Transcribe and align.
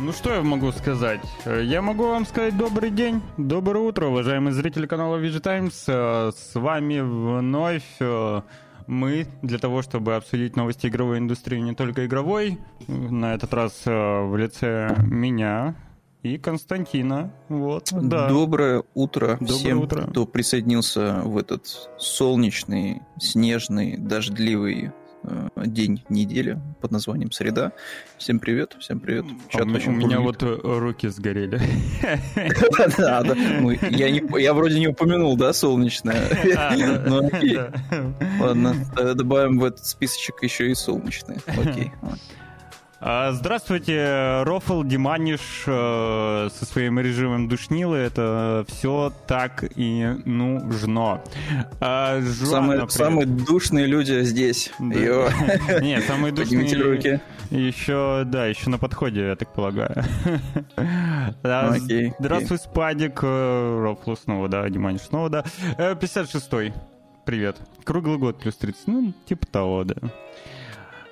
Ну 0.00 0.12
что 0.12 0.34
я 0.34 0.42
могу 0.42 0.72
сказать? 0.72 1.20
Я 1.46 1.80
могу 1.80 2.04
вам 2.08 2.26
сказать 2.26 2.56
добрый 2.56 2.90
день, 2.90 3.22
доброе 3.36 3.80
утро, 3.80 4.06
уважаемые 4.06 4.52
зрители 4.52 4.86
канала 4.86 5.18
VG 5.18 5.40
Times. 5.40 5.84
Э, 5.86 6.32
с 6.36 6.54
вами 6.56 6.98
вновь 7.00 7.84
э, 8.00 8.42
мы 8.88 9.26
для 9.42 9.58
того, 9.58 9.82
чтобы 9.82 10.16
обсудить 10.16 10.56
новости 10.56 10.88
игровой 10.88 11.18
индустрии, 11.18 11.60
не 11.60 11.74
только 11.74 12.06
игровой, 12.06 12.58
на 12.88 13.34
этот 13.34 13.54
раз 13.54 13.82
э, 13.84 13.90
в 13.90 14.36
лице 14.36 14.96
меня 14.98 15.76
и 16.24 16.38
Константина. 16.38 17.32
Вот, 17.48 17.90
да. 17.92 18.28
Доброе 18.28 18.82
утро 18.94 19.36
Доброе 19.38 19.46
всем, 19.46 19.80
утро. 19.80 20.02
кто 20.10 20.26
присоединился 20.26 21.20
в 21.24 21.38
этот 21.38 21.66
солнечный, 21.98 23.02
снежный, 23.18 23.96
дождливый 23.96 24.86
Э, 24.86 25.03
день 25.56 26.04
недели 26.08 26.58
под 26.80 26.92
названием 26.92 27.32
«Среда». 27.32 27.72
Всем 28.18 28.38
привет, 28.38 28.76
всем 28.78 29.00
привет. 29.00 29.24
Чат 29.48 29.62
а 29.62 29.64
у 29.64 29.92
меня 29.92 30.20
вот 30.20 30.42
э, 30.42 30.58
руки 30.62 31.08
сгорели. 31.08 31.60
Я 34.38 34.54
вроде 34.54 34.78
не 34.78 34.88
упомянул, 34.88 35.36
да, 35.36 35.52
солнечное? 35.52 36.14
Ну, 37.06 37.30
Ладно, 38.40 38.74
добавим 39.14 39.58
в 39.58 39.64
этот 39.64 39.84
списочек 39.84 40.42
еще 40.42 40.70
и 40.70 40.74
солнечное. 40.74 41.38
Окей. 41.46 41.92
А, 43.06 43.32
здравствуйте, 43.32 44.44
Рофл, 44.44 44.82
Диманиш 44.82 45.64
э, 45.66 46.48
со 46.50 46.64
своим 46.64 46.98
режимом 46.98 47.50
душнилы. 47.50 47.98
Это 47.98 48.64
все 48.66 49.12
так 49.26 49.62
и 49.76 50.06
нужно. 50.24 51.20
А, 51.80 52.22
самые, 52.22 52.88
самые 52.88 53.26
душные 53.26 53.84
люди 53.84 54.22
здесь. 54.22 54.72
Да. 54.78 54.86
Не, 55.82 56.00
самые 56.00 56.32
душные... 56.32 56.82
руки. 56.82 57.20
Еще, 57.50 58.22
да, 58.24 58.46
еще 58.46 58.70
на 58.70 58.78
подходе, 58.78 59.26
я 59.26 59.36
так 59.36 59.52
полагаю. 59.52 60.02
Окей, 61.42 62.14
Здравствуй, 62.18 62.56
окей. 62.56 62.70
Спадик, 62.70 63.20
э, 63.22 63.80
Рофл 63.82 64.14
снова, 64.14 64.48
да, 64.48 64.66
Диманиш 64.70 65.02
снова, 65.02 65.28
да. 65.28 65.44
56-й, 65.76 66.68
э, 66.68 66.72
привет. 67.26 67.58
Круглый 67.84 68.16
год 68.16 68.40
плюс 68.40 68.56
30, 68.56 68.86
ну, 68.86 69.12
типа 69.26 69.46
того, 69.46 69.84
да. 69.84 69.94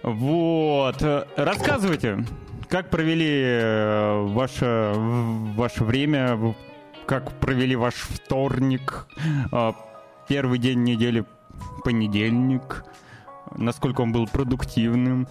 Вот. 0.03 1.03
Рассказывайте, 1.37 2.25
как 2.69 2.91
провели 2.91 3.43
э, 3.45 4.27
ваше, 4.29 4.93
ваше 4.97 5.85
время, 5.85 6.55
как 7.07 7.39
провели 7.39 7.77
ваш 7.77 7.95
вторник, 7.95 9.07
э, 9.53 9.73
первый 10.29 10.59
день 10.59 10.83
недели, 10.83 11.25
понедельник, 11.85 12.85
насколько 13.55 14.01
он 14.01 14.13
был 14.13 14.27
продуктивным, 14.27 15.29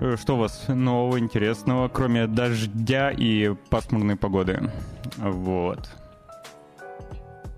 э, 0.00 0.16
что 0.16 0.34
у 0.34 0.38
вас 0.40 0.64
нового, 0.68 1.18
интересного, 1.18 1.88
кроме 1.88 2.26
дождя 2.26 3.10
и 3.10 3.54
пасмурной 3.70 4.16
погоды. 4.16 4.70
Вот. 5.16 5.88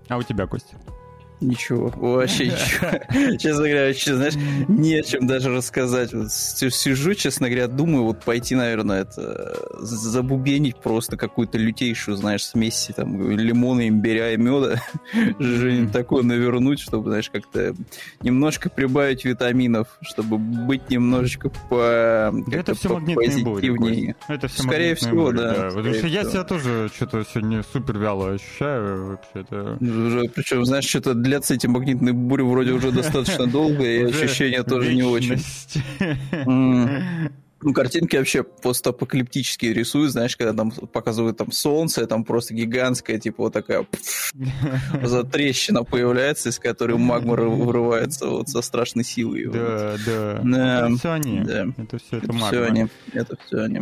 А 0.09 0.17
у 0.17 0.23
тебя, 0.23 0.47
Костя? 0.47 0.77
Ничего, 1.43 1.91
вообще 1.95 2.47
ничего. 2.47 3.37
Честно 3.37 3.63
говоря, 3.63 3.87
вообще, 3.87 4.15
знаешь, 4.15 4.33
не 4.67 4.95
о 4.95 5.03
чем 5.03 5.27
даже 5.27 5.49
рассказать. 5.49 6.13
Вот 6.13 6.31
сижу, 6.31 7.13
честно 7.13 7.49
говоря, 7.49 7.67
думаю, 7.67 8.05
вот 8.05 8.23
пойти, 8.23 8.55
наверное, 8.55 9.01
это 9.01 9.57
забубенить 9.79 10.77
просто 10.77 11.17
какую-то 11.17 11.57
лютейшую, 11.57 12.17
знаешь, 12.17 12.45
смесь 12.45 12.89
там 12.95 13.31
лимона, 13.31 13.87
имбиря 13.87 14.33
и 14.33 14.37
меда. 14.37 14.81
Что-нибудь 15.13 15.91
такое 15.91 16.23
навернуть, 16.23 16.79
чтобы, 16.79 17.09
знаешь, 17.09 17.29
как-то 17.29 17.75
немножко 18.21 18.69
прибавить 18.69 19.25
витаминов, 19.25 19.87
чтобы 20.01 20.37
быть 20.37 20.89
немножечко 20.89 21.51
по... 21.69 22.33
Это 22.51 22.73
все 22.73 22.89
магнитные 22.89 23.43
боли. 23.43 24.15
Это 24.27 24.47
все 24.47 24.63
Скорее 24.63 24.95
всего, 24.95 25.31
да. 25.31 25.69
Потому 25.73 25.93
что 25.93 26.07
я 26.07 26.23
себя 26.23 26.43
тоже 26.43 26.89
что-то 26.95 27.25
сегодня 27.31 27.63
супер 27.63 27.97
вяло 27.97 28.31
ощущаю. 28.31 29.17
Вообще-то. 29.33 29.77
Причем, 30.33 30.65
знаешь, 30.65 30.85
что-то 30.85 31.13
для 31.13 31.32
длятся 31.33 31.55
эти 31.55 31.65
магнитные 31.65 32.13
бури 32.13 32.43
вроде 32.43 32.73
уже 32.73 32.91
достаточно 32.91 33.47
долго, 33.47 33.83
и 33.83 34.03
ощущения 34.03 34.61
тоже 34.63 34.93
не 34.93 35.01
очень. 35.03 35.41
Ну, 37.63 37.73
картинки 37.73 38.17
вообще 38.17 38.43
постапокалиптические 38.43 39.73
рисуют, 39.73 40.11
знаешь, 40.11 40.35
когда 40.35 40.53
там 40.53 40.71
показывают 40.71 41.37
там 41.37 41.51
солнце, 41.51 42.05
там 42.05 42.23
просто 42.23 42.53
гигантская, 42.53 43.19
типа 43.19 43.43
вот 43.43 43.53
такая 43.53 43.85
за 45.03 45.23
трещина 45.23 45.83
появляется, 45.83 46.49
из 46.49 46.59
которой 46.59 46.97
магма 46.97 47.35
вырывается 47.35 48.27
вот 48.27 48.49
со 48.49 48.61
страшной 48.61 49.03
силой. 49.03 49.45
Да, 49.45 49.95
да. 50.05 50.85
Это 50.85 50.95
все 50.97 51.11
они. 51.11 51.39
Это 51.39 51.97
все 51.97 52.17
это, 52.17 52.25
это 52.25 52.33
магма. 52.33 52.47
Все 52.47 52.63
они. 52.63 52.87
Это 53.13 53.37
все 53.45 53.57
они. 53.61 53.79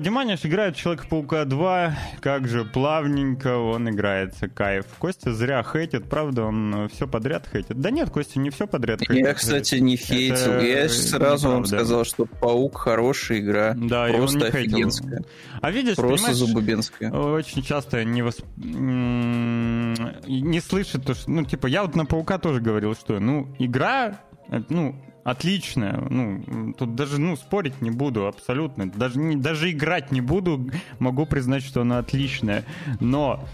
Диманиш 0.00 0.44
играет 0.44 0.76
Человека-паука 0.76 1.44
2, 1.44 1.98
как 2.20 2.48
же 2.48 2.64
плавненько 2.64 3.56
он 3.56 3.88
играется, 3.90 4.48
кайф. 4.48 4.86
Костя 4.98 5.32
зря 5.32 5.62
хейтит, 5.62 6.08
правда, 6.08 6.44
он 6.44 6.88
все 6.92 7.08
подряд 7.08 7.48
хейтит. 7.50 7.80
Да 7.80 7.90
нет, 7.90 8.10
Костя 8.10 8.38
не 8.38 8.50
все 8.50 8.66
подряд 8.66 9.00
хейтит. 9.00 9.24
Я, 9.24 9.34
кстати, 9.34 9.76
не 9.76 9.96
хейтил. 9.96 10.60
Я 10.60 10.88
сразу 10.88 11.48
вам 11.48 11.64
сказал, 11.64 12.04
что 12.04 12.26
Паук 12.26 12.76
хороший 12.76 13.05
хорошая 13.06 13.38
игра. 13.38 13.74
Да, 13.74 14.08
просто 14.08 14.46
офигенская. 14.46 15.24
А 15.60 15.70
видишь, 15.70 15.96
просто 15.96 16.34
зубубенская. 16.34 17.10
Очень 17.10 17.62
часто 17.62 18.04
не, 18.04 18.22
восп... 18.22 18.44
не 18.56 20.60
слышит 20.60 21.04
то, 21.04 21.14
что... 21.14 21.30
Ну, 21.30 21.44
типа, 21.44 21.66
я 21.66 21.82
вот 21.82 21.94
на 21.94 22.04
Паука 22.04 22.38
тоже 22.38 22.60
говорил, 22.60 22.94
что, 22.94 23.20
ну, 23.20 23.54
игра, 23.58 24.20
э, 24.48 24.62
ну, 24.68 24.96
отличная. 25.24 26.00
Ну, 26.08 26.74
тут 26.74 26.94
даже, 26.94 27.20
ну, 27.20 27.36
спорить 27.36 27.80
не 27.80 27.90
буду 27.90 28.26
абсолютно. 28.26 28.90
Даже, 28.90 29.18
не, 29.18 29.36
даже 29.36 29.70
играть 29.70 30.12
не 30.12 30.20
буду, 30.20 30.70
могу 30.98 31.26
признать, 31.26 31.62
что 31.62 31.82
она 31.82 31.98
отличная. 31.98 32.64
Но 33.00 33.44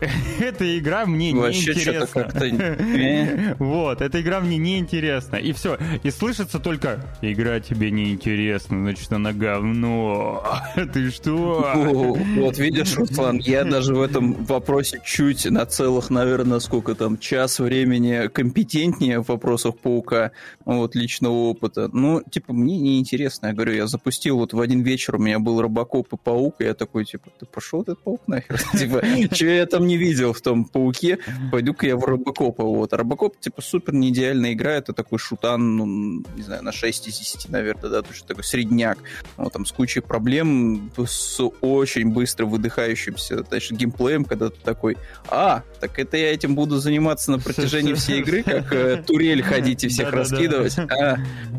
эта 0.40 0.78
игра 0.78 1.06
мне 1.06 1.32
не 1.32 1.40
интересна. 1.40 2.28
Вот, 3.58 4.00
эта 4.00 4.20
игра 4.20 4.40
мне 4.40 4.56
не 4.56 4.78
интересна. 4.78 5.36
И 5.36 5.52
все. 5.52 5.78
И 6.02 6.10
слышится 6.10 6.58
только 6.58 7.04
«Игра 7.22 7.60
тебе 7.60 7.90
не 7.90 8.12
интересна, 8.12 8.78
значит, 8.80 9.12
она 9.12 9.32
говно». 9.32 10.44
Ты 10.92 11.10
что? 11.10 12.16
Вот 12.36 12.58
видишь, 12.58 12.96
Руслан, 12.96 13.38
я 13.38 13.64
даже 13.64 13.94
в 13.94 14.02
этом 14.02 14.44
вопросе 14.44 15.00
чуть 15.04 15.44
на 15.46 15.66
целых, 15.66 16.10
наверное, 16.10 16.60
сколько 16.60 16.94
там, 16.94 17.18
час 17.18 17.58
времени 17.58 18.28
компетентнее 18.28 19.22
в 19.22 19.28
вопросах 19.28 19.78
Паука, 19.78 20.32
вот, 20.64 20.94
личного 20.94 21.32
опыта. 21.32 21.88
Ну, 21.92 22.22
типа, 22.22 22.52
мне 22.52 22.78
не 22.78 22.98
интересно. 22.98 23.48
Я 23.48 23.52
говорю, 23.52 23.74
я 23.74 23.86
запустил 23.86 24.38
вот 24.38 24.52
в 24.52 24.60
один 24.60 24.82
вечер, 24.82 25.16
у 25.16 25.18
меня 25.18 25.38
был 25.38 25.60
Робокоп 25.60 26.12
и 26.12 26.16
Паук, 26.16 26.56
и 26.60 26.64
я 26.64 26.74
такой, 26.74 27.04
типа, 27.04 27.30
ты 27.38 27.46
пошел 27.46 27.82
этот 27.82 27.98
Паук 28.02 28.22
нахер? 28.28 28.60
Типа, 28.78 29.02
что 29.34 29.46
я 29.46 29.66
там 29.66 29.87
не 29.88 29.96
видел 29.96 30.32
в 30.32 30.40
том 30.40 30.64
пауке, 30.64 31.18
пойду-ка 31.50 31.86
я 31.86 31.96
в 31.96 32.04
Робокопа. 32.04 32.62
Вот. 32.62 32.92
Робокоп, 32.92 33.40
типа, 33.40 33.62
супер 33.62 33.94
не 33.94 34.10
идеальная 34.10 34.52
игра, 34.52 34.72
это 34.72 34.92
такой 34.92 35.18
шутан, 35.18 35.76
ну, 35.76 35.86
не 36.36 36.42
знаю, 36.42 36.62
на 36.62 36.72
6 36.72 37.08
из 37.08 37.18
10, 37.18 37.48
наверное, 37.48 37.90
да, 37.90 38.02
то 38.02 38.10
есть 38.12 38.26
такой 38.26 38.44
средняк. 38.44 38.98
Вот, 39.36 39.52
там 39.52 39.66
с 39.66 39.72
кучей 39.72 40.00
проблем, 40.00 40.90
с 40.96 41.40
очень 41.60 42.10
быстро 42.10 42.46
выдыхающимся, 42.46 43.42
значит, 43.42 43.76
геймплеем, 43.76 44.24
когда 44.24 44.50
ты 44.50 44.60
такой, 44.62 44.96
а, 45.28 45.62
так 45.80 45.98
это 45.98 46.16
я 46.16 46.32
этим 46.32 46.54
буду 46.54 46.78
заниматься 46.78 47.30
на 47.30 47.38
протяжении 47.38 47.94
всей 47.94 48.20
игры, 48.20 48.42
как 48.42 48.72
э, 48.72 49.02
турель 49.06 49.42
ходить 49.42 49.84
и 49.84 49.88
всех 49.88 50.12
раскидывать. 50.12 50.78
А, 50.78 51.16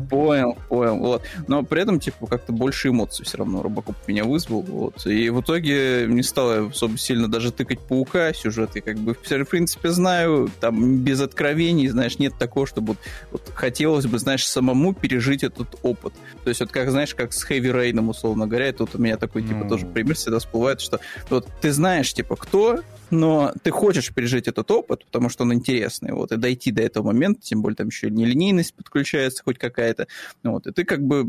понял, 0.08 0.56
понял, 0.68 0.98
вот. 0.98 1.22
Но 1.46 1.62
при 1.62 1.82
этом, 1.82 2.00
типа, 2.00 2.26
как-то 2.26 2.52
больше 2.52 2.88
эмоций 2.88 3.24
все 3.24 3.38
равно 3.38 3.62
Робокоп 3.62 3.96
меня 4.06 4.24
вызвал, 4.24 4.62
вот. 4.62 5.06
И 5.06 5.30
в 5.30 5.40
итоге 5.40 6.06
не 6.08 6.22
стало 6.22 6.68
особо 6.68 6.98
сильно 6.98 7.28
даже 7.28 7.52
тыкать 7.52 7.80
паука, 7.80 8.32
сюжет, 8.32 8.76
и 8.76 8.80
как 8.80 8.98
бы, 8.98 9.14
в 9.14 9.44
принципе, 9.46 9.90
знаю, 9.90 10.50
там, 10.60 10.98
без 10.98 11.20
откровений, 11.20 11.88
знаешь, 11.88 12.18
нет 12.18 12.34
такого, 12.38 12.66
чтобы 12.66 12.88
вот, 12.88 12.98
вот 13.30 13.52
хотелось 13.54 14.06
бы, 14.06 14.18
знаешь, 14.18 14.46
самому 14.46 14.94
пережить 14.94 15.42
этот 15.42 15.76
опыт. 15.82 16.12
То 16.44 16.48
есть 16.48 16.60
вот 16.60 16.70
как, 16.70 16.90
знаешь, 16.90 17.14
как 17.14 17.32
с 17.32 17.48
Heavy 17.48 17.72
Rain, 17.72 18.08
условно 18.08 18.46
говоря, 18.46 18.68
и 18.68 18.72
тут 18.72 18.94
у 18.94 18.98
меня 18.98 19.16
такой, 19.16 19.42
типа, 19.42 19.64
mm. 19.64 19.68
тоже 19.68 19.86
пример 19.86 20.16
всегда 20.16 20.38
всплывает, 20.38 20.80
что 20.80 21.00
вот 21.28 21.48
ты 21.60 21.72
знаешь, 21.72 22.12
типа, 22.12 22.36
кто, 22.36 22.80
но 23.10 23.52
ты 23.62 23.70
хочешь 23.70 24.12
пережить 24.14 24.48
этот 24.48 24.70
опыт, 24.70 25.04
потому 25.06 25.28
что 25.28 25.44
он 25.44 25.54
интересный, 25.54 26.12
вот, 26.12 26.32
и 26.32 26.36
дойти 26.36 26.70
до 26.70 26.82
этого 26.82 27.06
момента, 27.06 27.40
тем 27.42 27.62
более 27.62 27.76
там 27.76 27.88
еще 27.88 28.10
нелинейность 28.10 28.74
подключается 28.74 29.42
хоть 29.42 29.58
какая-то, 29.58 30.06
вот, 30.42 30.66
и 30.66 30.72
ты 30.72 30.84
как 30.84 31.02
бы 31.02 31.28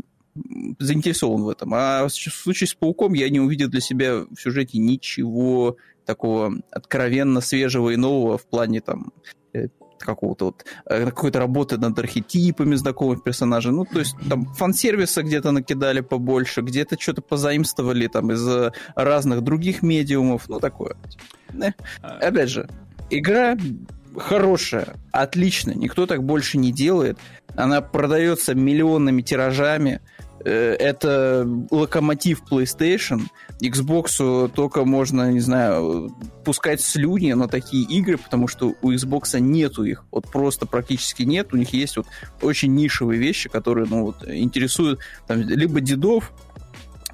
заинтересован 0.78 1.42
в 1.42 1.48
этом. 1.48 1.74
А 1.74 2.06
в 2.06 2.10
случае 2.10 2.68
с 2.68 2.74
Пауком 2.74 3.12
я 3.12 3.28
не 3.28 3.40
увидел 3.40 3.68
для 3.68 3.80
себя 3.80 4.20
в 4.20 4.36
сюжете 4.36 4.78
ничего 4.78 5.76
такого 6.06 6.54
откровенно 6.70 7.40
свежего 7.40 7.90
и 7.90 7.96
нового 7.96 8.38
в 8.38 8.46
плане 8.46 8.80
там 8.80 9.12
э, 9.52 9.68
какого-то 10.04 10.46
вот 10.46 10.64
э, 10.86 11.04
какой-то 11.06 11.38
работы 11.38 11.78
над 11.78 11.98
архетипами 11.98 12.74
знакомых 12.74 13.22
персонажей. 13.22 13.72
Ну, 13.72 13.84
то 13.84 13.98
есть 13.98 14.16
там 14.28 14.46
фан-сервиса 14.54 15.22
где-то 15.22 15.50
накидали 15.50 16.00
побольше, 16.00 16.62
где-то 16.62 17.00
что-то 17.00 17.22
позаимствовали 17.22 18.06
там 18.06 18.32
из 18.32 18.72
разных 18.94 19.42
других 19.42 19.82
медиумов, 19.82 20.48
ну, 20.48 20.60
такое. 20.60 20.96
Да. 21.52 21.74
А. 22.02 22.18
Опять 22.18 22.50
же, 22.50 22.68
игра 23.10 23.56
хорошая, 24.16 24.94
отличная, 25.10 25.74
никто 25.74 26.06
так 26.06 26.22
больше 26.22 26.58
не 26.58 26.72
делает. 26.72 27.18
Она 27.54 27.80
продается 27.80 28.54
миллионными 28.54 29.22
тиражами, 29.22 30.00
э, 30.00 30.11
это 30.44 31.48
локомотив 31.70 32.42
PlayStation. 32.50 33.22
Xbox 33.62 34.48
только 34.50 34.84
можно, 34.84 35.30
не 35.32 35.40
знаю, 35.40 36.14
пускать 36.44 36.80
слюни 36.80 37.32
на 37.32 37.48
такие 37.48 37.84
игры, 37.84 38.18
потому 38.18 38.48
что 38.48 38.74
у 38.82 38.92
Xbox 38.92 39.38
нету 39.38 39.84
их. 39.84 40.04
Вот 40.10 40.30
просто 40.30 40.66
практически 40.66 41.22
нет. 41.22 41.52
У 41.52 41.56
них 41.56 41.72
есть 41.72 41.96
вот 41.96 42.06
очень 42.40 42.74
нишевые 42.74 43.20
вещи, 43.20 43.48
которые, 43.48 43.86
ну, 43.88 44.06
вот, 44.06 44.28
интересуют 44.28 45.00
там, 45.26 45.40
либо 45.40 45.80
дедов, 45.80 46.32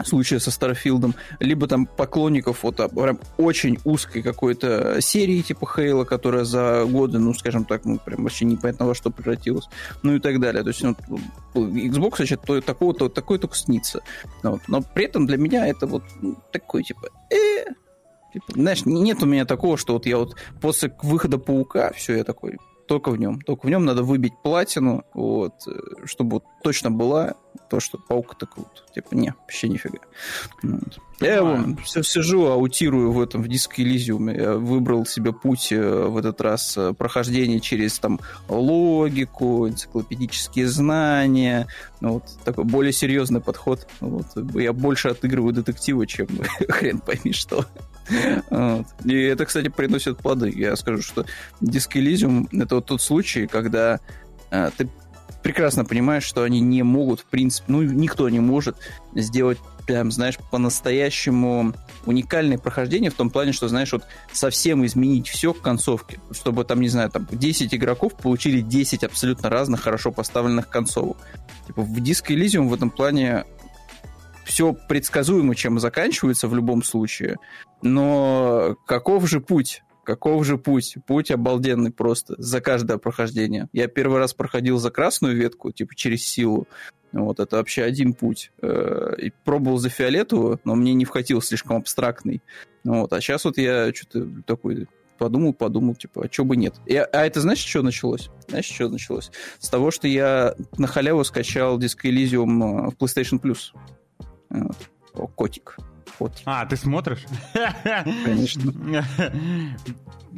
случае 0.06 0.40
со 0.40 0.50
Старфилдом, 0.50 1.14
либо 1.40 1.66
там 1.66 1.86
поклонников 1.86 2.62
вот 2.62 2.80
а, 2.80 2.88
прям 2.88 3.18
очень 3.36 3.78
узкой 3.84 4.22
какой-то 4.22 5.00
серии 5.00 5.42
типа 5.42 5.66
Хейла, 5.66 6.04
которая 6.04 6.44
за 6.44 6.84
годы, 6.84 7.18
ну, 7.18 7.34
скажем 7.34 7.64
так, 7.64 7.84
ну, 7.84 7.98
прям 7.98 8.22
вообще 8.22 8.44
непонятно 8.44 8.86
во 8.86 8.94
что 8.94 9.10
превратилась, 9.10 9.68
ну 10.02 10.14
и 10.14 10.20
так 10.20 10.40
далее. 10.40 10.62
То 10.62 10.68
есть, 10.68 10.82
ну, 10.82 10.96
Xbox, 11.54 12.16
значит, 12.16 12.42
то, 12.42 12.60
такого, 12.60 12.94
то, 12.94 13.08
такое 13.08 13.38
только 13.38 13.56
снится. 13.56 14.00
Вот. 14.42 14.60
Но 14.68 14.82
при 14.82 15.04
этом 15.04 15.26
для 15.26 15.36
меня 15.36 15.66
это 15.66 15.86
вот 15.86 16.02
ну, 16.20 16.36
такой, 16.52 16.82
типа, 16.82 17.08
э, 17.30 17.64
типа, 18.32 18.52
знаешь, 18.54 18.84
нет 18.84 19.22
у 19.22 19.26
меня 19.26 19.44
такого, 19.44 19.76
что 19.76 19.94
вот 19.94 20.06
я 20.06 20.18
вот 20.18 20.36
после 20.60 20.94
выхода 21.02 21.38
Паука, 21.38 21.92
все, 21.92 22.16
я 22.16 22.24
такой, 22.24 22.58
только 22.88 23.10
в 23.10 23.18
нем. 23.18 23.40
Только 23.40 23.66
в 23.66 23.70
нем 23.70 23.84
надо 23.84 24.02
выбить 24.02 24.32
платину, 24.42 25.04
вот, 25.14 25.54
э, 25.68 26.06
чтобы 26.06 26.36
вот 26.36 26.44
точно 26.62 26.90
была 26.90 27.34
то, 27.68 27.80
что 27.80 27.98
паук 27.98 28.36
так 28.38 28.56
вот, 28.56 28.84
типа, 28.94 29.14
не, 29.14 29.34
вообще 29.40 29.68
нифига. 29.68 29.98
Вот. 30.62 30.98
Я 31.20 31.42
вон, 31.42 31.76
все 31.78 32.02
сижу, 32.02 32.46
аутирую 32.46 33.10
в 33.10 33.20
этом, 33.20 33.42
в 33.42 33.48
диске 33.48 33.82
Elysium. 33.82 34.34
Я 34.34 34.52
выбрал 34.54 35.04
себе 35.04 35.32
путь 35.32 35.72
э, 35.72 36.06
в 36.06 36.16
этот 36.16 36.40
раз 36.40 36.76
э, 36.76 36.92
прохождения 36.92 37.58
через 37.58 37.98
там 37.98 38.20
логику, 38.48 39.68
энциклопедические 39.68 40.68
знания. 40.68 41.66
Ну, 42.00 42.14
вот 42.14 42.24
такой 42.44 42.64
более 42.64 42.92
серьезный 42.92 43.40
подход. 43.40 43.88
Вот. 44.00 44.26
Я 44.54 44.72
больше 44.72 45.08
отыгрываю 45.08 45.52
детектива, 45.52 46.06
чем 46.06 46.28
хрен 46.68 47.00
пойми 47.00 47.32
что. 47.32 47.64
Вот. 48.48 48.86
И 49.04 49.20
это, 49.20 49.44
кстати, 49.44 49.68
приносит 49.68 50.18
плоды. 50.18 50.52
Я 50.54 50.76
скажу, 50.76 51.02
что 51.02 51.26
диск 51.60 51.96
Elysium— 51.96 52.46
это 52.62 52.76
вот 52.76 52.86
тот 52.86 53.02
случай, 53.02 53.48
когда 53.48 53.98
а, 54.50 54.70
ты 54.70 54.88
прекрасно 55.48 55.86
понимаешь, 55.86 56.24
что 56.24 56.42
они 56.42 56.60
не 56.60 56.82
могут, 56.82 57.20
в 57.20 57.24
принципе, 57.24 57.72
ну, 57.72 57.80
никто 57.80 58.28
не 58.28 58.38
может 58.38 58.76
сделать 59.14 59.56
прям, 59.86 60.10
знаешь, 60.10 60.36
по-настоящему 60.50 61.72
уникальное 62.04 62.58
прохождение 62.58 63.10
в 63.10 63.14
том 63.14 63.30
плане, 63.30 63.52
что, 63.52 63.66
знаешь, 63.66 63.90
вот 63.94 64.04
совсем 64.30 64.84
изменить 64.84 65.26
все 65.26 65.54
к 65.54 65.62
концовке, 65.62 66.20
чтобы 66.32 66.64
там, 66.64 66.82
не 66.82 66.90
знаю, 66.90 67.08
там 67.08 67.26
10 67.32 67.74
игроков 67.74 68.14
получили 68.14 68.60
10 68.60 69.04
абсолютно 69.04 69.48
разных, 69.48 69.80
хорошо 69.80 70.12
поставленных 70.12 70.68
концовок. 70.68 71.16
Типа 71.66 71.80
в 71.80 71.96
Disco 71.96 72.36
Elysium 72.36 72.68
в 72.68 72.74
этом 72.74 72.90
плане 72.90 73.46
все 74.44 74.74
предсказуемо, 74.74 75.54
чем 75.54 75.78
заканчивается 75.78 76.46
в 76.48 76.54
любом 76.54 76.82
случае, 76.82 77.38
но 77.80 78.76
каков 78.86 79.26
же 79.26 79.40
путь? 79.40 79.82
Каков 80.08 80.46
же 80.46 80.56
путь? 80.56 80.96
Путь 81.06 81.30
обалденный 81.30 81.90
просто 81.90 82.34
за 82.38 82.62
каждое 82.62 82.96
прохождение. 82.96 83.68
Я 83.74 83.88
первый 83.88 84.18
раз 84.18 84.32
проходил 84.32 84.78
за 84.78 84.90
красную 84.90 85.36
ветку, 85.36 85.70
типа 85.70 85.94
через 85.94 86.26
силу. 86.26 86.66
Вот, 87.12 87.40
это 87.40 87.56
вообще 87.56 87.82
один 87.82 88.14
путь. 88.14 88.50
Э, 88.62 89.12
и 89.18 89.30
пробовал 89.44 89.76
за 89.76 89.90
фиолетовую, 89.90 90.60
но 90.64 90.74
мне 90.76 90.94
не 90.94 91.04
вхватил 91.04 91.42
слишком 91.42 91.76
абстрактный. 91.76 92.40
Вот, 92.84 93.12
а 93.12 93.20
сейчас 93.20 93.44
вот 93.44 93.58
я 93.58 93.92
что-то 93.92 94.26
такой 94.46 94.88
подумал, 95.18 95.52
подумал, 95.52 95.94
типа, 95.94 96.24
а 96.24 96.32
что 96.32 96.46
бы 96.46 96.56
нет. 96.56 96.76
И, 96.86 96.96
а 96.96 97.26
это 97.26 97.42
знаешь, 97.42 97.58
что 97.58 97.82
началось? 97.82 98.30
Знаешь, 98.48 98.64
что 98.64 98.88
началось? 98.88 99.30
С 99.58 99.68
того, 99.68 99.90
что 99.90 100.08
я 100.08 100.54
на 100.78 100.86
халяву 100.86 101.22
скачал 101.22 101.78
Disco 101.78 102.04
Elysium 102.04 102.86
э, 102.86 102.90
в 102.92 102.94
PlayStation 102.94 103.38
Plus. 103.38 103.78
Вот. 104.48 104.76
О, 105.12 105.26
котик 105.26 105.76
фотки. 106.08 106.42
А, 106.46 106.64
ты 106.66 106.76
смотришь? 106.76 107.24
Конечно. 108.24 108.72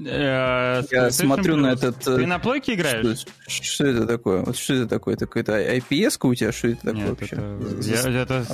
Э, 0.06 0.82
Я 0.90 1.11
смотрю 1.11 1.56
на 1.56 1.72
этот... 1.72 1.99
Ты 1.99 2.26
на 2.26 2.38
плойке 2.38 2.75
играешь? 2.75 3.26
Что 3.46 3.87
это 3.87 4.06
такое? 4.06 4.43
Вот 4.43 4.56
что 4.56 4.75
это 4.75 4.87
такое? 4.87 5.14
Это 5.14 5.26
какая-то 5.26 5.76
IPS 5.76 6.17
у 6.22 6.34
тебя? 6.34 6.52
Что 6.52 6.69
это 6.69 6.87
такое 6.87 7.08
вообще? 7.08 7.37
Это 7.37 8.44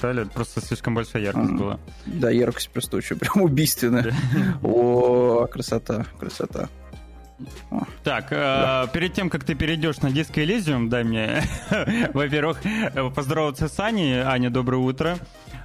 OLED, 0.00 0.30
просто 0.32 0.60
слишком 0.60 0.94
большая 0.94 1.22
яркость 1.22 1.52
была. 1.52 1.78
Да, 2.06 2.30
яркость 2.30 2.70
просто 2.70 2.96
очень 2.96 3.16
прям 3.16 3.42
убийственная. 3.42 4.14
О, 4.62 5.46
красота, 5.46 6.06
красота. 6.18 6.68
Так, 8.04 8.28
да. 8.30 8.84
э, 8.86 8.92
перед 8.92 9.14
тем, 9.14 9.30
как 9.30 9.44
ты 9.44 9.54
перейдешь 9.54 9.98
на 9.98 10.10
диско 10.10 10.42
Elysium, 10.42 10.88
дай 10.88 11.04
мне, 11.04 11.42
во-первых, 12.12 12.58
поздороваться 13.14 13.68
с 13.68 13.80
Аней. 13.80 14.20
Аня, 14.20 14.50
доброе 14.50 14.78
утро. 14.78 15.18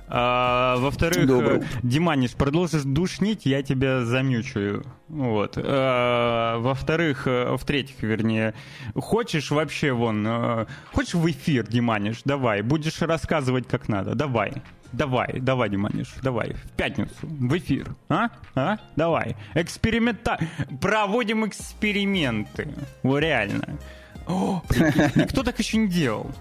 А, 0.08 0.78
во-вторых, 0.78 1.26
Добрый. 1.28 1.64
Диманиш, 1.82 2.32
продолжишь 2.34 2.84
душнить, 2.84 3.46
я 3.46 3.64
тебя 3.64 4.06
замючаю. 4.06 4.86
Вот. 5.08 5.58
А, 5.58 6.60
во-вторых, 6.60 7.28
э, 7.28 7.56
в-третьих, 7.56 8.02
вернее, 8.02 8.54
хочешь 8.96 9.52
вообще 9.52 9.94
вон, 9.94 10.26
э, 10.28 10.66
хочешь 10.94 11.16
в 11.16 11.30
эфир, 11.30 11.68
Диманиш, 11.68 12.22
давай, 12.24 12.62
будешь 12.62 13.02
рассказывать 13.02 13.68
как 13.68 13.90
надо, 13.90 14.16
давай. 14.16 14.54
Давай, 14.92 15.40
давай, 15.40 15.70
Диманиш, 15.70 16.14
давай. 16.22 16.54
В 16.54 16.72
пятницу, 16.72 17.12
в 17.22 17.58
эфир. 17.58 17.88
А? 18.08 18.30
А? 18.54 18.78
Давай. 18.96 19.36
Эксперимента... 19.54 20.40
Проводим 20.80 21.46
эксперименты. 21.46 22.70
Вот 23.04 23.20
реально. 23.20 23.78
О, 24.28 24.62
никто 25.16 25.44
так 25.44 25.60
еще 25.60 25.78
не 25.78 25.88
делал. 25.88 26.32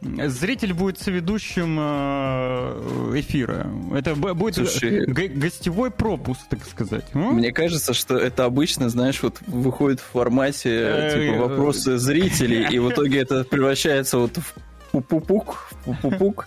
Зритель 0.00 0.74
будет 0.74 0.98
соведущим 0.98 1.78
э, 1.80 3.12
эфира. 3.20 3.66
Это 3.94 4.14
будет 4.14 4.56
Слушай, 4.56 5.06
гостевой 5.06 5.90
пропуск, 5.90 6.40
так 6.50 6.64
сказать. 6.66 7.14
Мне 7.14 7.50
кажется, 7.52 7.94
что 7.94 8.16
это 8.16 8.44
обычно, 8.44 8.90
знаешь, 8.90 9.22
вот 9.22 9.38
выходит 9.46 10.00
в 10.00 10.04
формате 10.04 10.70
э, 10.70 11.30
типа 11.32 11.48
вопросы 11.48 11.96
зрителей, 11.96 12.66
и 12.70 12.78
в 12.78 12.90
итоге 12.90 13.20
это 13.20 13.44
превращается 13.50 14.18
вот 14.18 14.36
в 14.36 14.54
пупупук, 14.92 15.70
пупупук, 15.84 16.46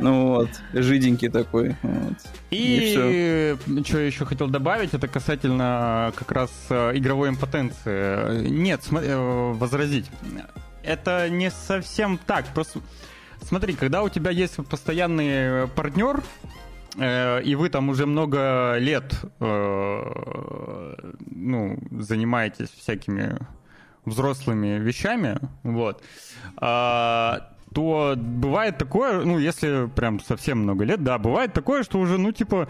ну 0.00 0.28
вот, 0.28 0.50
жиденький 0.72 1.28
такой. 1.28 1.76
Вот. 1.82 2.14
И, 2.50 2.94
и 2.94 3.84
что 3.84 3.98
я 3.98 4.06
еще 4.06 4.24
хотел 4.26 4.48
добавить, 4.48 4.94
это 4.94 5.08
касательно 5.08 6.12
как 6.16 6.30
раз 6.32 6.50
игровой 6.70 7.30
импотенции. 7.30 8.46
Нет, 8.48 8.82
возразить 8.90 10.06
это 10.82 11.28
не 11.28 11.50
совсем 11.50 12.18
так. 12.18 12.46
Просто 12.54 12.80
смотри, 13.42 13.74
когда 13.74 14.02
у 14.02 14.08
тебя 14.08 14.30
есть 14.30 14.56
постоянный 14.68 15.68
партнер, 15.68 16.22
э, 16.96 17.42
и 17.42 17.54
вы 17.54 17.68
там 17.68 17.88
уже 17.88 18.06
много 18.06 18.76
лет 18.78 19.14
э, 19.40 20.94
ну, 21.30 21.78
занимаетесь 21.90 22.70
всякими 22.70 23.38
взрослыми 24.04 24.78
вещами, 24.78 25.38
вот, 25.62 26.02
э, 26.60 27.38
то 27.74 28.14
бывает 28.16 28.78
такое, 28.78 29.24
ну, 29.24 29.38
если 29.38 29.88
прям 29.88 30.20
совсем 30.20 30.60
много 30.60 30.84
лет, 30.84 31.02
да, 31.04 31.18
бывает 31.18 31.52
такое, 31.52 31.84
что 31.84 31.98
уже, 31.98 32.18
ну, 32.18 32.32
типа, 32.32 32.68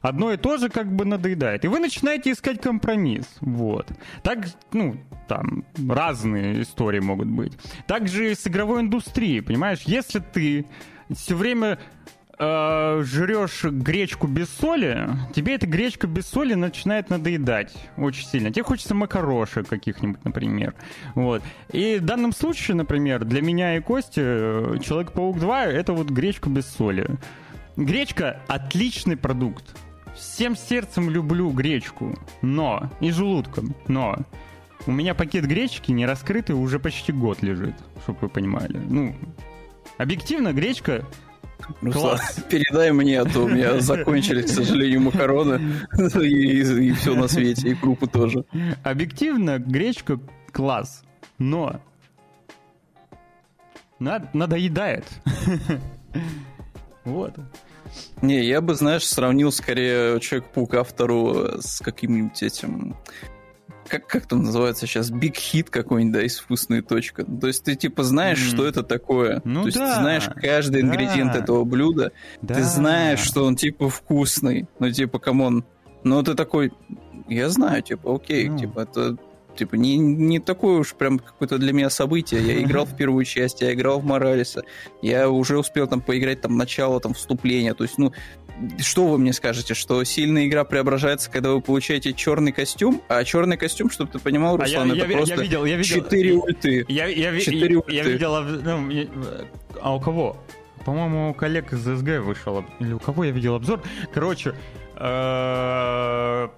одно 0.00 0.32
и 0.32 0.36
то 0.36 0.56
же 0.56 0.68
как 0.68 0.90
бы 0.94 1.04
надоедает. 1.04 1.64
И 1.64 1.68
вы 1.68 1.78
начинаете 1.78 2.32
искать 2.32 2.60
компромисс. 2.60 3.26
Вот. 3.40 3.88
Так, 4.22 4.46
ну, 4.72 4.96
там 5.26 5.64
разные 5.88 6.62
истории 6.62 7.00
могут 7.00 7.28
быть. 7.28 7.52
Также 7.86 8.32
и 8.32 8.34
с 8.34 8.46
игровой 8.46 8.80
индустрией, 8.80 9.40
понимаешь? 9.40 9.82
Если 9.84 10.20
ты 10.20 10.66
все 11.10 11.34
время 11.34 11.78
э, 12.38 13.02
жрешь 13.04 13.64
гречку 13.64 14.26
без 14.26 14.48
соли, 14.48 15.08
тебе 15.34 15.54
эта 15.54 15.66
гречка 15.66 16.06
без 16.06 16.26
соли 16.26 16.54
начинает 16.54 17.10
надоедать 17.10 17.74
очень 17.96 18.26
сильно. 18.26 18.50
Тебе 18.50 18.64
хочется 18.64 18.94
макарошек 18.94 19.68
каких-нибудь, 19.68 20.24
например. 20.24 20.74
Вот. 21.14 21.42
И 21.72 21.96
в 21.96 22.04
данном 22.04 22.32
случае, 22.32 22.76
например, 22.76 23.24
для 23.24 23.42
меня 23.42 23.76
и 23.76 23.80
Кости 23.80 24.20
э, 24.20 24.78
Человек-паук 24.82 25.38
2 25.38 25.64
это 25.66 25.92
вот 25.92 26.10
гречка 26.10 26.48
без 26.48 26.66
соли. 26.66 27.06
Гречка 27.76 28.40
отличный 28.48 29.16
продукт 29.16 29.76
всем 30.18 30.56
сердцем 30.56 31.10
люблю 31.10 31.50
гречку, 31.50 32.18
но, 32.42 32.90
и 33.00 33.10
желудком, 33.10 33.74
но 33.86 34.16
у 34.86 34.92
меня 34.92 35.14
пакет 35.14 35.46
гречки 35.46 35.92
не 35.92 36.06
раскрытый 36.06 36.54
уже 36.54 36.78
почти 36.78 37.12
год 37.12 37.42
лежит, 37.42 37.74
чтобы 38.02 38.18
вы 38.22 38.28
понимали. 38.28 38.78
Ну, 38.78 39.14
объективно, 39.96 40.52
гречка 40.52 41.04
Руслан, 41.80 42.18
передай 42.48 42.92
мне, 42.92 43.20
а 43.20 43.24
то 43.24 43.44
у 43.44 43.48
меня 43.48 43.80
закончились, 43.80 44.46
к 44.46 44.54
сожалению, 44.54 45.00
макароны 45.00 45.60
и, 46.22 46.26
и, 46.26 46.88
и 46.88 46.92
все 46.92 47.14
на 47.14 47.28
свете, 47.28 47.70
и 47.70 47.74
крупы 47.74 48.06
тоже. 48.06 48.44
Объективно, 48.82 49.58
гречка 49.58 50.18
класс, 50.52 51.02
но 51.38 51.80
надоедает. 53.98 55.04
Вот. 57.04 57.34
Не, 58.22 58.44
я 58.44 58.60
бы, 58.60 58.74
знаешь, 58.74 59.06
сравнил 59.06 59.52
скорее 59.52 60.20
Человек-паука 60.20 60.84
второго 60.84 61.60
с 61.60 61.80
каким-нибудь 61.80 62.42
этим 62.42 62.96
как, 63.88 64.06
как 64.06 64.26
там 64.26 64.42
называется 64.42 64.86
сейчас, 64.86 65.10
big 65.10 65.34
hit 65.34 65.70
какой-нибудь, 65.70 66.12
да, 66.12 66.22
из 66.22 66.38
вкусной 66.38 66.82
точка. 66.82 67.24
То 67.24 67.46
есть 67.46 67.64
ты 67.64 67.74
типа 67.74 68.02
знаешь, 68.02 68.38
mm. 68.38 68.50
что 68.50 68.66
это 68.66 68.82
такое. 68.82 69.40
Ну, 69.44 69.62
То 69.62 69.66
есть 69.66 69.78
да, 69.78 69.94
ты 69.94 70.00
знаешь 70.00 70.28
каждый 70.36 70.82
да. 70.82 70.88
ингредиент 70.88 71.34
этого 71.34 71.64
блюда. 71.64 72.12
Да. 72.42 72.54
Ты 72.54 72.64
знаешь, 72.64 73.20
что 73.20 73.44
он 73.44 73.56
типа 73.56 73.88
вкусный. 73.88 74.68
Ну, 74.78 74.90
типа, 74.90 75.18
come 75.18 75.44
on. 75.44 75.64
Но 76.04 76.22
ты 76.22 76.34
такой, 76.34 76.72
я 77.28 77.48
знаю, 77.48 77.82
типа, 77.82 78.14
окей, 78.14 78.48
ну. 78.48 78.58
типа, 78.58 78.80
это 78.80 79.16
типа, 79.58 79.74
не, 79.74 79.96
не 79.96 80.38
такое 80.38 80.78
уж 80.78 80.94
прям 80.94 81.18
какое-то 81.18 81.58
для 81.58 81.72
меня 81.72 81.90
событие. 81.90 82.40
Я 82.40 82.62
играл 82.62 82.84
в 82.86 82.96
первую 82.96 83.24
часть, 83.24 83.60
я 83.60 83.72
играл 83.72 84.00
в 84.00 84.04
Моралеса, 84.04 84.62
я 85.02 85.28
уже 85.28 85.58
успел 85.58 85.86
там 85.86 86.00
поиграть 86.00 86.40
там 86.40 86.56
начало, 86.56 87.00
там 87.00 87.14
вступление, 87.14 87.74
то 87.74 87.84
есть, 87.84 87.98
ну, 87.98 88.12
что 88.78 89.06
вы 89.06 89.18
мне 89.18 89.32
скажете, 89.32 89.74
что 89.74 90.02
сильная 90.04 90.46
игра 90.46 90.64
преображается, 90.64 91.30
когда 91.30 91.50
вы 91.50 91.60
получаете 91.60 92.12
черный 92.12 92.52
костюм, 92.52 93.02
а 93.08 93.22
черный 93.24 93.56
костюм, 93.56 93.90
чтобы 93.90 94.10
ты 94.12 94.18
понимал, 94.18 94.56
Руслан, 94.56 94.90
а 94.90 94.94
я, 94.94 95.02
это 95.02 95.10
я, 95.10 95.16
просто 95.16 95.34
я 95.34 95.42
видел, 95.42 95.64
я 95.64 95.76
видел, 95.76 96.04
4 96.04 96.32
ульты. 96.32 96.84
Я, 96.88 97.06
я, 97.06 97.38
4 97.38 97.68
я, 97.68 97.78
ульты. 97.78 97.92
я 97.92 98.02
видел, 98.04 98.42
ну, 98.42 98.90
а 99.80 99.94
у 99.94 100.00
кого? 100.00 100.36
По-моему, 100.84 101.30
у 101.30 101.34
коллег 101.34 101.72
из 101.72 101.80
СГ 101.80 102.24
вышел, 102.24 102.64
или 102.80 102.92
у 102.92 102.98
кого 102.98 103.24
я 103.24 103.30
видел 103.30 103.54
обзор. 103.54 103.82
Короче, 104.12 104.54
э, 104.96 106.48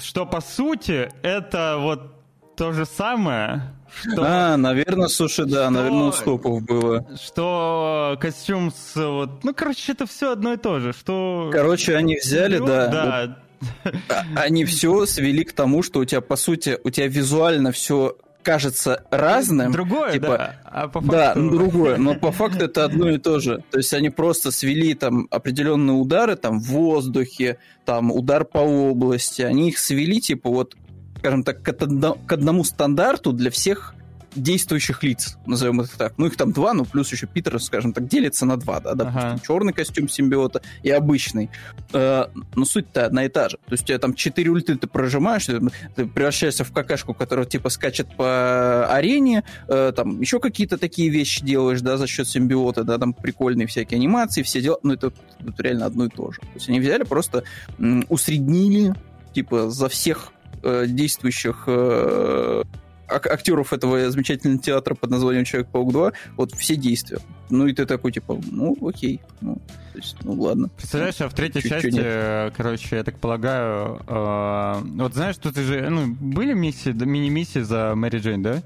что 0.00 0.26
по 0.26 0.40
сути 0.40 1.08
это 1.22 1.76
вот 1.78 2.20
то 2.56 2.72
же 2.72 2.84
самое. 2.84 3.74
Что, 3.92 4.22
а, 4.24 4.56
наверное, 4.56 5.08
слушай, 5.08 5.46
да, 5.46 5.62
что, 5.62 5.70
наверное, 5.70 6.08
у 6.08 6.12
стопов 6.12 6.62
было. 6.62 7.06
Что 7.20 8.16
костюм 8.20 8.72
с 8.72 8.94
вот, 8.94 9.42
ну, 9.42 9.52
короче, 9.54 9.92
это 9.92 10.06
все 10.06 10.32
одно 10.32 10.52
и 10.52 10.56
то 10.56 10.78
же, 10.78 10.92
что. 10.92 11.50
Короче, 11.52 11.96
они 11.96 12.16
взяли, 12.16 12.58
да. 12.58 12.86
Да. 12.86 13.36
Вот, 13.82 13.94
а, 14.08 14.40
они 14.40 14.64
все 14.64 15.06
свели 15.06 15.44
к 15.44 15.52
тому, 15.52 15.82
что 15.82 16.00
у 16.00 16.04
тебя 16.04 16.20
по 16.20 16.36
сути, 16.36 16.78
у 16.84 16.90
тебя 16.90 17.08
визуально 17.08 17.72
все 17.72 18.16
кажется 18.42 19.04
разным. 19.10 19.72
Другое, 19.72 20.12
типа, 20.12 20.26
да. 20.26 20.56
А 20.64 20.88
по 20.88 21.00
факту... 21.00 21.12
Да, 21.12 21.34
другое, 21.34 21.96
но 21.96 22.14
по 22.14 22.32
факту 22.32 22.64
это 22.64 22.84
одно 22.84 23.10
и 23.10 23.18
то 23.18 23.40
же. 23.40 23.62
То 23.70 23.78
есть 23.78 23.92
они 23.94 24.10
просто 24.10 24.50
свели 24.50 24.94
там 24.94 25.28
определенные 25.30 25.94
удары 25.96 26.36
там 26.36 26.60
в 26.60 26.66
воздухе, 26.66 27.58
там 27.84 28.10
удар 28.12 28.44
по 28.44 28.58
области, 28.58 29.42
они 29.42 29.68
их 29.68 29.78
свели 29.78 30.20
типа 30.20 30.50
вот, 30.50 30.76
скажем 31.18 31.44
так, 31.44 31.62
к 31.62 32.32
одному 32.32 32.64
стандарту 32.64 33.32
для 33.32 33.50
всех 33.50 33.94
действующих 34.34 35.02
лиц, 35.02 35.38
назовем 35.46 35.80
это 35.80 35.96
так. 35.96 36.14
Ну, 36.16 36.26
их 36.26 36.36
там 36.36 36.52
два, 36.52 36.72
ну, 36.72 36.84
плюс 36.84 37.10
еще 37.12 37.26
Питер, 37.26 37.60
скажем 37.60 37.92
так, 37.92 38.06
делится 38.06 38.46
на 38.46 38.56
два, 38.56 38.80
да, 38.80 38.94
допустим, 38.94 39.20
ага. 39.20 39.40
черный 39.46 39.72
костюм 39.72 40.08
симбиота 40.08 40.62
и 40.82 40.90
обычный. 40.90 41.50
Э, 41.92 42.26
но 42.54 42.64
суть-то 42.64 43.06
одна 43.06 43.24
и 43.24 43.28
та 43.28 43.48
же. 43.48 43.56
То 43.66 43.72
есть 43.72 43.84
у 43.84 43.86
тебя 43.86 43.98
там 43.98 44.14
четыре 44.14 44.50
ульты 44.50 44.76
ты 44.76 44.86
прожимаешь, 44.86 45.46
ты, 45.46 45.60
ты 45.96 46.06
превращаешься 46.06 46.64
в 46.64 46.72
какашку, 46.72 47.14
которая, 47.14 47.46
типа, 47.46 47.68
скачет 47.70 48.14
по 48.16 48.86
арене, 48.86 49.44
э, 49.68 49.92
там 49.94 50.20
еще 50.20 50.38
какие-то 50.38 50.78
такие 50.78 51.10
вещи 51.10 51.44
делаешь, 51.44 51.80
да, 51.80 51.96
за 51.96 52.06
счет 52.06 52.28
симбиота, 52.28 52.84
да, 52.84 52.98
там 52.98 53.12
прикольные 53.12 53.66
всякие 53.66 53.96
анимации, 53.98 54.42
все 54.42 54.60
дела, 54.60 54.78
ну, 54.82 54.94
это, 54.94 55.12
это 55.40 55.62
реально 55.62 55.86
одно 55.86 56.06
и 56.06 56.08
то 56.08 56.30
же. 56.32 56.40
То 56.40 56.46
есть 56.54 56.68
они 56.68 56.80
взяли, 56.80 57.02
просто 57.02 57.44
м, 57.78 58.04
усреднили, 58.08 58.94
типа, 59.32 59.70
за 59.70 59.88
всех 59.88 60.32
э, 60.62 60.86
действующих 60.86 61.64
э, 61.66 62.62
актеров 63.10 63.72
этого 63.72 64.10
замечательного 64.10 64.60
театра 64.60 64.94
под 64.94 65.10
названием 65.10 65.44
Человек-паук 65.44 65.92
2, 65.92 66.12
вот 66.36 66.52
все 66.52 66.76
действия. 66.76 67.18
Ну 67.50 67.66
и 67.66 67.72
ты 67.72 67.86
такой, 67.86 68.12
типа, 68.12 68.40
ну 68.50 68.76
окей, 68.86 69.20
ну, 69.40 69.56
то 69.92 69.98
есть, 69.98 70.16
ну 70.22 70.32
ладно. 70.40 70.68
Представляешь, 70.76 71.20
а 71.20 71.28
в 71.28 71.34
третьей 71.34 71.62
Чуть 71.62 71.70
части, 71.70 72.52
короче, 72.56 72.96
я 72.96 73.04
так 73.04 73.18
полагаю, 73.18 74.00
э, 74.06 74.82
вот 74.96 75.14
знаешь, 75.14 75.36
тут 75.36 75.56
же, 75.56 75.88
ну, 75.90 76.06
были 76.20 76.54
миссии, 76.54 76.90
мини-миссии 76.90 77.60
за 77.60 77.94
Мэри 77.94 78.18
Джейн, 78.18 78.42
да? 78.42 78.62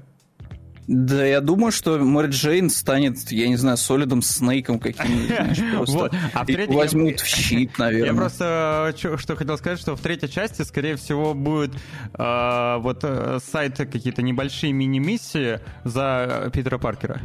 Да, 0.87 1.25
я 1.25 1.41
думаю, 1.41 1.71
что 1.71 1.97
Мэри 1.97 2.29
Джейн 2.29 2.69
станет, 2.69 3.31
я 3.31 3.47
не 3.47 3.55
знаю, 3.55 3.77
солидом 3.77 4.21
Снейком 4.21 4.79
каким-нибудь. 4.79 5.85
Вот. 5.95 6.13
А 6.33 6.45
третьей... 6.45 6.75
Возьмут 6.75 7.19
в 7.19 7.25
щит, 7.25 7.71
наверное. 7.77 8.11
Я 8.11 8.13
просто 8.15 8.93
что, 8.97 9.17
что 9.17 9.35
хотел 9.35 9.57
сказать, 9.57 9.79
что 9.79 9.95
в 9.95 10.01
третьей 10.01 10.29
части, 10.29 10.61
скорее 10.61 10.95
всего, 10.95 11.33
будет 11.33 11.71
э, 12.13 12.77
вот 12.79 12.99
э, 13.03 13.39
сайты 13.45 13.85
какие-то 13.85 14.21
небольшие 14.21 14.73
мини-миссии 14.73 15.59
за 15.83 16.49
Питера 16.53 16.77
Паркера. 16.77 17.21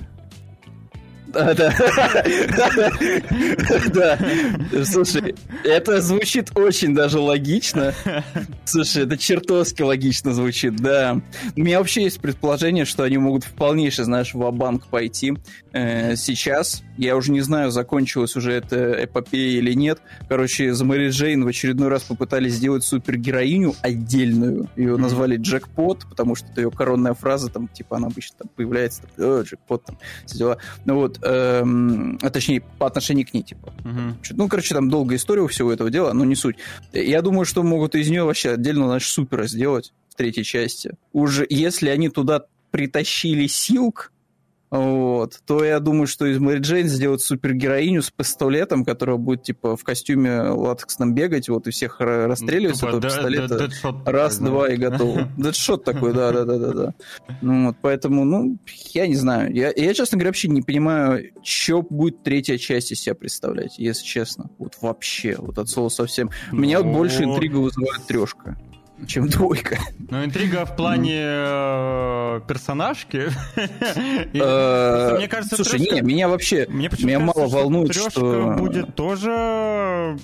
Да, 1.32 1.54
да. 1.54 1.75
Да. 3.92 4.18
Слушай, 4.84 5.34
это 5.64 6.00
звучит 6.00 6.50
очень 6.56 6.94
даже 6.94 7.18
логично. 7.18 7.94
Слушай, 8.64 9.04
это 9.04 9.16
чертовски 9.16 9.82
логично 9.82 10.34
звучит, 10.34 10.76
да. 10.76 11.20
У 11.56 11.60
меня 11.60 11.78
вообще 11.78 12.02
есть 12.02 12.20
предположение, 12.20 12.84
что 12.84 13.04
они 13.04 13.18
могут 13.18 13.44
в 13.44 13.52
полнейший, 13.52 14.04
знаешь, 14.04 14.34
в 14.34 14.50
банк 14.50 14.87
пойти 14.87 15.34
э, 15.72 16.16
сейчас. 16.16 16.82
Я 17.00 17.16
уже 17.16 17.33
не 17.33 17.40
знаю, 17.40 17.71
закончилась 17.71 18.37
уже 18.37 18.52
эта 18.52 19.04
эпопея 19.04 19.59
или 19.59 19.73
нет. 19.73 20.02
Короче, 20.28 20.75
за 20.75 20.85
Мэри 20.85 21.09
Джейн 21.09 21.42
в 21.42 21.49
очередной 21.49 21.88
раз 21.88 22.02
попытались 22.02 22.52
сделать 22.52 22.85
супергероиню 22.85 23.75
отдельную. 23.80 24.69
Ее 24.76 24.99
назвали 24.99 25.38
Джекпот, 25.38 26.04
потому 26.11 26.35
что 26.35 26.49
это 26.49 26.61
ее 26.61 26.71
коронная 26.71 27.14
фраза, 27.14 27.49
там, 27.50 27.69
типа, 27.69 27.97
она 27.97 28.09
обычно 28.09 28.37
там 28.40 28.49
появляется, 28.54 29.04
там, 29.16 29.40
Джекпот, 29.40 29.83
там, 29.87 29.99
все 30.26 30.37
дела. 30.37 30.59
Ну 30.85 30.97
вот, 30.97 31.19
эм, 31.23 32.19
а 32.21 32.28
точнее, 32.28 32.61
по 32.61 32.87
отношению 32.87 33.26
к 33.26 33.33
ней, 33.33 33.45
типа. 33.45 33.73
Uh-huh. 33.78 34.14
Ну, 34.33 34.49
короче, 34.49 34.75
там 34.75 34.90
долгая 34.90 35.16
история 35.16 35.40
у 35.40 35.47
всего 35.47 35.73
этого 35.73 35.88
дела, 35.90 36.12
но 36.12 36.26
не 36.26 36.35
суть. 36.35 36.57
Я 36.92 37.23
думаю, 37.23 37.47
что 37.47 37.62
могут 37.62 37.95
из 37.95 38.11
нее 38.11 38.25
вообще 38.25 38.50
отдельно, 38.50 38.88
значит, 38.88 39.09
супера 39.09 39.47
сделать 39.47 39.95
в 40.11 40.16
третьей 40.16 40.45
части. 40.45 40.99
Уже 41.14 41.47
если 41.49 41.88
они 41.88 42.11
туда 42.11 42.45
притащили 42.71 43.47
Силк, 43.47 44.12
вот, 44.71 45.41
то 45.47 45.65
я 45.65 45.81
думаю, 45.81 46.07
что 46.07 46.27
из 46.27 46.39
Мэри 46.39 46.61
Джейн 46.61 46.87
сделать 46.87 47.23
супергероиню 47.23 48.03
с 48.03 48.11
пистолетом, 48.11 48.85
которая 48.85 49.17
будет, 49.17 49.43
типа, 49.43 49.77
в 49.77 49.83
костюме 49.83 50.43
латексном 50.43 51.12
бегать, 51.12 51.49
вот, 51.49 51.67
и 51.67 51.71
всех 51.71 51.97
расстреливать 51.99 52.77
с 52.77 52.83
этого 52.83 53.03
пистолета. 53.03 53.69
Раз, 54.05 54.39
два 54.39 54.69
и 54.69 54.77
готово. 54.77 55.29
Дэдшот 55.37 55.85
такой, 55.85 56.12
да-да-да-да. 56.12 56.95
Ну, 57.43 57.67
вот, 57.67 57.77
поэтому, 57.83 58.25
ну, 58.25 58.59
я 58.95 59.09
не 59.09 59.17
знаю. 59.17 59.53
Я, 59.53 59.73
я, 59.75 59.93
честно 59.93 60.19
говоря, 60.19 60.29
вообще 60.29 60.49
не 60.49 60.62
понимаю, 60.62 61.33
что 61.43 61.83
будет 61.83 62.23
третья 62.23 62.57
часть 62.57 62.93
из 62.93 63.00
себя 63.00 63.17
представлять, 63.17 63.79
если 63.79 64.05
честно. 64.05 64.50
Вот 64.59 64.77
вообще, 64.81 65.35
вот 65.37 65.59
от 65.59 65.69
слова 65.69 65.89
совсем. 65.89 66.31
Меня 66.53 66.81
вот 66.81 66.93
больше 66.93 67.25
интрига 67.25 67.57
вызывает 67.57 68.07
трешка 68.07 68.57
чем 69.07 69.28
двойка. 69.28 69.78
Ну, 70.11 70.25
интрига 70.25 70.64
в 70.64 70.76
плане 70.76 71.21
э, 71.23 72.40
персонажки. 72.47 73.30
Э, 74.33 75.16
мне 75.16 75.28
кажется, 75.28 75.57
Слушай, 75.57 75.80
не, 75.80 76.00
меня 76.00 76.28
вообще, 76.28 76.66
меня 76.69 77.19
мало 77.19 77.49
волнует, 77.49 77.95
что... 77.95 78.54
будет 78.57 78.95
тоже 78.95 80.19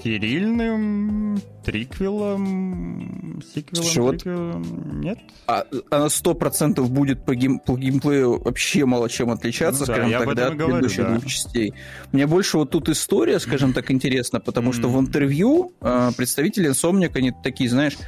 стерильным 0.00 1.40
триквелом, 1.64 3.42
сиквелом, 3.54 3.84
Слушай, 3.84 4.18
триквелом, 4.18 5.00
нет? 5.00 5.18
А, 5.46 5.66
она 5.90 6.08
сто 6.08 6.34
процентов 6.34 6.90
будет 6.90 7.24
по, 7.24 7.34
гейм, 7.34 7.58
по 7.58 7.76
геймплею 7.76 8.40
вообще 8.42 8.86
мало 8.86 9.10
чем 9.10 9.30
отличаться, 9.30 9.82
ну, 9.82 9.86
да, 9.86 9.92
скажем 9.92 10.10
так, 10.12 10.34
да, 10.34 10.46
от 10.48 10.56
говорю, 10.56 10.74
предыдущих 10.76 11.04
да. 11.04 11.10
двух 11.10 11.26
частей. 11.26 11.74
Мне 12.12 12.26
больше 12.26 12.56
вот 12.56 12.70
тут 12.70 12.88
история, 12.88 13.38
скажем 13.40 13.72
так, 13.72 13.90
интересна, 13.90 14.40
потому 14.40 14.72
что 14.72 14.88
в 14.88 14.98
интервью 14.98 15.72
э, 15.80 16.10
представители 16.16 16.70
Insomniac, 16.70 17.16
они 17.16 17.32
такие, 17.42 17.68
знаешь, 17.68 17.98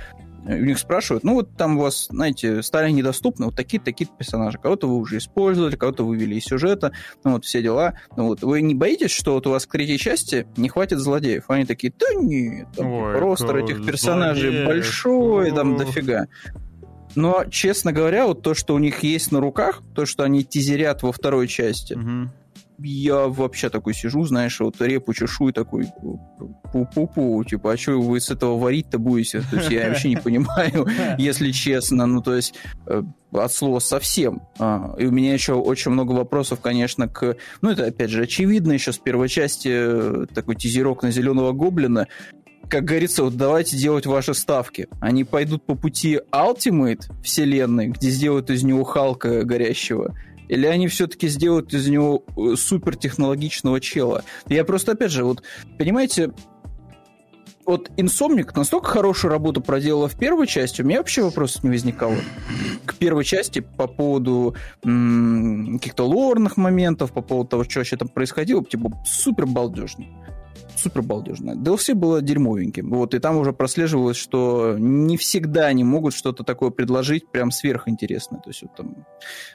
у 0.44 0.64
них 0.64 0.78
спрашивают, 0.78 1.24
ну 1.24 1.34
вот 1.34 1.56
там 1.56 1.78
у 1.78 1.82
вас, 1.82 2.06
знаете, 2.10 2.62
стали 2.62 2.90
недоступны 2.90 3.46
вот 3.46 3.56
такие-такие 3.56 4.08
персонажи. 4.18 4.58
Кого-то 4.58 4.88
вы 4.88 4.96
уже 4.96 5.18
использовали, 5.18 5.76
кого-то 5.76 6.04
вывели 6.04 6.34
из 6.34 6.44
сюжета, 6.44 6.92
ну 7.24 7.32
вот 7.32 7.44
все 7.44 7.62
дела. 7.62 7.94
Ну 8.16 8.26
вот 8.26 8.42
вы 8.42 8.62
не 8.62 8.74
боитесь, 8.74 9.10
что 9.10 9.34
вот 9.34 9.46
у 9.46 9.50
вас 9.50 9.66
к 9.66 9.72
третьей 9.72 9.98
части 9.98 10.46
не 10.56 10.68
хватит 10.68 10.98
злодеев? 10.98 11.44
Они 11.48 11.64
такие, 11.64 11.92
да 11.98 12.06
нет, 12.14 12.68
там, 12.76 12.90
Ой, 12.90 13.18
ростер 13.18 13.56
этих 13.56 13.84
персонажей 13.86 14.50
злодеев. 14.50 14.66
большой, 14.66 15.50
там 15.52 15.76
дофига. 15.76 16.26
Но, 17.14 17.44
честно 17.50 17.92
говоря, 17.92 18.26
вот 18.26 18.42
то, 18.42 18.54
что 18.54 18.74
у 18.74 18.78
них 18.78 19.02
есть 19.02 19.32
на 19.32 19.40
руках, 19.40 19.82
то, 19.94 20.06
что 20.06 20.24
они 20.24 20.44
тизерят 20.44 21.02
во 21.02 21.12
второй 21.12 21.46
части, 21.46 21.94
угу 21.94 22.30
я 22.88 23.26
вообще 23.28 23.68
такой 23.68 23.94
сижу, 23.94 24.24
знаешь, 24.24 24.60
вот 24.60 24.80
репу 24.80 25.12
чешу 25.14 25.48
и 25.48 25.52
такой 25.52 25.86
пу-пу-пу, 26.72 27.44
типа, 27.44 27.72
а 27.72 27.76
что 27.76 28.00
вы 28.00 28.20
с 28.20 28.30
этого 28.30 28.58
варить-то 28.58 28.98
будете? 28.98 29.42
То 29.50 29.56
есть 29.56 29.70
я 29.70 29.88
вообще 29.88 30.10
не 30.10 30.16
понимаю, 30.22 30.86
если 31.18 31.50
честно, 31.50 32.06
ну, 32.06 32.22
то 32.22 32.34
есть 32.34 32.54
э, 32.86 33.02
от 33.32 33.52
слова 33.52 33.78
совсем. 33.78 34.42
А, 34.58 34.94
и 34.98 35.06
у 35.06 35.10
меня 35.10 35.32
еще 35.32 35.54
очень 35.54 35.90
много 35.90 36.12
вопросов, 36.12 36.60
конечно, 36.60 37.08
к... 37.08 37.36
Ну, 37.60 37.70
это, 37.70 37.86
опять 37.86 38.10
же, 38.10 38.22
очевидно 38.22 38.72
еще 38.72 38.92
с 38.92 38.98
первой 38.98 39.28
части 39.28 39.68
э, 39.72 40.26
такой 40.34 40.56
тизерок 40.56 41.02
на 41.02 41.10
зеленого 41.10 41.52
гоблина, 41.52 42.08
как 42.68 42.84
говорится, 42.84 43.24
вот 43.24 43.36
давайте 43.36 43.76
делать 43.76 44.06
ваши 44.06 44.32
ставки. 44.32 44.88
Они 44.98 45.24
пойдут 45.24 45.66
по 45.66 45.74
пути 45.74 46.20
Ultimate 46.32 47.02
вселенной, 47.22 47.88
где 47.88 48.08
сделают 48.08 48.48
из 48.48 48.62
него 48.62 48.84
Халка 48.84 49.44
горящего, 49.44 50.16
или 50.52 50.66
они 50.66 50.86
все-таки 50.86 51.28
сделают 51.28 51.72
из 51.72 51.88
него 51.88 52.24
э, 52.36 52.56
супертехнологичного 52.56 53.80
чела? 53.80 54.22
Я 54.48 54.66
просто, 54.66 54.92
опять 54.92 55.10
же, 55.10 55.24
вот, 55.24 55.42
понимаете, 55.78 56.30
вот 57.64 57.90
Insomniac 57.96 58.50
настолько 58.54 58.90
хорошую 58.90 59.30
работу 59.30 59.62
проделала 59.62 60.08
в 60.08 60.18
первой 60.18 60.46
части, 60.46 60.82
у 60.82 60.84
меня 60.84 60.98
вообще 60.98 61.22
вопросов 61.22 61.64
не 61.64 61.70
возникало. 61.70 62.16
К 62.84 62.94
первой 62.96 63.24
части 63.24 63.60
по 63.60 63.86
поводу 63.86 64.54
м- 64.84 65.78
каких-то 65.78 66.06
лорных 66.06 66.58
моментов, 66.58 67.12
по 67.12 67.22
поводу 67.22 67.48
того, 67.48 67.64
что 67.64 67.80
вообще 67.80 67.96
там 67.96 68.08
происходило, 68.08 68.62
типа 68.62 68.90
супер 69.06 69.46
балдежно 69.46 70.04
супер 70.82 71.02
балдежная. 71.02 71.54
DLC 71.54 71.94
было 71.94 72.20
дерьмовеньким. 72.20 72.90
Вот, 72.90 73.14
и 73.14 73.18
там 73.18 73.36
уже 73.36 73.52
прослеживалось, 73.52 74.16
что 74.16 74.76
не 74.78 75.16
всегда 75.16 75.66
они 75.66 75.84
могут 75.84 76.14
что-то 76.14 76.44
такое 76.44 76.70
предложить 76.70 77.28
прям 77.30 77.50
сверхинтересное. 77.50 78.40
То 78.40 78.50
есть 78.50 78.62
вот 78.62 78.74
там 78.74 79.06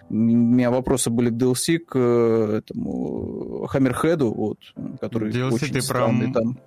у 0.09 0.13
меня 0.13 0.71
вопросы 0.71 1.09
были 1.09 1.29
к 1.29 1.33
DLC 1.33 1.79
к 1.79 1.97
этому 1.97 3.67
Хаммерхеду, 3.67 4.33
вот, 4.33 4.59
который 4.99 5.31
DLC 5.31 5.53
очень 5.53 5.73
ты 5.73 5.81
странный 5.81 6.31
про... 6.31 6.41
там. 6.41 6.59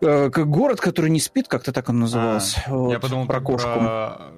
Э, 0.00 0.30
как 0.30 0.48
город, 0.48 0.80
который 0.80 1.10
не 1.10 1.20
спит, 1.20 1.48
как-то 1.48 1.72
так 1.72 1.88
он 1.88 1.98
назывался. 2.00 2.62
А, 2.66 2.74
вот, 2.74 2.92
я 2.92 3.00
подумал 3.00 3.26
про 3.26 3.40
кошку. 3.40 3.68
Про 3.68 4.32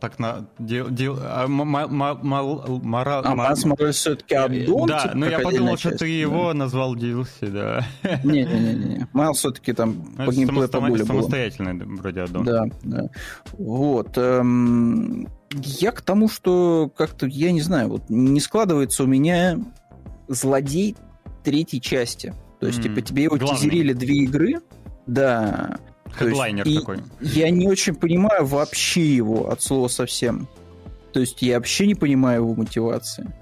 так 0.00 0.18
на 0.18 0.48
дел, 0.58 0.90
дел, 0.90 1.18
а, 1.20 1.46
мал, 1.48 1.88
мал, 1.88 2.18
мал, 2.22 2.80
мора, 2.82 3.20
а 3.24 3.34
Мас 3.34 3.64
Мораль 3.64 3.92
все-таки 3.92 4.34
аддон? 4.34 4.86
Да, 4.86 5.02
типа, 5.02 5.16
но 5.16 5.26
я 5.26 5.38
подумал, 5.40 5.76
что 5.76 5.96
ты 5.96 6.08
его 6.08 6.52
назвал 6.54 6.94
DLC, 6.96 7.50
да. 7.50 7.86
Не-не-не, 8.24 9.08
Майл 9.12 9.32
все-таки 9.32 9.72
там 9.72 10.14
ну, 10.16 10.26
по 10.26 10.32
геймплею 10.32 10.68
поболее 10.68 11.04
Самостоятельный 11.04 11.84
вроде 11.84 12.22
аддон. 12.22 12.44
Да, 12.44 12.64
да. 12.82 13.02
Вот. 13.52 14.16
Эм, 14.16 15.28
я 15.52 15.92
к 15.92 16.00
тому, 16.02 16.28
что 16.28 16.90
как-то, 16.96 17.26
я 17.26 17.52
не 17.52 17.60
знаю, 17.60 17.88
вот 17.88 18.02
не 18.08 18.40
складывается 18.40 19.04
у 19.04 19.06
меня 19.06 19.58
злодей 20.28 20.96
третьей 21.42 21.80
части. 21.80 22.34
То 22.60 22.66
есть, 22.66 22.80
mm, 22.80 22.82
типа, 22.82 23.00
тебе 23.00 23.22
его 23.24 23.36
главный. 23.36 23.56
тизерили 23.56 23.92
две 23.92 24.16
игры, 24.24 24.60
да, 25.06 25.78
Хедлайнер 26.12 26.66
есть, 26.66 26.80
такой. 26.80 26.98
Я 27.20 27.50
не 27.50 27.68
очень 27.68 27.94
понимаю 27.94 28.46
вообще 28.46 29.02
его 29.14 29.50
от 29.50 29.62
слова 29.62 29.88
совсем. 29.88 30.48
То 31.12 31.20
есть 31.20 31.42
я 31.42 31.56
вообще 31.56 31.86
не 31.86 31.94
понимаю 31.94 32.42
его 32.42 32.54
мотивации. 32.54 33.32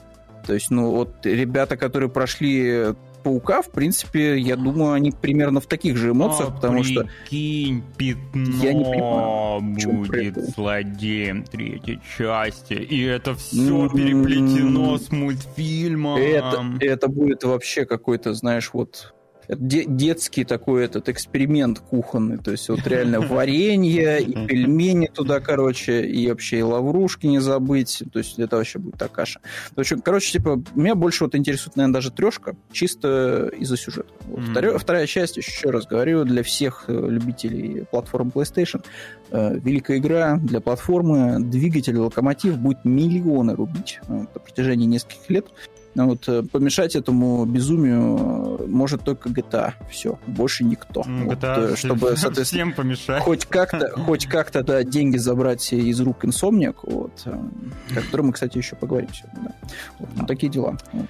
То 0.46 0.54
есть, 0.54 0.70
ну, 0.70 0.92
вот 0.92 1.26
ребята, 1.26 1.76
которые 1.76 2.08
прошли 2.08 2.94
Паука, 3.26 3.60
в 3.60 3.72
принципе, 3.72 4.38
я 4.38 4.54
думаю, 4.54 4.92
они 4.92 5.10
примерно 5.10 5.60
в 5.60 5.66
таких 5.66 5.96
же 5.96 6.10
эмоциях, 6.10 6.50
а, 6.50 6.52
потому 6.52 6.84
что... 6.84 7.08
Прикинь, 7.28 7.82
пятно 7.96 8.62
я 8.62 8.72
не 8.72 8.84
понимаю, 8.84 9.62
будет 9.62 10.54
злодеем 10.54 11.42
третьей 11.42 11.98
части, 12.16 12.74
и 12.74 13.02
это 13.02 13.34
все 13.34 13.88
переплетено 13.88 14.96
с 14.96 15.10
мультфильмом. 15.10 16.18
Это, 16.18 16.64
это 16.78 17.08
будет 17.08 17.42
вообще 17.42 17.84
какой-то, 17.84 18.32
знаешь, 18.32 18.70
вот 18.72 19.15
детский 19.48 20.44
такой 20.44 20.84
этот 20.84 21.08
эксперимент 21.08 21.80
кухонный, 21.80 22.38
то 22.38 22.50
есть 22.50 22.68
вот 22.68 22.86
реально 22.86 23.20
варенье 23.20 24.20
и 24.20 24.46
пельмени 24.46 25.06
туда, 25.12 25.40
короче, 25.40 26.04
и 26.04 26.28
вообще 26.28 26.58
и 26.58 26.62
лаврушки 26.62 27.26
не 27.26 27.38
забыть, 27.38 28.02
то 28.12 28.18
есть 28.18 28.38
это 28.38 28.56
вообще 28.56 28.78
будет 28.78 28.96
так 28.96 29.12
каша. 29.12 29.40
В 29.74 29.80
общем, 29.80 30.00
короче, 30.00 30.32
типа, 30.32 30.62
меня 30.74 30.94
больше 30.94 31.24
вот 31.24 31.34
интересует, 31.34 31.76
наверное, 31.76 31.94
даже 31.94 32.10
трешка, 32.10 32.56
чисто 32.72 33.50
из-за 33.58 33.76
сюжета. 33.76 34.08
Вот. 34.26 34.40
Mm-hmm. 34.40 34.50
Вторая, 34.50 34.78
вторая 34.78 35.06
часть, 35.06 35.36
еще 35.36 35.70
раз 35.70 35.86
говорю, 35.86 36.24
для 36.24 36.42
всех 36.42 36.84
э, 36.88 36.92
любителей 36.92 37.84
платформ 37.90 38.32
PlayStation, 38.34 38.84
э, 39.30 39.58
великая 39.58 39.98
игра 39.98 40.36
для 40.36 40.60
платформы, 40.60 41.40
двигатель, 41.40 41.96
локомотив 41.96 42.58
будет 42.58 42.84
миллионы 42.84 43.54
рубить 43.54 44.00
э, 44.08 44.12
на 44.12 44.26
протяжении 44.26 44.86
нескольких 44.86 45.30
лет. 45.30 45.46
Ну 45.96 46.08
вот, 46.08 46.28
э, 46.28 46.42
помешать 46.42 46.94
этому 46.94 47.46
безумию 47.46 48.58
э, 48.60 48.66
может 48.66 49.02
только 49.02 49.30
GTA. 49.30 49.72
Все, 49.90 50.18
больше 50.26 50.62
никто. 50.62 51.00
GTA 51.00 51.24
вот, 51.24 51.38
э, 51.42 51.76
чтобы, 51.76 52.00
соответственно, 52.18 52.44
всем 52.44 52.72
помешать. 52.74 53.22
Хоть 53.22 53.46
как-то, 53.46 53.90
хоть 54.04 54.26
как-то, 54.26 54.62
да, 54.62 54.84
деньги 54.84 55.16
забрать 55.16 55.72
из 55.72 55.98
рук 56.02 56.26
Insomniac, 56.26 56.76
вот, 56.82 57.22
о 57.24 57.94
котором 57.94 58.26
мы, 58.26 58.32
кстати, 58.34 58.58
еще 58.58 58.76
поговорим 58.76 59.08
сегодня. 59.14 59.54
Да. 59.62 59.68
Вот, 59.98 60.08
ну, 60.16 60.26
такие 60.26 60.52
дела. 60.52 60.76
Вот. 60.92 61.06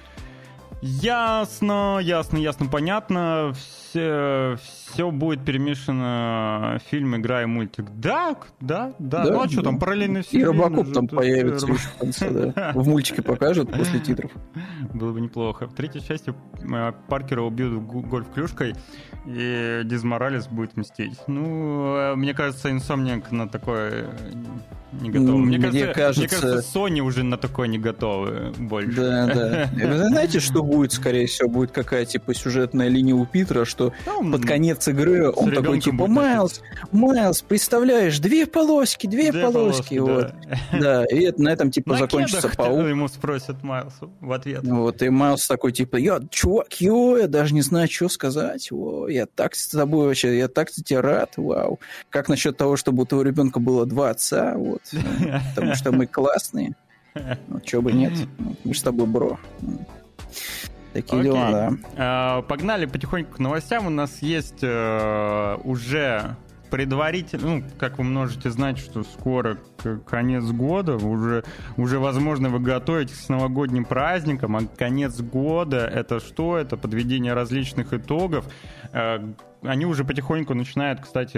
Ясно, 0.81 1.99
ясно, 2.01 2.37
ясно, 2.37 2.67
понятно. 2.67 3.53
Все, 3.55 3.86
все 3.89 5.11
будет 5.11 5.43
перемешано 5.45 6.79
фильм, 6.89 7.15
игра 7.17 7.43
и 7.43 7.45
мультик. 7.45 7.85
Да, 7.95 8.35
да, 8.59 8.93
да. 8.99 9.25
да 9.25 9.31
ну 9.31 9.41
а 9.41 9.49
что 9.49 9.61
там, 9.61 9.79
параллельно 9.79 10.21
все. 10.21 10.39
И 10.39 10.43
Робокоп 10.43 10.93
там 10.93 11.07
появится 11.07 11.67
еще 11.67 11.77
в 11.77 11.97
конце, 11.97 12.29
да. 12.29 12.71
В 12.75 12.87
мультике 12.87 13.21
покажут 13.21 13.71
после 13.71 13.99
титров. 13.99 14.31
Было 14.93 15.13
бы 15.13 15.21
неплохо. 15.21 15.67
В 15.67 15.73
третьей 15.73 16.01
части 16.01 16.33
э, 16.61 16.91
Паркера 17.07 17.41
убьют 17.41 17.81
гольф-клюшкой, 17.83 18.75
и 19.25 19.81
Диз 19.85 20.03
Моралес 20.03 20.47
будет 20.47 20.77
мстить. 20.77 21.19
Ну, 21.27 21.95
э, 21.95 22.15
мне 22.15 22.33
кажется, 22.33 22.69
Insomniac 22.69 23.25
на 23.31 23.47
такое 23.47 24.07
не 24.93 25.09
готовы. 25.09 25.37
Мне, 25.39 25.57
мне, 25.57 25.67
кажется, 25.67 25.93
кажется... 25.93 26.19
мне 26.19 26.29
кажется, 26.29 26.79
Sony 26.79 26.99
уже 26.99 27.23
на 27.23 27.37
такое 27.37 27.67
не 27.67 27.77
готовы 27.77 28.53
больше. 28.57 28.95
Да, 28.95 29.27
да. 29.27 29.69
Вы 29.87 29.97
знаете, 29.97 30.39
что 30.39 30.63
будет, 30.63 30.93
скорее 30.93 31.27
всего, 31.27 31.49
будет 31.49 31.71
какая 31.71 32.05
типа 32.05 32.33
сюжетная 32.33 32.87
линия 32.87 33.13
у 33.13 33.25
Питера, 33.25 33.65
что 33.65 33.76
Там, 34.05 34.31
под 34.31 34.45
конец 34.45 34.87
игры 34.87 35.31
он 35.31 35.51
такой 35.51 35.79
типа 35.79 36.07
Майлз, 36.07 36.61
Майлз, 36.91 37.41
представляешь, 37.41 38.19
две 38.19 38.45
полоски, 38.45 39.07
две, 39.07 39.31
две 39.31 39.43
полоски, 39.43 39.97
полоски, 39.97 39.99
вот. 39.99 40.33
Да. 40.71 40.79
да, 40.79 41.05
и 41.05 41.21
это, 41.21 41.41
на 41.41 41.49
этом 41.49 41.71
типа 41.71 41.97
закончится 41.97 42.49
паук. 42.49 42.79
ему 42.87 43.07
спросят 43.07 43.63
Майлз 43.63 43.93
в 44.19 44.31
ответ. 44.31 44.63
Вот, 44.63 45.01
и 45.01 45.09
Майлз 45.09 45.47
такой 45.47 45.71
типа, 45.71 45.97
я, 45.97 46.19
чувак, 46.29 46.73
ё, 46.73 47.17
я 47.17 47.27
даже 47.27 47.53
не 47.53 47.61
знаю, 47.61 47.89
что 47.89 48.09
сказать, 48.09 48.69
о, 48.71 49.07
я 49.07 49.25
так 49.25 49.55
с 49.55 49.67
тобой 49.67 50.07
вообще, 50.07 50.37
я 50.37 50.47
так 50.47 50.71
тебе 50.71 50.99
рад, 50.99 51.33
вау. 51.37 51.79
Как 52.09 52.29
насчет 52.29 52.57
того, 52.57 52.77
чтобы 52.77 53.03
у 53.03 53.05
твоего 53.05 53.23
ребенка 53.23 53.59
было 53.59 53.85
два 53.85 54.09
отца, 54.09 54.53
вот, 54.55 54.81
потому 55.55 55.75
что 55.75 55.91
мы 55.91 56.07
классные. 56.07 56.75
Ну, 57.47 57.59
чего 57.61 57.81
бы 57.81 57.91
нет, 57.91 58.13
мы 58.63 58.73
с 58.73 58.81
тобой 58.81 59.07
бро. 59.07 59.39
Такие 60.97 61.19
Окей. 61.19 61.31
дела, 61.31 61.51
да. 61.51 61.77
А, 61.95 62.41
погнали 62.41 62.87
потихоньку 62.87 63.35
к 63.35 63.39
новостям. 63.39 63.85
У 63.85 63.91
нас 63.91 64.23
есть 64.23 64.63
э, 64.63 65.57
уже 65.63 66.35
предварительно, 66.71 67.57
ну, 67.57 67.63
как 67.77 67.99
вы 67.99 68.03
можете 68.03 68.49
знать, 68.49 68.79
что 68.79 69.03
скоро 69.03 69.59
конец 70.07 70.43
года, 70.45 70.95
уже, 70.95 71.43
уже, 71.77 71.99
возможно, 71.99 72.49
вы 72.49 72.59
готовитесь 72.59 73.27
к 73.27 73.29
новогодним 73.29 73.85
праздникам, 73.85 74.57
а 74.57 74.61
конец 74.75 75.21
года— 75.21 75.85
это 75.93 76.19
что? 76.19 76.57
Это 76.57 76.77
подведение 76.77 77.33
различных 77.33 77.93
итогов. 77.93 78.51
Э, 78.91 79.19
они 79.61 79.85
уже 79.85 80.03
потихоньку 80.03 80.55
начинают, 80.55 81.01
кстати, 81.01 81.37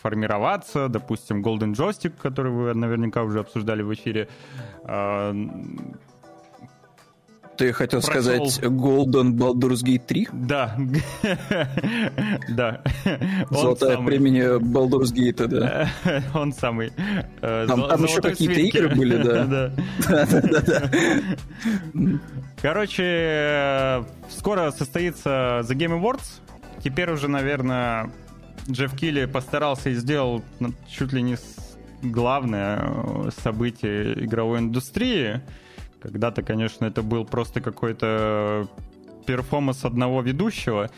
формироваться. 0.00 0.88
Допустим, 0.88 1.42
Golden 1.42 1.74
Joystick, 1.74 2.14
который 2.22 2.52
вы 2.52 2.72
наверняка 2.72 3.22
уже 3.22 3.40
обсуждали 3.40 3.82
в 3.82 3.92
эфире, 3.92 4.28
э, 4.84 5.34
ты 7.56 7.72
хотел 7.72 8.00
Прошел... 8.00 8.48
сказать 8.48 8.58
Golden 8.62 9.32
Baldur's 9.32 9.82
Gate 9.84 10.02
3? 10.06 10.28
Да. 10.32 10.76
да. 12.48 12.82
Золотая 13.50 13.98
премия 13.98 14.58
Baldur's 14.58 15.12
Gate, 15.12 15.46
да. 15.46 15.88
Он 16.34 16.52
самый. 16.52 16.92
Э, 17.42 17.66
там, 17.68 17.88
там 17.88 18.04
еще 18.04 18.20
какие-то 18.20 18.60
игры 18.60 18.94
были, 18.94 19.16
да. 19.22 19.44
Да-да-да. 20.08 20.90
Короче, 22.60 24.04
скоро 24.28 24.70
состоится 24.70 25.62
The 25.64 25.74
Game 25.74 26.00
Awards. 26.00 26.40
Теперь 26.82 27.10
уже, 27.10 27.28
наверное, 27.28 28.10
Джефф 28.68 28.94
Килли 28.96 29.26
постарался 29.26 29.90
и 29.90 29.94
сделал 29.94 30.42
чуть 30.88 31.12
ли 31.12 31.22
не 31.22 31.36
главное 32.02 33.30
событие 33.42 34.24
игровой 34.24 34.60
индустрии. 34.60 35.40
Когда-то, 36.06 36.42
конечно, 36.42 36.86
это 36.86 37.02
был 37.02 37.24
просто 37.24 37.60
какой-то 37.60 38.68
перформанс 39.26 39.84
одного 39.84 40.22
ведущего. 40.22 40.88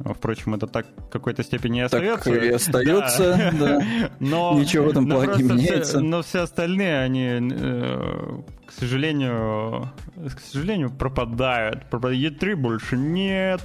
Впрочем, 0.00 0.54
это 0.56 0.66
так 0.66 0.86
в 0.96 1.08
какой-то 1.08 1.44
степени 1.44 1.78
и 1.78 1.82
остается. 1.82 2.30
Так 2.30 2.42
и 2.42 2.48
остается, 2.48 3.52
да. 3.58 4.10
Но, 4.20 4.58
Ничего 4.58 4.86
в 4.86 4.88
этом 4.88 5.08
плане 5.08 5.36
не 5.36 5.42
меняется. 5.44 5.98
Все, 5.98 6.00
но 6.00 6.22
все 6.22 6.40
остальные, 6.40 6.98
они, 6.98 7.28
э, 7.52 8.40
к 8.66 8.72
сожалению, 8.72 9.90
к 10.14 10.40
сожалению, 10.40 10.90
пропадают. 10.90 11.84
E3 11.90 12.56
больше 12.56 12.96
нет. 12.96 13.60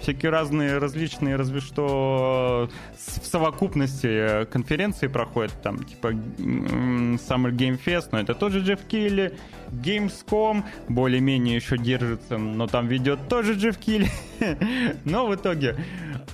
Всякие 0.00 0.30
разные 0.30 0.78
различные, 0.78 1.36
разве 1.36 1.60
что 1.60 2.68
в 2.94 3.26
совокупности 3.26 4.44
конференции 4.46 5.06
проходят, 5.06 5.52
там, 5.62 5.82
типа 5.84 6.08
Summer 6.08 7.50
Game 7.50 7.78
Fest, 7.82 8.08
но 8.12 8.20
это 8.20 8.34
тоже 8.34 8.60
Джефф 8.60 8.80
Килли. 8.86 9.38
Gamescom 9.70 10.64
более-менее 10.88 11.56
еще 11.56 11.78
держится, 11.78 12.38
но 12.38 12.66
там 12.66 12.88
ведет 12.88 13.28
тоже 13.28 13.54
Джефф 13.54 13.78
Килли. 13.78 14.10
но 15.04 15.26
в 15.26 15.34
итоге 15.34 15.76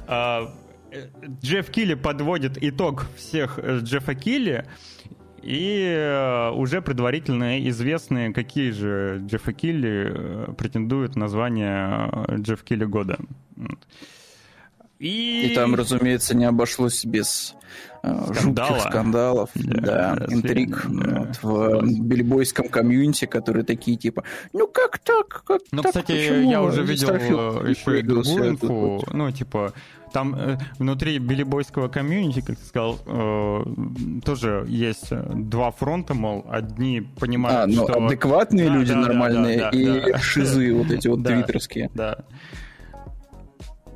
а, 0.06 0.52
Джефф 1.42 1.70
Килли 1.70 1.94
подводит 1.94 2.62
итог 2.62 3.06
всех 3.16 3.58
э, 3.58 3.78
Джеффа 3.82 4.14
Килли, 4.14 4.66
и 5.42 5.84
э, 5.96 6.50
уже 6.50 6.80
предварительно 6.82 7.68
известны, 7.68 8.32
какие 8.32 8.70
же 8.70 9.22
Джеффа 9.26 9.52
Килли 9.52 10.12
э, 10.14 10.52
претендуют 10.56 11.16
на 11.16 11.28
звание 11.28 12.26
Джефф 12.38 12.62
Килли 12.62 12.84
года. 12.84 13.18
И... 14.98 15.50
И 15.50 15.54
там, 15.54 15.74
разумеется, 15.74 16.36
не 16.36 16.44
обошлось 16.44 17.04
без 17.04 17.54
э, 17.90 17.91
Скандала. 18.02 18.34
жутких 18.34 18.80
скандалов, 18.90 19.50
Да, 19.54 20.16
да, 20.16 20.26
интриг 20.28 20.86
да. 20.88 21.28
вот, 21.42 21.82
в 21.82 22.00
бильбойском 22.02 22.68
комьюнити, 22.68 23.26
которые 23.26 23.64
такие 23.64 23.96
типа, 23.96 24.24
ну 24.52 24.66
как 24.66 24.98
так, 24.98 25.44
как 25.46 25.60
Ну, 25.70 25.82
так, 25.82 25.92
кстати, 25.92 26.12
почему 26.12 26.50
я 26.50 26.62
уже 26.62 26.82
видел 26.82 27.08
Starfield 27.10 27.66
э, 27.66 27.70
еще 27.70 28.00
и 28.00 28.02
другую 28.02 28.48
инфу. 28.50 28.66
вот?» 29.04 29.12
Ну, 29.14 29.30
типа, 29.30 29.72
там 30.12 30.34
э, 30.34 30.58
внутри 30.78 31.18
билибойского 31.18 31.88
комьюнити, 31.88 32.40
как 32.40 32.58
ты 32.58 32.64
сказал, 32.66 32.98
э, 33.06 33.64
тоже 34.24 34.64
есть 34.68 35.06
э, 35.12 35.24
два 35.34 35.70
фронта, 35.70 36.14
мол, 36.14 36.44
одни 36.50 37.00
А, 37.16 37.20
понимают, 37.20 37.72
ну, 37.74 37.84
что... 37.84 38.04
адекватные 38.04 38.68
Да, 38.68 38.74
люди 38.74 38.92
да, 38.94 39.00
да, 39.00 39.06
нормальные 39.08 39.58
да, 39.58 39.70
да, 39.70 39.78
и 39.78 40.12
да. 40.12 40.18
шизы 40.18 40.74
вот 40.74 40.90
эти 40.90 41.06
вот 41.08 41.22
Да. 41.22 41.30
твиттерские. 41.30 41.88
Да. 41.94 42.18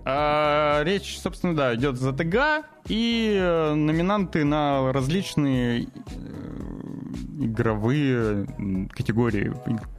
А, 0.09 0.85
речь, 0.85 1.19
собственно, 1.19 1.57
да, 1.57 1.75
идет 1.75 1.97
за 1.97 2.13
ТГ 2.13 2.65
и 2.87 3.37
э, 3.37 3.75
номинанты 3.75 4.45
на 4.45 4.93
различные 4.93 5.83
э, 5.83 5.87
игровые 7.41 8.47
категории, 8.93 9.53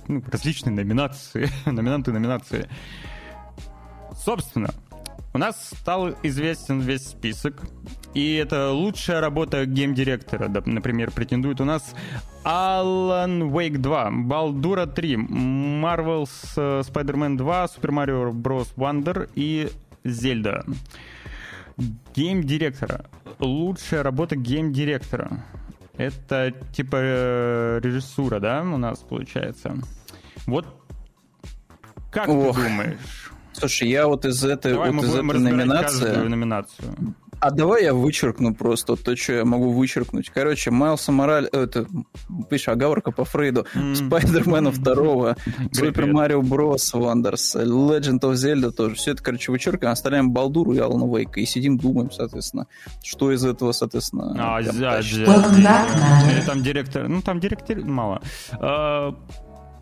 ну, 0.07 0.23
различные 0.31 0.73
номинации, 0.73 1.49
номинанты 1.65 2.13
номинации. 2.13 2.69
Собственно, 4.15 4.69
у 5.33 5.39
нас 5.39 5.71
стал 5.77 6.11
известен 6.23 6.79
весь 6.79 7.09
список, 7.09 7.61
и 8.13 8.35
это 8.35 8.71
лучшая 8.71 9.19
работа 9.19 9.65
гейм-директора. 9.65 10.47
Например, 10.65 11.11
претендует 11.11 11.59
у 11.59 11.65
нас 11.65 11.93
Alan 12.45 13.51
Wake 13.51 13.77
2, 13.79 14.09
Baldura 14.25 14.87
3, 14.87 15.15
Marvel's 15.15 16.31
э, 16.55 16.81
Spider-Man 16.81 17.35
2, 17.35 17.65
Super 17.65 17.89
Mario 17.89 18.31
Bros. 18.31 18.69
Wonder 18.77 19.29
и 19.35 19.69
Зельда. 20.11 20.65
Гейм-директора. 22.15 23.05
Лучшая 23.39 24.03
работа 24.03 24.35
гейм-директора. 24.35 25.45
Это 25.97 26.53
типа 26.73 26.97
э, 26.99 27.79
режиссура, 27.83 28.39
да, 28.39 28.61
у 28.61 28.77
нас 28.77 28.99
получается. 28.99 29.75
Вот 30.45 30.65
как 32.11 32.29
Ох. 32.29 32.55
ты 32.55 32.63
думаешь? 32.63 33.31
Слушай, 33.53 33.89
я 33.89 34.07
вот 34.07 34.25
из 34.25 34.43
этой, 34.43 34.73
Давай 34.73 34.91
вот 34.91 35.03
из 35.03 35.13
этой 35.13 35.23
номинации... 35.23 36.15
номинацию. 36.15 36.95
А 37.39 37.51
давай 37.51 37.83
я 37.83 37.93
вычеркну 37.93 38.55
просто 38.55 38.95
то, 38.95 39.15
что 39.15 39.33
я 39.33 39.45
могу 39.45 39.71
вычеркнуть. 39.71 40.29
Короче, 40.29 40.71
Майлса 40.71 41.11
Мораль... 41.11 41.47
Это, 41.51 41.85
пишешь, 42.49 42.69
оговорка 42.69 43.11
по 43.11 43.25
Фрейду. 43.25 43.65
Спайдермена 43.93 44.71
второго, 44.71 45.35
Супер. 45.71 46.07
Марио 46.11 46.41
Брос, 46.41 46.93
Вандерс, 46.93 47.55
Legend 47.55 48.21
of 48.21 48.33
Zelda 48.33 48.71
тоже. 48.71 48.95
Все 48.95 49.11
это, 49.11 49.21
короче, 49.21 49.51
вычеркиваем, 49.51 49.93
оставляем 49.93 50.31
Балдуру 50.31 50.73
и 50.73 50.79
Алана 50.79 51.05
Вейка. 51.15 51.39
И 51.39 51.45
сидим, 51.45 51.77
думаем, 51.77 52.11
соответственно, 52.11 52.65
что 53.03 53.31
из 53.31 53.45
этого, 53.45 53.71
соответственно... 53.71 54.33
А, 54.37 54.61
зя- 54.61 54.99
зя- 55.01 56.45
там 56.45 56.63
директор. 56.63 57.07
Ну, 57.07 57.21
там 57.21 57.39
директор 57.39 57.77
мало. 57.83 58.21
А, 58.53 59.13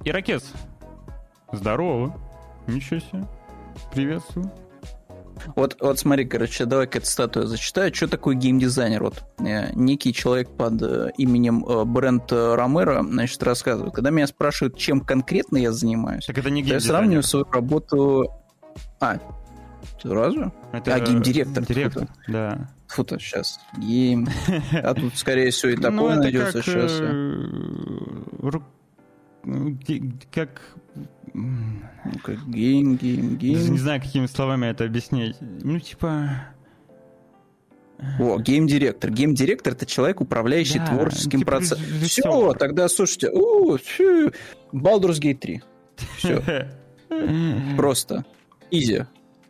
Иракес. 0.04 0.44
Здорово. 1.54 2.20
Ничего 2.68 3.00
себе. 3.00 3.28
Приветствую. 3.94 4.52
Вот, 5.56 5.78
вот 5.80 6.00
смотри, 6.00 6.26
короче, 6.26 6.66
давай-ка 6.66 6.98
эту 7.00 7.08
статую 7.08 7.48
зачитаю. 7.48 7.94
Что 7.94 8.08
такое 8.08 8.36
геймдизайнер? 8.36 9.04
Вот 9.04 9.24
э, 9.40 9.72
некий 9.74 10.14
человек 10.14 10.50
под 10.50 10.82
э, 10.82 11.12
именем 11.18 11.66
э, 11.66 11.84
Брент 11.86 12.32
э, 12.32 12.56
Ромеро, 12.56 13.04
значит, 13.04 13.42
рассказывает. 13.44 13.94
Когда 13.94 14.10
меня 14.10 14.28
спрашивают, 14.28 14.78
чем 14.78 15.02
конкретно 15.02 15.58
я 15.58 15.72
занимаюсь, 15.72 16.26
Так 16.26 16.38
это 16.38 16.50
не 16.50 16.64
то 16.64 16.70
я 16.74 16.80
сравниваю 16.80 17.24
свою 17.24 17.46
работу... 17.52 18.30
А, 19.00 19.18
разве? 20.04 20.52
Это 20.72 20.96
А, 20.96 21.00
геймдиректор, 21.00 21.64
Директор, 21.66 22.08
да. 22.28 22.70
Фу-то, 22.88 23.20
сейчас. 23.20 23.60
Гейм. 23.78 24.28
А 24.72 24.94
тут, 24.94 25.18
скорее 25.18 25.50
всего, 25.52 25.72
и 25.72 25.76
Ну, 25.76 25.82
такое 25.82 26.16
найдется 26.18 26.54
как... 26.62 26.66
сейчас. 26.66 26.92
э, 27.00 27.06
ру- 28.42 28.64
ну, 31.36 32.12
Как... 32.24 32.36
м, 32.36 32.46
Ну-ка, 32.46 32.52
game, 32.52 32.96
game, 32.98 33.22
Даже 33.38 33.70
не 33.70 33.76
game. 33.76 33.78
знаю, 33.78 34.02
какими 34.02 34.26
словами 34.28 34.68
это 34.68 34.86
объяснить. 34.86 35.36
Ну, 35.42 35.80
типа... 35.80 36.30
О, 38.20 38.38
game 38.40 38.61
director. 38.61 39.10
Game 39.10 39.31
director 39.31 39.74
это 39.74 39.86
человек, 39.86 40.20
управляющий 40.22 40.80
Да, 40.80 40.88
творческим 40.88 41.40
типа 41.40 41.52
процессом. 41.52 41.80
Все, 42.04 42.54
тогда 42.54 42.88
слушайте. 42.90 43.30
У, 43.32 43.78
фу, 43.78 44.32
Baldur's 44.74 45.20
Gate 45.22 45.38
3. 45.38 45.62
Все. 46.18 46.68
Просто. 47.78 48.26
Easy. 48.72 49.06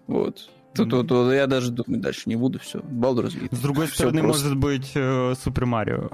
Вот. 0.07 0.49
Тут, 0.75 0.89
тут- 0.91 1.07
тут 1.07 1.33
я 1.33 1.47
даже 1.47 1.71
думать 1.71 2.01
дальше 2.01 2.23
не 2.25 2.35
буду, 2.35 2.59
все. 2.59 2.79
Baldur's 2.79 3.33
Gate. 3.35 3.55
С 3.55 3.59
другой 3.59 3.87
стороны, 3.87 4.21
просто. 4.21 4.45
может 4.49 4.57
быть, 4.59 4.91
э, 4.93 5.33
Супер 5.41 5.65
Марио. 5.65 6.09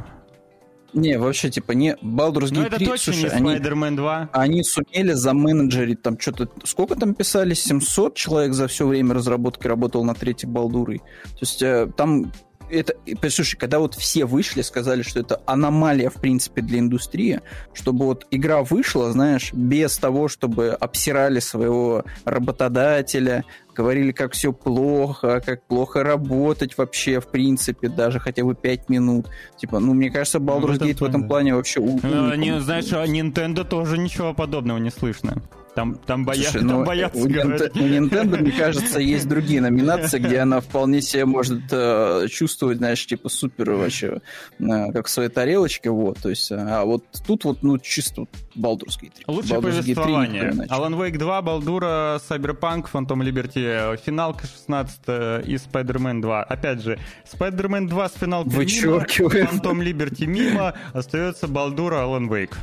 Не, 0.94 1.18
вообще, 1.18 1.50
типа, 1.50 1.72
не 1.72 1.96
Baldur's 2.02 2.50
Но 2.52 2.62
Gate 2.62 2.62
Ну, 2.62 2.64
это 2.64 2.76
3, 2.78 2.86
точно 2.86 3.14
слушай, 3.14 3.42
не 3.42 3.52
они, 3.52 3.56
Spider-Man 3.56 3.96
2. 3.96 4.30
они 4.34 4.64
сумели 4.64 5.14
заменеджерить 5.14 6.02
там 6.02 6.20
что-то... 6.20 6.50
Сколько 6.64 6.96
там 6.96 7.14
писали? 7.14 7.54
700 7.54 8.16
человек 8.16 8.54
за 8.54 8.68
все 8.68 8.86
время 8.86 9.14
разработки 9.14 9.68
работал 9.68 10.04
на 10.04 10.14
третьей 10.14 10.50
Балдурой. 10.50 11.00
То 11.00 11.40
есть 11.42 11.62
э, 11.62 11.90
там... 11.96 12.32
Это, 12.70 12.94
и, 13.06 13.16
послушай, 13.16 13.58
когда 13.58 13.80
вот 13.80 13.96
все 13.96 14.24
вышли, 14.24 14.62
сказали, 14.62 15.02
что 15.02 15.20
это 15.20 15.42
аномалия, 15.46 16.10
в 16.10 16.22
принципе, 16.22 16.62
для 16.62 16.80
индустрии, 16.80 17.42
чтобы 17.74 18.06
вот 18.06 18.28
игра 18.32 18.64
вышла, 18.64 19.12
знаешь, 19.12 19.52
без 19.52 19.98
того, 19.98 20.30
чтобы 20.30 20.70
обсирали 20.70 21.42
своего 21.42 22.06
работодателя, 22.24 23.44
говорили, 23.82 24.12
как 24.12 24.34
все 24.34 24.54
плохо, 24.54 25.42
как 25.46 25.64
плохо 25.64 26.04
работать 26.04 26.78
вообще, 26.78 27.20
в 27.20 27.28
принципе, 27.28 27.90
даже 27.90 28.20
хотя 28.20 28.44
бы 28.44 28.56
5 28.56 28.90
минут. 28.90 29.28
Типа, 29.58 29.80
ну, 29.80 29.94
мне 29.94 30.12
кажется, 30.12 30.40
в 30.40 30.44
Baldur's 30.44 30.80
Gate 30.80 31.00
в 31.00 31.04
этом 31.04 31.28
плане. 31.28 31.56
вообще... 31.56 31.82
не, 31.82 32.60
знаешь, 32.62 32.92
а. 32.94 33.06
Nintendo 33.06 33.64
тоже 33.64 33.98
ничего 33.98 34.34
подобного 34.34 34.78
не 34.78 34.92
слышно. 34.92 35.42
Там, 35.76 35.96
там, 35.96 36.26
боя... 36.26 36.36
Слушай, 36.36 36.60
там 36.60 36.68
ну, 36.68 36.84
боятся 36.84 37.20
у, 37.20 37.28
говорить. 37.28 37.76
Нинте- 37.76 37.82
у 37.82 38.06
Nintendo, 38.06 38.42
мне 38.42 38.52
кажется, 38.52 39.00
есть 39.00 39.28
другие 39.28 39.62
номинации, 39.62 40.20
где 40.20 40.40
она 40.40 40.60
вполне 40.60 41.02
себе 41.02 41.26
может 41.26 41.62
э, 41.72 42.28
чувствовать, 42.30 42.78
знаешь, 42.78 43.06
типа 43.06 43.30
супер 43.30 43.72
вообще, 43.72 44.22
э, 44.60 44.92
как 44.92 45.08
в 45.08 45.10
своей 45.10 45.30
тарелочке, 45.30 45.90
вот, 45.90 46.20
то 46.20 46.30
есть, 46.30 46.52
а 46.52 46.84
вот 46.84 47.06
тут 47.26 47.46
вот, 47.46 47.64
ну, 47.64 47.78
чисто 47.78 48.24
Baldur's 48.56 49.00
Gate 49.02 49.14
3. 49.16 49.26
Лучшее 49.28 49.60
Baldur's 49.60 49.80
Gate 49.80 49.84
3 49.84 49.90
никто 49.90 50.04
повествование. 50.04 50.52
Alan 50.70 50.98
Wake 50.98 51.18
2, 51.18 51.42
Балдура, 51.42 52.22
Cyberpunk, 52.30 52.88
Phantom 52.92 53.24
Liberty, 53.24 53.66
Финалка 54.04 54.48
16 54.48 55.00
и 55.48 55.56
Spider-Man 55.56 56.22
2. 56.22 56.44
Опять 56.44 56.82
же, 56.82 57.00
Spider-Man 57.32 57.88
2 57.88 58.10
с 58.10 58.14
финалкой 58.14 58.50
мимо, 58.52 58.58
Вычеркиваем. 58.58 59.48
Phantom 59.48 59.80
Liberty 59.84 60.26
мимо, 60.26 60.74
остается 60.94 61.48
Балдура, 61.48 61.98
Alan 61.98 62.28
Wake. 62.28 62.56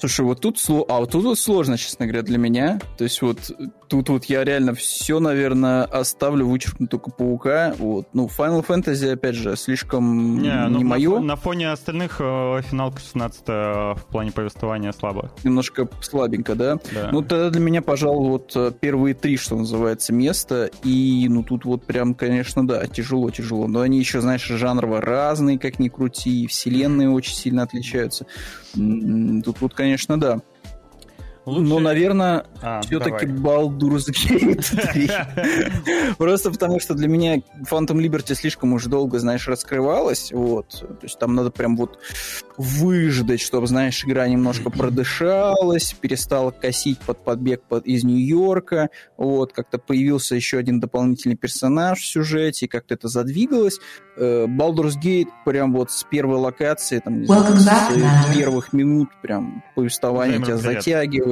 Слушай, 0.00 0.24
вот 0.24 0.40
тут, 0.40 0.56
сло- 0.56 0.86
а 0.88 1.00
вот 1.00 1.10
тут 1.10 1.24
вот 1.24 1.38
сложно, 1.38 1.76
честно 1.76 2.06
говоря, 2.06 2.22
для 2.22 2.38
меня. 2.38 2.80
То 2.96 3.04
есть 3.04 3.20
вот 3.20 3.38
тут 3.88 4.08
вот 4.08 4.24
я 4.26 4.44
реально 4.44 4.72
все, 4.72 5.20
наверное, 5.20 5.84
оставлю, 5.84 6.46
вычеркну 6.46 6.86
только 6.86 7.10
Паука. 7.10 7.74
Вот. 7.78 8.08
Ну, 8.14 8.26
Final 8.34 8.64
Fantasy, 8.66 9.12
опять 9.12 9.34
же, 9.34 9.56
слишком 9.56 10.38
не, 10.40 10.48
Не, 10.48 10.68
ну, 10.68 10.78
на, 10.80 10.84
мое. 10.86 11.18
на 11.20 11.36
фоне 11.36 11.70
остальных 11.70 12.16
э, 12.20 12.62
Финалка 12.70 13.00
16 13.00 13.46
в 13.48 14.00
плане 14.10 14.32
повествования 14.32 14.92
слабо. 14.92 15.32
Немножко 15.44 15.86
слабенько, 16.00 16.54
да? 16.54 16.78
Да. 16.94 17.10
Ну, 17.12 17.20
тогда 17.20 17.50
для 17.50 17.60
меня, 17.60 17.82
пожалуй, 17.82 18.30
вот 18.30 18.52
э, 18.54 18.72
первые 18.80 19.14
три, 19.14 19.36
что 19.36 19.56
называется, 19.56 20.14
места. 20.14 20.70
И, 20.82 21.26
ну, 21.28 21.42
тут 21.42 21.66
вот 21.66 21.84
прям, 21.84 22.14
конечно, 22.14 22.66
да, 22.66 22.86
тяжело-тяжело. 22.86 23.66
Но 23.66 23.80
они 23.80 23.98
еще, 23.98 24.22
знаешь, 24.22 24.46
жанрово 24.46 25.02
разные, 25.02 25.58
как 25.58 25.78
ни 25.78 25.88
крути, 25.88 26.44
и 26.44 26.46
вселенные 26.46 27.10
очень 27.10 27.34
сильно 27.34 27.64
отличаются. 27.64 28.24
Тут 28.74 29.60
вот, 29.60 29.74
конечно, 29.74 30.18
да. 30.20 30.40
Лучший- 31.46 31.68
Но, 31.68 31.78
наверное, 31.80 32.44
А, 32.60 32.82
все-таки. 32.82 33.26
Baldur's 33.26 34.10
Gate 34.10 34.92
3. 34.92 36.14
Просто 36.18 36.50
потому, 36.50 36.80
что 36.80 36.94
для 36.94 37.08
меня 37.08 37.38
Phantom 37.68 37.96
Liberty 37.96 38.34
слишком 38.34 38.74
уж 38.74 38.84
долго, 38.84 39.18
знаешь, 39.18 39.48
раскрывалась. 39.48 40.30
Вот. 40.32 40.68
То 40.80 40.98
есть 41.02 41.18
там 41.18 41.34
надо 41.34 41.50
прям 41.50 41.76
вот 41.76 41.98
выждать, 42.60 43.40
чтобы, 43.40 43.66
знаешь, 43.66 44.04
игра 44.04 44.28
немножко 44.28 44.70
продышалась, 44.70 45.94
перестала 45.98 46.50
косить 46.50 46.98
под 46.98 47.24
подбег 47.24 47.62
под, 47.62 47.86
из 47.86 48.04
Нью-Йорка. 48.04 48.90
Вот. 49.16 49.52
Как-то 49.52 49.78
появился 49.78 50.34
еще 50.34 50.58
один 50.58 50.78
дополнительный 50.78 51.36
персонаж 51.36 52.00
в 52.00 52.06
сюжете, 52.06 52.66
и 52.66 52.68
как-то 52.68 52.94
это 52.94 53.08
задвигалось. 53.08 53.78
Э, 54.16 54.46
Baldur's 54.46 54.94
Gate 55.02 55.28
прям 55.44 55.72
вот 55.72 55.90
с 55.90 56.04
первой 56.04 56.36
локации, 56.36 56.98
там, 56.98 57.20
не 57.20 57.26
знаю, 57.26 57.56
с 57.56 58.36
первых 58.36 58.72
минут 58.72 59.08
прям 59.22 59.64
повествование 59.74 60.38
тебя 60.42 60.56
Взаимно 60.56 60.80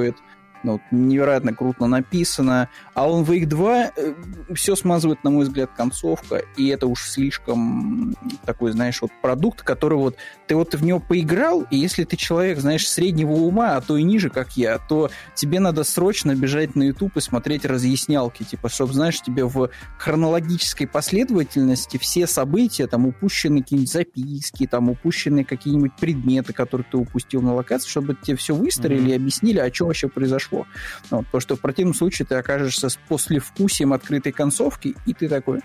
привет. 0.09 0.15
Ну, 0.63 0.81
невероятно 0.91 1.53
круто 1.53 1.87
написано. 1.87 2.69
Alan 2.95 3.25
Wake 3.25 3.45
2 3.45 3.91
э, 3.95 4.13
все 4.53 4.75
смазывает, 4.75 5.23
на 5.23 5.29
мой 5.29 5.45
взгляд, 5.45 5.71
концовка, 5.75 6.41
и 6.57 6.67
это 6.67 6.87
уж 6.87 7.09
слишком 7.09 8.15
такой, 8.45 8.71
знаешь, 8.71 9.01
вот 9.01 9.11
продукт, 9.21 9.61
который 9.61 9.97
вот 9.97 10.17
ты 10.47 10.55
вот 10.55 10.73
в 10.73 10.83
него 10.83 10.99
поиграл, 10.99 11.65
и 11.71 11.77
если 11.77 12.03
ты 12.03 12.17
человек, 12.17 12.59
знаешь, 12.59 12.87
среднего 12.87 13.31
ума, 13.31 13.77
а 13.77 13.81
то 13.81 13.95
и 13.95 14.03
ниже, 14.03 14.29
как 14.29 14.57
я, 14.57 14.77
то 14.79 15.09
тебе 15.33 15.59
надо 15.59 15.83
срочно 15.83 16.35
бежать 16.35 16.75
на 16.75 16.83
YouTube 16.83 17.15
и 17.15 17.21
смотреть 17.21 17.65
разъяснялки, 17.65 18.43
типа, 18.43 18.67
чтобы, 18.67 18.93
знаешь, 18.93 19.21
тебе 19.21 19.45
в 19.45 19.69
хронологической 19.97 20.87
последовательности 20.87 21.97
все 21.97 22.27
события, 22.27 22.87
там, 22.87 23.05
упущены 23.05 23.61
какие-нибудь 23.61 23.91
записки, 23.91 24.67
там, 24.67 24.89
упущены 24.89 25.45
какие-нибудь 25.45 25.95
предметы, 25.99 26.51
которые 26.51 26.85
ты 26.89 26.97
упустил 26.97 27.41
на 27.41 27.53
локации, 27.53 27.87
чтобы 27.87 28.17
тебе 28.21 28.35
все 28.35 28.53
выстроили 28.53 29.07
mm-hmm. 29.07 29.11
и 29.11 29.15
объяснили, 29.15 29.59
о 29.59 29.71
чем 29.71 29.87
вообще 29.87 30.09
произошло. 30.09 30.48
Вот, 30.51 31.25
потому 31.25 31.41
что 31.41 31.55
в 31.55 31.59
противном 31.61 31.93
случае 31.93 32.25
ты 32.25 32.35
окажешься 32.35 32.89
с 32.89 32.97
послевкусием 33.07 33.93
открытой 33.93 34.31
концовки, 34.31 34.95
и 35.05 35.13
ты 35.13 35.29
такой... 35.29 35.61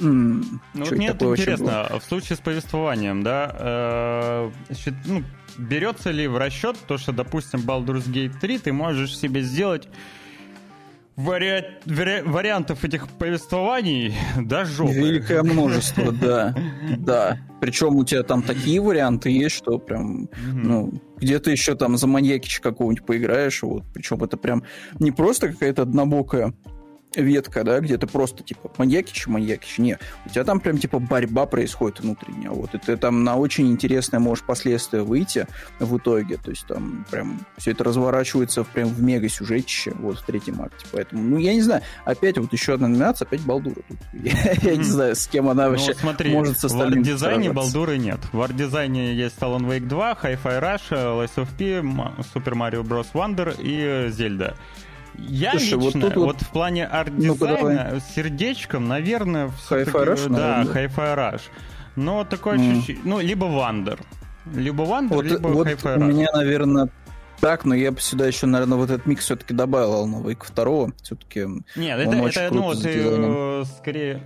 М-м, 0.00 0.60
ну, 0.74 0.84
вот 0.84 0.92
мне 0.92 1.08
это 1.08 1.24
интересно, 1.26 1.88
в 2.00 2.04
случае 2.04 2.36
с 2.36 2.40
повествованием, 2.40 3.22
да, 3.22 3.54
э, 3.58 4.50
ну, 5.06 5.24
берется 5.58 6.10
ли 6.10 6.26
в 6.26 6.36
расчет 6.36 6.76
то, 6.86 6.98
что, 6.98 7.12
допустим, 7.12 7.60
Baldur's 7.60 8.08
Gate 8.08 8.38
3 8.40 8.58
ты 8.58 8.72
можешь 8.72 9.16
себе 9.16 9.42
сделать 9.42 9.88
вари... 11.18 11.64
Вари... 11.84 12.22
вариантов 12.22 12.84
этих 12.84 13.08
повествований 13.08 14.14
до 14.40 14.64
жопы. 14.64 14.92
Великое 14.92 15.42
множество, 15.42 16.12
да. 16.20 16.54
Да. 16.96 17.38
Причем 17.60 17.96
у 17.96 18.04
тебя 18.04 18.22
там 18.22 18.42
такие 18.42 18.80
варианты 18.80 19.30
есть, 19.30 19.56
что 19.56 19.78
прям, 19.78 20.28
ну, 20.52 20.92
где-то 21.16 21.50
еще 21.50 21.74
там 21.74 21.96
за 21.96 22.06
маньякич 22.06 22.60
какого-нибудь 22.60 23.04
поиграешь, 23.04 23.62
вот. 23.62 23.82
Причем 23.92 24.22
это 24.22 24.36
прям 24.36 24.62
не 25.00 25.10
просто 25.10 25.48
какая-то 25.48 25.82
однобокая 25.82 26.54
ветка, 27.14 27.64
да, 27.64 27.80
где 27.80 27.96
ты 27.98 28.06
просто, 28.06 28.42
типа, 28.42 28.70
маньякич, 28.78 29.26
маньякич. 29.26 29.78
Не, 29.78 29.98
у 30.26 30.28
тебя 30.28 30.44
там 30.44 30.60
прям, 30.60 30.78
типа, 30.78 30.98
борьба 30.98 31.46
происходит 31.46 32.00
внутренняя, 32.00 32.50
вот, 32.50 32.74
и 32.74 32.78
ты 32.78 32.96
там 32.96 33.24
на 33.24 33.36
очень 33.36 33.70
интересное 33.70 34.20
можешь 34.20 34.44
последствия 34.44 35.02
выйти 35.02 35.46
в 35.78 35.96
итоге, 35.96 36.36
то 36.36 36.50
есть 36.50 36.66
там 36.66 37.06
прям 37.10 37.40
все 37.56 37.72
это 37.72 37.84
разворачивается 37.84 38.64
прям 38.64 38.88
в 38.88 39.02
мега-сюжетище, 39.02 39.92
вот, 39.98 40.18
в 40.18 40.24
третьем 40.24 40.60
акте, 40.60 40.86
поэтому, 40.92 41.22
ну, 41.22 41.38
я 41.38 41.54
не 41.54 41.62
знаю, 41.62 41.82
опять 42.04 42.38
вот 42.38 42.52
еще 42.52 42.74
одна 42.74 42.88
номинация, 42.88 43.26
опять 43.26 43.40
Балдура 43.42 43.82
тут. 43.88 43.98
Я 44.62 44.76
не 44.76 44.84
знаю, 44.84 45.14
с 45.14 45.26
кем 45.26 45.48
она 45.48 45.66
ну, 45.66 45.70
вообще 45.70 45.94
может 46.28 46.58
со 46.58 46.68
В 46.68 46.80
арт-дизайне 46.80 47.52
Балдуры 47.52 47.98
нет. 47.98 48.18
В 48.32 48.40
арт-дизайне 48.40 49.14
есть 49.14 49.38
Alan 49.38 49.66
Wake 49.66 49.86
2, 49.86 50.18
Hi-Fi 50.22 50.60
Rush, 50.60 50.90
Lies 50.90 51.34
of 51.36 51.48
P, 51.56 51.80
Super 52.34 52.54
Mario 52.54 52.82
Bros. 52.82 53.06
Wonder 53.14 53.54
и 53.58 54.10
Зельда. 54.10 54.56
Я 55.18 55.52
Слушай, 55.52 55.64
лично, 55.64 55.78
вот, 55.78 55.92
тут 55.92 56.16
вот, 56.16 56.26
вот 56.26 56.42
в 56.42 56.50
плане 56.50 56.86
арт-дизайна 56.86 57.90
ну, 57.94 58.00
сердечком, 58.14 58.88
наверное, 58.88 59.50
Hi-Fi 59.70 59.92
Rush, 59.92 60.28
да, 60.34 60.62
Hi-Fi 60.62 61.16
Rush. 61.16 61.42
Но 61.96 62.24
такое 62.24 62.58
mm. 62.58 62.72
ощущение, 62.72 63.02
ну, 63.04 63.20
либо 63.20 63.46
Wonder. 63.46 64.00
Либо 64.54 64.84
Wonder, 64.84 65.14
вот, 65.14 65.24
либо 65.24 65.48
вот 65.48 65.66
Hi-Fi 65.66 65.96
Rush. 65.96 66.04
У 66.04 66.04
меня, 66.04 66.28
наверное, 66.32 66.88
так, 67.40 67.64
но 67.64 67.74
я 67.74 67.92
бы 67.92 68.00
сюда 68.00 68.26
еще, 68.26 68.46
наверное, 68.46 68.78
вот 68.78 68.90
этот 68.90 69.06
микс 69.06 69.24
все-таки 69.24 69.54
добавил 69.54 70.06
Alan 70.06 70.16
Wake 70.16 70.46
2. 70.54 70.94
Все-таки 71.02 71.46
Нет, 71.76 72.00
это, 72.00 72.16
это 72.16 72.54
ну, 72.54 72.74
ты 72.74 72.94
э, 72.94 73.64
скорее 73.78 74.22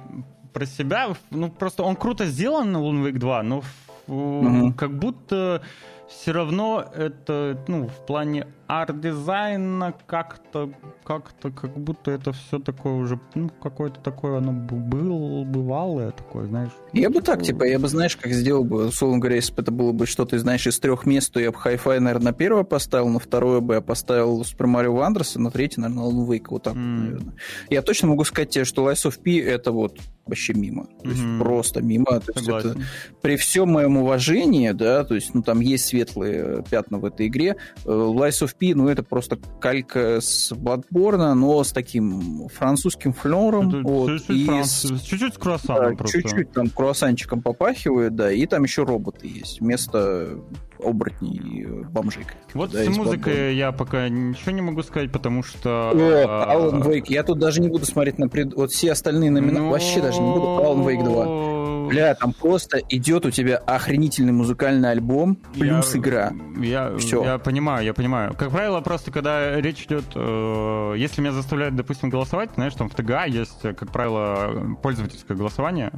про 0.53 0.67
себя. 0.67 1.15
Ну, 1.31 1.51
просто 1.51 1.83
он 1.83 1.97
круто 1.97 2.27
сделан 2.27 2.73
Alan 2.73 2.79
Wake 2.79 3.19
2, 3.19 3.43
но 3.43 3.63
угу. 4.07 4.73
как 4.75 4.99
будто 4.99 5.63
все 6.09 6.33
равно 6.33 6.85
это, 6.95 7.59
ну, 7.69 7.89
в 7.89 8.07
плане 8.07 8.47
арт-дизайна 8.67 9.95
как-то, 10.07 10.71
как-то, 11.05 11.51
как 11.51 11.77
будто 11.77 12.11
это 12.11 12.33
все 12.33 12.59
такое 12.59 12.95
уже, 12.95 13.21
ну, 13.35 13.49
какое-то 13.49 14.01
такое 14.01 14.39
оно 14.39 14.53
было, 14.53 15.45
бывалое 15.45 16.11
такое, 16.13 16.47
знаешь. 16.47 16.73
Я 16.93 17.11
бы 17.11 17.21
так, 17.21 17.43
типа, 17.43 17.65
я 17.65 17.79
бы, 17.79 17.89
знаешь, 17.89 18.17
как 18.17 18.33
сделал 18.33 18.65
бы, 18.65 18.87
условно 18.87 19.19
говоря, 19.19 19.37
если 19.37 19.55
бы 19.55 19.63
это 19.63 19.71
было 19.71 19.93
бы 19.93 20.07
что-то, 20.07 20.39
знаешь, 20.39 20.67
из 20.67 20.79
трех 20.79 21.07
мест, 21.07 21.33
то 21.33 21.41
я 21.41 21.51
бы 21.51 21.59
Hi-Fi, 21.59 22.01
наверное, 22.01 22.27
на 22.27 22.33
первое 22.33 22.65
поставил, 22.65 23.09
на 23.09 23.19
второе 23.19 23.61
бы 23.61 23.75
я 23.75 23.81
поставил 23.81 24.43
Super 24.43 24.67
Mario 24.67 24.97
Wonder, 24.97 25.39
на 25.39 25.51
третье, 25.51 25.81
наверное, 25.81 26.05
Alan 26.05 26.27
Wake, 26.27 26.47
вот 26.51 26.63
так, 26.63 26.75
mm. 26.75 26.79
наверное. 26.79 27.35
Я 27.71 27.83
точно 27.83 28.09
могу 28.09 28.25
сказать 28.25 28.51
тебе, 28.51 28.65
что 28.65 28.89
Lies 28.89 29.07
of 29.07 29.21
P 29.21 29.39
это 29.39 29.73
вот 29.73 29.99
вообще 30.27 30.55
мимо. 30.55 30.87
То 31.03 31.09
есть 31.09 31.23
mm-hmm. 31.23 31.39
просто 31.39 31.83
мимо. 31.83 32.21
То 32.21 32.33
есть 32.37 32.49
это, 32.49 32.77
при 33.21 33.37
всем 33.37 33.71
моем 33.71 33.97
уважении, 33.97 34.71
да, 34.71 35.05
то 35.05 35.15
есть, 35.15 35.35
ну, 35.35 35.43
там 35.43 35.61
есть 35.61 35.87
светлые 35.87 36.65
пятна 36.71 36.99
в 36.99 37.05
этой 37.05 37.27
игре. 37.27 37.57
Э, 37.85 37.89
Lies 37.89 38.45
of 38.45 38.55
Ну, 38.75 38.89
это 38.89 39.03
просто 39.03 39.39
калька 39.61 40.21
с 40.21 40.53
Bloodborne, 40.53 41.35
но 41.35 41.63
с 41.65 41.73
таким 41.73 42.49
французским 42.49 43.13
флером. 43.13 43.83
Вот, 43.83 44.19
чуть-чуть, 44.19 44.47
франц... 44.47 44.69
с... 44.69 45.01
чуть-чуть 45.01 45.35
с 45.35 45.39
круассаном 45.39 45.97
да, 45.97 46.05
Чуть-чуть 46.05 46.53
там 46.53 46.69
круассанчиком 46.69 47.43
попахивает, 47.43 48.15
да, 48.15 48.31
и 48.31 48.47
там 48.47 48.63
еще 48.63 48.85
роботы 48.85 49.27
есть 49.27 49.61
вместо 49.61 50.39
оборотней 50.85 51.37
и 51.37 51.67
бомжей. 51.85 52.27
Вот 52.55 52.71
да, 52.71 52.85
с 52.85 52.89
музыкой 52.89 53.55
я 53.57 53.73
пока 53.73 54.09
ничего 54.09 54.53
не 54.53 54.63
могу 54.63 54.83
сказать, 54.83 55.11
потому 55.11 55.43
что... 55.43 55.91
О, 55.93 56.71
Alan 56.71 56.83
Wake. 56.83 57.07
Я 57.09 57.23
тут 57.23 57.39
даже 57.39 57.61
не 57.61 57.69
буду 57.69 57.87
смотреть 57.87 58.19
на... 58.19 58.29
Пред... 58.29 58.55
Вот 58.55 58.73
все 58.73 58.93
остальные 58.93 59.31
номинации. 59.31 59.61
Но... 59.61 59.71
Вообще 59.71 60.01
даже 60.01 60.21
не 60.21 60.31
буду. 60.33 60.47
Alan 60.47 60.85
Wake 60.85 61.05
2. 61.05 61.89
Бля, 61.89 62.15
там 62.15 62.33
просто 62.33 62.79
идет 62.89 63.27
у 63.27 63.31
тебя 63.31 63.57
охренительный 63.59 64.33
музыкальный 64.33 64.91
альбом 64.91 65.37
плюс 65.55 65.95
я, 65.95 66.01
игра. 66.01 66.33
Я, 66.59 66.97
Все. 66.97 67.23
я 67.23 67.39
понимаю, 67.39 67.85
я 67.85 67.93
понимаю. 67.93 68.35
Как 68.35 68.51
правило, 68.51 68.81
просто 68.81 69.11
когда 69.11 69.61
речь 69.61 69.85
идет, 69.85 70.05
э, 70.15 70.95
если 70.97 71.21
меня 71.21 71.33
заставляют, 71.33 71.77
допустим, 71.77 72.09
голосовать, 72.09 72.51
знаешь, 72.55 72.75
там 72.75 72.89
в 72.89 72.95
ТГА 72.95 73.27
есть, 73.27 73.61
как 73.63 73.93
правило, 73.93 74.77
пользовательское 74.83 75.37
голосование. 75.37 75.93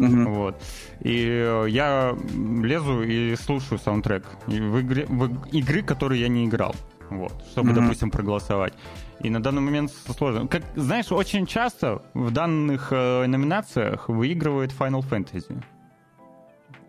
Uh-huh. 0.00 0.32
Вот. 0.32 0.62
И 1.00 1.26
э, 1.26 1.66
я 1.68 2.16
лезу 2.62 3.02
и 3.02 3.36
слушаю 3.36 3.78
саундтрек 3.78 4.24
в, 4.46 4.80
игре, 4.80 5.06
в 5.06 5.46
игры, 5.52 5.82
которые 5.82 6.22
я 6.22 6.28
не 6.28 6.46
играл. 6.46 6.74
Вот, 7.10 7.32
чтобы, 7.50 7.70
uh-huh. 7.70 7.82
допустим, 7.82 8.10
проголосовать. 8.10 8.72
И 9.20 9.30
на 9.30 9.42
данный 9.42 9.60
момент 9.60 9.90
сложно. 9.90 10.46
Как, 10.46 10.62
знаешь, 10.76 11.12
очень 11.12 11.46
часто 11.46 12.02
в 12.14 12.30
данных 12.30 12.88
э, 12.92 13.26
номинациях 13.26 14.08
выигрывает 14.08 14.72
Final 14.72 15.02
Fantasy. 15.02 15.62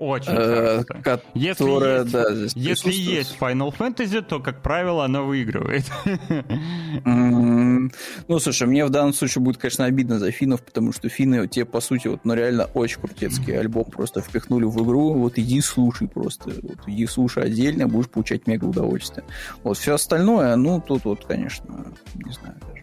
Очень 0.02 0.32
э, 0.36 0.84
часто. 1.06 1.22
Если, 1.36 1.64
есть, 1.64 2.12
да, 2.12 2.26
если 2.56 2.92
есть 2.92 3.38
Final 3.40 3.72
Fantasy, 3.72 4.24
то, 4.24 4.40
как 4.40 4.64
правило, 4.64 5.06
она 5.06 5.22
выигрывает. 5.22 5.86
Ну, 7.06 8.40
слушай, 8.40 8.68
мне 8.68 8.84
в 8.86 8.90
данном 8.90 9.14
случае 9.14 9.44
будет, 9.44 9.58
конечно, 9.58 9.86
обидно 9.86 10.18
за 10.18 10.32
финнов, 10.32 10.64
потому 10.64 10.92
что 10.92 11.08
финны 11.08 11.48
те, 11.48 11.66
по 11.66 11.82
сути, 11.82 12.08
вот, 12.08 12.22
ну, 12.24 12.34
реально 12.34 12.66
очень 12.74 13.00
крутецкий 13.00 13.58
альбом 13.58 13.86
просто 13.86 14.22
впихнули 14.22 14.66
в 14.66 14.84
игру. 14.84 15.14
Вот 15.14 15.38
иди 15.38 15.62
слушай 15.62 16.08
просто. 16.08 16.50
Вот, 16.62 16.80
иди 16.88 17.06
слушай 17.06 17.44
отдельно, 17.44 17.88
будешь 17.88 18.10
получать 18.10 18.48
мега 18.48 18.66
удовольствие. 18.66 19.24
Вот 19.64 19.78
все 19.78 19.94
остальное, 19.94 20.56
ну, 20.56 20.82
тут 20.82 21.06
вот, 21.06 21.26
конечно, 21.26 21.94
не 22.16 22.32
знаю 22.32 22.56
даже. 22.62 22.82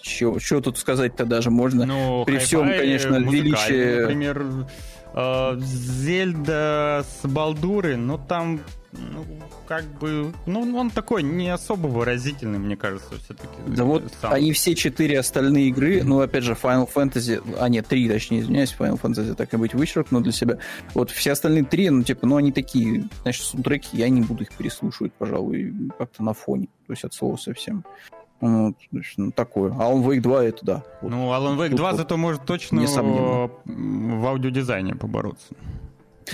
Чего, 0.00 0.38
чего 0.38 0.60
тут 0.60 0.78
сказать-то 0.78 1.24
даже 1.24 1.50
можно? 1.50 1.86
Ну, 1.86 2.24
При 2.24 2.38
всем, 2.38 2.68
конечно, 2.68 3.16
величии... 3.16 4.02
Например, 4.02 4.42
Э, 4.42 4.64
Зельда 5.14 7.04
с 7.06 7.28
Балдуры, 7.28 7.96
ну 7.96 8.18
там, 8.18 8.60
ну, 8.92 9.24
как 9.66 9.84
бы, 9.98 10.32
ну, 10.46 10.76
он 10.76 10.90
такой 10.90 11.22
не 11.22 11.48
особо 11.48 11.86
выразительный, 11.86 12.58
мне 12.58 12.76
кажется, 12.76 13.14
все-таки. 13.24 13.48
Да 13.66 13.84
вот 13.84 14.12
сам. 14.20 14.32
они 14.32 14.52
все 14.52 14.74
четыре 14.74 15.18
остальные 15.18 15.68
игры, 15.68 16.02
ну, 16.02 16.20
опять 16.20 16.44
же, 16.44 16.52
Final 16.52 16.88
Fantasy, 16.92 17.42
а 17.58 17.68
нет, 17.68 17.86
три, 17.86 18.08
точнее, 18.08 18.40
извиняюсь, 18.40 18.74
Final 18.78 19.00
Fantasy 19.00 19.34
так 19.34 19.52
и 19.54 19.56
быть 19.56 19.74
вычеркну 19.74 20.20
для 20.20 20.32
себя. 20.32 20.58
Вот 20.94 21.10
все 21.10 21.32
остальные 21.32 21.64
три, 21.64 21.88
ну, 21.90 22.02
типа, 22.02 22.26
ну, 22.26 22.36
они 22.36 22.52
такие, 22.52 23.08
значит, 23.22 23.44
саундтреки, 23.44 23.96
я 23.96 24.08
не 24.08 24.20
буду 24.20 24.42
их 24.44 24.52
переслушивать, 24.52 25.12
пожалуй, 25.14 25.74
как-то 25.98 26.22
на 26.22 26.34
фоне, 26.34 26.68
то 26.86 26.92
есть 26.92 27.04
от 27.04 27.14
слова 27.14 27.36
совсем. 27.36 27.84
Ну, 28.42 28.74
ну, 29.16 29.30
такое. 29.30 29.70
Alan 29.70 30.02
Wake 30.04 30.20
2 30.20 30.44
это 30.44 30.66
да. 30.66 30.82
Вот. 31.00 31.10
Ну, 31.10 31.28
Alan 31.32 31.56
Wake 31.56 31.76
2 31.76 31.90
вот, 31.90 31.96
зато 31.96 32.16
может 32.16 32.44
точно 32.44 32.80
несомненно. 32.80 33.50
в 33.64 34.26
аудиодизайне 34.26 34.96
побороться. 34.96 35.54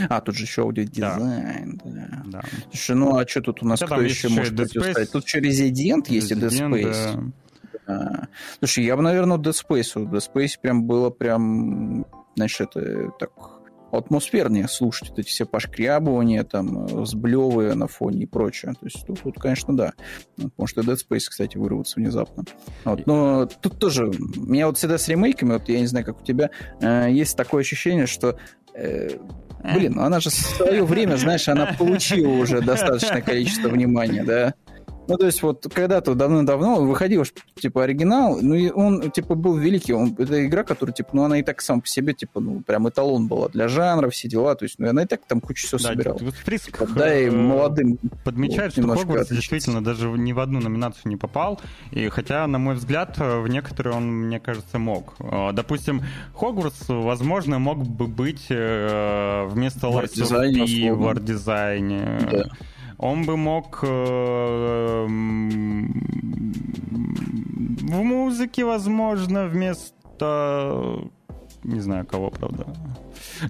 А, 0.09 0.21
тут 0.23 0.35
же 0.35 0.45
еще 0.45 0.63
аудиодизайн. 0.63 1.81
Да. 1.85 2.23
да. 2.25 2.43
Слушай, 2.71 2.97
ну 2.97 3.17
а 3.17 3.29
что 3.29 3.43
тут 3.43 3.63
у 3.63 3.67
нас 3.67 3.81
Хотя 3.81 3.95
кто 3.95 4.05
еще 4.05 4.29
может 4.31 4.57
противостоять? 4.57 5.13
Тут 5.13 5.25
еще 5.27 5.41
Resident, 5.41 6.05
Resident 6.07 6.13
есть 6.13 6.31
и 6.31 6.35
Dead 6.35 6.49
Space. 6.49 7.15
Да. 7.15 7.23
Да. 7.87 8.29
Слушай, 8.59 8.85
я 8.85 8.97
бы, 8.97 9.03
наверное, 9.03 9.37
Dead 9.37 9.53
Space. 9.53 9.95
Dead 9.95 10.23
Space 10.35 10.53
прям 10.61 10.85
было 10.85 11.11
прям, 11.11 12.07
знаешь, 12.37 12.59
это 12.59 13.11
так 13.19 13.31
атмосфернее 13.93 14.69
слушать 14.69 15.13
эти 15.17 15.29
все 15.29 15.47
пошкрябывания, 15.47 16.45
там, 16.45 16.87
э, 16.87 17.07
сблевы 17.07 17.75
на 17.75 17.89
фоне 17.89 18.23
и 18.23 18.27
прочее. 18.27 18.73
То 18.73 18.87
есть 18.87 19.07
тут, 19.07 19.21
тут 19.23 19.39
конечно, 19.39 19.77
да. 19.77 19.93
Может, 20.57 20.79
и 20.79 20.81
Dead 20.81 20.97
Space, 20.97 21.27
кстати, 21.29 21.57
вырваться 21.57 22.01
внезапно. 22.01 22.45
Вот. 22.85 23.07
Но 23.07 23.47
тут 23.47 23.79
тоже, 23.79 24.09
у 24.09 24.41
меня 24.41 24.67
вот 24.67 24.79
всегда 24.79 24.99
с 24.99 25.09
ремейками, 25.09 25.53
вот 25.55 25.69
я 25.69 25.81
не 25.81 25.87
знаю, 25.87 26.05
как 26.05 26.21
у 26.21 26.25
тебя, 26.25 26.51
э, 26.81 27.09
есть 27.11 27.37
такое 27.37 27.63
ощущение, 27.63 28.07
что 28.07 28.39
э, 28.75 29.11
Блин, 29.75 29.95
ну 29.97 30.03
она 30.03 30.21
же 30.21 30.31
в 30.31 30.35
свое 30.35 30.85
время, 30.85 31.17
знаешь, 31.17 31.49
она 31.49 31.75
получила 31.79 32.29
уже 32.29 32.61
достаточное 32.61 33.23
количество 33.23 33.69
внимания, 33.69 34.23
да? 34.23 34.55
Ну, 35.09 35.17
то 35.17 35.25
есть, 35.25 35.43
вот 35.43 35.67
когда-то 35.73 36.15
давно-давно 36.15 36.83
выходил, 36.83 37.25
типа, 37.55 37.85
оригинал, 37.85 38.39
ну, 38.43 38.55
и 38.55 38.71
он, 38.71 39.11
типа, 39.11 39.35
был 39.35 39.57
великий. 39.57 39.95
Он, 39.95 40.15
это 40.19 40.47
игра, 40.47 40.65
которая, 40.65 40.93
типа, 40.93 41.09
ну, 41.15 41.25
она 41.25 41.39
и 41.39 41.43
так 41.43 41.63
сам 41.63 41.81
по 41.81 41.87
себе, 41.87 42.13
типа, 42.13 42.41
ну, 42.41 42.61
прям 42.61 42.89
эталон 42.89 43.27
была 43.27 43.49
для 43.49 43.69
жанра, 43.69 44.11
все 44.11 44.29
дела. 44.29 44.55
То 44.55 44.65
есть, 44.67 44.79
ну, 44.79 44.91
она 44.91 45.05
и 45.05 45.07
так 45.07 45.23
там 45.27 45.41
кучу 45.41 45.67
всего 45.67 45.79
да, 45.79 45.89
собирала. 45.89 46.19
Вот 46.21 46.35
типа, 46.35 46.87
да, 46.95 47.19
и 47.19 47.31
молодым. 47.31 47.99
Подмечает, 48.23 48.77
вот, 48.77 48.85
что 48.85 48.97
Хогвартс 48.97 49.31
действительно 49.31 49.83
даже 49.83 50.09
ни 50.09 50.33
в 50.33 50.41
одну 50.41 50.61
номинацию 50.61 51.03
не 51.07 51.17
попал. 51.17 51.59
И 51.91 52.09
хотя, 52.09 52.47
на 52.47 52.59
мой 52.59 52.75
взгляд, 52.75 53.17
в 53.19 53.47
некоторые 53.49 53.97
он, 53.97 54.27
мне 54.27 54.41
кажется, 54.41 54.79
мог. 54.79 55.15
А, 55.21 55.53
допустим, 55.53 56.03
Хогвартс, 56.35 56.85
возможно, 56.89 57.59
мог 57.59 57.79
бы 57.87 58.07
быть 58.07 58.47
э, 58.51 59.47
вместо 59.49 59.87
Lights 59.87 60.67
и 60.67 60.91
в 60.91 61.07
арт-дизайне. 61.07 62.29
Да 62.31 62.51
он 62.99 63.25
бы 63.25 63.37
мог 63.37 63.81
э, 63.83 65.07
в 67.89 68.03
музыке, 68.03 68.65
возможно, 68.65 69.47
вместо... 69.47 71.09
Не 71.65 71.81
знаю, 71.81 72.07
кого, 72.07 72.31
правда. 72.31 72.67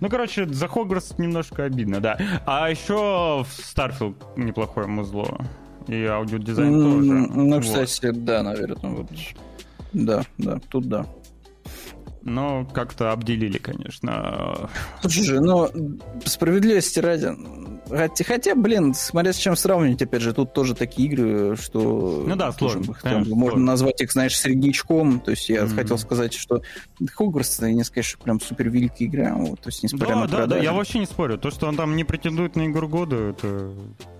Ну, 0.00 0.08
короче, 0.08 0.46
за 0.46 0.68
Хогвартс 0.68 1.18
немножко 1.18 1.64
обидно, 1.64 2.00
да. 2.00 2.18
А 2.46 2.70
еще 2.70 3.44
в 3.44 3.48
Starfield 3.50 4.16
неплохое 4.36 4.86
музло. 4.86 5.38
И 5.86 6.04
аудиодизайн 6.04 6.74
mm, 6.74 6.82
тоже. 6.82 7.12
Ну, 7.12 7.54
вот. 7.54 7.62
кстати, 7.64 8.10
да, 8.10 8.42
наверное. 8.42 8.90
Вот. 8.90 9.10
Да, 9.92 10.22
да, 10.36 10.60
тут 10.70 10.88
да 10.88 11.06
но 12.28 12.66
как-то 12.66 13.12
обделили, 13.12 13.58
конечно. 13.58 14.70
Слушай, 15.00 15.40
ну, 15.40 15.68
справедливости 16.24 16.98
ради, 17.00 17.30
хотя, 17.88 18.24
хотя, 18.24 18.54
блин, 18.54 18.94
смотря 18.94 19.32
с 19.32 19.36
чем 19.36 19.56
сравнивать, 19.56 20.02
опять 20.02 20.22
же, 20.22 20.32
тут 20.32 20.52
тоже 20.52 20.74
такие 20.74 21.08
игры, 21.08 21.56
что... 21.56 22.24
Ну 22.26 22.36
да, 22.36 22.52
сложно. 22.52 22.84
Тоже, 22.86 23.00
там, 23.02 23.18
можно 23.28 23.36
сложно. 23.36 23.58
назвать 23.64 24.00
их, 24.00 24.12
знаешь, 24.12 24.38
среднячком, 24.38 25.20
то 25.20 25.30
есть 25.30 25.48
я 25.48 25.62
mm-hmm. 25.62 25.74
хотел 25.74 25.98
сказать, 25.98 26.34
что 26.34 26.62
Хогвартс, 27.14 27.60
не 27.60 27.84
сказать, 27.84 28.04
что 28.04 28.18
прям 28.18 28.40
супер 28.40 28.68
великая 28.68 29.04
игра, 29.06 29.34
вот, 29.34 29.60
то 29.60 29.68
есть 29.68 29.82
несмотря 29.82 30.14
да, 30.14 30.20
на 30.20 30.26
да, 30.28 30.36
продажи. 30.38 30.60
Да, 30.60 30.64
я 30.64 30.72
вообще 30.72 30.98
не 30.98 31.06
спорю, 31.06 31.38
то, 31.38 31.50
что 31.50 31.66
он 31.66 31.76
там 31.76 31.96
не 31.96 32.04
претендует 32.04 32.56
на 32.56 32.66
игру 32.66 32.88
года, 32.88 33.16
это, 33.16 33.70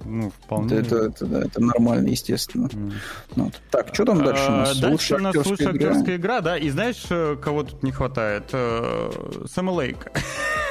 ну, 0.05 0.31
вполне... 0.31 0.77
Это, 0.77 0.97
это, 0.97 1.07
это, 1.07 1.27
да, 1.27 1.41
это 1.43 1.63
нормально, 1.63 2.09
естественно. 2.09 2.67
Mm. 2.67 2.93
Вот. 3.37 3.61
Так, 3.71 3.95
что 3.95 4.05
там 4.05 4.25
дальше 4.25 4.47
у 4.49 4.53
нас? 4.53 4.77
А, 4.77 4.81
дальше 4.81 5.15
у 5.15 5.19
нас 5.19 5.35
лучшая 5.35 5.69
актерская 5.69 6.17
игра, 6.17 6.41
да, 6.41 6.59
и 6.59 6.71
знаешь, 6.71 7.05
э, 7.11 7.37
кого 7.41 7.63
тут 7.63 7.83
не 7.83 7.93
хватает? 7.93 8.45
Э, 8.53 9.11
Сэма 9.47 9.71
Лейка. 9.71 10.13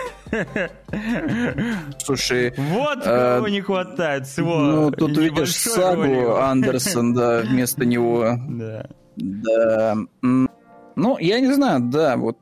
Слушай... 1.99 2.53
Вот 2.57 2.99
а, 3.05 3.37
кого 3.37 3.47
не 3.47 3.61
хватает 3.61 4.27
всего. 4.27 4.57
Ну, 4.57 4.91
тут 4.91 5.17
видишь 5.17 5.55
сагу. 5.55 6.35
Андерсон, 6.35 7.13
да, 7.13 7.41
вместо 7.41 7.85
него. 7.85 8.37
Да. 8.49 8.87
Да. 9.15 9.97
Ну, 10.21 11.17
я 11.19 11.39
не 11.39 11.53
знаю, 11.53 11.81
да, 11.81 12.17
вот 12.17 12.37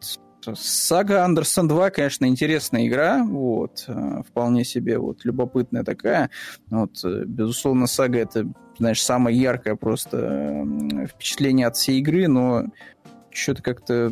Сага 0.54 1.24
Андерсон 1.26 1.67
2, 1.67 1.89
конечно, 1.89 2.26
интересная 2.26 2.88
игра, 2.88 3.24
вот, 3.24 3.86
э, 3.88 4.21
вполне 4.28 4.63
себе 4.63 5.00
вот 5.00 5.26
любопытная 5.26 5.84
такая. 5.84 6.30
Вот, 6.69 7.04
э, 7.04 7.24
безусловно, 7.26 7.88
сага 7.88 8.19
это, 8.19 8.45
знаешь, 8.78 9.02
самое 9.02 9.36
яркое 9.36 9.76
просто 9.76 10.67
впечатление 11.12 11.67
от 11.67 11.76
всей 11.78 12.00
игры, 12.00 12.28
но 12.28 12.65
что-то 13.32 13.63
как-то 13.63 14.12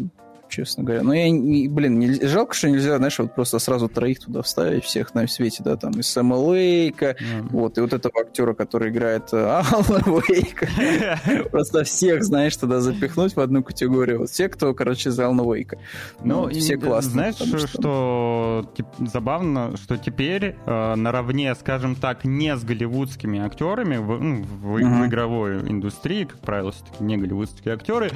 честно 0.54 0.84
говоря. 0.84 1.04
Но 1.04 1.14
я, 1.14 1.30
не, 1.30 1.68
блин, 1.68 1.98
не, 1.98 2.28
жалко, 2.28 2.54
что 2.54 2.70
нельзя, 2.70 2.98
знаешь, 2.98 3.18
вот 3.18 3.34
просто 3.34 3.58
сразу 3.58 3.90
троих 3.90 4.20
туда 4.20 4.44
вставить, 4.44 4.84
всех 4.84 5.16
на 5.16 5.28
свете, 5.28 5.64
да, 5.64 5.78
там, 5.78 5.92
из 5.94 6.08
Сэма 6.08 6.36
Лейка, 6.36 7.16
mm. 7.20 7.50
вот, 7.50 7.78
и 7.78 7.82
вот 7.82 7.94
этого 7.94 8.14
актера, 8.22 8.54
который 8.54 8.92
играет 8.92 9.34
э, 9.34 9.38
Алла 9.38 10.02
Уэйка. 10.06 10.68
Просто 11.52 11.84
всех, 11.84 12.24
знаешь, 12.24 12.56
туда 12.56 12.82
запихнуть 12.82 13.36
в 13.36 13.40
одну 13.40 13.64
категорию. 13.64 14.20
Вот 14.20 14.30
все, 14.30 14.48
кто, 14.48 14.74
короче, 14.74 15.10
из 15.10 15.20
Алана 15.20 15.44
Уэйка. 15.44 15.80
Ну, 16.24 16.50
все 16.50 16.78
классные. 16.78 17.34
Знаешь, 17.34 17.70
что 17.70 18.70
забавно, 19.00 19.76
что 19.78 19.98
теперь 19.98 20.56
э, 20.66 20.96
наравне, 20.96 21.56
скажем 21.56 21.96
так, 21.96 22.26
не 22.26 22.56
с 22.56 22.64
голливудскими 22.64 23.40
актерами 23.40 23.96
ну, 23.96 24.44
в 24.44 25.08
игровой 25.08 25.58
индустрии, 25.70 26.26
как 26.26 26.40
правило, 26.40 26.72
все-таки 26.72 27.04
не 27.04 27.18
голливудские 27.18 27.74
актеры, 27.74 28.12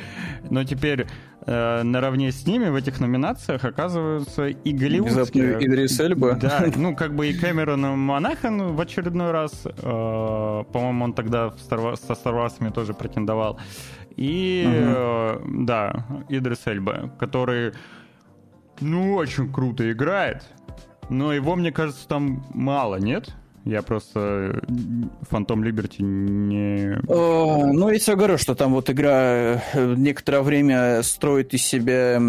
но 0.49 0.63
теперь 0.63 1.07
э, 1.47 1.83
наравне 1.83 2.31
с 2.31 2.45
ними 2.45 2.69
в 2.69 2.75
этих 2.75 2.99
номинациях 2.99 3.65
оказываются 3.65 4.47
и 4.47 4.71
голливудские. 4.71 5.57
Идрис 5.65 5.99
Эльба. 5.99 6.35
Да, 6.35 6.65
ну 6.75 6.95
как 6.95 7.15
бы 7.15 7.27
и 7.27 7.33
Кэмерон 7.33 7.81
Монахан 7.97 8.75
в 8.75 8.81
очередной 8.81 9.31
раз. 9.31 9.63
Э, 9.65 10.63
по-моему, 10.71 11.05
он 11.05 11.13
тогда 11.13 11.47
Star 11.47 11.95
со 11.95 12.29
Wars 12.29 12.71
тоже 12.71 12.93
претендовал. 12.93 13.59
И, 14.15 14.65
угу. 14.65 14.75
э, 14.75 15.41
да, 15.65 16.05
Идрис 16.27 16.65
Эльба, 16.65 17.11
который, 17.19 17.73
ну, 18.81 19.13
очень 19.13 19.51
круто 19.51 19.89
играет, 19.91 20.43
но 21.09 21.31
его, 21.33 21.55
мне 21.55 21.71
кажется, 21.71 22.07
там 22.07 22.43
мало, 22.53 22.95
нет? 22.95 23.33
Я 23.67 23.81
просто 23.81 24.61
Phantom 25.29 25.61
Liberty 25.61 26.01
не... 26.01 26.97
О, 27.07 27.67
ну, 27.73 27.89
я 27.89 27.99
тебе 27.99 28.15
говорю, 28.15 28.37
что 28.37 28.55
там 28.55 28.71
вот 28.71 28.89
игра 28.89 29.61
э, 29.73 29.95
некоторое 29.97 30.41
время 30.41 31.03
строит 31.03 31.53
из 31.53 31.63
себя, 31.63 32.21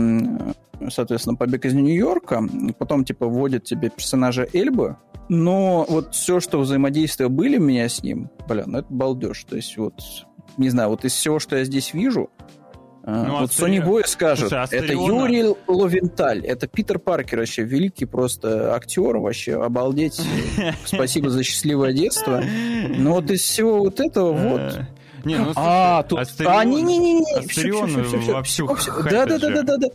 соответственно, 0.90 1.37
побег 1.37 1.64
из 1.64 1.74
Нью-Йорка, 1.74 2.42
потом, 2.77 3.05
типа, 3.05 3.27
вводит 3.27 3.62
тебе 3.62 3.88
персонажа 3.88 4.48
Эльбы, 4.53 4.96
но 5.29 5.87
вот 5.88 6.14
все, 6.14 6.40
что 6.40 6.59
взаимодействия 6.59 7.29
были 7.29 7.59
у 7.59 7.62
меня 7.62 7.88
с 7.88 8.03
ним, 8.03 8.31
бля, 8.48 8.64
ну 8.66 8.79
это 8.79 8.92
балдеж. 8.92 9.44
То 9.44 9.55
есть 9.55 9.77
вот, 9.77 9.94
не 10.57 10.70
знаю, 10.70 10.88
вот 10.88 11.05
из 11.05 11.12
всего, 11.12 11.38
что 11.38 11.57
я 11.57 11.64
здесь 11.64 11.94
вижу, 11.94 12.31
ну, 13.09 13.40
вот 13.40 13.51
Sony 13.51 13.83
Boy 13.83 14.07
скажет, 14.07 14.51
Слушай, 14.51 14.68
это 14.71 14.92
Юрий 14.92 15.55
Ловенталь, 15.66 16.44
это 16.44 16.66
Питер 16.66 16.99
Паркер 16.99 17.38
вообще, 17.38 17.62
великий 17.62 18.05
просто 18.05 18.75
актер 18.75 19.16
вообще, 19.16 19.62
обалдеть. 19.62 20.21
Спасибо 20.85 21.31
за 21.31 21.42
счастливое 21.42 21.94
детство. 21.94 22.42
Но 22.88 23.14
вот 23.14 23.31
из 23.31 23.40
всего 23.40 23.79
вот 23.79 23.99
этого 24.01 24.33
вот... 24.33 24.81
Не, 25.25 25.37
ну, 25.37 25.53
а, 25.57 26.03
тут... 26.03 26.21
А, 26.47 26.64
не-не-не, 26.64 27.42
вовсю 28.33 28.68
Да, 29.11 29.27
да, 29.27 29.38
да, 29.38 29.62
да, 29.62 29.77
да. 29.79 29.88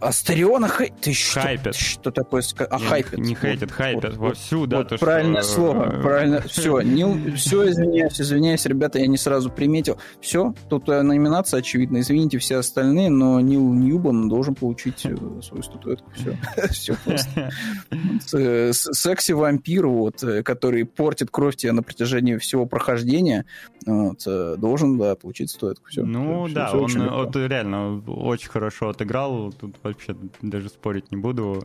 Астериона 0.00 0.68
хей... 0.68 0.92
Ты 1.00 1.14
что, 1.14 1.40
хайпят. 1.40 1.74
что 1.74 2.10
такое? 2.10 2.42
А, 2.70 2.78
хайпят. 2.78 3.18
Не 3.18 3.34
хейтят, 3.34 3.70
хайпят 3.70 4.16
вот, 4.16 4.28
вовсю, 4.28 4.60
вот, 4.60 4.68
да. 4.68 4.78
Вот, 4.78 4.88
то, 4.88 4.98
правильное 4.98 5.42
что... 5.42 5.52
слово, 5.52 6.00
правильно. 6.02 6.40
Все, 6.46 6.80
не, 6.80 7.32
все, 7.32 7.68
извиняюсь, 7.70 8.20
извиняюсь, 8.20 8.66
ребята, 8.66 8.98
я 8.98 9.06
не 9.06 9.16
сразу 9.16 9.50
приметил. 9.50 9.98
Все, 10.20 10.54
тут 10.68 10.88
э, 10.88 11.02
номинация 11.02 11.60
очевидна. 11.60 12.00
Извините 12.00 12.38
все 12.38 12.56
остальные, 12.56 13.10
но 13.10 13.40
Нил 13.40 13.72
Ньюбан 13.72 14.28
должен 14.28 14.54
получить 14.54 15.04
э, 15.06 15.16
свою 15.42 15.62
статуэтку. 15.62 16.10
Все, 16.14 16.36
все 16.70 16.96
просто. 17.04 17.50
Э, 18.32 18.72
секси-вампир, 18.72 19.86
вот, 19.86 20.22
который 20.44 20.84
портит 20.84 21.30
кровь 21.30 21.56
тебе 21.56 21.72
на 21.72 21.82
протяжении 21.82 22.36
всего 22.36 22.66
прохождения, 22.66 23.46
вот, 23.86 24.24
должен, 24.58 24.98
да, 24.98 25.14
получить 25.14 25.50
статуэтку. 25.50 25.88
Все. 25.88 26.04
Ну, 26.04 26.48
да, 26.48 26.72
он 26.72 26.90
реально 27.32 28.02
очень 28.06 28.50
хорошо 28.50 28.90
отыграл. 28.90 29.52
Тут 29.52 29.76
вообще 29.82 30.16
даже 30.42 30.68
спорить 30.68 31.10
не 31.10 31.16
буду. 31.16 31.64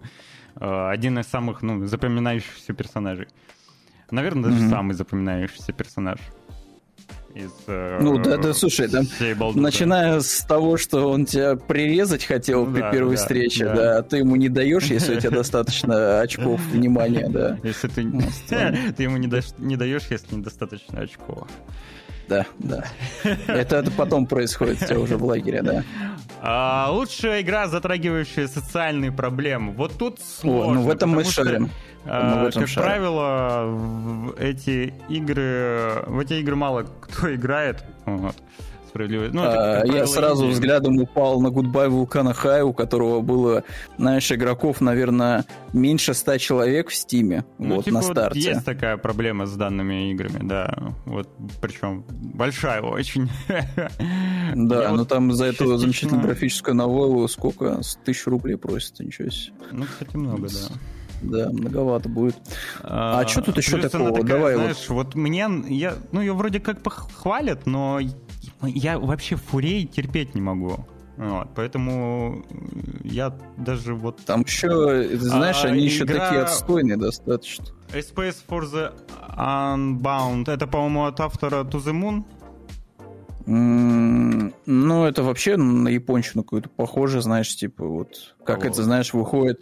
Э, 0.56 0.90
один 0.90 1.20
из 1.20 1.28
самых 1.28 1.62
ну, 1.62 1.86
запоминающихся 1.86 2.74
персонажей. 2.74 3.28
Наверное, 4.10 4.50
даже 4.50 4.64
mm-hmm. 4.64 4.70
самый 4.70 4.94
запоминающийся 4.94 5.74
персонаж. 5.74 6.20
Из, 7.34 7.52
э, 7.68 8.00
ну 8.02 8.18
да, 8.18 8.36
да, 8.36 8.54
слушай, 8.54 8.90
там, 8.90 9.06
начиная 9.56 10.20
с 10.20 10.44
того, 10.44 10.76
что 10.76 11.10
он 11.10 11.26
тебя 11.26 11.56
прирезать 11.56 12.26
хотел 12.26 12.66
ну, 12.66 12.74
при 12.74 12.82
да, 12.82 12.92
первой 12.92 13.16
да, 13.16 13.22
встрече, 13.22 13.66
да. 13.66 13.76
да, 13.76 13.98
а 14.00 14.04
ты 14.04 14.18
ему 14.18 14.36
не 14.36 14.50
даешь, 14.50 14.84
если 14.86 15.16
у 15.16 15.20
тебя 15.20 15.32
достаточно 15.32 16.20
очков 16.20 16.60
внимания, 16.72 17.30
да. 17.30 17.58
Если 17.64 17.88
ты, 17.88 18.04
ты 18.98 19.04
ему 19.04 19.16
не 19.16 19.78
даешь, 19.78 20.04
если 20.10 20.36
недостаточно 20.36 21.00
очков 21.00 21.48
да, 22.32 22.46
да. 22.60 22.86
Это, 23.48 23.78
это 23.78 23.92
потом 23.92 24.26
происходит 24.26 24.82
все 24.82 24.96
уже 24.96 25.18
в 25.18 25.26
лагере, 25.26 25.62
да. 25.62 25.84
А, 26.42 26.90
лучшая 26.92 27.42
игра, 27.42 27.68
затрагивающая 27.68 28.48
социальные 28.48 29.12
проблемы. 29.12 29.74
Вот 29.74 29.98
тут 29.98 30.20
сложно. 30.20 30.72
О, 30.72 30.74
ну 30.76 30.82
в 30.84 30.90
этом 30.90 31.10
мы 31.12 31.24
шарим. 31.24 31.70
А, 32.06 32.50
как 32.52 32.68
шарим. 32.68 32.88
правило, 32.88 33.66
в 33.66 34.36
эти 34.40 34.94
игры, 35.10 36.04
в 36.08 36.20
эти 36.20 36.34
игры 36.36 36.56
мало 36.56 36.86
кто 37.02 37.34
играет. 37.36 37.84
Вот 38.06 38.36
справедливость. 38.92 39.34
Ну, 39.34 39.42
а, 39.44 39.84
я 39.86 40.06
сразу 40.06 40.44
идея. 40.44 40.54
взглядом 40.54 41.00
упал 41.00 41.42
на 41.42 41.48
Goodbye 41.48 41.90
Вулкана 41.90 42.34
Хай, 42.34 42.62
у 42.62 42.74
которого 42.74 43.22
было, 43.22 43.64
знаешь, 43.98 44.32
игроков, 44.32 44.82
наверное, 44.82 45.46
меньше 45.74 46.14
ста 46.14 46.38
человек 46.38 46.90
в 46.90 46.96
Стиме, 46.96 47.46
ну, 47.58 47.76
вот, 47.76 47.86
типа, 47.86 47.96
на 47.96 48.02
старте. 48.02 48.40
Вот 48.40 48.56
есть 48.56 48.66
такая 48.66 48.98
проблема 48.98 49.46
с 49.46 49.56
данными 49.56 50.12
играми, 50.12 50.40
да. 50.42 50.94
Вот, 51.06 51.30
причем 51.62 52.06
большая 52.10 52.82
очень. 52.82 53.30
Да, 54.54 54.92
ну 54.92 55.06
там 55.06 55.32
за 55.32 55.46
эту 55.46 55.78
замечательную 55.78 56.24
графическую 56.24 56.76
новеллу 56.76 57.28
сколько? 57.28 57.82
С 57.82 57.96
тысячу 57.96 58.30
рублей 58.32 58.58
просят, 58.58 59.00
ничего 59.00 59.30
себе. 59.30 59.54
Ну, 59.72 59.86
кстати, 59.86 60.18
много, 60.18 60.48
да. 60.50 60.76
Да, 61.22 61.50
многовато 61.52 62.10
будет. 62.10 62.36
А, 62.82 63.22
а 63.22 63.28
что 63.28 63.42
тут 63.42 63.58
еще 63.58 63.78
такого? 63.78 64.12
такая, 64.12 64.26
Давай 64.26 64.56
знаешь, 64.56 64.90
вот. 64.90 65.06
вот 65.06 65.16
мне, 65.16 65.48
я, 65.68 65.96
ну, 66.12 66.22
ее 66.22 66.34
вроде 66.34 66.60
как 66.60 66.82
похвалят, 66.82 67.66
но 67.66 68.00
я 68.68 69.00
вообще 69.00 69.36
фурей 69.36 69.86
терпеть 69.86 70.36
не 70.36 70.42
могу. 70.42 70.86
Вот, 71.18 71.50
поэтому 71.56 72.44
я 73.04 73.38
даже 73.58 73.94
вот... 73.94 74.26
Там 74.26 74.42
еще, 74.42 75.18
знаешь, 75.18 75.64
а, 75.64 75.68
они 75.68 75.82
игра... 75.82 75.94
еще 75.94 76.06
такие 76.06 76.42
отстойные 76.42 76.98
достаточно. 76.98 77.66
Space 77.90 78.38
for 78.48 78.62
the 78.62 78.94
Unbound, 79.38 80.50
это, 80.50 80.66
по-моему, 80.66 81.06
от 81.06 81.20
автора 81.20 81.64
To 81.64 81.84
the 81.84 81.94
Moon? 81.94 82.24
Ну, 83.54 85.06
это 85.06 85.24
вообще 85.24 85.58
на 85.58 85.90
японщину 85.90 86.44
какую-то 86.44 86.70
похоже, 86.70 87.22
знаешь, 87.22 87.54
типа 87.54 87.86
вот, 87.86 88.36
как 88.46 88.64
О. 88.64 88.68
это, 88.68 88.82
знаешь, 88.84 89.14
выходит, 89.14 89.60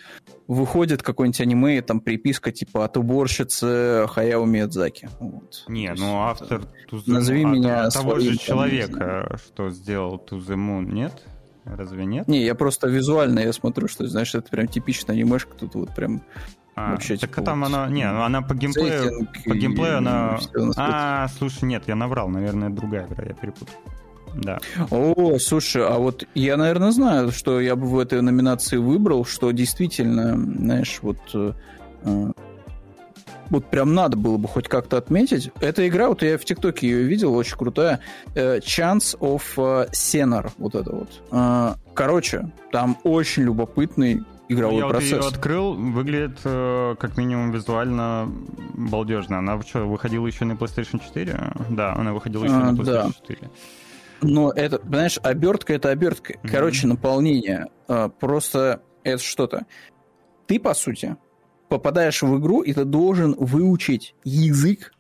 выходит 0.48 1.02
какой-нибудь 1.02 1.42
аниме, 1.42 1.78
и 1.78 1.82
там 1.82 2.00
приписка 2.00 2.52
типа 2.52 2.86
от 2.86 2.98
уборщицы 2.98 4.06
Хаяо 4.08 4.46
Миядзаки. 4.46 5.10
Вот. 5.20 5.64
Не, 5.68 5.92
ну 5.98 6.20
автор 6.20 6.62
the 6.92 7.02
Назови 7.08 7.44
Moon, 7.44 7.52
меня 7.52 7.90
того 7.90 8.20
же 8.20 8.38
человека, 8.38 9.40
что 9.44 9.72
сделал 9.72 10.24
To 10.30 10.38
the 10.38 10.56
Moon, 10.56 10.86
нет? 10.92 11.24
Разве 11.66 12.06
нет? 12.06 12.28
Не, 12.28 12.44
я 12.44 12.54
просто 12.54 12.88
визуально 12.88 13.40
я 13.40 13.54
смотрю, 13.54 13.88
что, 13.88 14.06
знаешь, 14.08 14.36
это 14.36 14.50
прям 14.50 14.68
типичная 14.68 15.16
анимешка, 15.16 15.56
тут 15.56 15.74
вот 15.74 15.96
прям 15.96 16.22
а, 16.80 16.92
вообще 16.92 17.18
так 17.18 17.30
типа, 17.32 17.42
там 17.42 17.60
вот, 17.60 17.68
она, 17.68 17.90
не, 17.90 18.10
ну, 18.10 18.22
она 18.22 18.42
по 18.42 18.54
геймплею, 18.54 19.28
по 19.46 19.56
геймплею 19.56 19.98
она... 19.98 20.40
А, 20.78 21.28
слушай, 21.38 21.66
нет, 21.66 21.84
я 21.88 21.96
наврал, 21.96 22.30
наверное, 22.30 22.70
другая 22.70 23.06
игра, 23.08 23.26
я 23.28 23.34
перепутал. 23.34 23.76
Да. 24.36 24.60
О, 24.92 25.38
слушай, 25.40 25.86
а 25.86 25.98
вот 25.98 26.26
я, 26.36 26.56
наверное, 26.56 26.92
знаю, 26.92 27.32
что 27.32 27.60
я 27.60 27.76
бы 27.76 27.88
в 27.88 28.00
этой 28.00 28.22
номинации 28.22 28.78
выбрал, 28.78 29.26
что 29.26 29.52
действительно, 29.52 30.38
знаешь, 30.38 31.00
вот 31.02 31.18
э, 31.34 31.54
э 32.04 32.32
вот 33.50 33.66
прям 33.66 33.96
надо 33.96 34.16
было 34.16 34.38
бы 34.38 34.48
хоть 34.48 34.68
как-то 34.68 34.98
отметить. 34.98 35.52
Эта 35.60 35.88
игра, 35.88 36.10
вот 36.10 36.22
я 36.22 36.38
в 36.38 36.46
ТикТоке 36.46 36.88
ее 36.88 37.02
видел, 37.02 37.34
очень 37.34 37.58
крутая. 37.58 38.00
Э, 38.36 38.60
Chance 38.60 39.18
of 39.20 39.90
Senor, 39.92 40.52
вот 40.60 40.76
это 40.76 40.92
вот. 40.92 41.10
Э, 41.32 41.74
короче, 41.96 42.52
там 42.72 42.98
очень 43.04 43.44
любопытный 43.44 44.24
игровой 44.50 44.80
я 44.80 44.88
процесс. 44.88 45.12
Я 45.12 45.18
вот 45.18 45.24
ее 45.24 45.30
открыл, 45.30 45.74
выглядит 45.76 46.40
как 47.00 47.18
минимум 47.18 47.52
визуально 47.52 48.30
балдежно. 48.74 49.40
Она 49.40 49.62
что, 49.62 49.86
выходила 49.86 50.28
еще 50.28 50.44
на 50.46 50.54
PlayStation 50.54 51.02
4? 51.02 51.54
Да, 51.70 51.94
она 51.94 52.14
выходила 52.14 52.44
еще 52.44 52.56
а, 52.56 52.72
на 52.72 52.78
PlayStation 52.78 53.08
да. 53.08 53.28
4. 53.28 53.50
Но 54.22 54.52
это, 54.52 54.80
понимаешь, 54.80 55.18
обертка 55.24 55.74
это 55.74 55.92
обертка. 55.92 56.34
Mm-hmm. 56.34 56.50
Короче, 56.50 56.88
наполнение. 56.88 57.68
Просто 58.20 58.82
это 59.04 59.24
что-то. 59.24 59.66
Ты, 60.46 60.60
по 60.60 60.74
сути, 60.74 61.16
попадаешь 61.70 62.22
в 62.22 62.38
игру, 62.40 62.62
и 62.62 62.74
ты 62.74 62.84
должен 62.84 63.34
выучить 63.38 64.16
язык 64.26 64.94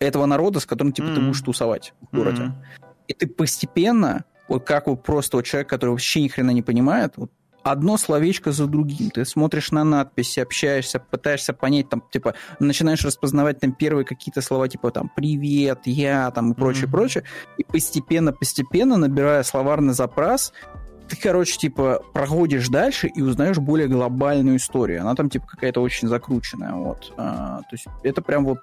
этого 0.00 0.26
народа, 0.26 0.58
с 0.60 0.66
которым 0.66 0.92
типа, 0.92 1.06
mm-hmm. 1.06 1.14
ты 1.14 1.20
будешь 1.20 1.40
тусовать 1.42 1.94
в 2.00 2.16
городе. 2.16 2.42
Mm-hmm. 2.42 2.86
И 3.08 3.14
ты 3.14 3.26
постепенно, 3.26 4.24
вот 4.48 4.64
как 4.64 4.86
вот 4.86 5.02
просто 5.02 5.36
вот 5.36 5.46
человек, 5.46 5.68
который 5.68 5.90
вообще 5.90 6.22
ни 6.22 6.28
хрена 6.28 6.50
не 6.50 6.62
понимает, 6.62 7.12
вот 7.16 7.30
одно 7.62 7.96
словечко 7.96 8.52
за 8.52 8.66
другим. 8.66 9.10
Ты 9.10 9.24
смотришь 9.24 9.70
на 9.72 9.84
надписи, 9.84 10.40
общаешься, 10.40 11.00
пытаешься 11.00 11.52
понять, 11.52 11.88
там, 11.88 12.02
типа, 12.10 12.34
начинаешь 12.58 13.04
распознавать 13.04 13.60
там 13.60 13.72
первые 13.72 14.04
какие-то 14.04 14.40
слова, 14.40 14.68
типа, 14.68 14.90
там, 14.90 15.10
привет, 15.14 15.80
я, 15.84 16.30
там, 16.30 16.52
и 16.52 16.54
прочее, 16.54 16.86
mm-hmm. 16.86 16.90
прочее. 16.90 17.24
И 17.56 17.64
постепенно-постепенно, 17.64 18.96
набирая 18.96 19.42
словарный 19.42 19.94
запрос, 19.94 20.52
ты, 21.08 21.16
короче, 21.16 21.56
типа, 21.56 22.02
проходишь 22.12 22.68
дальше 22.68 23.08
и 23.08 23.22
узнаешь 23.22 23.58
более 23.58 23.88
глобальную 23.88 24.56
историю. 24.56 25.00
Она 25.00 25.14
там, 25.14 25.30
типа, 25.30 25.46
какая-то 25.46 25.80
очень 25.80 26.08
закрученная, 26.08 26.72
вот. 26.72 27.12
А, 27.16 27.60
то 27.60 27.72
есть 27.72 27.86
это 28.02 28.20
прям 28.20 28.44
вот 28.44 28.58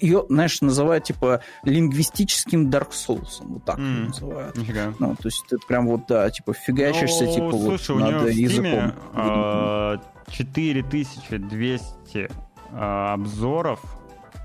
ее, 0.00 0.26
знаешь, 0.28 0.60
называют, 0.60 1.04
типа, 1.04 1.40
лингвистическим 1.64 2.68
Dark 2.68 2.90
Souls. 2.90 3.40
Вот 3.40 3.64
так 3.64 3.78
mm. 3.78 4.08
называют. 4.08 4.56
Нифига. 4.56 4.92
Ну, 4.98 5.16
то 5.16 5.28
есть 5.28 5.44
это 5.46 5.56
прям 5.66 5.86
вот, 5.86 6.02
да, 6.08 6.28
типа, 6.30 6.52
фигачишься, 6.54 7.24
ну, 7.24 7.34
типа, 7.34 7.50
слушай, 7.52 7.96
вот, 7.96 8.02
у 8.02 8.10
над 8.10 8.30
языком. 8.30 8.92
А, 9.14 9.98
4200 10.28 12.30
а, 12.72 13.14
обзоров, 13.14 13.80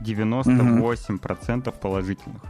98% 0.01 0.43
mm-hmm. 0.43 1.79
положительных. 1.79 2.41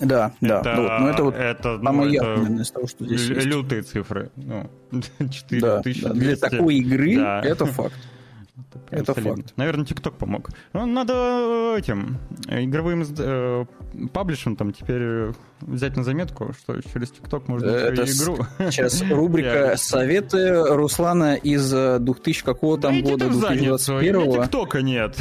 Да, 0.00 0.32
да. 0.40 0.60
Это, 0.60 0.76
вот. 0.76 1.00
Но 1.00 1.08
это 1.08 1.24
вот 1.24 1.34
это, 1.34 1.78
ну, 1.78 1.84
самое 1.84 2.16
это 2.16 2.26
яркое 2.26 2.58
из 2.58 2.70
того, 2.70 2.86
что 2.86 3.06
здесь 3.06 3.30
л- 3.30 3.36
есть. 3.36 3.46
Лютые 3.46 3.82
цифры. 3.82 4.30
Ну, 4.36 4.68
4 5.18 5.20
да, 5.60 5.82
да. 5.82 6.12
Для 6.12 6.36
такой 6.36 6.76
игры 6.76 7.16
да. 7.16 7.40
это 7.40 7.66
факт. 7.66 7.94
Это, 8.90 9.12
это 9.12 9.20
факт. 9.20 9.52
Наверное, 9.56 9.84
ТикТок 9.84 10.16
помог. 10.16 10.50
Ну, 10.72 10.86
надо 10.86 11.76
этим 11.76 12.18
игровым 12.48 13.04
э, 13.18 13.64
паблишем 14.12 14.56
там 14.56 14.72
теперь 14.72 15.02
э, 15.02 15.32
взять 15.60 15.96
на 15.96 16.04
заметку, 16.04 16.52
что 16.58 16.80
через 16.80 17.10
ТикТок 17.10 17.48
можно 17.48 17.66
это 17.66 18.04
игру. 18.04 18.38
Сейчас 18.70 19.02
рубрика 19.02 19.74
«Советы 19.76 20.74
Руслана 20.74 21.34
из 21.34 21.70
2000 21.70 22.42
э, 22.42 22.44
какого 22.44 22.78
там 22.80 23.02
да 23.02 23.10
года, 23.10 23.28
2021 23.28 24.32
ТикТока 24.32 24.82
нет. 24.82 25.16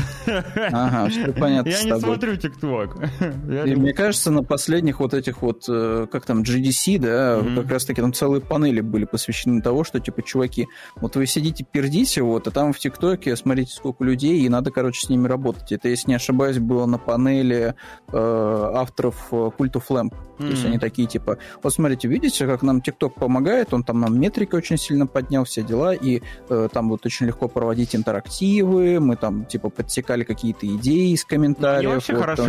Ага, 0.56 1.10
все 1.10 1.34
понятно 1.34 1.70
Я 1.76 1.84
не 1.84 2.00
смотрю 2.00 2.36
ТикТок. 2.36 2.98
Мне 3.44 3.94
кажется, 3.94 4.32
на 4.32 4.44
последних 4.44 5.00
вот 5.00 5.14
этих 5.14 5.42
вот, 5.42 5.66
э, 5.70 6.08
как 6.12 6.26
там, 6.26 6.42
GDC, 6.42 7.00
да, 7.00 7.42
как 7.56 7.72
раз-таки 7.72 8.02
там 8.02 8.14
целые 8.14 8.42
панели 8.42 8.82
были 8.82 9.06
посвящены 9.06 9.62
того, 9.62 9.84
что, 9.84 10.00
типа, 10.00 10.22
чуваки, 10.22 10.68
вот 10.96 11.16
вы 11.16 11.26
сидите, 11.26 11.66
пердите, 11.70 12.22
вот, 12.22 12.48
а 12.48 12.52
там 12.52 12.74
в 12.74 12.80
ТикТоке, 12.80 13.25
смотрите, 13.34 13.74
сколько 13.74 14.04
людей, 14.04 14.42
и 14.42 14.50
надо, 14.50 14.72
короче, 14.72 15.06
с 15.06 15.10
ними 15.10 15.28
работать. 15.28 15.72
Это, 15.72 15.90
если 15.90 16.10
не 16.10 16.16
ошибаюсь, 16.16 16.60
было 16.60 16.86
на 16.86 16.98
панели 16.98 17.76
авторов 18.08 19.28
Cult 19.32 19.74
of 19.74 19.84
Lamp. 19.90 20.14
Mm-hmm. 20.38 20.38
То 20.38 20.48
есть 20.48 20.66
они 20.66 20.80
такие 20.80 21.08
типа, 21.08 21.38
вот 21.64 21.74
смотрите, 21.74 22.08
видите, 22.10 22.46
как 22.46 22.62
нам 22.62 22.82
ТикТок 22.82 23.16
помогает, 23.16 23.74
он 23.74 23.84
там 23.84 24.02
нам 24.02 24.20
метрика 24.20 24.56
очень 24.56 24.78
сильно 24.78 25.08
поднял, 25.08 25.46
все 25.46 25.64
дела, 25.64 25.94
и 25.94 26.22
э, 26.50 26.68
там 26.72 26.90
вот 26.90 27.06
очень 27.06 27.28
легко 27.28 27.48
проводить 27.48 27.96
интерактивы, 27.96 29.00
мы 29.00 29.16
там 29.16 29.46
типа 29.46 29.70
подсекали 29.70 30.24
какие-то 30.24 30.68
идеи 30.68 31.14
из 31.14 31.24
комментариев. 31.24 31.90
Ну, 31.90 31.96
вообще 31.96 32.14
вот, 32.14 32.22
хорошо 32.22 32.44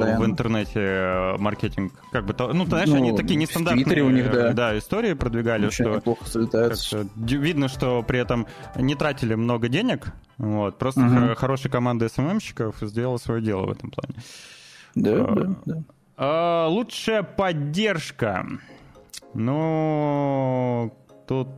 потому, 0.00 0.22
в 0.22 0.24
интернете 0.24 0.80
э, 0.80 1.36
маркетинг, 1.36 1.92
как 2.10 2.24
бы, 2.24 2.34
ну, 2.54 2.64
знаешь, 2.64 2.88
ну, 2.88 2.96
они 2.96 3.14
такие 3.14 3.36
нестандартные 3.36 4.02
у 4.02 4.10
них, 4.10 4.30
да. 4.30 4.52
Да, 4.52 4.78
истории 4.78 5.12
продвигали, 5.12 5.66
очень 5.66 5.84
что 5.84 7.06
видно, 7.26 7.68
что 7.68 8.02
при 8.02 8.20
этом 8.20 8.46
не 8.76 8.94
тратили 8.94 9.34
много 9.34 9.68
денег, 9.68 9.91
вот, 10.38 10.78
просто 10.78 11.00
угу. 11.00 11.34
хорошая 11.36 11.70
команда 11.72 12.08
СММщиков 12.08 12.76
сделала 12.80 13.18
свое 13.18 13.42
дело 13.42 13.66
в 13.66 13.70
этом 13.70 13.90
плане. 13.90 14.14
Да, 14.94 15.12
а, 15.12 15.34
да, 15.34 15.56
да. 15.64 15.82
А, 16.16 16.66
лучшая 16.68 17.22
поддержка. 17.22 18.46
Ну, 19.34 20.92
тут 21.26 21.48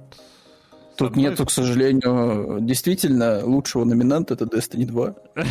Тут 0.96 1.16
нету, 1.16 1.44
к 1.44 1.50
сожалению, 1.50 2.58
действительно 2.60 3.44
лучшего 3.44 3.84
номинанта 3.84 4.34
это 4.34 4.44
Destiny 4.44 4.84
2. 4.84 5.14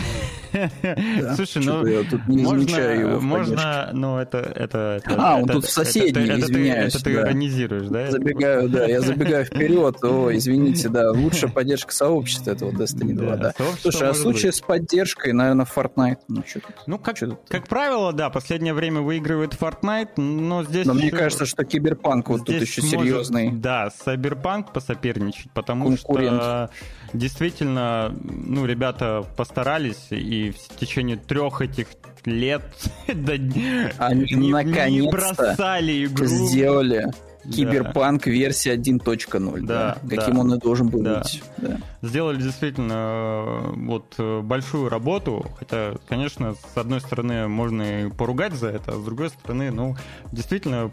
Слушай, 1.35 1.63
ну 1.65 1.85
я 1.85 2.03
тут 2.03 2.27
не 2.27 2.45
замечаю 2.45 2.99
его. 2.99 3.19
Можно, 3.19 3.89
ну 3.93 4.17
это 4.17 4.37
это. 4.37 5.01
А, 5.17 5.37
он 5.37 5.47
тут 5.47 5.65
в 5.65 5.69
соседней, 5.69 6.39
извиняюсь. 6.39 6.95
Это 6.95 7.03
ты 7.03 7.13
иронизируешь, 7.13 7.87
да? 7.87 8.11
Забегаю, 8.11 8.69
да, 8.69 8.85
я 8.85 9.01
забегаю 9.01 9.45
вперед. 9.45 10.03
О, 10.03 10.29
извините, 10.33 10.89
да, 10.89 11.11
лучшая 11.11 11.51
поддержка 11.51 11.93
сообщества 11.93 12.51
этого 12.51 12.71
Destiny 12.71 13.13
2, 13.13 13.35
да. 13.37 13.53
Слушай, 13.81 14.09
а 14.09 14.13
в 14.13 14.17
случае 14.17 14.51
с 14.51 14.61
поддержкой, 14.61 15.33
наверное, 15.33 15.65
Fortnite. 15.65 16.19
Ну, 16.27 16.43
что 16.45 16.61
Ну, 16.87 16.99
как 16.99 17.17
как 17.47 17.67
правило, 17.67 18.11
да, 18.11 18.29
последнее 18.29 18.73
время 18.73 19.01
выигрывает 19.01 19.53
Fortnite, 19.53 20.19
но 20.19 20.63
здесь... 20.63 20.85
Но 20.85 20.93
мне 20.93 21.11
кажется, 21.11 21.45
что 21.45 21.63
Киберпанк 21.63 22.29
вот 22.29 22.45
тут 22.45 22.55
еще 22.55 22.81
серьезный. 22.81 23.51
Да, 23.51 23.89
Cyberpunk 24.05 24.73
посоперничает 24.73 25.13
соперничать, 25.13 25.51
потому 25.51 25.97
что 25.97 26.69
действительно, 27.13 28.13
ну, 28.23 28.65
ребята 28.65 29.25
постарались, 29.35 30.07
и 30.09 30.51
в 30.51 30.75
течение 30.79 31.17
трех 31.17 31.61
этих 31.61 31.87
лет 32.25 32.63
они 33.07 34.33
не 34.33 35.09
бросали 35.09 36.05
игру. 36.05 36.25
сделали 36.25 37.11
Киберпанк 37.51 38.27
версия 38.27 38.75
1.0, 38.75 39.61
да, 39.61 39.97
да, 40.01 40.15
каким 40.15 40.35
да, 40.35 40.41
он 40.41 40.53
и 40.53 40.59
должен 40.59 40.87
был 40.87 41.01
да. 41.01 41.19
быть. 41.19 41.43
Да. 41.57 41.77
Сделали 42.01 42.41
действительно 42.41 42.93
э, 42.93 43.71
вот 43.75 44.15
э, 44.17 44.41
большую 44.41 44.89
работу, 44.89 45.45
хотя, 45.59 45.95
конечно, 46.07 46.55
с 46.55 46.77
одной 46.77 47.01
стороны 47.01 47.47
можно 47.47 48.05
и 48.05 48.09
поругать 48.09 48.53
за 48.53 48.69
это, 48.69 48.93
а 48.93 48.95
с 48.95 49.03
другой 49.03 49.29
стороны, 49.29 49.71
ну, 49.71 49.95
действительно, 50.31 50.89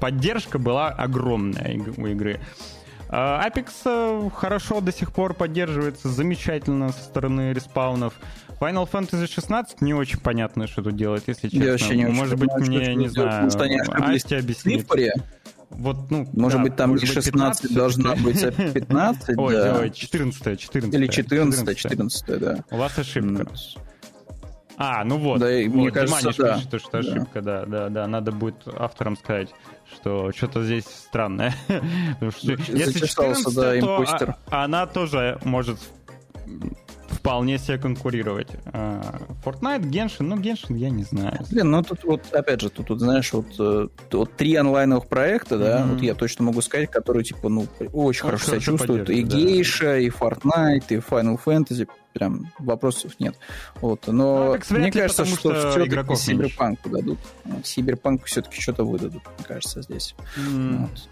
поддержка 0.00 0.58
была 0.58 0.88
огромная 0.88 1.78
у 1.96 2.06
игры. 2.06 2.40
А, 3.08 3.48
Apex 3.48 3.70
э, 3.84 4.30
хорошо 4.34 4.80
до 4.80 4.92
сих 4.92 5.12
пор 5.12 5.34
поддерживается, 5.34 6.08
замечательно 6.08 6.90
со 6.90 7.02
стороны 7.04 7.52
респаунов. 7.52 8.14
Final 8.60 8.90
Fantasy 8.90 9.32
16 9.32 9.80
не 9.82 9.94
очень 9.94 10.18
понятно, 10.18 10.66
что 10.66 10.82
тут 10.82 10.96
делать, 10.96 11.24
если 11.26 11.48
честно. 11.48 11.64
Я 11.64 11.70
вообще 11.72 11.96
не 11.96 12.06
Может 12.06 12.38
быть, 12.38 12.50
мне, 12.56 12.94
не 12.94 13.08
знаю, 13.08 13.46
Асти 13.46 14.34
объяснит. 14.34 14.86
вот, 15.70 16.10
ну, 16.10 16.26
Может 16.32 16.58
да, 16.58 16.62
быть, 16.64 16.76
там 16.76 16.90
может 16.90 17.08
не 17.08 17.14
быть, 17.14 17.24
16 17.24 17.74
должна 17.74 18.14
быть, 18.16 18.42
а 18.42 18.50
15, 18.50 19.28
Ой, 19.38 19.54
да. 19.54 19.78
ой, 19.80 19.90
14, 19.90 20.58
14. 20.58 20.94
Или 20.94 21.06
14, 21.06 21.76
14, 21.78 22.38
да. 22.40 22.64
У 22.70 22.76
вас 22.76 22.98
ошибка. 22.98 23.46
А, 24.78 25.04
ну 25.04 25.18
вот. 25.18 25.40
Да, 25.40 25.46
вот, 25.46 25.74
мне 25.74 25.90
кажется, 25.90 26.20
Диманич 26.20 26.36
да. 26.38 26.54
пишет, 26.56 26.80
что 26.82 26.90
Да. 26.92 26.98
ошибка, 26.98 27.40
да, 27.42 27.64
да, 27.66 27.88
да. 27.88 28.06
Надо 28.06 28.32
будет 28.32 28.56
авторам 28.66 29.16
сказать, 29.16 29.50
что 29.92 30.32
что-то 30.32 30.64
здесь 30.64 30.84
странное. 30.84 31.54
Что 32.36 32.52
если 32.52 32.84
Зачесался, 32.84 33.50
14, 33.50 33.54
да, 33.54 33.62
то 33.62 33.78
импостер. 33.78 34.36
а- 34.50 34.64
она 34.64 34.86
тоже 34.86 35.38
может 35.44 35.78
вполне 37.08 37.58
себе 37.58 37.78
конкурировать. 37.78 38.48
А, 38.66 39.20
Fortnite, 39.44 39.82
Genshin, 39.90 40.22
ну, 40.22 40.36
Genshin 40.36 40.76
я 40.76 40.90
не 40.90 41.02
знаю. 41.02 41.40
Блин, 41.50 41.70
ну 41.70 41.82
тут 41.82 42.04
вот, 42.04 42.22
опять 42.32 42.60
же, 42.60 42.70
тут, 42.70 42.90
вот, 42.90 43.00
знаешь, 43.00 43.32
вот, 43.32 43.46
э, 43.58 43.88
вот 44.12 44.32
три 44.36 44.54
онлайновых 44.54 45.08
проекта, 45.08 45.58
да, 45.58 45.86
вот 45.86 46.00
я 46.02 46.14
точно 46.14 46.44
могу 46.44 46.60
сказать, 46.60 46.90
которые, 46.90 47.24
типа, 47.24 47.48
ну, 47.48 47.66
очень 47.92 48.22
хорошо 48.22 48.46
себя 48.46 48.60
чувствуют. 48.60 49.10
И 49.10 49.24
да. 49.24 49.36
Гейша, 49.36 49.98
и 49.98 50.08
Fortnite, 50.08 50.84
и 50.90 50.96
Final 50.96 51.40
Fantasy, 51.44 51.88
прям 52.16 52.50
вопросов 52.58 53.12
нет. 53.18 53.36
Вот, 53.82 54.06
но 54.06 54.52
вряд 54.52 54.70
мне 54.70 54.86
ли, 54.86 54.90
кажется, 54.92 55.26
что, 55.26 55.36
что 55.36 55.70
все-таки. 55.70 56.16
Сиберпанку 56.16 56.88
дадут. 56.88 57.18
Сиберпанку 57.62 58.24
все-таки 58.24 58.58
что-то 58.60 58.84
выдадут, 58.84 59.22
мне 59.36 59.46
кажется, 59.46 59.82
здесь. 59.82 60.14
М, 60.38 60.86
Вот. 60.86 61.08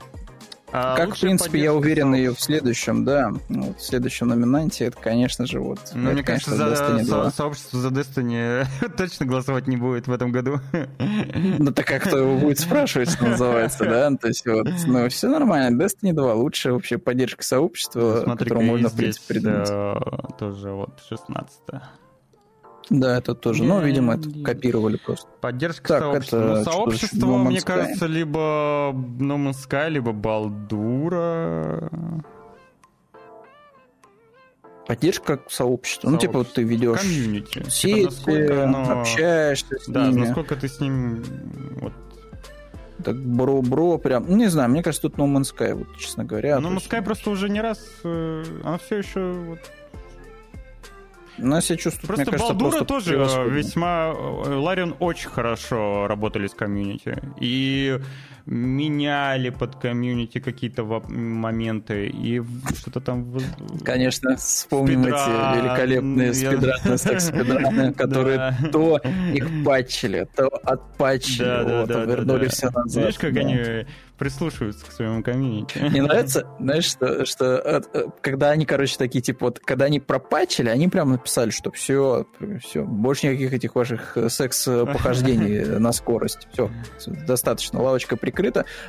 А 0.76 0.96
как, 0.96 1.14
в 1.16 1.20
принципе, 1.20 1.60
я 1.60 1.72
уверен 1.72 2.14
ее 2.14 2.34
в 2.34 2.40
следующем, 2.40 3.04
да, 3.04 3.30
вот, 3.48 3.78
в 3.78 3.82
следующем 3.82 4.28
номинанте, 4.28 4.86
это, 4.86 4.96
конечно 5.00 5.46
же, 5.46 5.60
вот, 5.60 5.78
Ну, 5.94 6.06
это, 6.08 6.12
мне 6.14 6.22
кажется, 6.24 6.56
за 6.56 6.64
Destiny 6.64 7.04
2. 7.04 7.30
со- 7.30 7.36
сообщество 7.36 7.78
за 7.80 7.88
Destiny 7.88 8.66
точно 8.96 9.26
голосовать 9.26 9.66
не 9.68 9.76
будет 9.76 10.06
в 10.08 10.12
этом 10.12 10.32
году. 10.32 10.60
Ну, 11.58 11.72
так 11.72 11.86
как 11.86 12.02
кто 12.02 12.18
его 12.18 12.38
будет 12.38 12.58
спрашивать, 12.58 13.10
что 13.10 13.24
называется, 13.24 13.84
да? 13.84 14.10
То 14.16 14.28
есть 14.28 14.44
вот, 14.46 14.66
ну, 14.86 15.08
все 15.08 15.28
нормально. 15.28 15.80
Destiny 15.82 16.12
2 16.12 16.34
лучшая 16.34 16.72
вообще 16.72 16.98
поддержка 16.98 17.44
сообщества, 17.44 18.24
которому 18.36 18.62
можно, 18.66 18.88
в 18.88 18.96
принципе, 18.96 19.34
придумать. 19.34 19.68
э, 19.70 19.94
тоже 20.38 20.70
вот 20.70 21.00
16 21.08 21.60
Да, 22.90 23.16
это 23.16 23.34
тоже. 23.34 23.64
Ну, 23.64 23.80
видимо, 23.80 24.14
это 24.14 24.28
копировали 24.44 24.96
просто. 24.96 25.26
Поддержка 25.40 25.88
Так, 25.88 26.00
сообщества. 26.02 26.36
это 26.38 26.46
Ну, 26.58 26.64
сообщество, 26.64 27.26
No 27.26 27.38
мне 27.44 27.58
Sky? 27.58 27.64
кажется, 27.64 28.06
либо 28.06 28.38
No 28.94 29.36
Man's 29.38 29.56
Sky, 29.68 29.88
либо 29.88 30.12
Балдура. 30.12 31.90
Поддержка 34.86 35.40
сообщества. 35.48 36.10
Ну, 36.10 36.18
типа, 36.18 36.38
вот 36.38 36.52
ты 36.52 36.62
ведешь 36.62 37.00
Комьюнити. 37.00 37.52
Типа, 37.54 37.70
сети, 37.70 38.04
насколько 38.04 38.64
оно- 38.64 39.00
общаешься 39.00 39.78
с 39.78 39.86
Да, 39.88 40.06
ними. 40.08 40.20
насколько 40.26 40.56
ты 40.56 40.68
с 40.68 40.78
ним... 40.78 41.24
Вот. 41.80 41.92
Так 43.02 43.16
бро-бро 43.16 43.96
прям. 43.98 44.26
Ну, 44.28 44.36
не 44.36 44.48
знаю, 44.48 44.68
мне 44.70 44.82
кажется, 44.82 45.08
тут 45.08 45.18
No 45.18 45.24
Man's 45.26 45.54
Sky, 45.56 45.74
вот, 45.74 45.96
честно 45.96 46.24
говоря. 46.24 46.58
No 46.58 46.70
Man's 46.70 46.86
Sky 46.88 47.02
просто 47.02 47.30
уже 47.30 47.48
не 47.48 47.62
раз... 47.62 47.82
э, 48.04 48.44
Она 48.62 48.76
все 48.76 48.96
еще... 48.98 49.32
вот, 49.32 49.58
Я 51.38 51.60
себя 51.60 51.76
чувствую, 51.76 52.06
Просто 52.08 52.22
мне 52.22 52.30
кажется, 52.32 52.54
Балдура 52.54 52.70
просто 52.70 52.84
тоже 52.84 53.16
э, 53.16 53.48
весьма... 53.48 54.12
э, 54.14 54.54
Ларион 54.54 54.94
очень 54.98 55.28
хорошо 55.28 56.06
работали 56.06 56.46
с 56.46 56.54
комьюнити. 56.54 57.18
И 57.40 57.98
меняли 58.46 59.50
под 59.50 59.76
комьюнити 59.76 60.38
какие-то 60.38 60.84
моменты. 60.84 62.06
И 62.08 62.42
что-то 62.74 63.00
там... 63.00 63.36
Конечно, 63.84 64.36
вспомним 64.36 65.02
Спидран, 65.02 65.54
эти 65.54 65.62
великолепные 65.62 66.34
спидраны, 66.34 66.98
секс-спидраны, 66.98 67.92
которые 67.94 68.56
то 68.72 69.00
их 69.32 69.64
патчили, 69.64 70.28
то 70.36 70.48
отпатчили, 70.48 71.44
Да, 71.44 71.80
вот, 71.80 71.88
да, 71.88 72.04
да, 72.04 72.14
вернули 72.14 72.44
да. 72.44 72.50
все 72.50 72.70
назад. 72.70 73.04
Видишь, 73.04 73.18
как 73.18 73.34
да. 73.34 73.40
они 73.40 73.86
прислушиваются 74.18 74.86
к 74.86 74.92
своему 74.92 75.22
комьюнити. 75.22 75.78
Мне 75.78 76.02
нравится, 76.02 76.46
знаешь, 76.60 76.84
что, 76.84 77.24
что 77.26 77.56
э, 77.56 77.80
э, 77.92 78.04
когда 78.20 78.50
они, 78.50 78.64
короче, 78.64 78.96
такие, 78.96 79.20
типа, 79.20 79.46
вот, 79.46 79.58
когда 79.58 79.86
они 79.86 79.98
пропатчили, 79.98 80.68
они 80.68 80.86
прям 80.88 81.10
написали, 81.10 81.50
что 81.50 81.72
все, 81.72 82.26
все, 82.62 82.84
больше 82.84 83.26
никаких 83.26 83.52
этих 83.52 83.74
ваших 83.74 84.16
э, 84.16 84.28
секс-похождений 84.28 85.78
на 85.80 85.92
скорость. 85.92 86.46
Все, 86.52 86.70
достаточно, 87.26 87.82
лавочка 87.82 88.16
прикрыта. 88.16 88.33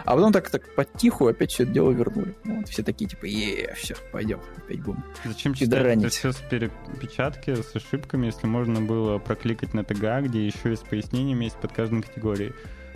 А 0.06 0.16
потом 0.16 0.34
так, 0.34 0.50
так 0.50 0.74
потиху 0.76 1.28
опять 1.28 1.52
все 1.52 1.64
это 1.64 1.72
дело 1.72 1.92
вернули. 1.92 2.36
Вот, 2.44 2.68
все 2.70 2.84
такие, 2.84 3.10
типа, 3.10 3.26
е 3.26 3.74
все, 3.76 3.96
пойдем, 4.12 4.40
опять 4.58 4.82
будем. 4.82 5.04
Зачем 5.24 5.54
читать 5.54 5.98
это 5.98 6.10
все 6.10 6.32
с 6.32 6.38
перепечатки, 6.38 7.56
с 7.56 7.76
ошибками, 7.76 8.28
если 8.28 8.48
можно 8.48 8.82
было 8.82 9.18
прокликать 9.18 9.74
на 9.74 9.84
ТГА, 9.84 10.22
где 10.22 10.46
еще 10.46 10.74
и 10.74 10.76
с 10.76 10.80
пояснениями 10.80 11.46
есть 11.46 11.58
под 11.58 11.72
каждой 11.72 12.02
категорией? 12.02 12.54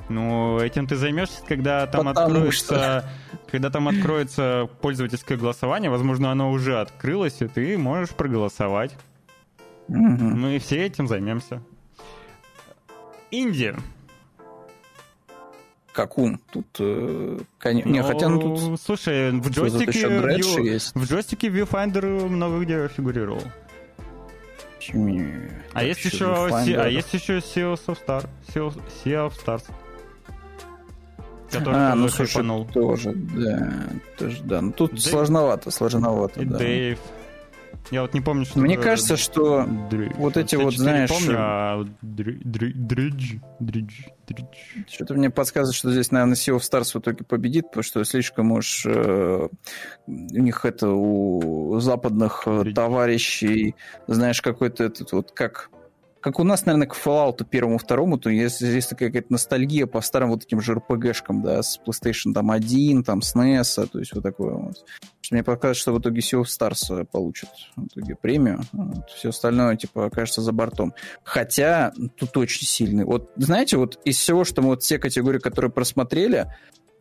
Ну, 0.10 0.60
этим 0.60 0.88
ты 0.88 0.96
займешься, 0.96 1.42
когда 1.48 1.86
там 1.86 2.08
Потому 2.08 2.26
откроется, 2.26 3.10
когда 3.52 3.70
там 3.70 3.88
откроется 3.88 4.68
пользовательское 4.82 5.38
голосование, 5.38 5.92
возможно, 5.92 6.32
оно 6.32 6.52
уже 6.52 6.80
открылось, 6.80 7.42
и 7.42 7.48
ты 7.48 7.78
можешь 7.78 8.10
проголосовать. 8.10 8.96
Мгм. 9.88 10.40
Мы 10.40 10.60
все 10.60 10.86
этим 10.86 11.08
займемся. 11.08 11.62
Индия. 13.32 13.76
Какун? 16.00 16.40
Тут, 16.54 16.66
э, 16.80 17.40
коне- 17.60 17.84
не, 17.86 18.02
хотя, 18.02 18.30
ну, 18.30 18.40
тут... 18.40 18.80
Слушай, 18.82 19.32
в 19.32 19.50
джойстике, 19.50 20.08
View- 20.08 20.62
есть. 20.64 20.96
в 20.96 21.04
джойстике 21.06 21.48
Viewfinder 21.50 22.28
много 22.30 22.60
где 22.64 22.88
фигурировал. 22.88 23.42
А 25.74 25.74
Так, 25.74 25.84
есть 25.84 26.06
еще, 26.06 26.26
Viewfinder. 26.26 26.66
Sea- 26.66 26.82
а 26.82 26.88
есть 26.88 27.14
еще 27.14 27.38
Sea 27.40 27.74
of 27.76 27.80
Star, 27.86 28.26
Sea 28.48 28.68
of, 28.70 28.76
sea 29.04 29.28
of 29.28 29.34
Stars, 29.46 29.64
который 31.52 31.76
А, 31.76 31.96
ну, 31.96 32.08
слушай, 32.08 32.44
тоже, 32.74 33.14
да, 33.14 33.70
тоже, 34.18 34.42
да. 34.44 34.62
Ну, 34.62 34.72
тут 34.72 34.94
Дэйв- 34.94 35.02
сложновато, 35.02 35.70
сложновато, 35.70 36.42
И 36.42 36.46
да. 36.46 36.58
Дэйв. 36.60 37.00
Я 37.92 38.02
вот 38.02 38.14
не 38.14 38.22
помню, 38.22 38.46
что... 38.46 38.60
Мне 38.60 38.78
кажется, 38.78 39.18
что 39.18 39.68
вот 40.18 40.38
эти 40.38 40.56
вот, 40.56 40.76
знаешь, 40.76 41.10
помню, 41.10 41.36
а 41.38 41.86
дридж, 42.02 42.74
дридж, 43.60 44.04
дридж. 44.28 44.48
Что-то 44.88 45.16
мне 45.16 45.30
подсказывает, 45.30 45.76
что 45.76 45.92
здесь, 45.92 46.12
наверное, 46.12 46.36
Sea 46.36 46.56
of 46.56 46.60
Stars 46.60 46.94
в 46.94 47.02
итоге 47.02 47.24
победит, 47.24 47.66
потому 47.68 47.84
что 47.84 48.04
слишком 48.04 48.52
уж 48.52 48.86
э, 48.86 49.48
у 50.06 50.12
них 50.12 50.66
это 50.66 50.90
у 50.90 51.80
западных 51.80 52.44
э, 52.46 52.72
товарищей, 52.76 53.76
знаешь, 54.08 54.42
какой-то 54.42 54.84
этот 54.84 55.12
вот 55.12 55.32
как 55.32 55.70
как 56.22 56.40
у 56.40 56.44
нас, 56.44 56.66
наверное, 56.66 56.88
к 56.88 56.96
Fallout 56.96 57.46
первому, 57.46 57.78
второму, 57.78 58.18
то 58.18 58.30
есть 58.30 58.60
здесь 58.60 58.88
такая 58.88 59.10
какая-то 59.10 59.32
ностальгия 59.32 59.86
по 59.88 60.02
старым 60.02 60.30
вот 60.30 60.44
этим 60.44 60.62
же 60.62 60.74
RPG-шкам, 60.74 61.42
да, 61.42 61.64
с 61.64 61.80
PlayStation 61.80 62.34
там 62.34 62.52
1, 62.52 63.04
там, 63.04 63.22
с 63.22 63.36
NES, 63.36 63.88
то 63.88 64.00
есть 64.00 64.14
вот 64.14 64.24
такое 64.24 64.54
вот. 64.54 64.86
Мне 65.32 65.44
показывается, 65.44 65.82
что 65.82 65.94
в 65.94 66.00
итоге 66.00 66.22
Sea 66.22 66.42
of 66.42 66.46
Stars 66.46 67.02
э, 67.02 67.06
получит 67.06 67.50
в 67.76 67.86
итоге 67.86 68.16
премию. 68.16 68.62
Вот. 68.72 69.10
Все 69.12 69.30
остальное, 69.30 69.76
типа, 69.76 70.08
окажется 70.08 70.42
за 70.42 70.52
бортом. 70.52 70.94
Хотя 71.24 71.94
тут 72.18 72.36
очень 72.38 72.66
сильный. 72.66 73.06
Вот, 73.06 73.32
знаете, 73.36 73.78
вот 73.78 74.00
из 74.06 74.18
всего, 74.18 74.44
что 74.44 74.62
мы 74.62 74.70
вот 74.70 74.82
все 74.82 74.98
категории, 74.98 75.38
которые 75.38 75.72
просмотрели, 75.72 76.48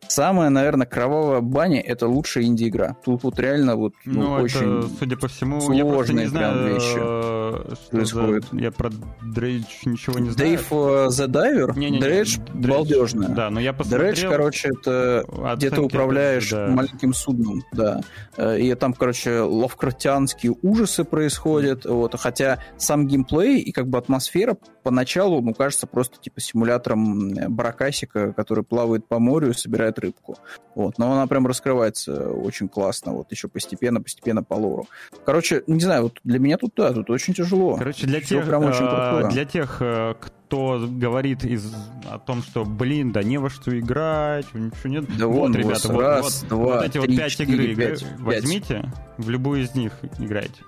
самая, 0.07 0.49
наверное, 0.49 0.87
кровавая 0.87 1.41
баня— 1.41 1.79
это 1.85 2.07
лучшая 2.07 2.45
инди-игра. 2.45 2.95
Тут 3.03 3.23
вот 3.23 3.39
реально 3.39 3.75
вот 3.75 3.93
ну, 4.05 4.21
Ну, 4.21 4.31
очень... 4.43 4.79
это, 4.79 4.89
судя 4.99 5.17
по 5.17 5.27
всему, 5.27 5.55
я 5.73 5.83
сложные 5.83 6.25
не 6.25 6.31
прям 6.31 6.53
знаю, 6.53 6.73
вещи 6.73 6.97
э, 6.97 7.75
что 7.75 7.91
происходят. 7.91 8.45
за... 8.51 8.57
Я 8.57 8.71
про 8.71 8.89
Дрейдж 9.21 9.65
ничего 9.85 10.19
не 10.19 10.29
знаю. 10.29 10.49
Дейв 10.49 10.71
The 10.71 11.27
Diver, 11.27 11.77
Не-не-не, 11.77 11.99
Дредж 11.99 12.37
Dredge, 12.37 12.67
балдежная. 12.67 13.29
Да, 13.29 13.49
но 13.49 13.59
я 13.59 13.73
посмотрел... 13.73 14.13
Дредж, 14.13 14.27
короче, 14.27 14.69
это 14.69 15.25
где 15.55 15.69
ты 15.69 15.75
оценки, 15.75 15.93
управляешь 15.93 16.49
да. 16.49 16.67
маленьким 16.67 17.13
судном, 17.13 17.63
да. 17.71 18.01
Э, 18.37 18.59
И 18.59 18.73
там, 18.75 18.93
короче, 18.93 19.39
лавкрафтианские 19.41 20.55
ужасы 20.61 21.03
происходят, 21.03 21.85
вот, 21.85 22.19
хотя 22.19 22.59
сам 22.77 23.07
геймплей 23.07 23.59
и 23.59 23.71
как 23.71 23.87
бы 23.87 23.97
атмосфера 23.97 24.57
поначалу, 24.83 25.41
ну, 25.41 25.53
кажется 25.53 25.87
просто 25.87 26.19
типа 26.19 26.39
симулятором 26.41 27.33
баракасика, 27.33 28.33
который 28.33 28.63
плавает 28.63 29.07
по 29.07 29.19
морю 29.19 29.51
и 29.51 29.53
собирает 29.53 29.88
рыбку. 29.97 30.37
Вот, 30.75 30.97
но 30.97 31.11
она 31.11 31.25
прям 31.25 31.47
раскрывается 31.47 32.29
очень 32.29 32.69
классно, 32.69 33.13
вот, 33.13 33.31
еще 33.31 33.47
постепенно, 33.47 34.01
постепенно 34.01 34.43
по 34.43 34.53
лору. 34.53 34.87
Короче, 35.25 35.63
не 35.67 35.79
знаю, 35.79 36.03
вот 36.03 36.19
для 36.23 36.39
меня 36.39 36.57
тут, 36.57 36.73
да, 36.75 36.93
тут 36.93 37.09
очень 37.09 37.33
тяжело. 37.33 37.77
Короче, 37.77 38.05
для 38.05 38.21
тех, 38.21 38.45
прям 38.45 38.65
очень 38.65 38.85
э, 38.85 38.89
крутое. 38.89 39.31
для 39.31 39.45
тех, 39.45 39.77
э, 39.79 40.15
кто 40.19 40.87
говорит 40.87 41.43
из, 41.43 41.73
о 42.09 42.19
том, 42.19 42.43
что, 42.43 42.65
блин, 42.65 43.11
да 43.11 43.23
не 43.23 43.37
во 43.37 43.49
что 43.49 43.77
играть, 43.77 44.45
ничего 44.53 44.89
нет. 44.89 45.17
Да 45.17 45.27
вот, 45.27 45.55
ребята, 45.55 45.91
вот, 45.91 46.01
Раз, 46.01 46.41
вот, 46.41 46.49
два, 46.49 46.75
вот 46.75 46.85
эти 46.85 46.97
вот 46.97 47.07
три, 47.07 47.17
пять 47.17 47.31
четыре, 47.31 47.53
игры 47.53 47.71
игры 47.71 47.85
пять, 47.85 47.99
пять. 48.01 48.19
возьмите, 48.19 48.93
в 49.17 49.29
любую 49.29 49.63
из 49.63 49.73
них 49.75 49.93
играйте. 50.19 50.61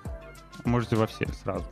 Можете 0.64 0.96
во 0.96 1.06
все 1.06 1.26
сразу. 1.42 1.66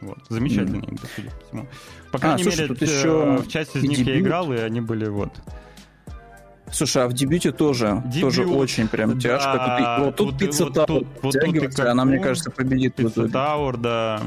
Вот. 0.00 0.18
Замечательные 0.28 0.82
игры, 0.82 1.08
судя 1.14 1.30
по 1.30 1.46
всему. 1.46 1.68
По 2.12 2.18
крайней 2.18 2.42
слушай, 2.42 2.56
мере, 2.56 2.68
тут 2.68 2.82
э, 2.82 2.84
еще 2.84 3.36
в 3.38 3.48
части 3.48 3.78
из 3.78 3.82
них 3.84 3.98
я 3.98 4.04
дебют. 4.04 4.20
играл, 4.20 4.52
и 4.52 4.56
они 4.56 4.80
были 4.80 5.08
вот. 5.08 5.32
Слушай, 6.72 7.04
а 7.04 7.08
в 7.08 7.12
дебюте 7.12 7.52
тоже, 7.52 8.02
Дебют, 8.06 8.34
тоже 8.34 8.46
очень 8.46 8.88
прям 8.88 9.14
да, 9.14 9.20
тяжко. 9.20 9.96
Тут, 9.98 10.04
вот 10.04 10.16
тут 10.16 10.28
тут- 10.30 10.38
Пицца 10.38 10.64
вот 10.64 10.74
Тауэр 10.74 11.06
вот 11.22 11.34
втягивается, 11.34 11.84
и 11.84 11.88
она, 11.88 12.04
мне 12.04 12.16
Какун, 12.16 12.28
кажется, 12.28 12.50
победит 12.50 13.00
итоге. 13.00 13.32
Tower, 13.32 13.76
да. 13.76 14.22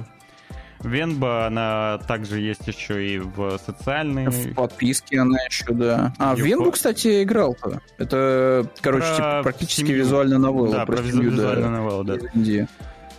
Венба, 0.82 1.48
она 1.48 2.00
также 2.08 2.40
есть 2.40 2.68
еще 2.68 3.16
и 3.16 3.18
в 3.20 3.58
социальной... 3.58 4.28
В 4.28 4.54
подписке 4.54 5.20
она 5.20 5.38
еще, 5.50 5.74
да. 5.74 6.14
А, 6.20 6.36
в 6.36 6.40
Венбу, 6.40 6.72
кстати, 6.72 7.24
играл-то. 7.24 7.82
Это, 7.98 8.70
короче, 8.82 9.08
про 9.08 9.16
типа, 9.16 9.40
практически 9.44 9.82
семью. 9.82 9.98
визуальная 9.98 10.38
новелла. 10.38 10.72
Да, 10.72 10.86
про, 10.86 10.98
про 10.98 11.04
семью, 11.04 11.32
визуальную 11.32 11.64
да, 11.64 11.70
новеллу, 11.72 12.04
да. 12.04 12.16
Индии. 12.36 12.68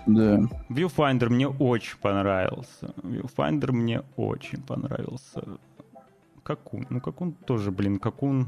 Да. 0.06 0.38
Viewfinder 0.70 1.28
мне 1.28 1.48
очень 1.48 1.96
понравился. 2.00 2.94
Viewfinder 3.02 3.72
мне 3.72 4.02
очень 4.16 4.62
понравился. 4.62 5.42
Какун. 6.44 6.86
Ну, 6.88 7.00
Какун 7.00 7.32
тоже, 7.32 7.72
блин, 7.72 7.98
Какун... 7.98 8.46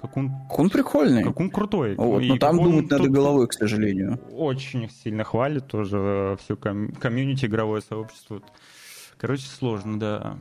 Какун... 0.00 0.30
Какун 0.48 0.70
прикольный. 0.70 1.22
Какун 1.22 1.50
крутой. 1.50 1.94
Вот, 1.96 2.22
но 2.22 2.36
там 2.38 2.56
думать 2.56 2.90
надо 2.90 3.08
головой, 3.08 3.46
к 3.48 3.52
сожалению. 3.52 4.18
Очень 4.32 4.88
сильно 4.88 5.24
хвалит 5.24 5.66
тоже 5.66 6.38
все 6.42 6.56
ком- 6.56 6.92
комьюнити, 6.92 7.44
игровое 7.44 7.82
сообщество. 7.82 8.40
Короче, 9.18 9.46
сложно, 9.46 10.00
да. 10.00 10.36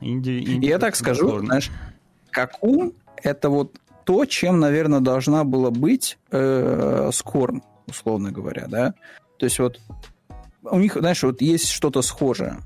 Инди, 0.00 0.38
инди 0.46 0.66
Я 0.66 0.78
так 0.78 0.94
скажу, 0.94 1.28
сложно. 1.28 1.46
знаешь, 1.46 1.70
Какун— 2.30 2.92
это 3.22 3.50
вот 3.50 3.76
то, 4.04 4.24
чем, 4.24 4.60
наверное, 4.60 5.00
должна 5.00 5.44
была 5.44 5.70
быть 5.70 6.18
э, 6.30 7.10
Скорн, 7.12 7.62
условно 7.88 8.30
говоря, 8.30 8.66
да? 8.68 8.94
То 9.38 9.46
есть 9.46 9.58
вот 9.58 9.80
у 10.62 10.78
них, 10.78 10.94
знаешь, 10.94 11.22
вот 11.22 11.40
есть 11.42 11.68
что-то 11.68 12.02
схожее. 12.02 12.58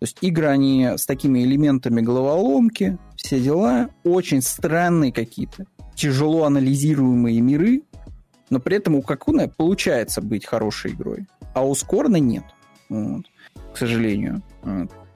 То 0.00 0.06
есть 0.06 0.18
игры, 0.20 0.48
они 0.48 0.90
с 0.96 1.06
такими 1.06 1.44
элементами 1.44 2.00
головоломки, 2.00 2.98
все 3.16 3.40
дела, 3.40 3.90
очень 4.02 4.42
странные 4.42 5.12
какие-то, 5.12 5.66
тяжело 5.94 6.44
анализируемые 6.44 7.40
миры, 7.40 7.82
но 8.50 8.60
при 8.60 8.76
этом 8.76 8.94
у 8.94 9.02
Какуна 9.02 9.48
получается 9.48 10.20
быть 10.20 10.46
хорошей 10.46 10.92
игрой, 10.92 11.26
а 11.54 11.64
у 11.64 11.74
Скорна 11.74 12.16
нет, 12.16 12.44
вот, 12.88 13.24
к 13.72 13.76
сожалению. 13.76 14.42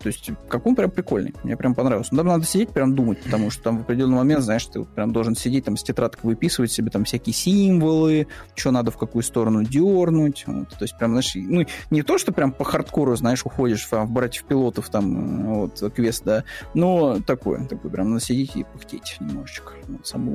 То 0.00 0.06
есть, 0.08 0.30
как 0.48 0.66
он 0.66 0.76
прям 0.76 0.90
прикольный. 0.90 1.34
Мне 1.42 1.56
прям 1.56 1.74
понравился. 1.74 2.14
Но 2.14 2.18
там 2.18 2.28
надо 2.28 2.44
сидеть, 2.44 2.70
прям 2.70 2.94
думать, 2.94 3.22
потому 3.22 3.50
что 3.50 3.62
там 3.64 3.78
в 3.78 3.80
определенный 3.82 4.16
момент, 4.16 4.42
знаешь, 4.42 4.64
ты 4.66 4.84
прям 4.84 5.12
должен 5.12 5.34
сидеть 5.34 5.64
там 5.64 5.76
с 5.76 5.82
тетрадкой 5.82 6.30
выписывать 6.30 6.70
себе 6.70 6.90
там 6.90 7.04
всякие 7.04 7.34
символы, 7.34 8.28
что 8.54 8.70
надо 8.70 8.90
в 8.90 8.96
какую 8.96 9.22
сторону 9.22 9.64
дернуть. 9.64 10.44
Вот. 10.46 10.70
То 10.70 10.82
есть, 10.82 10.96
прям, 10.96 11.10
знаешь, 11.10 11.32
ну, 11.34 11.66
не 11.90 12.02
то, 12.02 12.18
что 12.18 12.32
прям 12.32 12.52
по 12.52 12.64
хардкору, 12.64 13.16
знаешь, 13.16 13.44
уходишь 13.44 13.86
в, 13.90 13.92
в 13.92 14.10
братьев-пилотов 14.10 14.88
там, 14.88 15.46
вот, 15.46 15.82
квест, 15.94 16.22
да, 16.24 16.44
но 16.74 17.20
такое, 17.20 17.66
такое, 17.66 17.90
прям 17.90 18.10
надо 18.10 18.24
сидеть 18.24 18.56
и 18.56 18.64
пыхтеть 18.64 19.16
немножечко. 19.20 19.72
Вот, 19.88 20.06
сам 20.06 20.28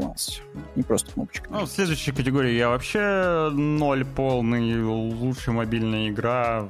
Не 0.76 0.84
просто 0.84 1.12
кнопочка. 1.12 1.48
Ну, 1.50 1.66
в 1.66 1.70
следующей 1.70 2.12
категории 2.12 2.54
я 2.54 2.70
вообще 2.70 3.50
ноль 3.54 4.06
полный, 4.06 4.84
лучшая 4.84 5.56
мобильная 5.56 6.10
игра 6.10 6.68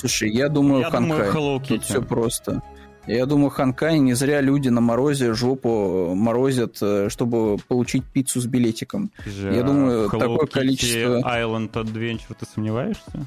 Слушай, 0.00 0.30
я 0.30 0.48
думаю, 0.48 0.80
я 0.82 0.90
Ханкай. 0.90 1.32
Думаю, 1.32 1.60
Тут 1.60 1.84
все 1.84 2.02
просто. 2.02 2.62
Я 3.06 3.26
думаю, 3.26 3.50
Ханкай 3.50 3.98
не 3.98 4.14
зря 4.14 4.40
люди 4.40 4.68
на 4.68 4.80
морозе 4.80 5.34
жопу 5.34 6.14
морозят, 6.14 6.78
э, 6.80 7.08
чтобы 7.08 7.58
получить 7.66 8.04
пиццу 8.04 8.40
с 8.40 8.46
билетиком. 8.46 9.10
Же, 9.26 9.52
я 9.52 9.62
думаю, 9.62 10.08
Hello 10.08 10.18
такое 10.18 10.38
Kitty 10.38 10.50
количество... 10.50 11.20
Island 11.20 11.72
Adventure, 11.72 12.36
ты 12.38 12.46
сомневаешься? 12.46 13.26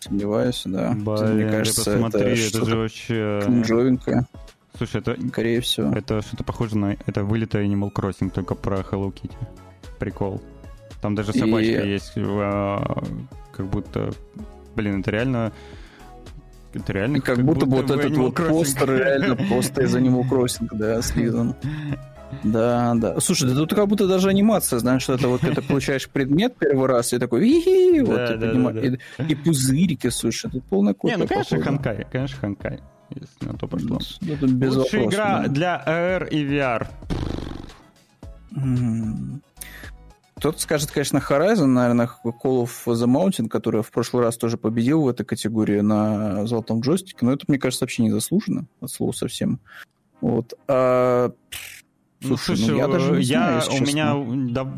Сомневаюсь, 0.00 0.62
да. 0.64 0.92
Блин, 0.92 1.34
Мне 1.34 1.50
кажется, 1.50 1.84
посмотри, 1.84 2.20
это, 2.20 2.58
это 2.58 2.64
же 2.64 2.76
вообще... 2.76 3.42
Кринжовенькое. 3.44 4.26
Слушай, 4.76 5.00
это... 5.00 5.16
Скорее 5.28 5.60
всего. 5.60 5.92
Это 5.92 6.22
что-то 6.22 6.44
похоже 6.44 6.78
на... 6.78 6.96
Это 7.06 7.24
вылитый 7.24 7.66
Animal 7.66 7.92
Crossing, 7.92 8.30
только 8.30 8.54
про 8.54 8.78
Hello 8.78 9.12
Kitty. 9.12 9.36
Прикол. 9.98 10.40
Там 11.00 11.14
даже 11.14 11.32
собачка 11.32 11.82
И... 11.82 11.90
есть, 11.90 12.12
а, 12.16 13.02
как 13.52 13.66
будто... 13.66 14.10
Блин, 14.76 15.00
это 15.00 15.10
реально 15.10 15.52
это 16.74 16.92
реально 16.92 17.20
как, 17.20 17.36
как 17.36 17.44
будто, 17.44 17.66
будто 17.66 17.94
вот 17.94 18.04
этот 18.04 18.16
вот 18.16 18.34
постер 18.34 18.96
реально 18.96 19.36
просто 19.48 19.82
из 19.82 19.94
Animal 19.94 20.28
Crossing, 20.28 20.68
да, 20.72 21.02
слизан. 21.02 21.54
Да, 22.42 22.94
да. 22.94 23.18
Слушай, 23.20 23.48
да 23.48 23.54
тут 23.54 23.74
как 23.74 23.88
будто 23.88 24.06
даже 24.06 24.28
анимация, 24.28 24.78
знаешь, 24.78 25.02
что 25.02 25.14
это 25.14 25.28
вот 25.28 25.40
ты 25.40 25.62
получаешь 25.62 26.08
предмет 26.10 26.56
первый 26.58 26.86
раз, 26.86 27.14
и 27.14 27.18
такой 27.18 27.48
и 27.48 28.00
вот, 28.00 28.16
да, 28.16 28.36
да, 28.36 28.52
да, 28.52 28.80
и, 28.80 28.98
и 29.28 29.34
пузырики, 29.34 30.10
слушай, 30.10 30.50
тут 30.50 30.62
полная 30.64 30.92
копия. 30.92 31.16
Не, 31.16 31.22
ну, 31.22 31.26
конечно, 31.26 31.56
походу. 31.56 31.76
Ханкай, 31.76 32.06
конечно, 32.12 32.36
Ханкай, 32.38 32.80
если 33.14 33.46
на 33.46 33.54
то 33.54 33.66
пошло. 33.66 33.98
Ну, 34.20 34.34
это 34.34 34.46
без 34.46 34.76
Лучшая 34.76 35.04
вопросов, 35.04 35.20
игра 35.20 35.42
да. 35.42 35.48
для 35.48 35.84
AR 35.86 36.28
и 36.28 36.44
VR. 36.44 36.86
Кто-то 40.38 40.60
скажет, 40.60 40.92
конечно, 40.92 41.18
Horizon, 41.18 41.66
наверное, 41.66 42.08
Call 42.24 42.62
of 42.64 42.70
the 42.86 43.06
Mountain, 43.06 43.48
который 43.48 43.82
в 43.82 43.90
прошлый 43.90 44.22
раз 44.22 44.36
тоже 44.36 44.56
победил 44.56 45.02
в 45.02 45.08
этой 45.08 45.26
категории 45.26 45.80
на 45.80 46.46
золотом 46.46 46.80
джойстике, 46.80 47.26
но 47.26 47.32
это, 47.32 47.44
мне 47.48 47.58
кажется, 47.58 47.84
вообще 47.84 48.04
не 48.04 48.10
заслуженно, 48.10 48.66
от 48.80 48.90
слова 48.90 49.10
совсем. 49.12 49.58
Вот. 50.20 50.54
А... 50.68 51.32
Слушай, 52.20 52.30
ну, 52.30 52.36
слушай, 52.36 52.70
ну, 52.70 52.76
я 52.76 52.88
даже 52.88 53.12
не 53.12 53.22
я, 53.22 53.60
знаю, 53.60 53.80
у 53.80 53.84
меня 53.84 54.52
да, 54.52 54.74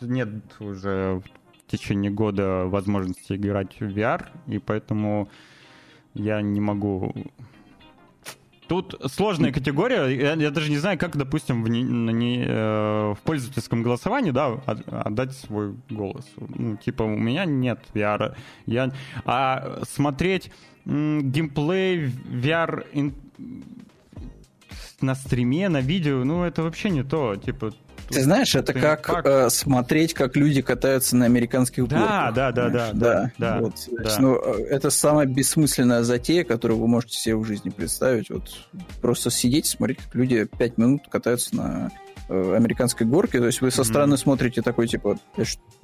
нет 0.00 0.28
уже 0.60 1.22
в 1.66 1.70
течение 1.70 2.10
года 2.10 2.66
возможности 2.66 3.34
играть 3.34 3.80
в 3.80 3.84
VR, 3.84 4.26
и 4.46 4.58
поэтому 4.58 5.28
я 6.14 6.40
не 6.40 6.60
могу 6.60 7.12
Тут 8.68 9.00
сложная 9.06 9.50
категория. 9.50 10.06
Я, 10.08 10.34
я 10.34 10.50
даже 10.50 10.70
не 10.70 10.76
знаю, 10.76 10.98
как, 10.98 11.16
допустим, 11.16 11.64
в, 11.64 11.68
не, 11.68 11.82
не, 11.82 12.44
э, 12.46 13.14
в 13.14 13.18
пользовательском 13.24 13.82
голосовании, 13.82 14.30
да, 14.30 14.60
отдать 14.66 15.32
свой 15.32 15.74
голос. 15.88 16.26
Ну, 16.36 16.76
типа, 16.76 17.02
у 17.02 17.16
меня 17.16 17.46
нет 17.46 17.80
VR. 17.94 18.36
Я, 18.66 18.92
а 19.24 19.80
смотреть 19.88 20.50
м, 20.84 21.30
геймплей 21.30 22.06
VR 22.06 22.86
ин, 22.92 23.14
на 25.00 25.14
стриме, 25.14 25.68
на 25.68 25.80
видео, 25.80 26.24
ну, 26.24 26.44
это 26.44 26.62
вообще 26.62 26.90
не 26.90 27.02
то. 27.02 27.36
Типа, 27.36 27.72
ты 28.08 28.22
знаешь, 28.22 28.54
это 28.54 28.72
как 28.72 29.08
э, 29.24 29.50
смотреть, 29.50 30.14
как 30.14 30.36
люди 30.36 30.62
катаются 30.62 31.16
на 31.16 31.24
американских 31.26 31.86
да, 31.88 31.98
горках. 31.98 32.34
Да, 32.34 32.52
да, 32.52 32.68
да, 32.68 32.90
да, 32.92 33.32
да. 33.38 33.58
Вот. 33.60 33.74
да. 33.90 34.16
Ну, 34.18 34.36
э, 34.36 34.64
это 34.70 34.90
самая 34.90 35.26
бессмысленная 35.26 36.02
затея, 36.02 36.44
которую 36.44 36.80
вы 36.80 36.88
можете 36.88 37.18
себе 37.18 37.36
в 37.36 37.44
жизни 37.44 37.70
представить. 37.70 38.30
Вот 38.30 38.44
просто 39.00 39.30
сидеть, 39.30 39.66
смотреть, 39.66 39.98
как 39.98 40.14
люди 40.14 40.44
пять 40.58 40.78
минут 40.78 41.02
катаются 41.08 41.54
на 41.56 41.90
американской 42.28 43.06
горки, 43.06 43.38
то 43.38 43.46
есть 43.46 43.60
вы 43.60 43.70
со 43.70 43.84
стороны 43.84 44.14
mm-hmm. 44.14 44.18
смотрите 44.18 44.62
такой, 44.62 44.86
типа, 44.86 45.18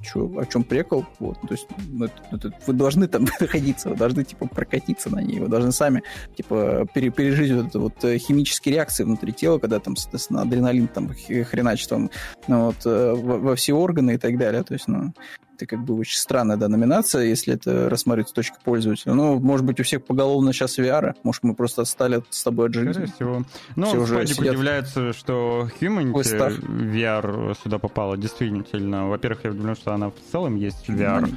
что, 0.01 0.31
о 0.37 0.45
чем 0.45 0.63
прикол? 0.63 1.05
Вот, 1.19 1.39
то 1.41 1.51
есть 1.51 1.67
ну, 1.89 2.05
это, 2.05 2.13
это, 2.31 2.51
вы 2.67 2.73
должны 2.73 3.07
там 3.07 3.25
находиться, 3.39 3.89
вы 3.89 3.95
должны, 3.95 4.23
типа, 4.23 4.47
прокатиться 4.47 5.09
на 5.09 5.21
ней, 5.21 5.39
вы 5.39 5.47
должны 5.47 5.71
сами, 5.71 6.03
типа, 6.35 6.87
пере, 6.93 7.09
пережить 7.09 7.51
вот 7.51 7.67
это 7.67 7.79
вот 7.79 8.03
э, 8.03 8.17
химические 8.17 8.75
реакции 8.75 9.03
внутри 9.03 9.33
тела, 9.33 9.59
когда 9.59 9.79
там, 9.79 9.95
соответственно, 9.95 10.41
адреналин 10.41 10.87
там 10.87 11.09
хреначит 11.09 11.89
там, 11.89 12.09
ну, 12.47 12.65
вот, 12.67 12.85
э, 12.85 13.13
во, 13.13 13.37
во 13.37 13.55
все 13.55 13.73
органы 13.73 14.15
и 14.15 14.17
так 14.17 14.37
далее, 14.37 14.63
то 14.63 14.73
есть, 14.73 14.87
ну, 14.87 15.13
это 15.55 15.65
как 15.65 15.83
бы 15.83 15.95
очень 15.95 16.17
странная 16.17 16.57
да, 16.57 16.67
номинация, 16.67 17.23
если 17.23 17.53
это 17.53 17.89
рассматривать 17.89 18.29
с 18.29 18.33
точки 18.33 18.55
пользователя. 18.63 19.13
Ну, 19.13 19.39
может 19.39 19.65
быть, 19.65 19.79
у 19.79 19.83
всех 19.83 20.03
поголовно 20.03 20.53
сейчас 20.53 20.77
VR. 20.77 21.15
Может, 21.23 21.43
мы 21.43 21.55
просто 21.55 21.81
отстали 21.81 22.23
с 22.29 22.43
тобой 22.43 22.67
от 22.67 22.73
жизни. 22.73 22.91
Скорее 22.91 23.11
всего. 23.13 23.43
Ну, 23.75 23.85
Все 23.87 24.01
уже 24.01 24.27
сидят... 24.27 24.53
удивляется, 24.53 25.13
что 25.13 25.69
Humanity 25.79 26.61
VR 26.91 27.57
сюда 27.63 27.79
попала. 27.79 28.17
Действительно. 28.17 29.09
Во-первых, 29.09 29.43
я 29.43 29.51
удивлен, 29.51 29.75
что 29.75 29.93
она 29.93 30.09
в 30.09 30.31
целом 30.31 30.55
есть 30.55 30.89
VR. 30.89 31.31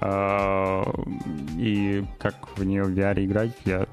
А, 0.00 0.84
и 1.56 2.04
как 2.18 2.34
в 2.56 2.64
нее 2.64 2.84
в 2.84 2.90
VR 2.90 3.24
играть, 3.24 3.52
я 3.64 3.86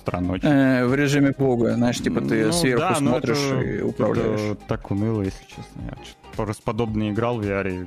странно 0.00 0.32
очень. 0.34 0.48
Э, 0.48 0.86
в 0.86 0.94
режиме 0.94 1.34
бога, 1.36 1.74
знаешь, 1.74 1.98
типа 1.98 2.20
ты 2.20 2.46
ну, 2.46 2.52
сверху 2.52 2.80
да, 2.80 2.94
смотришь 2.94 3.38
это, 3.38 3.60
и 3.60 3.82
управляешь. 3.82 4.40
Это 4.40 4.60
так 4.68 4.90
уныло, 4.90 5.22
если 5.22 5.44
честно. 5.44 5.82
Я 5.82 5.96
что-то 6.34 6.52
подобное 6.62 7.10
играл 7.10 7.38
в 7.38 7.42
VR, 7.42 7.86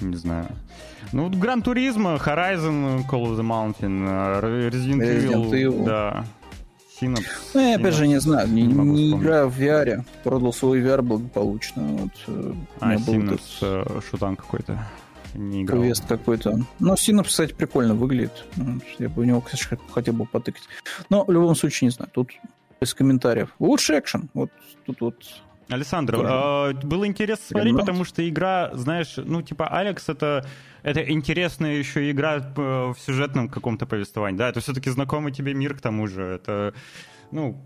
не 0.00 0.16
знаю. 0.16 0.46
Ну, 1.12 1.30
Гран 1.30 1.62
Туризма, 1.62 2.16
Horizon, 2.16 3.06
Call 3.08 3.24
of 3.24 3.36
the 3.36 3.42
Mountain, 3.42 4.06
э, 4.06 4.68
Resident, 4.70 5.00
Resident 5.00 5.50
Evil, 5.50 5.50
Evil, 5.50 5.84
да. 5.84 6.24
Synapse. 7.00 7.24
Ну, 7.54 7.60
я 7.60 7.76
опять 7.76 7.94
же 7.94 8.06
не 8.06 8.20
знаю, 8.20 8.48
не, 8.48 8.62
не, 8.62 8.74
не 8.74 9.10
играю 9.12 9.48
в 9.48 9.58
VR, 9.58 10.04
продал 10.22 10.52
свой 10.52 10.80
VR 10.80 11.02
благополучно. 11.02 11.82
Вот, 11.82 12.10
э, 12.26 12.52
а, 12.80 12.94
Synapse, 12.94 13.34
этот... 13.34 13.40
Э, 13.62 14.00
шутан 14.08 14.36
какой-то. 14.36 14.86
Не 15.34 15.62
играл. 15.62 15.80
Квест 15.80 16.04
какой-то. 16.06 16.60
Но 16.78 16.94
Synapse, 16.94 17.28
кстати, 17.28 17.52
прикольно 17.52 17.94
выглядит. 17.94 18.44
Я 18.98 19.08
бы 19.08 19.22
у 19.22 19.24
него, 19.24 19.40
кстати, 19.40 19.78
хотел 19.92 20.14
бы 20.14 20.26
потыкать. 20.26 20.64
Но 21.08 21.24
в 21.24 21.30
любом 21.30 21.54
случае, 21.54 21.86
не 21.86 21.92
знаю, 21.92 22.10
тут 22.12 22.30
без 22.80 22.94
комментариев. 22.94 23.54
Лучший 23.58 23.98
экшен. 23.98 24.28
Вот 24.34 24.50
тут 24.86 25.00
вот 25.00 25.14
Александр, 25.70 26.16
э, 26.16 26.72
было 26.82 27.06
интересно 27.06 27.44
смотреть, 27.46 27.76
потому 27.76 28.04
что 28.04 28.28
игра, 28.28 28.70
знаешь, 28.74 29.14
ну, 29.16 29.42
типа, 29.42 29.68
Алекс 29.68 30.08
это, 30.08 30.46
это 30.82 31.08
интересная 31.10 31.76
еще 31.76 32.10
игра 32.10 32.36
э, 32.38 32.92
в 32.92 32.96
сюжетном 32.98 33.48
каком-то 33.48 33.86
повествовании, 33.86 34.38
да, 34.38 34.48
это 34.48 34.60
все-таки 34.60 34.90
знакомый 34.90 35.32
тебе 35.32 35.54
мир 35.54 35.74
к 35.74 35.80
тому 35.80 36.06
же, 36.06 36.22
это, 36.22 36.74
ну, 37.30 37.62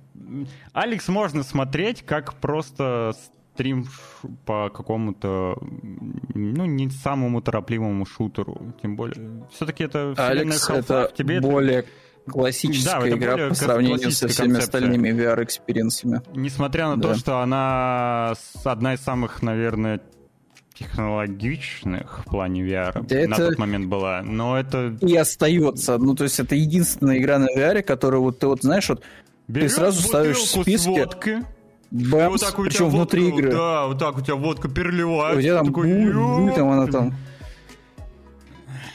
Алекс 0.72 1.08
можно 1.08 1.42
смотреть 1.42 2.02
как 2.02 2.34
просто 2.34 3.14
стрим 3.54 3.88
по 4.44 4.68
какому-то, 4.68 5.56
ну, 6.34 6.64
не 6.66 6.90
самому 6.90 7.40
торопливому 7.40 8.04
шутеру, 8.04 8.74
тем 8.82 8.96
более, 8.96 9.46
все-таки 9.52 9.84
это 9.84 10.14
Алекс 10.16 10.68
это 10.68 11.10
тебе 11.16 11.40
более 11.40 11.84
классическая 12.30 13.00
Да, 13.00 13.08
игра 13.08 13.48
по 13.48 13.54
сравнению 13.54 14.10
со 14.10 14.28
всеми 14.28 14.52
концепция. 14.54 14.58
остальными 14.78 15.08
VR-experience 15.10 15.96
ами. 15.96 16.22
Несмотря 16.34 16.88
на 16.88 16.96
Да. 16.96 17.08
то, 17.12 17.14
что 17.18 17.38
она 17.40 18.34
одна 18.64 18.94
из 18.94 19.00
самых, 19.00 19.42
наверное, 19.42 20.00
технологичных 20.74 22.20
в 22.20 22.24
плане 22.30 22.62
VR 22.62 22.92
Да 23.06 23.14
на 23.28 23.34
это- 23.34 23.48
тот 23.50 23.58
момент 23.58 23.86
была. 23.86 24.22
Но 24.22 24.58
это... 24.58 24.96
И 25.00 25.14
остается. 25.16 25.98
Ну, 25.98 26.14
то 26.14 26.24
есть 26.24 26.40
это 26.40 26.54
единственная 26.54 27.18
игра 27.18 27.38
на 27.38 27.46
VR, 27.56 27.82
которая 27.82 28.20
вот 28.20 28.38
ты 28.38 28.46
вот 28.46 28.62
знаешь, 28.62 28.88
вот 28.88 29.02
Берешь 29.48 29.72
сразу 29.72 30.02
ставишь 30.02 30.38
в 30.38 30.62
списке, 30.62 30.90
водкой, 30.90 31.38
и 31.92 32.08
бэмс, 32.10 32.32
вот 32.32 32.40
так 32.40 32.58
у 32.58 32.62
тебя 32.62 32.70
причем 32.70 32.88
внутри 32.90 33.22
водка- 33.30 33.38
игры. 33.38 33.52
Да, 33.52 33.86
вот 33.86 33.98
так 33.98 34.16
у 34.16 34.20
тебя 34.20 34.34
водка 34.36 34.68
переливается. 34.68 35.38
У 35.38 35.42
тебя 35.42 35.54
там, 35.58 35.66
такой, 35.66 35.90
бу- 35.90 36.46
бу- 36.48 36.54
там 36.54 36.68
она 36.70 36.86
там. 36.86 37.14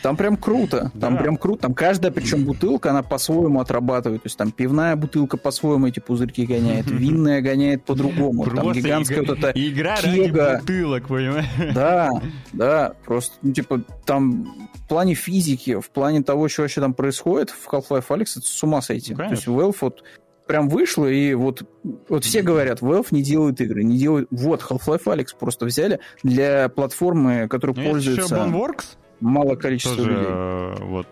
Там 0.02 0.16
прям 0.16 0.38
круто, 0.38 0.92
там 1.00 1.16
Да. 1.16 1.22
прям 1.22 1.36
круто. 1.38 1.64
Там 1.64 1.74
каждая, 1.74 2.12
причем 2.12 2.46
бутылка, 2.46 2.92
она 2.92 3.04
по-своему 3.04 3.60
отрабатывает. 3.60 4.24
То 4.24 4.28
есть 4.28 4.38
там 4.38 4.52
пивная 4.52 4.96
бутылка 4.96 5.36
по-своему 5.38 5.88
эти 5.88 6.00
пузырьки 6.00 6.46
гоняет, 6.46 6.90
винная 6.90 7.42
гоняет 7.42 7.84
по-другому. 7.84 8.46
Там 8.46 8.72
гигантская 8.72 9.20
игра- 9.24 9.28
вот 9.36 9.38
эта 9.40 9.52
Игра 9.60 9.96
кега. 9.98 10.46
ради 10.46 10.60
бутылок, 10.62 11.08
понимаешь? 11.08 11.46
Да, 11.76 12.10
да, 12.54 12.94
просто, 13.06 13.36
ну, 13.42 13.52
типа, 13.52 13.82
там 14.06 14.70
в 14.74 14.88
плане 14.88 15.14
физики, 15.16 15.80
в 15.80 15.90
плане 15.90 16.24
того, 16.24 16.48
что 16.48 16.62
вообще 16.64 16.82
там 16.82 16.94
происходит 16.94 17.50
в 17.50 17.68
Half-Life 17.72 18.08
Alyx, 18.08 18.26
это 18.38 18.48
с 18.48 18.64
ума 18.64 18.82
сойти. 18.82 19.12
Ну, 19.14 19.18
То 19.18 19.32
есть. 19.32 19.48
Valve 19.48 19.76
вот 19.82 20.04
прям 20.48 20.68
вышло, 20.68 21.06
и 21.06 21.36
вот, 21.36 21.62
вот 22.08 22.24
все 22.26 22.42
говорят, 22.42 22.80
Valve 22.82 23.08
не 23.12 23.22
делает 23.22 23.62
игры, 23.62 23.84
не 23.84 24.00
делает... 24.00 24.28
Вот, 24.32 24.62
Half-Life 24.68 25.04
Alyx 25.04 25.28
просто 25.40 25.66
взяли 25.68 26.00
для 26.24 26.70
платформы, 26.70 27.48
которой 27.48 27.74
Ну, 27.76 27.82
Есть 27.98 28.08
еще 28.08 28.16
пользуется 28.22 28.36
Boneworks, 28.36 28.86
мало 29.20 29.56
количества 29.56 29.96
тоже 29.96 30.12
людей. 30.12 30.26
э, 30.28 30.76
вот... 30.82 31.08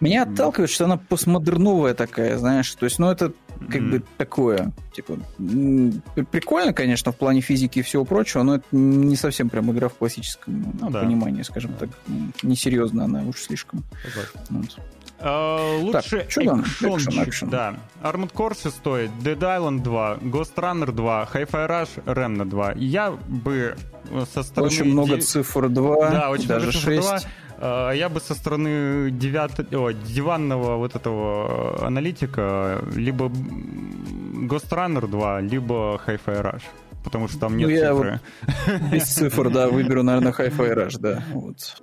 Меня 0.00 0.24
отталкивает, 0.24 0.70
что 0.70 0.84
она 0.84 0.96
постмодерновая 0.96 1.94
такая, 1.94 2.36
знаешь, 2.36 2.72
то 2.74 2.84
есть, 2.84 2.98
ну, 2.98 3.10
это 3.10 3.32
как 3.66 3.76
М. 3.80 3.90
бы 3.90 4.02
такое, 4.16 4.72
типа, 4.94 5.18
прикольно, 6.30 6.72
конечно, 6.72 7.12
в 7.12 7.16
плане 7.16 7.40
физики 7.40 7.80
и 7.80 7.82
всего 7.82 8.04
прочего, 8.04 8.42
но 8.42 8.56
это 8.56 8.64
не 8.72 9.16
совсем 9.16 9.48
прям 9.48 9.70
игра 9.72 9.88
в 9.88 9.94
классическом 9.94 10.74
Ну 10.80 10.90
да. 10.90 11.00
понимании, 11.00 11.42
скажем 11.42 11.72
так, 11.74 11.88
несерьезно 12.42 13.04
она 13.04 13.22
уж 13.22 13.40
слишком. 13.42 13.84
Вот. 14.50 14.76
Э, 15.20 15.78
Лучше 15.80 16.26
там? 16.44 16.60
экшончик, 16.62 17.08
Экшен, 17.08 17.24
экшен. 17.24 17.50
да. 17.50 17.74
Armored 18.02 18.32
Core 18.32 18.54
6, 18.62 18.80
Dead 19.20 19.38
Island 19.38 19.82
2, 19.82 20.18
Ghost 20.22 20.54
Runner 20.54 20.92
2, 20.92 21.28
Hi-Fi 21.34 21.68
Rush, 21.68 22.04
Remnant 22.04 22.48
2. 22.48 22.72
Я 22.76 23.10
бы 23.10 23.76
со 24.32 24.44
стороны... 24.44 24.72
Очень 24.72 24.84
много 24.84 25.16
ди- 25.16 25.22
цифр 25.22 25.68
2, 25.68 26.10
Да, 26.10 26.30
очень 26.30 26.46
даже 26.46 26.66
много 26.68 26.78
цифр 26.78 26.92
6. 26.92 27.08
2. 27.08 27.20
Э, 27.60 27.92
Я 27.94 28.08
бы 28.08 28.20
со 28.20 28.34
стороны 28.34 29.10
девят- 29.10 29.74
о, 29.74 29.92
диванного 29.92 30.76
вот 30.76 30.94
этого 30.94 31.86
аналитика 31.86 32.80
либо 32.94 33.26
Ghost 34.48 34.70
Runner 34.70 35.06
2, 35.06 35.40
либо 35.40 36.00
Hi-Fi 36.06 36.42
Rush. 36.42 36.62
Потому 37.04 37.28
что 37.28 37.38
там 37.38 37.56
нет 37.56 37.68
Ну, 37.68 37.74
я 37.74 37.92
цифры. 37.94 38.20
Без 38.92 39.04
цифр, 39.04 39.50
да, 39.50 39.68
выберу, 39.68 40.02
наверное, 40.02 40.32
Hi-Fi 40.32 40.74
Rush, 40.74 40.98
да, 41.00 41.22
вот, 41.32 41.80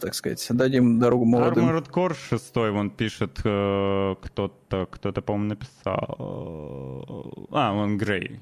так 0.00 0.14
сказать, 0.14 0.44
дадим 0.50 0.98
дорогу 0.98 1.24
молодым. 1.24 1.68
Armored 1.68 1.88
Core 1.90 2.14
6, 2.30 2.56
он 2.56 2.90
пишет, 2.90 3.40
э, 3.44 4.14
кто-то, 4.20 4.86
кто-то, 4.90 5.22
по-моему, 5.22 5.48
написал. 5.50 7.46
А, 7.52 7.72
он 7.72 7.98
Грей. 7.98 8.40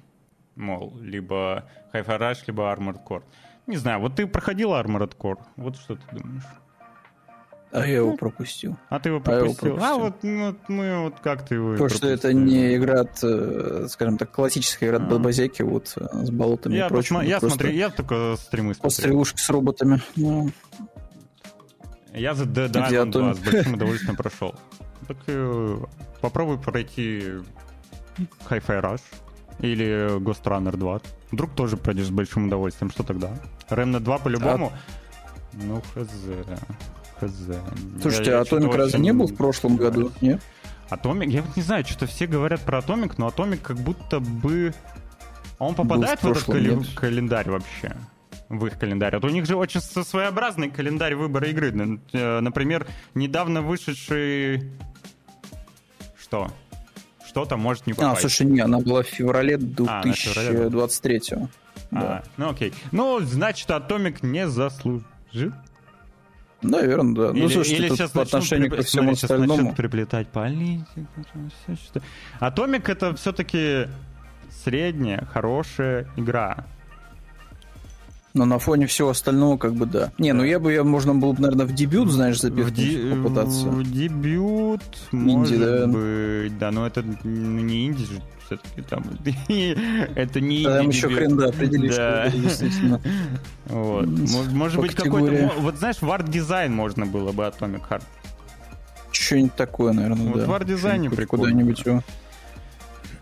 Мол, 0.57 0.97
либо 1.01 1.65
Hi-Fi 1.93 2.19
Rush, 2.19 2.39
либо 2.47 2.63
Armored 2.63 3.01
Core. 3.09 3.23
Не 3.67 3.77
знаю, 3.77 4.01
вот 4.01 4.15
ты 4.17 4.27
проходил 4.27 4.71
Armored 4.73 5.17
Core? 5.19 5.39
Вот 5.57 5.77
что 5.77 5.97
ты 5.97 6.03
думаешь? 6.17 6.45
А 7.73 7.81
я 7.87 7.97
его 7.97 8.17
пропустил. 8.17 8.77
А 8.89 8.99
ты 9.01 9.09
его 9.11 9.21
А 9.25 9.31
я 9.31 9.37
его 9.39 9.47
пропустил? 9.55 9.75
А, 9.77 9.99
пропустил. 9.99 10.01
вот, 10.05 10.15
ну, 10.23 10.47
вот 10.47 10.57
мы 10.69 11.03
вот 11.03 11.15
как 11.21 11.47
ты 11.47 11.57
его 11.57 11.73
Потому 11.73 11.91
что 11.91 12.09
это 12.09 12.33
не 12.33 12.77
игра 12.77 13.01
от, 13.03 13.19
э, 13.23 13.87
скажем 13.91 14.17
так, 14.19 14.31
классическая 14.31 14.87
игра 14.87 14.99
от 14.99 15.03
А. 15.05 15.07
Бабазяки, 15.07 15.63
вот 15.63 15.93
э, 15.97 16.25
с 16.25 16.31
болотами 16.31 16.77
Я, 16.77 16.87
и 16.87 16.89
прочим. 16.89 17.17
посма- 17.17 17.27
я 17.27 17.41
смотрю, 17.41 17.71
я 17.71 17.91
только 17.91 18.37
стримы 18.39 18.75
смотрю. 18.75 18.83
Пострелушки 18.89 19.41
с 19.41 19.51
роботами. 19.51 20.01
Ну, 20.15 20.51
Я 22.15 22.35
за 22.35 22.45
Dead 22.45 22.71
Island 22.73 23.11
2 23.11 23.35
с 23.35 23.39
большим 23.41 23.75
удовольствием 23.75 24.17
прошел. 24.17 24.55
Так 25.09 25.17
э, 25.27 25.79
попробуй 26.21 26.59
пройти 26.59 27.25
Hi-Fi 28.49 28.81
Rush 28.81 29.03
или 29.61 30.19
Ghostrunner 30.19 30.75
2. 30.77 31.01
Вдруг 31.33 31.55
тоже 31.55 31.77
пройдешь 31.77 32.07
с 32.07 32.11
большим 32.11 32.47
удовольствием. 32.47 32.91
Что 32.91 33.03
тогда? 33.03 33.31
Remnant 33.69 34.01
2 34.01 34.19
по-любому? 34.19 34.73
Ну, 35.53 35.83
хз. 35.95 36.09
Хз. 37.21 37.33
Слушайте, 38.03 38.31
Я- 38.33 38.39
а 38.39 38.43
Атомик 38.43 38.75
разве 38.75 38.99
не 39.01 39.13
был 39.13 39.27
в 39.27 39.35
прошлом 39.37 39.77
году? 39.77 40.13
Нет? 40.21 40.41
Атомик, 40.91 41.31
я 41.31 41.43
вот 41.43 41.57
не 41.57 41.63
знаю, 41.63 41.85
что-то 41.85 42.07
все 42.07 42.27
говорят 42.27 42.61
про 42.61 42.79
Атомик, 42.79 43.19
но 43.19 43.27
Атомик 43.29 43.63
как 43.63 43.77
будто 43.79 44.21
бы... 44.21 44.73
А 45.59 45.65
он 45.65 45.75
попадает 45.75 46.21
в, 46.21 46.25
в 46.25 46.31
этот 46.33 46.45
кали- 46.45 46.75
нет? 46.75 46.87
календарь 46.95 47.49
вообще? 47.51 47.97
В 48.49 48.67
их 48.67 48.79
календарь. 48.79 49.15
Вот 49.17 49.25
у 49.25 49.29
них 49.31 49.47
же 49.47 49.57
очень 49.57 49.81
своеобразный 49.81 50.71
календарь 50.71 51.15
выбора 51.17 51.49
игры. 51.49 51.99
Э, 52.13 52.41
Например, 52.41 52.87
недавно 53.15 53.63
вышедший... 53.63 54.71
Что? 56.21 56.51
Что-то 57.27 57.57
может 57.57 57.87
не 57.87 57.93
А, 57.95 57.97
попасть. 57.97 58.21
слушай, 58.21 58.47
не, 58.47 58.61
она 58.61 58.79
была 58.79 59.03
в 59.03 59.07
феврале 59.07 59.57
А, 59.89 60.03
она 60.03 60.13
в 60.13 60.17
феврале. 60.17 60.69
2023 60.69 61.21
А, 61.33 61.49
Да. 61.91 62.23
ну 62.37 62.51
окей. 62.51 62.73
Ну, 62.93 63.21
значит, 63.21 63.71
Атомик 63.71 64.23
не 64.23 64.47
заслужил. 64.49 65.03
Наверное, 66.67 67.15
да. 67.15 67.33
Ну, 67.33 67.49
слушай, 67.49 67.89
тут 67.89 67.99
щас 67.99 68.11
по 68.11 68.21
начнут 68.21 68.35
отношению 68.35 68.71
припля- 68.71 68.77
ко 68.77 68.83
всему 68.83 69.03
смотри, 69.17 69.23
остальному. 69.25 69.57
начнут 69.57 69.77
приплетать 69.77 70.29
что- 71.85 72.03
Атомик 72.41 72.89
это 72.89 73.15
все-таки 73.15 73.89
средняя, 74.65 75.25
хорошая 75.33 76.07
игра. 76.17 76.65
Но 78.35 78.45
на 78.45 78.59
фоне 78.59 78.87
всего 78.87 79.09
остального, 79.11 79.57
как 79.57 79.73
бы, 79.75 79.87
да. 79.87 80.13
Не, 80.19 80.35
ну 80.35 80.45
я 80.45 80.61
бы, 80.61 80.71
я, 80.71 80.85
можно 80.85 81.15
было 81.15 81.33
бы, 81.33 81.41
наверное, 81.41 81.65
в 81.65 81.73
дебют, 81.75 82.11
знаешь, 82.11 82.37
В, 82.37 82.41
запихнуть, 82.43 82.75
ди- 82.75 83.11
попытаться. 83.11 83.67
в 83.67 83.83
дебют, 83.91 84.83
Инди, 85.13 85.25
может 85.33 85.59
да. 85.61 85.87
быть, 85.87 86.59
да, 86.59 86.71
но 86.71 86.87
это 86.87 87.03
ну, 87.25 87.61
не 87.63 87.87
инди 87.87 88.05
же 88.05 88.21
все-таки 88.47 88.83
там. 88.83 89.05
это 90.15 90.41
не 90.41 90.65
Там 90.65 90.89
еще 90.89 91.09
хрен, 91.09 91.37
да, 91.37 91.49
это 91.49 91.67
действительно. 91.67 93.01
Вот. 93.67 94.07
Может, 94.07 94.81
быть, 94.81 94.95
какой-то... 94.95 95.53
Вот 95.59 95.77
знаешь, 95.77 96.01
в 96.01 96.11
арт-дизайн 96.11 96.73
можно 96.73 97.07
было 97.07 97.33
бы 97.33 97.45
Atomic 97.45 97.83
Heart. 97.89 98.03
Что-нибудь 99.13 99.55
такое, 99.55 99.93
наверное, 99.93 100.33
Вот 100.33 100.47
в 100.47 100.53
арт-дизайне 100.53 101.11
прикольно. 101.11 101.47
Куда-нибудь 101.47 101.85
его. 101.85 102.03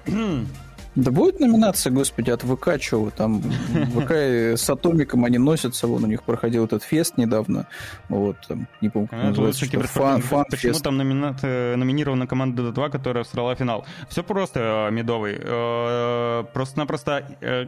Да 0.95 1.11
будет 1.11 1.41
номинация, 1.41 1.91
господи, 1.93 2.31
от 2.31 2.43
ВК, 2.43 2.69
вы 2.93 3.11
там, 3.11 3.43
ВК 3.95 4.11
с 4.57 4.71
Атомиком 4.71 5.25
они 5.25 5.39
носятся, 5.39 5.87
вон 5.87 6.05
у 6.05 6.07
них 6.07 6.23
проходил 6.23 6.65
этот 6.67 6.83
фест 6.85 7.19
недавно, 7.19 7.67
вот, 8.09 8.37
там, 8.49 8.69
не 8.81 8.89
помню, 8.91 9.09
как 9.09 9.19
это 9.19 9.29
называется, 9.29 9.65
что, 9.65 9.81
фан, 9.83 10.23
фан 10.23 10.45
Почему 10.51 10.73
фест. 10.73 10.85
там 10.85 10.97
номина- 11.01 11.37
э, 11.43 11.75
номинирована 11.77 12.27
команда 12.27 12.63
Dota 12.63 12.73
2, 12.73 12.89
которая 12.91 13.25
всрала 13.25 13.55
финал? 13.57 13.85
Все 14.09 14.23
просто, 14.23 14.89
э, 14.89 14.93
Медовый. 14.93 15.37
Э, 15.41 16.45
Просто-напросто... 16.53 17.65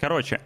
Короче, 0.00 0.40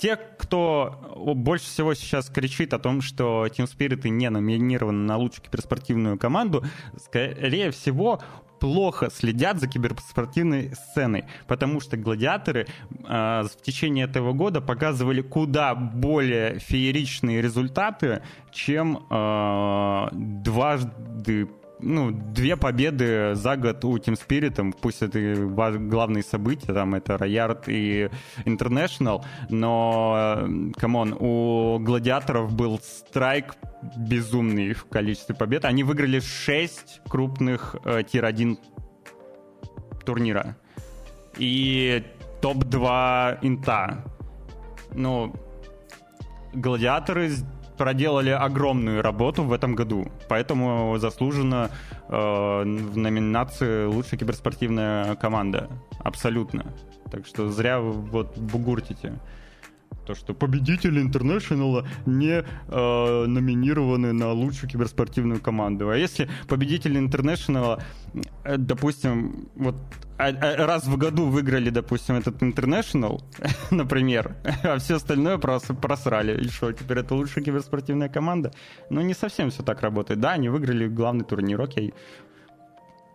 те, 0.00 0.16
кто 0.16 1.14
больше 1.36 1.66
всего 1.66 1.94
сейчас 1.94 2.30
кричит 2.30 2.72
о 2.72 2.78
том, 2.78 3.02
что 3.02 3.46
Team 3.46 3.66
Spirit 3.66 4.08
не 4.08 4.30
номинированы 4.30 5.06
на 5.06 5.16
лучшую 5.16 5.44
киберспортивную 5.44 6.18
команду, 6.18 6.64
скорее 6.96 7.70
всего, 7.70 8.20
плохо 8.60 9.10
следят 9.10 9.58
за 9.58 9.66
киберспортивной 9.66 10.74
сценой, 10.74 11.24
потому 11.46 11.80
что 11.80 11.96
гладиаторы 11.96 12.66
э, 12.66 13.42
в 13.42 13.62
течение 13.62 14.04
этого 14.06 14.32
года 14.32 14.60
показывали 14.60 15.22
куда 15.22 15.74
более 15.74 16.58
фееричные 16.58 17.42
результаты, 17.42 18.22
чем 18.52 19.06
э, 19.10 20.08
дважды 20.12 21.48
ну, 21.82 22.10
две 22.10 22.56
победы 22.56 23.34
за 23.34 23.56
год 23.56 23.84
у 23.84 23.96
Team 23.96 24.18
Spirit, 24.18 24.74
пусть 24.80 25.02
это 25.02 25.18
главные 25.36 26.22
события, 26.22 26.72
там 26.72 26.94
это 26.94 27.18
Рияд 27.18 27.68
и 27.68 28.10
International, 28.44 29.24
но, 29.48 30.14
э, 30.16 30.72
come 30.78 31.00
on, 31.00 31.16
у 31.18 31.78
Гладиаторов 31.78 32.52
был 32.54 32.78
страйк 32.78 33.54
безумный 33.96 34.72
в 34.72 34.84
количестве 34.86 35.34
побед. 35.34 35.64
Они 35.64 35.82
выиграли 35.82 36.20
6 36.20 37.00
крупных 37.08 37.76
э, 37.84 38.02
тир-1 38.02 38.58
турнира. 40.04 40.56
И 41.38 42.04
топ-2 42.40 43.38
инта. 43.42 44.04
Ну, 44.92 45.34
гладиаторы 46.52 47.30
проделали 47.80 48.28
огромную 48.28 49.00
работу 49.00 49.42
в 49.42 49.54
этом 49.54 49.74
году, 49.74 50.06
поэтому 50.28 50.98
заслуженно 50.98 51.70
э, 52.08 52.12
в 52.12 52.96
номинации 52.98 53.86
лучшая 53.86 54.20
киберспортивная 54.20 55.16
команда. 55.16 55.70
Абсолютно. 56.04 56.66
Так 57.10 57.26
что 57.26 57.48
зря 57.50 57.80
вот 57.80 58.36
бугуртите. 58.36 59.14
То, 60.10 60.14
что 60.14 60.34
победители 60.34 61.00
Интернешнала 61.00 61.86
не 62.06 62.42
э, 62.42 63.24
номинированы 63.26 64.12
на 64.12 64.32
лучшую 64.32 64.70
киберспортивную 64.70 65.40
команду. 65.40 65.88
А 65.88 65.96
если 65.96 66.28
победители 66.48 66.98
Интернешнала, 66.98 67.82
э, 68.44 68.56
допустим, 68.56 69.48
вот 69.54 69.76
а, 70.18 70.28
а, 70.28 70.66
раз 70.66 70.86
в 70.86 70.96
году 70.96 71.26
выиграли, 71.26 71.70
допустим, 71.70 72.16
этот 72.16 72.42
International, 72.42 73.22
например, 73.70 74.34
а 74.64 74.78
все 74.78 74.96
остальное 74.96 75.38
прос, 75.38 75.62
просрали. 75.80 76.44
И 76.44 76.48
что, 76.48 76.72
теперь 76.72 76.98
это 76.98 77.14
лучшая 77.14 77.44
киберспортивная 77.44 78.08
команда? 78.08 78.50
Ну, 78.90 79.00
не 79.00 79.14
совсем 79.14 79.50
все 79.50 79.62
так 79.62 79.82
работает. 79.82 80.20
Да, 80.20 80.32
они 80.32 80.48
выиграли 80.48 80.88
главный 80.88 81.24
турнир, 81.24 81.60
окей. 81.60 81.94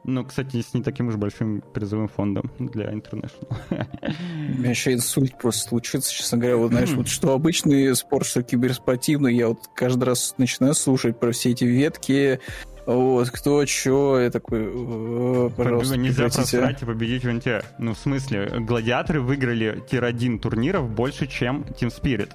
Ну, 0.07 0.23
кстати, 0.23 0.61
с 0.61 0.73
не 0.75 0.83
таким 0.83 1.07
уж 1.07 1.15
большим 1.15 1.61
призовым 1.73 2.07
фондом 2.07 2.51
для 2.59 2.91
International. 2.93 3.57
У 3.71 4.59
меня 4.59 4.69
еще 4.69 4.93
инсульт 4.93 5.35
просто 5.37 5.69
случится, 5.69 6.13
честно 6.13 6.37
говоря. 6.37 6.57
Вот 6.57 6.71
знаешь, 6.71 6.91
вот 6.91 7.07
что 7.09 7.33
обычный 7.33 7.95
спорт, 7.95 8.27
что 8.27 8.43
киберспортивный, 8.43 9.35
я 9.35 9.47
вот 9.47 9.61
каждый 9.73 10.03
раз 10.03 10.35
начинаю 10.37 10.75
слушать 10.75 11.19
про 11.19 11.31
все 11.31 11.51
эти 11.51 11.63
ветки, 11.63 12.39
вот, 12.85 13.31
кто, 13.31 13.65
что, 13.65 14.19
я 14.19 14.29
такой, 14.29 15.49
пожалуйста, 15.57 15.97
Нельзя 15.97 16.29
просрать 16.29 16.83
и 16.83 16.85
победить 16.85 17.25
в 17.25 17.33
НТ. 17.33 17.65
Ну, 17.79 17.95
в 17.95 17.97
смысле, 17.97 18.59
гладиаторы 18.59 19.21
выиграли 19.21 19.83
тир-1 19.89 20.37
турниров 20.37 20.87
больше, 20.87 21.25
чем 21.25 21.63
Team 21.63 21.89
Spirit. 21.89 22.31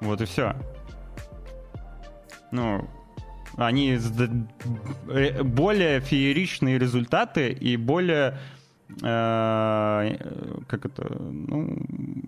Вот 0.00 0.22
и 0.22 0.24
все. 0.24 0.56
Ну, 2.50 2.88
они 3.56 3.98
э, 5.08 5.42
более 5.42 6.00
фееричные 6.00 6.78
результаты 6.78 7.50
и 7.50 7.76
более 7.76 8.38
э, 9.02 10.62
как 10.66 10.86
это, 10.86 11.16
ну, 11.20 11.76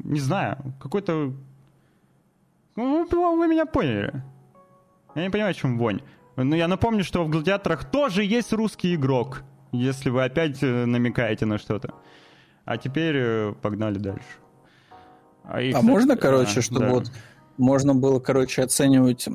не 0.04 0.20
знаю, 0.20 0.56
какой-то... 0.80 1.32
Ну, 2.76 3.36
вы 3.36 3.48
меня 3.48 3.66
поняли. 3.66 4.22
Я 5.14 5.24
не 5.24 5.30
понимаю, 5.30 5.54
в 5.54 5.56
чем 5.58 5.78
вонь. 5.78 6.00
Но 6.36 6.56
я 6.56 6.68
напомню, 6.68 7.04
что 7.04 7.24
в 7.24 7.28
«Гладиаторах» 7.28 7.84
тоже 7.84 8.24
есть 8.24 8.52
русский 8.52 8.94
игрок, 8.94 9.42
если 9.72 10.08
вы 10.08 10.24
опять 10.24 10.62
э, 10.62 10.86
намекаете 10.86 11.46
на 11.46 11.58
что-то. 11.58 11.94
А 12.64 12.78
теперь 12.78 13.52
погнали 13.54 13.98
дальше. 13.98 14.24
А, 15.44 15.58
а 15.58 15.82
можно, 15.82 16.16
короче, 16.16 16.60
а, 16.60 16.62
чтобы 16.62 16.80
да. 16.80 16.90
вот 16.90 17.12
можно 17.58 17.94
было, 17.94 18.18
короче, 18.18 18.62
оценивать 18.62 19.28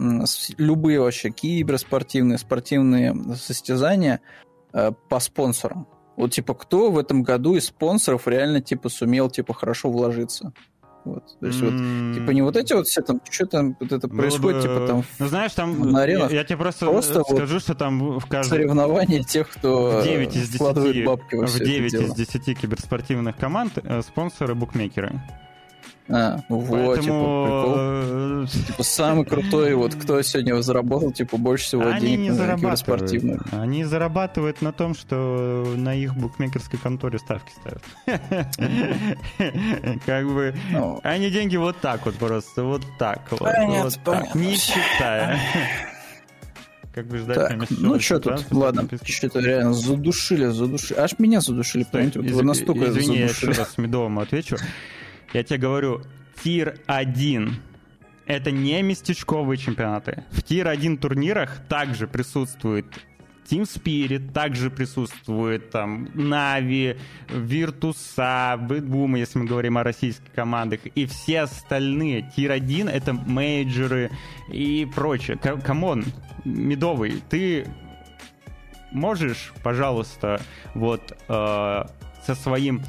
любые 0.57 0.99
вообще 0.99 1.30
киберспортивные, 1.30 2.38
спортивные 2.38 3.15
состязания 3.36 4.22
э, 4.74 4.91
по 5.09 5.20
спонсорам. 5.20 5.88
Вот, 6.15 6.32
типа, 6.32 6.55
кто 6.55 6.91
в 6.91 6.97
этом 6.97 7.22
году 7.24 7.55
из 7.55 7.68
спонсоров 7.68 8.28
реально, 8.28 8.61
типа, 8.61 8.89
сумел, 8.89 9.30
типа, 9.30 9.53
хорошо 9.53 9.91
вложиться? 9.91 10.51
Вот. 11.05 11.24
То 11.39 11.45
есть, 11.45 11.61
mm-hmm. 11.61 12.07
вот, 12.09 12.15
типа, 12.20 12.32
не 12.32 12.41
вот 12.41 12.57
эти 12.57 12.74
вот 12.74 12.88
все 12.88 13.01
там, 13.01 13.22
что 13.30 13.45
там 13.45 13.78
вот 13.80 13.91
это 13.91 14.07
Было 14.07 14.18
происходит, 14.18 14.57
бы... 14.57 14.61
типа, 14.63 14.88
там. 14.88 15.03
Ну, 15.20 15.28
знаешь, 15.28 15.53
там 15.53 15.91
на 15.91 16.01
аренах. 16.01 16.32
Я, 16.32 16.39
я 16.39 16.43
тебе 16.43 16.57
просто, 16.57 16.86
просто 16.88 17.24
скажу, 17.24 17.53
вот 17.53 17.61
что 17.61 17.76
там 17.76 18.20
в 18.20 18.26
каждом. 18.26 18.57
Соревнования 18.57 19.24
тех, 19.24 19.47
кто 19.49 20.01
9 20.03 20.36
из 20.36 20.49
10, 20.49 20.55
вкладывает 20.55 21.05
бабки 21.05 21.36
во 21.36 21.47
В 21.47 21.57
9 21.57 21.93
из 21.93 22.13
10 22.13 22.59
киберспортивных 22.59 23.38
команд 23.38 23.78
э, 23.82 24.01
спонсоры 24.01 24.53
букмекеры. 24.55 25.22
А, 26.10 26.39
ну 26.47 26.60
вот, 26.60 27.01
типа, 27.01 28.45
прикол. 28.45 28.47
Типа, 28.47 28.84
самый 28.84 29.26
крутой, 29.26 29.74
вот, 29.76 29.95
кто 29.95 30.22
сегодня 30.22 30.62
заработал, 30.62 31.12
типа, 31.12 31.38
больше 31.38 31.66
всего 31.66 31.88
Они 31.88 32.08
денег 32.08 32.32
не 32.32 32.38
на 32.38 32.55
киберспортивных. 32.55 33.41
Они 33.51 33.84
зарабатывают 33.84 34.62
на 34.62 34.72
том, 34.72 34.95
что 34.95 35.74
на 35.76 35.93
их 35.93 36.16
букмекерской 36.16 36.80
конторе 36.80 37.20
ставки 37.20 37.51
ставят. 37.51 37.84
Как 40.05 40.26
бы, 40.26 40.55
ну. 40.72 40.99
они 41.03 41.30
деньги 41.30 41.58
вот 41.58 41.78
так 41.82 42.05
вот 42.05 42.16
просто, 42.16 42.64
вот 42.64 42.84
так 42.97 43.22
вот. 43.32 43.41
Не 44.34 44.55
считая. 44.55 45.39
Как 46.97 47.05
бы 47.05 47.20
ждать, 47.20 47.36
так, 47.38 47.70
ну 47.70 47.99
что 47.99 48.20
тут, 48.20 48.43
ладно, 48.49 48.89
что-то 49.03 49.39
реально 49.39 49.74
задушили, 49.74 50.47
задушили. 50.47 50.97
Аж 50.97 51.20
меня 51.20 51.41
задушили, 51.41 51.84
понимаете, 51.84 52.22
вот 52.22 52.43
настолько 52.43 52.89
Извини, 52.89 53.18
я 53.20 53.26
еще 53.26 53.49
раз 53.49 53.78
Медовому 53.78 54.22
отвечу. 54.22 54.58
Я 55.34 55.43
тебе 55.43 55.59
говорю, 55.59 56.01
tier-1 56.43 57.53
это 58.25 58.51
не 58.51 58.82
местечковые 58.82 59.57
чемпионаты. 59.57 60.25
В 60.32 60.43
tier-1 60.43 60.97
турнирах 60.97 61.61
также 61.69 62.07
присутствует 62.07 62.86
Team 63.49 63.61
Spirit, 63.61 64.32
также 64.34 64.69
присутствует 64.69 65.69
там 65.69 66.09
NAVI, 66.13 66.97
Virtus.a, 67.30 68.57
BetBoom, 68.57 69.15
если 69.15 69.39
мы 69.39 69.45
говорим 69.45 69.78
о 69.78 69.84
российских 69.84 70.32
командах, 70.34 70.82
и 70.86 71.05
все 71.05 71.41
остальные. 71.41 72.30
Tier-1 72.36 72.89
это 72.89 73.13
мейджоры 73.13 74.11
и 74.51 74.86
прочее. 74.93 75.38
Come 75.38 75.75
on, 75.75 76.03
Медовый, 76.43 77.23
ты 77.30 77.65
можешь, 78.91 79.53
пожалуйста, 79.63 80.41
вот 80.73 81.17
э, 81.30 81.84
со 82.25 82.36
своим 82.36 82.82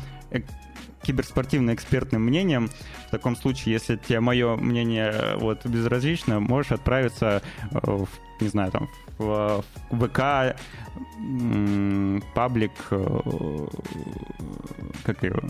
киберспортивно-экспертным 1.08 2.22
мнением. 2.22 2.68
В 3.06 3.10
таком 3.10 3.34
случае, 3.34 3.72
если 3.72 3.96
тебе 3.96 4.20
мое 4.20 4.56
мнение 4.56 5.10
э, 5.10 5.36
вот 5.36 5.64
безразлично, 5.64 6.38
можешь 6.38 6.72
отправиться 6.72 7.42
э, 7.70 7.78
в, 7.82 8.08
не 8.40 8.48
знаю, 8.48 8.70
там, 8.70 8.88
в, 9.16 9.64
в 9.90 10.06
ВК, 10.06 10.58
паблик, 12.34 12.72
э, 12.90 13.66
как 15.04 15.22
его? 15.22 15.40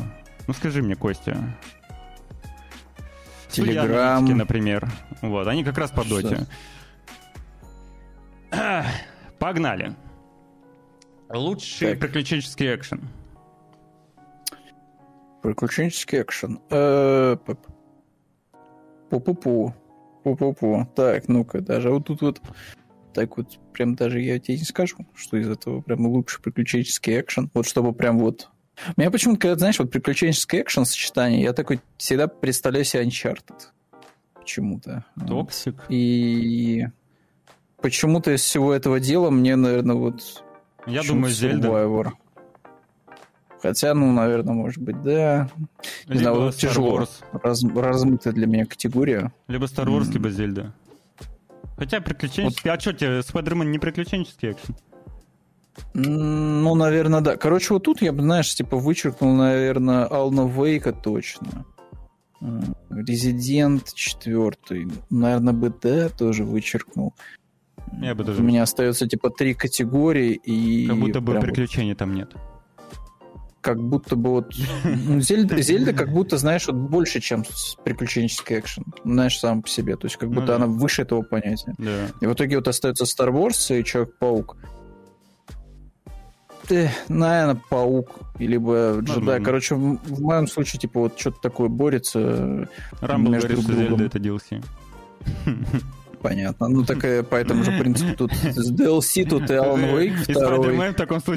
Ну, 0.46 0.54
скажи 0.54 0.80
мне, 0.80 0.94
Костя. 0.94 1.58
Телеграм. 3.48 4.24
например. 4.24 4.88
Вот, 5.22 5.48
они 5.48 5.64
как 5.64 5.76
раз 5.78 5.90
по 5.90 6.04
доте. 6.04 6.46
Погнали. 9.38 9.94
Лучший 11.28 11.90
так. 11.90 12.00
приключенческий 12.00 12.74
экшен. 12.74 13.00
Приключенческий 15.48 16.20
экшен. 16.20 16.60
Э, 16.68 17.38
Пу-пу-пу. 19.08 19.72
Пу-пу-пу. 20.22 20.86
Так, 20.94 21.26
ну-ка, 21.28 21.62
даже 21.62 21.90
вот 21.90 22.04
тут 22.04 22.20
вот 22.20 22.42
так 23.14 23.38
вот 23.38 23.58
прям 23.72 23.94
даже 23.94 24.20
я 24.20 24.38
тебе 24.38 24.58
не 24.58 24.64
скажу, 24.64 25.06
что 25.14 25.38
из 25.38 25.48
этого 25.48 25.80
прям 25.80 26.06
лучший 26.06 26.42
приключенческий 26.42 27.18
экшен. 27.18 27.50
Вот 27.54 27.66
чтобы 27.66 27.94
прям 27.94 28.18
вот... 28.18 28.50
У 28.94 29.00
меня 29.00 29.10
почему-то, 29.10 29.40
когда, 29.40 29.56
знаешь, 29.58 29.78
вот 29.78 29.90
приключенческий 29.90 30.60
экшен 30.60 30.84
сочетание, 30.84 31.40
я 31.40 31.54
такой 31.54 31.80
всегда 31.96 32.28
представляю 32.28 32.84
себе 32.84 33.04
Uncharted. 33.04 33.58
Почему-то. 34.34 35.06
Токсик. 35.26 35.76
И 35.88 36.88
почему-то 37.80 38.32
из 38.34 38.42
всего 38.42 38.74
этого 38.74 39.00
дела 39.00 39.30
мне, 39.30 39.56
наверное, 39.56 39.96
вот... 39.96 40.44
Я 40.86 41.02
думаю, 41.02 41.32
Зельда. 41.32 42.12
Хотя, 43.62 43.94
ну, 43.94 44.12
наверное, 44.12 44.54
может 44.54 44.82
быть, 44.82 45.02
да. 45.02 45.50
Не 46.06 46.14
либо 46.14 46.20
знаю, 46.20 46.36
вот 46.36 46.56
тяжело. 46.56 46.98
Раз, 47.32 47.64
размытая 47.64 48.32
для 48.32 48.46
меня 48.46 48.66
категория. 48.66 49.32
Либо 49.48 49.66
Star 49.66 49.86
Wars, 49.86 50.08
mm. 50.08 50.12
либо 50.12 50.30
Зельда. 50.30 50.74
Хотя 51.76 52.00
приключенческий... 52.00 52.70
Вот. 52.70 52.76
А 52.76 52.80
что 52.80 52.92
тебе, 52.92 53.22
Спайдермен 53.22 53.70
не 53.70 53.78
приключенческий 53.78 54.52
экшен? 54.52 54.76
Ну, 55.94 56.74
наверное, 56.74 57.20
да. 57.20 57.36
Короче, 57.36 57.74
вот 57.74 57.84
тут 57.84 58.02
я 58.02 58.12
бы, 58.12 58.22
знаешь, 58.22 58.52
типа 58.54 58.76
вычеркнул, 58.76 59.34
наверное, 59.34 60.06
Ална 60.06 60.48
Вейка 60.48 60.92
точно. 60.92 61.64
Резидент 62.90 63.92
четвертый. 63.94 64.88
Наверное, 65.10 65.52
БД 65.52 66.16
тоже 66.16 66.44
вычеркнул. 66.44 67.14
Я 68.00 68.14
бы 68.14 68.22
даже... 68.22 68.40
У 68.40 68.44
меня 68.44 68.62
остается 68.62 69.08
типа 69.08 69.30
три 69.30 69.54
категории 69.54 70.34
и... 70.34 70.86
Как 70.86 70.98
будто 70.98 71.20
бы 71.20 71.40
приключений 71.40 71.92
вот... 71.92 71.98
там 71.98 72.14
нет 72.14 72.34
как 73.60 73.82
будто 73.82 74.16
бы 74.16 74.30
вот... 74.30 74.54
Ну, 74.84 75.20
Зельда, 75.20 75.60
Зельда 75.60 75.92
как 75.92 76.12
будто, 76.12 76.38
знаешь, 76.38 76.66
вот 76.66 76.76
больше, 76.76 77.20
чем 77.20 77.44
приключенческий 77.84 78.60
экшен. 78.60 78.84
Знаешь, 79.04 79.38
сам 79.38 79.62
по 79.62 79.68
себе. 79.68 79.96
То 79.96 80.06
есть 80.06 80.16
как 80.16 80.28
ну 80.28 80.36
будто 80.36 80.52
ну, 80.52 80.58
да. 80.58 80.64
она 80.64 80.66
выше 80.66 81.02
этого 81.02 81.22
понятия. 81.22 81.74
Да. 81.78 82.08
И 82.20 82.26
в 82.26 82.32
итоге 82.32 82.56
вот 82.56 82.68
остается 82.68 83.04
Star 83.04 83.30
Wars 83.30 83.78
и 83.78 83.84
Человек-паук. 83.84 84.56
Ты, 86.66 86.90
наверное, 87.08 87.60
паук, 87.70 88.10
либо 88.38 88.98
джедай. 89.00 89.42
Короче, 89.42 89.74
в, 89.74 89.96
в 89.96 90.20
моем 90.20 90.46
случае, 90.46 90.80
типа, 90.80 91.00
вот 91.00 91.18
что-то 91.18 91.38
такое 91.40 91.68
борется 91.68 92.68
Рамбл 93.00 93.32
говорит, 93.32 93.50
друг 93.50 93.64
другом. 93.64 94.02
это 94.02 94.18
DLC. 94.18 94.62
Понятно. 96.22 96.68
Ну, 96.68 96.84
так 96.84 97.04
и 97.04 97.22
по 97.22 97.36
этому 97.36 97.62
же 97.62 97.72
принципу 97.78 98.14
тут 98.14 98.32
с 98.32 98.72
DLC 98.72 99.28
тут 99.28 99.50
и 99.50 99.54
Alan 99.54 99.94
Wake 99.94 100.22
второй, 100.22 100.74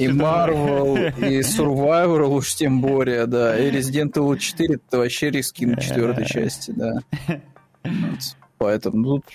и 0.02 0.08
Marvel, 0.08 1.30
и 1.30 1.40
Survivor 1.42 2.28
уж 2.28 2.56
тем 2.56 2.82
более, 2.82 3.28
да, 3.28 3.58
и 3.58 3.72
Resident 3.72 4.14
Evil 4.14 4.38
4 4.38 4.76
это 4.76 4.98
вообще 4.98 5.30
reskin 5.30 5.78
четвертой 5.78 6.26
части, 6.26 6.72
да. 6.72 6.94
Вот. 7.84 8.20
Поэтому 8.60 9.04
тут 9.04 9.26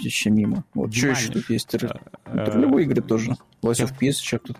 еще 0.00 0.30
мимо. 0.30 0.64
Вот 0.74 0.92
что 0.92 1.08
еще 1.08 1.30
тут 1.30 1.48
есть? 1.48 1.72
Ролевые 2.24 2.86
игры 2.86 3.02
тоже. 3.02 3.36
Lies 3.62 3.84
of 3.84 3.92
P, 3.98 4.20
что 4.20 4.38
тут? 4.38 4.56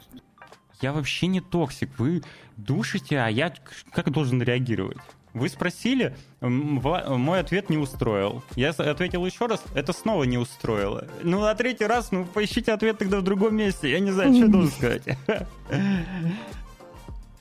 Я 0.80 0.92
вообще 0.92 1.26
не 1.26 1.40
токсик. 1.40 1.90
Вы 1.98 2.22
душите, 2.56 3.18
а 3.18 3.28
я 3.28 3.52
как 3.92 4.10
должен 4.10 4.40
реагировать? 4.40 4.98
Вы 5.34 5.48
спросили, 5.48 6.14
мой 6.40 7.40
ответ 7.40 7.68
не 7.68 7.76
устроил. 7.76 8.44
Я 8.54 8.70
ответил 8.70 9.26
еще 9.26 9.46
раз, 9.46 9.62
это 9.74 9.92
снова 9.92 10.22
не 10.22 10.38
устроило. 10.38 11.08
Ну, 11.24 11.44
а 11.44 11.54
третий 11.56 11.86
раз, 11.86 12.12
ну, 12.12 12.24
поищите 12.24 12.72
ответ 12.72 12.98
тогда 12.98 13.18
в 13.18 13.22
другом 13.22 13.56
месте. 13.56 13.90
Я 13.90 13.98
не 13.98 14.12
знаю, 14.12 14.32
что 14.32 14.46
должен 14.46 14.70
сказать. 14.78 15.02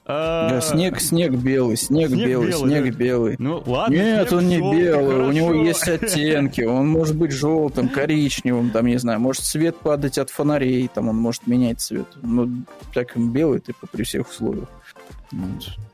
Да, 0.05 0.59
снег, 0.61 0.99
снег 0.99 1.33
белый, 1.33 1.77
снег, 1.77 2.09
снег 2.09 2.27
белый, 2.27 2.49
белый, 2.49 2.67
снег 2.67 2.95
белый. 2.95 3.35
Ну 3.39 3.63
ладно. 3.65 3.93
Нет, 3.93 4.33
он 4.33 4.47
не 4.47 4.57
белый, 4.57 5.11
хорошо. 5.11 5.29
у 5.29 5.31
него 5.31 5.53
есть 5.53 5.87
оттенки, 5.87 6.61
он 6.61 6.89
может 6.89 7.15
быть 7.15 7.31
желтым, 7.31 7.87
коричневым, 7.87 8.71
там 8.71 8.87
не 8.87 8.97
знаю, 8.97 9.21
может 9.21 9.45
свет 9.45 9.77
падать 9.77 10.17
от 10.17 10.29
фонарей, 10.29 10.89
там 10.93 11.07
он 11.07 11.15
может 11.15 11.47
менять 11.47 11.79
цвет. 11.79 12.07
Ну 12.21 12.63
так 12.93 13.15
белый 13.15 13.61
типа 13.61 13.87
при 13.89 14.03
всех 14.03 14.29
условиях. 14.29 14.67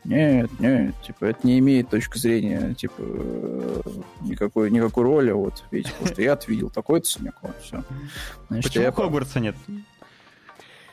Нет, 0.06 0.50
нет, 0.60 0.96
типа 1.06 1.26
это 1.26 1.46
не 1.46 1.60
имеет 1.60 1.90
точки 1.90 2.18
зрения, 2.18 2.74
типа 2.74 2.96
э, 3.00 3.82
никакой 4.22 4.72
никакой 4.72 5.04
роли, 5.04 5.32
вот 5.32 5.64
видите, 5.72 5.92
потому 5.92 6.14
что 6.14 6.22
я 6.22 6.40
видел 6.48 6.70
такой-то 6.70 7.08
снег, 7.08 7.36
вот 7.42 7.56
все. 7.62 7.84
Значит, 8.50 8.74
Почему 8.74 8.92
Хогвартса 8.92 9.40
нет? 9.40 9.56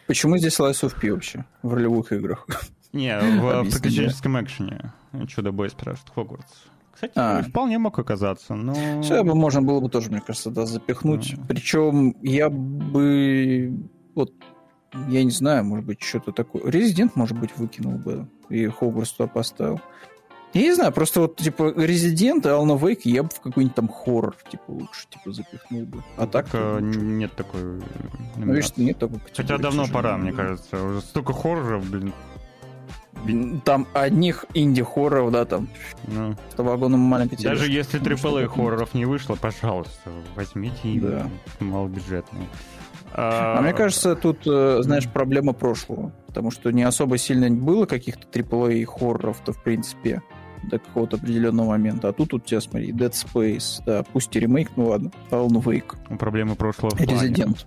Почему 0.07 0.37
здесь 0.37 0.59
Lies 0.59 0.83
of 0.83 1.01
P 1.01 1.13
вообще 1.13 1.45
в 1.63 1.75
ролевых 1.75 2.13
играх? 2.13 2.47
Не, 2.93 3.19
в 3.19 3.71
приключенческом 3.71 4.43
экшене. 4.43 4.93
Чудо-бой 5.29 5.71
спрашивает 5.71 6.11
Хогвартс. 6.15 6.53
Кстати, 6.97 7.13
а. 7.17 7.43
вполне 7.43 7.79
мог 7.79 7.99
оказаться, 7.99 8.55
но... 8.55 9.03
Все 9.03 9.23
бы 9.23 9.35
можно 9.35 9.61
было 9.61 9.81
бы 9.81 9.91
тоже, 9.91 10.11
мне 10.11 10.23
кажется, 10.23 10.51
да, 10.51 10.65
запихнуть. 10.65 11.35
Mm. 11.35 11.45
Причем 11.47 12.17
я 12.23 12.49
бы... 12.49 13.77
Вот, 14.15 14.33
я 15.09 15.25
не 15.25 15.31
знаю, 15.31 15.65
может 15.65 15.85
быть, 15.85 16.03
что-то 16.03 16.33
такое... 16.33 16.63
Резидент, 16.65 17.17
может 17.17 17.39
быть, 17.39 17.57
выкинул 17.57 17.99
бы 17.99 18.27
и 18.49 18.67
Хогвартс 18.67 19.13
туда 19.13 19.29
поставил. 19.29 19.81
Я 20.53 20.63
не 20.63 20.75
знаю, 20.75 20.93
просто 20.93 21.21
вот, 21.21 21.37
типа, 21.37 21.75
Резидент 21.77 22.47
и 22.47 22.49
Ална 22.49 22.77
Вейк 22.77 23.05
я 23.05 23.25
бы 23.25 23.29
в 23.29 23.41
какой-нибудь 23.41 23.75
там 23.75 23.89
хоррор, 23.89 24.37
типа, 24.51 24.71
лучше, 24.71 25.07
типа, 25.11 25.33
запихнул 25.33 25.83
бы. 25.83 26.03
А 26.17 26.27
так... 26.27 26.49
так 26.49 26.81
нет 26.81 27.35
такой... 27.35 27.83
Ну, 28.37 28.55
видишь, 28.55 28.77
нет 28.77 28.99
такой 28.99 29.21
Хотя 29.35 29.59
давно 29.59 29.87
пора, 29.87 30.17
мне 30.17 30.33
кажется. 30.33 30.83
Уже 30.83 31.01
столько 31.03 31.33
хорроров, 31.33 31.85
блин, 31.91 32.13
там 33.65 33.87
одних 33.93 34.45
инди-хорроров, 34.55 35.33
да, 35.33 35.45
там, 35.45 35.69
ну, 36.07 36.37
с 36.55 36.59
вагоном 36.59 37.01
маленькой 37.01 37.43
Даже 37.43 37.71
если 37.71 38.01
AAA 38.01 38.47
хорроров 38.47 38.95
не 38.95 39.05
вышло, 39.05 39.35
пожалуйста, 39.35 40.11
возьмите 40.35 41.01
да. 41.01 41.31
малобюджетные. 41.61 42.49
А, 43.19 43.59
а 43.59 43.63
мне 43.63 43.73
кажется, 43.73 44.15
тут, 44.15 44.47
э, 44.47 44.83
знаешь, 44.83 45.09
проблема 45.09 45.55
прошлого. 45.55 46.13
Потому 46.27 46.51
что 46.51 46.71
не 46.71 46.83
особо 46.83 47.17
сильно 47.17 47.51
было 47.51 47.87
каких-то 47.87 48.27
AAA 48.29 48.85
хорроров-то, 48.85 49.55
в 49.55 49.63
принципе, 49.63 50.23
до 50.65 50.79
какого-то 50.79 51.17
определенного 51.17 51.69
момента. 51.69 52.09
А 52.09 52.13
тут 52.13 52.35
у 52.35 52.39
тебя, 52.39 52.61
смотри, 52.61 52.93
Dead 52.93 53.13
Space, 53.13 53.83
да, 53.87 54.03
пусть 54.13 54.37
и 54.37 54.41
ремейк, 54.41 54.73
ну 54.77 54.89
ладно, 54.89 55.13
Alan 55.31 55.63
Wake. 55.63 56.19
Проблемы 56.19 56.57
прошлого 56.57 56.95
Резидент. 56.99 57.67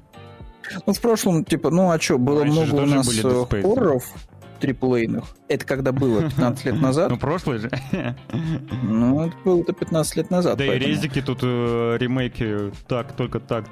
Ну, 0.85 0.93
в 0.93 1.01
прошлом, 1.01 1.43
типа, 1.43 1.71
ну 1.71 1.89
а 1.89 1.99
что, 1.99 2.19
было 2.19 2.43
Раньше 2.43 2.65
много 2.65 2.81
у 2.81 2.85
нас 2.85 3.17
э, 3.17 3.45
хорроров, 3.63 4.13
триплейных. 4.59 5.23
Это 5.47 5.65
когда 5.65 5.91
было 5.91 6.23
15 6.23 6.65
лет 6.65 6.75
назад. 6.81 7.09
Ну, 7.09 7.17
прошлый 7.17 7.57
же. 7.57 7.71
Ну, 8.83 9.25
это 9.25 9.35
было-то 9.43 9.73
15 9.73 10.15
лет 10.17 10.29
назад. 10.29 10.57
Да 10.57 10.65
и 10.65 10.77
резики 10.77 11.21
тут 11.21 11.39
э, 11.41 11.97
ремейки 11.99 12.71
так, 12.87 13.13
только 13.13 13.39
так. 13.39 13.65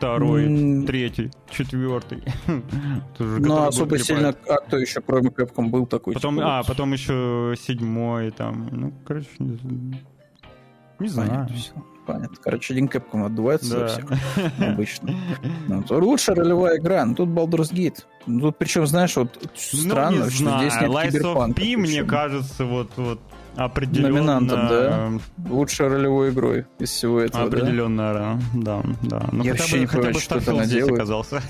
Второй, 0.00 0.84
третий, 0.86 1.30
четвертый. 1.50 2.22
Ну, 3.18 3.66
особо 3.66 3.98
сильно, 3.98 4.34
а 4.48 4.56
кто 4.56 4.78
еще, 4.78 5.02
кроме 5.02 5.28
Capcom, 5.28 5.68
был 5.68 5.86
такой? 5.86 6.14
Потом, 6.14 6.36
типа, 6.36 6.58
а, 6.58 6.62
потом 6.62 6.92
еще 6.94 7.54
седьмой, 7.60 8.30
там, 8.30 8.68
ну, 8.72 8.92
короче, 9.04 9.28
не 9.38 11.08
знаю 11.08 11.48
понятно. 12.12 12.36
Короче, 12.42 12.74
один 12.74 12.86
Capcom 12.86 13.26
отдувается 13.26 13.80
да. 13.80 13.88
всех 13.88 14.10
обычно. 14.58 15.14
Ну, 15.68 15.84
лучшая 15.90 16.36
ролевая 16.36 16.78
игра. 16.78 17.04
Ну, 17.04 17.14
тут 17.14 17.28
Baldur's 17.28 17.72
Gate. 17.72 18.04
Ну, 18.26 18.40
тут 18.40 18.58
причем, 18.58 18.86
знаешь, 18.86 19.16
вот 19.16 19.38
странно, 19.54 20.24
ну, 20.24 20.30
что 20.30 20.58
здесь 20.58 20.80
нет 20.80 20.90
Lies 20.90 21.22
of 21.22 21.54
P, 21.54 21.76
мне 21.76 22.04
кажется, 22.04 22.64
вот, 22.64 22.90
вот 22.96 23.20
определенно... 23.56 24.08
Номинантом, 24.10 24.68
да? 24.68 25.10
Лучшей 25.48 25.88
ролевой 25.88 26.30
игрой 26.30 26.66
из 26.78 26.90
всего 26.90 27.20
этого, 27.20 27.44
Определенно, 27.44 28.12
да, 28.12 28.38
да. 28.54 28.82
да. 29.02 29.28
Ну, 29.32 29.44
Я 29.44 29.52
вообще 29.52 29.80
не 29.80 29.86
понимаю, 29.86 30.14
что 30.14 30.38
это 30.38 30.66
делает. 30.66 30.94
оказался. 30.94 31.42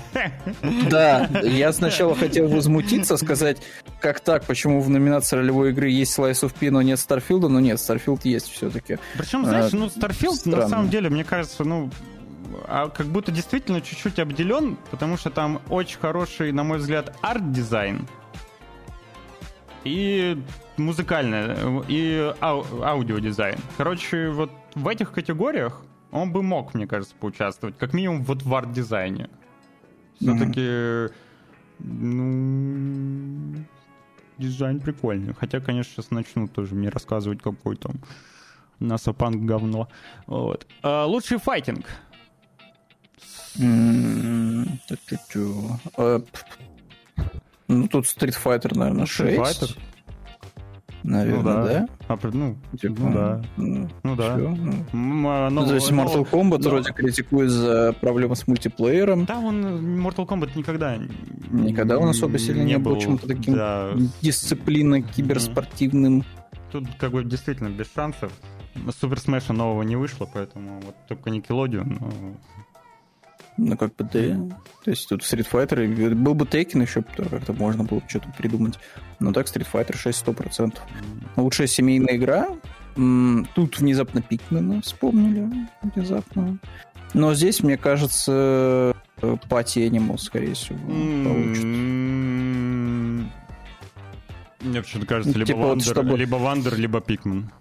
Да, 0.89 1.29
я 1.43 1.71
сначала 1.73 2.15
хотел 2.15 2.47
возмутиться, 2.47 3.17
сказать, 3.17 3.61
как 3.99 4.19
так, 4.19 4.45
почему 4.45 4.81
в 4.81 4.89
номинации 4.89 5.37
ролевой 5.37 5.71
игры 5.71 5.89
есть 5.89 6.17
Lies 6.17 6.43
of 6.43 6.53
P, 6.59 6.71
но 6.71 6.81
нет 6.81 6.99
Starfield 6.99 7.38
а, 7.38 7.47
но 7.47 7.59
нет, 7.59 7.79
Starfield 7.79 8.25
есть 8.25 8.49
все-таки. 8.51 8.97
Причем, 9.17 9.45
знаешь, 9.45 9.73
а, 9.73 9.77
ну, 9.77 9.89
Starfield, 9.89 10.45
на 10.45 10.67
самом 10.67 10.89
деле, 10.89 11.09
мне 11.09 11.23
кажется, 11.23 11.63
ну, 11.63 11.89
а 12.67 12.89
как 12.89 13.07
будто 13.07 13.31
действительно 13.31 13.81
чуть-чуть 13.81 14.19
обделен, 14.19 14.77
потому 14.89 15.17
что 15.17 15.29
там 15.29 15.61
очень 15.69 15.99
хороший, 15.99 16.51
на 16.51 16.63
мой 16.63 16.77
взгляд, 16.77 17.15
арт-дизайн. 17.21 18.07
И 19.83 20.37
музыкальное, 20.77 21.83
и 21.87 22.33
ау- 22.39 22.83
аудиодизайн. 22.83 23.57
Короче, 23.77 24.29
вот 24.29 24.51
в 24.75 24.87
этих 24.87 25.11
категориях 25.11 25.81
он 26.11 26.31
бы 26.31 26.43
мог, 26.43 26.73
мне 26.73 26.85
кажется, 26.87 27.15
поучаствовать. 27.19 27.77
Как 27.77 27.93
минимум 27.93 28.23
вот 28.23 28.43
в 28.43 28.53
арт-дизайне. 28.53 29.29
Все-таки, 30.19 30.59
mm-hmm. 30.59 31.13
ну, 31.79 33.65
дизайн 34.37 34.79
прикольный. 34.79 35.33
Хотя, 35.33 35.59
конечно, 35.61 35.93
сейчас 35.93 36.11
начнут 36.11 36.53
тоже 36.53 36.75
мне 36.75 36.89
рассказывать, 36.89 37.41
какой 37.41 37.75
там 37.75 37.93
насапанк 38.79 39.43
говно. 39.45 39.87
Вот. 40.27 40.67
А, 40.83 41.05
лучший 41.05 41.39
файтинг. 41.39 41.87
Mm-hmm. 43.55 44.77
Ну, 47.71 47.87
тут 47.87 48.05
Street 48.05 48.35
Fighter, 48.43 48.77
наверное, 48.77 49.05
6. 49.05 49.19
Street 49.19 49.41
Fighter? 49.41 49.77
Наверное, 51.03 51.37
ну, 51.37 51.43
да. 51.43 51.63
да? 51.63 51.87
А, 52.07 52.19
ну, 52.31 52.57
типа, 52.79 52.95
ну, 52.99 53.13
да. 53.13 53.41
Ну, 53.57 53.89
ну 54.03 54.15
да. 54.15 54.37
Ну. 54.37 55.29
А, 55.29 55.49
ну, 55.49 55.65
То 55.65 55.75
есть 55.75 55.91
Mortal 55.91 56.29
Kombat 56.29 56.61
вроде 56.61 56.93
критикует 56.93 57.49
за 57.49 57.93
проблемы 57.99 58.35
с 58.35 58.45
мультиплеером. 58.47 59.25
Да, 59.25 59.39
он 59.39 59.63
Mortal 60.05 60.27
Kombat 60.27 60.51
никогда... 60.55 60.97
Никогда 61.49 61.97
он 61.97 62.09
особо 62.09 62.37
сильно 62.37 62.61
не, 62.61 62.73
не 62.73 62.77
был 62.77 62.95
почему-то 62.95 63.27
таким 63.27 63.55
да. 63.55 63.93
дисциплинно 64.21 65.01
киберспортивным. 65.01 66.23
Тут 66.71 66.85
как 66.99 67.11
бы 67.11 67.23
действительно 67.23 67.69
без 67.69 67.91
шансов. 67.93 68.31
Супер 68.99 69.19
Смеша 69.19 69.53
нового 69.53 69.81
не 69.81 69.95
вышло, 69.95 70.29
поэтому 70.31 70.81
вот 70.81 70.95
только 71.07 71.29
Nickelodeon. 71.29 71.97
Но... 71.99 72.11
Ну, 73.57 73.77
как 73.77 73.95
бы, 73.95 74.03
да. 74.03 74.57
То 74.83 74.91
есть 74.91 75.09
тут 75.09 75.21
Street 75.21 75.47
Fighter, 75.51 76.15
был 76.15 76.33
бы 76.33 76.45
Tekken 76.45 76.81
еще, 76.81 77.03
как-то 77.03 77.53
можно 77.53 77.83
было 77.83 78.01
что-то 78.07 78.29
придумать. 78.37 78.79
Но 79.19 79.33
так 79.33 79.45
Street 79.47 79.67
Fighter 79.71 79.95
6 79.95 80.25
100%. 80.25 80.79
Лучшая 81.35 81.67
семейная 81.67 82.15
игра. 82.15 82.47
Тут 83.55 83.79
внезапно 83.79 84.21
Pikmin 84.21 84.72
а 84.72 84.81
вспомнили. 84.81 85.67
Внезапно. 85.81 86.57
Но 87.13 87.33
здесь, 87.33 87.61
мне 87.61 87.77
кажется, 87.77 88.95
Party 89.49 89.79
Animals, 89.79 90.17
скорее 90.17 90.53
всего, 90.53 90.79
получит. 91.25 91.65
Мне 94.61 94.81
почему-то 94.81 95.07
кажется, 95.07 95.37
либо, 95.37 95.47
типа 95.47 95.59
Wonder, 95.59 95.95
вот, 95.95 96.03
чтобы... 96.03 96.17
либо 96.17 96.35
Wonder, 96.35 96.77
либо 96.77 97.01
Pikmin. 97.01 97.51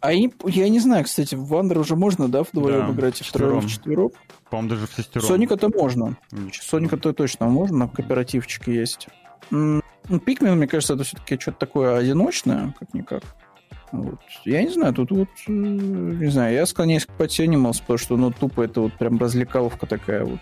А 0.00 0.12
я 0.12 0.68
не 0.68 0.80
знаю, 0.80 1.04
кстати, 1.04 1.34
в 1.34 1.44
Wonder 1.46 1.78
уже 1.78 1.94
можно, 1.94 2.28
да, 2.28 2.42
вдвоем 2.42 2.86
да, 2.86 2.92
играть, 2.92 3.20
и 3.20 3.24
втроем, 3.24 3.60
в 3.60 3.68
четвером? 3.68 4.10
По-моему, 4.50 4.70
даже 4.70 4.86
в 4.86 4.92
шестером. 4.92 5.26
Соника-то 5.26 5.68
можно. 5.68 6.16
Соника-то 6.52 7.12
точно 7.12 7.46
можно, 7.46 7.88
кооперативчик 7.88 8.68
есть. 8.68 9.08
Ну, 9.50 9.82
Пикмен, 10.24 10.56
мне 10.56 10.66
кажется, 10.66 10.94
это 10.94 11.04
все-таки 11.04 11.38
что-то 11.38 11.58
такое 11.58 11.96
одиночное, 11.96 12.74
как-никак. 12.78 13.22
Вот. 13.92 14.20
Я 14.44 14.62
не 14.62 14.70
знаю, 14.70 14.94
тут 14.94 15.10
вот, 15.10 15.28
э, 15.46 15.52
не 15.52 16.30
знаю, 16.30 16.54
я 16.54 16.66
склоняюсь 16.66 17.06
к 17.06 17.10
Animals, 17.10 17.80
потому 17.80 17.98
что, 17.98 18.16
ну, 18.16 18.30
тупо 18.32 18.62
это 18.62 18.80
вот 18.80 18.92
прям 18.94 19.18
развлекаловка 19.18 19.86
такая 19.86 20.24
вот 20.24 20.40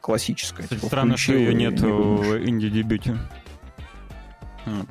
классическая. 0.00 0.62
Кстати, 0.62 0.80
типа, 0.80 0.88
странно, 0.88 1.16
что 1.16 1.34
ее 1.34 1.54
нет 1.54 1.80
в 1.80 2.38
инди-дебюте. 2.46 3.18
Вот. 4.66 4.86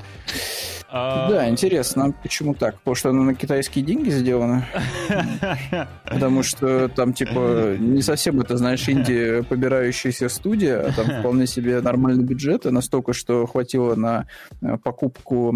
А... 0.92 1.30
Да, 1.30 1.50
интересно, 1.50 2.14
почему 2.24 2.56
так? 2.56 2.78
Потому 2.80 2.96
что 2.96 3.10
она 3.10 3.24
на 3.24 3.36
китайские 3.36 3.86
деньги 3.86 4.10
сделана? 4.10 4.66
Потому 6.06 6.42
что 6.42 6.88
там, 6.90 7.14
типа, 7.14 7.76
не 7.78 8.02
совсем 8.02 8.40
это, 8.42 8.58
знаешь, 8.58 8.88
Индия 8.88 9.44
побирающаяся 9.44 10.30
студия, 10.30 10.88
а 10.88 10.92
там 10.92 11.06
вполне 11.20 11.46
себе 11.46 11.80
нормальный 11.82 12.24
бюджет, 12.24 12.66
и 12.66 12.72
настолько, 12.72 13.14
что 13.14 13.46
хватило 13.46 13.96
на 13.96 14.26
э, 14.62 14.78
покупку 14.84 15.54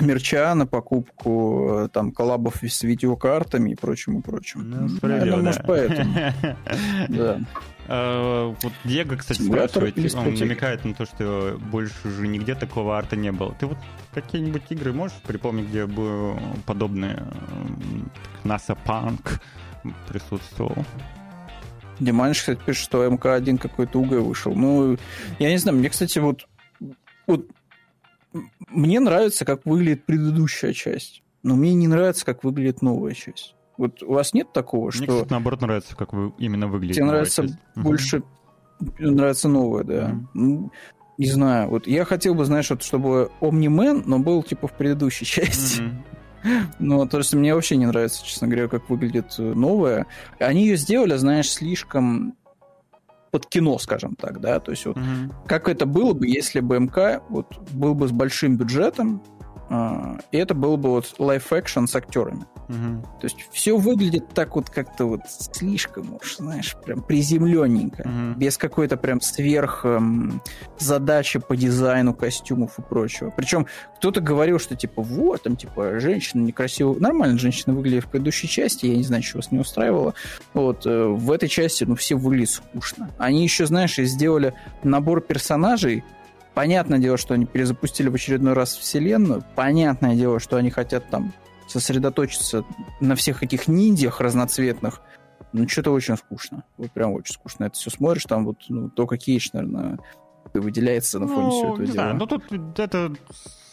мерча, 0.00 0.54
на 0.54 0.66
покупку 0.66 1.84
э, 1.84 1.88
там 1.88 2.12
коллабов 2.12 2.62
с 2.62 2.82
видеокартами 2.82 3.70
и 3.70 3.74
прочим, 3.74 4.18
и 4.18 4.22
прочим. 4.22 4.70
Ну, 4.70 4.88
Наверное, 5.02 5.36
да. 5.36 5.42
может, 5.42 5.62
поэтому. 5.66 6.14
Да. 7.08 7.40
А, 7.88 8.54
вот 8.62 8.72
Диего, 8.84 9.16
кстати, 9.16 9.42
спрашивает, 9.42 9.98
он 10.14 10.34
намекает 10.34 10.84
на 10.84 10.94
то, 10.94 11.06
что 11.06 11.58
больше 11.72 11.94
уже 12.08 12.28
нигде 12.28 12.54
такого 12.54 12.96
арта 12.96 13.16
не 13.16 13.32
было. 13.32 13.54
Ты 13.58 13.66
вот 13.66 13.78
какие-нибудь 14.12 14.62
игры 14.70 14.92
можешь 14.92 15.16
припомнить, 15.26 15.68
где 15.68 15.86
бы 15.86 16.38
подобные 16.66 17.24
NASA 18.44 18.78
Punk 18.86 19.40
присутствовал? 20.08 20.84
Диманш, 21.98 22.38
кстати, 22.38 22.60
пишет, 22.64 22.84
что 22.84 23.06
МК-1 23.06 23.58
какой-то 23.58 23.98
УГ 23.98 24.12
вышел. 24.24 24.54
Ну, 24.54 24.96
я 25.38 25.50
не 25.50 25.58
знаю, 25.58 25.78
мне, 25.78 25.90
кстати, 25.90 26.18
вот, 26.18 26.46
вот 27.26 27.46
мне 28.68 29.00
нравится, 29.00 29.44
как 29.44 29.64
выглядит 29.64 30.06
предыдущая 30.06 30.72
часть, 30.72 31.22
но 31.42 31.56
мне 31.56 31.74
не 31.74 31.88
нравится, 31.88 32.24
как 32.24 32.44
выглядит 32.44 32.82
новая 32.82 33.14
часть. 33.14 33.54
Вот 33.76 34.02
у 34.02 34.12
вас 34.12 34.34
нет 34.34 34.52
такого, 34.52 34.92
что... 34.92 35.04
Мне, 35.04 35.12
кстати, 35.12 35.30
наоборот, 35.30 35.62
нравится, 35.62 35.96
как 35.96 36.12
вы 36.12 36.32
именно 36.38 36.68
выглядит 36.68 36.96
Тебе 36.96 37.06
нравится 37.06 37.42
часть. 37.42 37.58
больше... 37.74 38.18
Угу. 38.18 38.26
Нравится 38.98 39.48
новая, 39.48 39.84
да. 39.84 40.16
Угу. 40.34 40.72
Не 41.18 41.26
знаю. 41.26 41.68
Вот 41.70 41.86
я 41.86 42.04
хотел 42.04 42.34
бы, 42.34 42.44
знаешь, 42.44 42.70
вот, 42.70 42.82
чтобы 42.82 43.30
Omni-Man, 43.40 44.04
но 44.06 44.18
был, 44.18 44.42
типа, 44.42 44.68
в 44.68 44.72
предыдущей 44.72 45.24
части. 45.24 45.82
Угу. 45.82 45.90
Ну, 46.78 47.06
то 47.06 47.18
есть 47.18 47.34
мне 47.34 47.54
вообще 47.54 47.76
не 47.76 47.84
нравится, 47.84 48.24
честно 48.24 48.48
говоря, 48.48 48.66
как 48.66 48.88
выглядит 48.88 49.34
новая. 49.36 50.06
Они 50.38 50.62
ее 50.62 50.76
сделали, 50.76 51.16
знаешь, 51.16 51.50
слишком 51.50 52.34
под 53.30 53.46
кино, 53.46 53.78
скажем 53.78 54.16
так, 54.16 54.40
да, 54.40 54.60
то 54.60 54.70
есть 54.70 54.86
вот 54.86 54.96
угу. 54.96 55.34
как 55.46 55.68
это 55.68 55.86
было 55.86 56.12
бы, 56.12 56.26
если 56.26 56.60
бы 56.60 56.78
МК 56.78 57.22
вот 57.28 57.58
был 57.70 57.94
бы 57.94 58.08
с 58.08 58.12
большим 58.12 58.56
бюджетом, 58.56 59.22
и 59.70 60.36
это 60.36 60.54
был 60.54 60.76
бы 60.76 60.90
вот 60.90 61.14
live-action 61.18 61.86
с 61.86 61.94
актерами. 61.94 62.44
Угу. 62.68 63.02
То 63.20 63.24
есть 63.24 63.36
все 63.52 63.76
выглядит 63.76 64.28
так 64.34 64.56
вот 64.56 64.68
как-то 64.68 65.04
вот 65.04 65.20
слишком 65.28 66.14
уж, 66.14 66.38
знаешь, 66.38 66.76
прям 66.84 67.02
приземленненько, 67.02 68.02
угу. 68.02 68.38
без 68.38 68.56
какой-то 68.58 68.96
прям 68.96 69.20
сверх 69.20 69.84
эм, 69.84 70.42
задачи 70.78 71.38
по 71.38 71.56
дизайну 71.56 72.14
костюмов 72.14 72.78
и 72.78 72.82
прочего. 72.82 73.30
Причем 73.30 73.66
кто-то 73.96 74.20
говорил, 74.20 74.58
что 74.58 74.74
типа 74.74 75.02
вот, 75.02 75.44
там 75.44 75.56
типа 75.56 76.00
женщина 76.00 76.42
некрасиво... 76.42 76.98
Нормально 76.98 77.38
женщина 77.38 77.72
выглядит 77.72 78.04
в 78.04 78.08
предыдущей 78.08 78.48
части, 78.48 78.86
я 78.86 78.96
не 78.96 79.04
знаю, 79.04 79.22
что 79.22 79.38
вас 79.38 79.52
не 79.52 79.60
устраивало. 79.60 80.14
Вот, 80.52 80.84
э, 80.84 81.04
в 81.04 81.30
этой 81.30 81.48
части, 81.48 81.84
ну, 81.84 81.94
все 81.94 82.16
выглядят 82.16 82.50
скучно. 82.50 83.10
Они 83.18 83.44
еще, 83.44 83.66
знаешь, 83.66 83.96
сделали 83.96 84.52
набор 84.82 85.20
персонажей, 85.20 86.02
Понятное 86.60 86.98
дело, 86.98 87.16
что 87.16 87.32
они 87.32 87.46
перезапустили 87.46 88.10
в 88.10 88.14
очередной 88.14 88.52
раз 88.52 88.76
вселенную. 88.76 89.42
Понятное 89.56 90.14
дело, 90.14 90.38
что 90.38 90.58
они 90.58 90.68
хотят 90.68 91.08
там 91.08 91.32
сосредоточиться 91.66 92.66
на 93.00 93.14
всех 93.14 93.42
этих 93.42 93.66
ниндзях 93.66 94.20
разноцветных. 94.20 95.00
Ну, 95.54 95.66
что-то 95.66 95.90
очень 95.90 96.18
скучно. 96.18 96.64
Вот 96.76 96.90
прям 96.90 97.12
очень 97.12 97.32
скучно. 97.32 97.64
Это 97.64 97.76
все 97.76 97.88
смотришь, 97.88 98.24
там 98.24 98.44
вот 98.44 98.58
ну, 98.68 98.90
только 98.90 99.16
Кейдж, 99.16 99.48
наверное, 99.54 100.00
выделяется 100.52 101.18
на 101.18 101.28
фоне 101.28 101.46
ну, 101.46 101.50
всего 101.50 101.72
этого 101.72 101.80
не 101.80 101.86
дела. 101.86 101.94
Знаю, 101.94 102.16
ну, 102.16 102.26
тут 102.26 102.78
это 102.78 103.10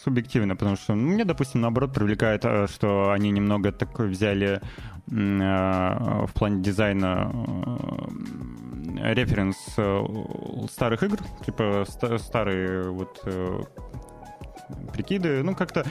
субъективно, 0.06 0.56
потому 0.56 0.78
что 0.78 0.96
ну, 0.96 1.12
мне, 1.12 1.26
допустим, 1.26 1.60
наоборот 1.60 1.94
привлекает, 1.94 2.46
э, 2.46 2.68
что 2.68 3.12
они 3.12 3.32
немного 3.32 3.74
такой 3.74 4.08
взяли 4.08 4.62
в 5.08 6.30
плане 6.34 6.62
дизайна 6.62 7.32
э, 9.00 9.14
референс 9.14 9.58
старых 10.72 11.04
игр, 11.04 11.20
типа 11.46 11.86
старые 12.20 12.90
вот 12.90 13.24
прикиды, 14.92 15.44
ну 15.44 15.56
как-то, 15.56 15.86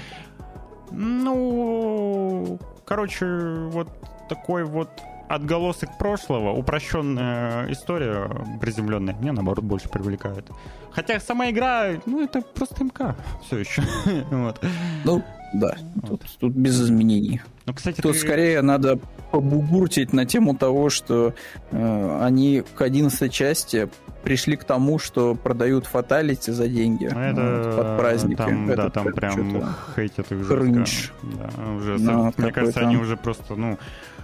ну, 0.90 2.58
короче, 2.84 3.26
вот 3.70 3.88
такой 4.28 4.64
вот 4.64 4.90
отголосок 5.28 5.98
прошлого, 5.98 6.50
упрощенная 6.50 7.70
история 7.72 8.30
приземленная, 8.60 9.14
меня 9.14 9.32
наоборот 9.32 9.64
больше 9.64 9.88
привлекает. 9.88 10.48
Хотя 10.90 11.20
сама 11.20 11.50
игра, 11.50 11.94
ну, 12.06 12.22
это 12.22 12.40
просто 12.42 12.84
МК 12.84 13.16
все 13.44 13.58
еще. 13.58 13.82
вот. 14.30 14.64
Ну, 15.04 15.22
да, 15.58 15.76
вот. 15.96 16.20
тут, 16.20 16.38
тут 16.38 16.52
без 16.52 16.80
изменений. 16.80 17.40
Ну, 17.66 17.74
кстати, 17.74 18.00
тут 18.00 18.12
ты... 18.12 18.18
скорее 18.18 18.62
надо 18.62 18.98
побугуртить 19.30 20.12
на 20.12 20.24
тему 20.24 20.56
того, 20.56 20.88
что 20.88 21.34
э, 21.70 22.18
они 22.22 22.62
к 22.74 22.80
11 22.80 23.32
части 23.32 23.88
пришли 24.22 24.56
к 24.56 24.64
тому, 24.64 24.98
что 24.98 25.34
продают 25.34 25.86
фаталити 25.86 26.50
за 26.50 26.68
деньги 26.68 27.10
ну, 27.12 27.20
это, 27.20 27.62
вот, 27.64 27.76
под 27.76 27.98
праздники. 27.98 28.38
Там, 28.38 28.70
это 28.70 28.82
да, 28.82 28.90
там 28.90 29.12
прям 29.12 29.74
хейтят 29.94 30.32
их 30.32 30.44
жестко. 30.44 31.10
Да, 31.22 31.72
уже, 31.72 31.98
ну, 31.98 32.32
мне 32.36 32.52
кажется, 32.52 32.80
они 32.80 32.96
уже 32.96 33.16
просто, 33.16 33.54
ну, 33.54 33.78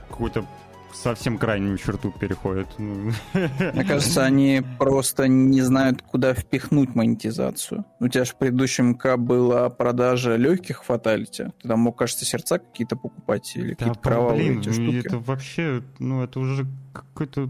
какую-то 0.09 0.45
совсем 0.93 1.39
крайнюю 1.39 1.79
черту 1.79 2.13
переходят. 2.13 2.69
Ну. 2.79 3.13
Мне 3.33 3.85
кажется, 3.85 4.25
они 4.25 4.63
просто 4.79 5.29
не 5.29 5.61
знают, 5.61 6.03
куда 6.03 6.35
впихнуть 6.35 6.95
монетизацию. 6.95 7.85
У 8.01 8.09
тебя 8.09 8.25
же 8.25 8.33
в 8.33 8.37
предыдущем 8.37 8.91
МК 8.91 9.17
была 9.17 9.69
продажа 9.71 10.37
легких 10.37 10.85
фаталити. 10.85 11.53
Ты 11.63 11.69
там 11.69 11.81
мог, 11.81 11.99
кажется, 11.99 12.25
сердца 12.25 12.59
какие-то 12.59 12.97
покупать 12.97 13.53
или 13.57 13.71
да, 13.71 13.77
какие-то 13.77 14.01
кровавые 14.01 14.51
блин, 14.53 14.61
эти 14.61 14.73
штуки. 14.73 15.07
Это 15.07 15.19
вообще, 15.19 15.83
ну 15.99 16.23
это 16.23 16.41
уже 16.41 16.67
какой-то 16.93 17.49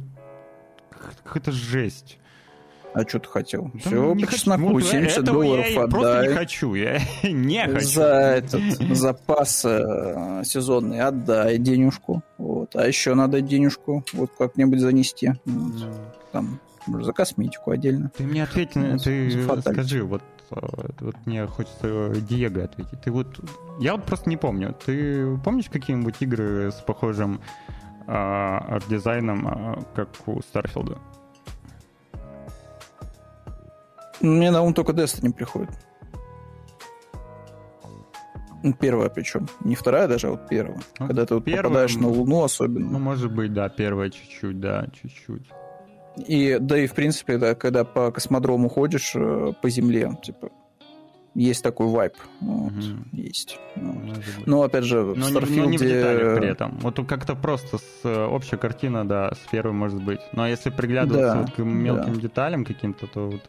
какая-то 1.25 1.53
жесть. 1.53 2.19
А 2.95 3.09
что 3.09 3.19
ты 3.19 3.29
хотел? 3.29 3.71
Да 3.73 3.81
Все 3.81 4.15
по 4.15 4.27
чесноку, 4.27 4.81
70 4.81 5.25
долларов 5.25 5.67
я 5.67 5.85
отдай. 5.85 5.91
просто 5.91 6.23
не 6.29 6.35
хочу, 6.35 6.75
я 6.75 7.01
не 7.23 7.67
хочу. 7.67 7.87
За 7.89 8.05
этот 8.05 8.63
запас 8.97 9.65
э, 9.65 10.43
сезонный 10.45 11.01
отдай 11.01 11.59
денежку. 11.59 12.23
Вот. 12.39 12.77
А 12.77 12.87
еще 12.87 13.15
надо 13.15 13.41
денежку 13.41 14.05
вот 14.13 14.31
как-нибудь 14.37 14.81
занести. 14.81 15.29
Вот. 15.29 15.39
Ну. 15.47 15.91
Там, 16.33 16.61
за 16.87 17.13
косметику 17.13 17.71
отдельно. 17.71 18.11
Ты 18.17 18.25
мне 18.25 18.43
ответь, 18.43 18.75
вот, 18.75 19.03
ты 19.03 19.73
скажи, 19.73 20.03
вот, 20.05 20.23
э, 20.51 20.57
вот 21.01 21.17
мне 21.25 21.47
хочется 21.47 22.13
Диего 22.21 22.65
ответить. 22.65 23.01
Ты 23.03 23.11
вот, 23.11 23.41
я 23.81 23.93
вот 23.93 24.05
просто 24.05 24.29
не 24.29 24.37
помню. 24.37 24.75
Ты 24.85 25.39
помнишь 25.39 25.71
какие-нибудь 25.71 26.17
игры 26.21 26.71
с 26.73 26.83
похожим 26.83 27.41
а, 28.07 28.59
арт-дизайном, 28.69 29.47
а, 29.47 29.83
как 29.95 30.09
у 30.27 30.41
Старфилда? 30.43 30.99
Мне 34.23 34.51
на 34.51 34.63
ум 34.63 34.73
только 34.73 34.93
Destiny 34.93 35.33
приходит. 35.33 35.71
Ну, 38.63 38.73
первая 38.75 39.09
причем. 39.09 39.49
Не 39.65 39.75
вторая 39.75 40.07
даже, 40.07 40.29
а 40.29 40.31
вот 40.31 40.49
первая. 40.49 40.81
Ну, 41.01 41.07
Когда 41.09 41.27
ты 41.27 41.35
вот 41.35 41.45
первая, 41.45 41.65
попадаешь 41.65 41.97
на 41.97 42.09
Луну 42.09 42.45
особенно. 42.45 42.91
Ну, 42.91 42.99
может 43.01 43.33
быть, 43.33 43.53
да, 43.53 43.69
первая 43.69 44.11
чуть-чуть, 44.11 44.61
да, 44.61 44.87
чуть-чуть. 44.93 45.49
И, 46.29 46.59
да 46.61 46.79
и, 46.79 46.87
в 46.87 46.95
принципе, 46.95 47.39
да, 47.39 47.55
когда 47.55 47.85
по 47.85 48.13
космодрому 48.13 48.69
ходишь 48.69 49.13
э, 49.17 49.53
по 49.61 49.71
Земле, 49.71 50.17
типа, 50.23 50.51
есть 51.35 51.63
такой 51.63 51.87
вайп. 51.89 52.15
Вот, 52.41 52.73
угу. 52.73 53.05
Есть. 53.13 53.59
Вот. 53.75 54.47
Но, 54.47 54.63
опять 54.63 54.85
же, 54.85 55.01
в 55.01 55.17
но 55.17 55.29
Starfield... 55.29 55.51
Не, 55.51 55.61
но 55.61 55.65
не 55.65 55.79
в 55.79 55.81
деталях 55.81 56.39
при 56.39 56.49
этом. 56.49 56.79
Вот 56.79 57.01
как-то 57.09 57.35
просто 57.35 57.79
с 57.79 58.01
э, 58.05 58.25
общая 58.27 58.59
картина, 58.59 59.09
да, 59.09 59.33
с 59.33 59.51
первой 59.51 59.73
может 59.73 60.03
быть. 60.05 60.21
Но 60.33 60.47
если 60.47 60.71
приглядываться 60.71 61.35
да, 61.35 61.41
вот 61.41 61.53
к 61.53 61.59
мелким 61.59 62.15
да. 62.15 62.21
деталям 62.21 62.65
каким-то, 62.65 63.07
то 63.07 63.31
вот 63.31 63.49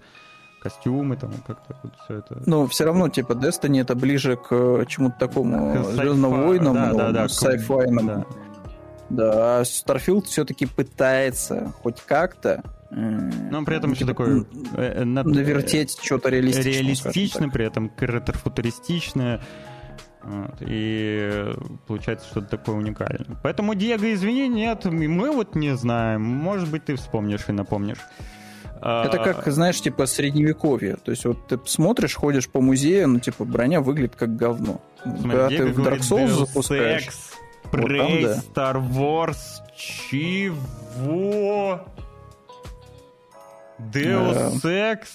костюмы, 0.63 1.17
там, 1.17 1.31
как-то 1.45 1.75
вот 1.83 1.93
все 2.03 2.19
это. 2.19 2.41
Ну, 2.45 2.67
все 2.67 2.85
равно, 2.85 3.09
типа, 3.09 3.33
Destiny 3.33 3.81
это 3.81 3.95
ближе 3.95 4.37
к 4.37 4.85
чему-то 4.87 5.15
такому 5.19 5.83
Звездным 5.83 6.31
войнам, 6.31 6.73
да, 6.73 6.93
да, 6.93 7.11
да, 7.11 7.25
sci-fi. 7.25 8.05
Да. 8.05 8.25
да, 9.09 9.59
а 9.59 9.61
Starfield 9.63 10.23
все-таки 10.25 10.65
пытается 10.65 11.73
хоть 11.81 12.01
как-то 12.01 12.63
э, 12.91 12.95
но 12.95 13.57
он 13.57 13.65
при 13.65 13.75
этом 13.75 13.91
еще 13.91 14.05
такой... 14.05 14.45
Э, 14.75 15.01
э, 15.01 15.03
навертеть 15.03 15.99
что-то 16.01 16.29
реалистичное. 16.29 16.73
Реалистично, 16.73 17.49
при 17.49 17.65
этом 17.65 17.91
ретро-футуристичное. 17.97 19.41
Вот, 20.23 20.55
и 20.61 21.53
получается 21.85 22.27
что-то 22.27 22.57
такое 22.57 22.77
уникальное. 22.77 23.37
Поэтому, 23.43 23.75
Диего, 23.75 24.13
извини, 24.13 24.47
нет, 24.47 24.85
мы 24.85 25.31
вот 25.31 25.55
не 25.55 25.75
знаем. 25.75 26.21
Может 26.21 26.71
быть, 26.71 26.85
ты 26.85 26.95
вспомнишь 26.95 27.49
и 27.49 27.51
напомнишь. 27.51 27.99
Это 28.83 29.17
как, 29.17 29.47
знаешь, 29.47 29.79
типа 29.79 30.05
средневековье. 30.05 30.97
То 30.97 31.11
есть 31.11 31.23
вот 31.23 31.47
ты 31.47 31.57
смотришь, 31.65 32.15
ходишь 32.15 32.49
по 32.49 32.59
музею, 32.59 33.07
ну, 33.07 33.19
типа, 33.19 33.45
броня 33.45 33.79
выглядит 33.79 34.17
как 34.17 34.35
говно. 34.35 34.81
Смотри, 35.03 35.29
Когда 35.29 35.47
ты 35.47 35.65
в 35.67 35.79
Dark 35.79 35.99
Souls 35.99 36.27
запускаешь... 36.27 37.07
Prey, 37.71 38.21
вот 38.21 38.21
там, 38.21 38.21
да. 38.21 38.43
Star 38.53 38.75
Wars, 38.91 39.37
чего? 39.75 41.81
Deus 43.79 44.63
Ex, 44.63 45.07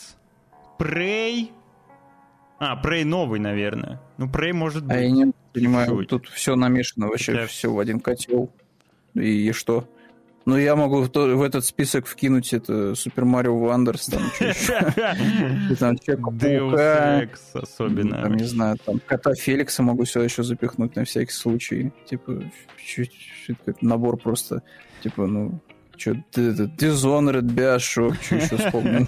Prey... 0.78 1.51
А, 2.59 2.81
Prey 2.82 3.05
новый, 3.05 3.39
наверное. 3.39 4.01
Ну, 4.16 4.27
Prey 4.27 4.53
может 4.53 4.85
быть. 4.85 4.97
А 4.97 5.01
я 5.01 5.11
не 5.11 5.32
понимаю, 5.53 6.01
Чуть. 6.01 6.09
тут 6.09 6.28
все 6.28 6.57
намешано 6.57 7.07
вообще, 7.07 7.47
все 7.47 7.73
в 7.73 7.78
один 7.78 8.01
котел. 8.01 8.51
И 9.15 9.53
что? 9.53 9.89
Ну, 10.49 10.57
я 10.57 10.75
могу 10.77 11.03
в, 11.03 11.09
то- 11.11 11.37
в 11.37 11.43
этот 11.43 11.65
список 11.66 12.07
вкинуть 12.07 12.55
это 12.55 12.95
Супер 12.95 13.27
Марио 13.27 13.59
Вандерс, 13.59 14.07
там, 14.07 14.23
там 15.79 15.99
Человека-паука, 15.99 17.29
особенно. 17.53 18.23
там, 18.23 18.35
не 18.35 18.45
знаю, 18.45 18.79
там, 18.85 18.99
Кота 19.07 19.35
Феликса 19.35 19.83
могу 19.83 20.07
сюда 20.07 20.25
еще 20.25 20.43
запихнуть 20.43 20.97
на 20.97 21.05
всякий 21.05 21.33
случай. 21.33 21.93
Типа, 22.09 22.43
чуть, 22.83 23.12
чуть 23.47 23.59
какой-то 23.59 23.85
набор 23.85 24.16
просто, 24.16 24.62
типа, 25.03 25.27
ну, 25.27 25.61
что, 25.99 26.12
Dishonored, 26.12 27.43
Bioshock, 27.43 28.16
что 28.23 28.37
еще 28.37 28.57
вспомнил. 28.57 29.07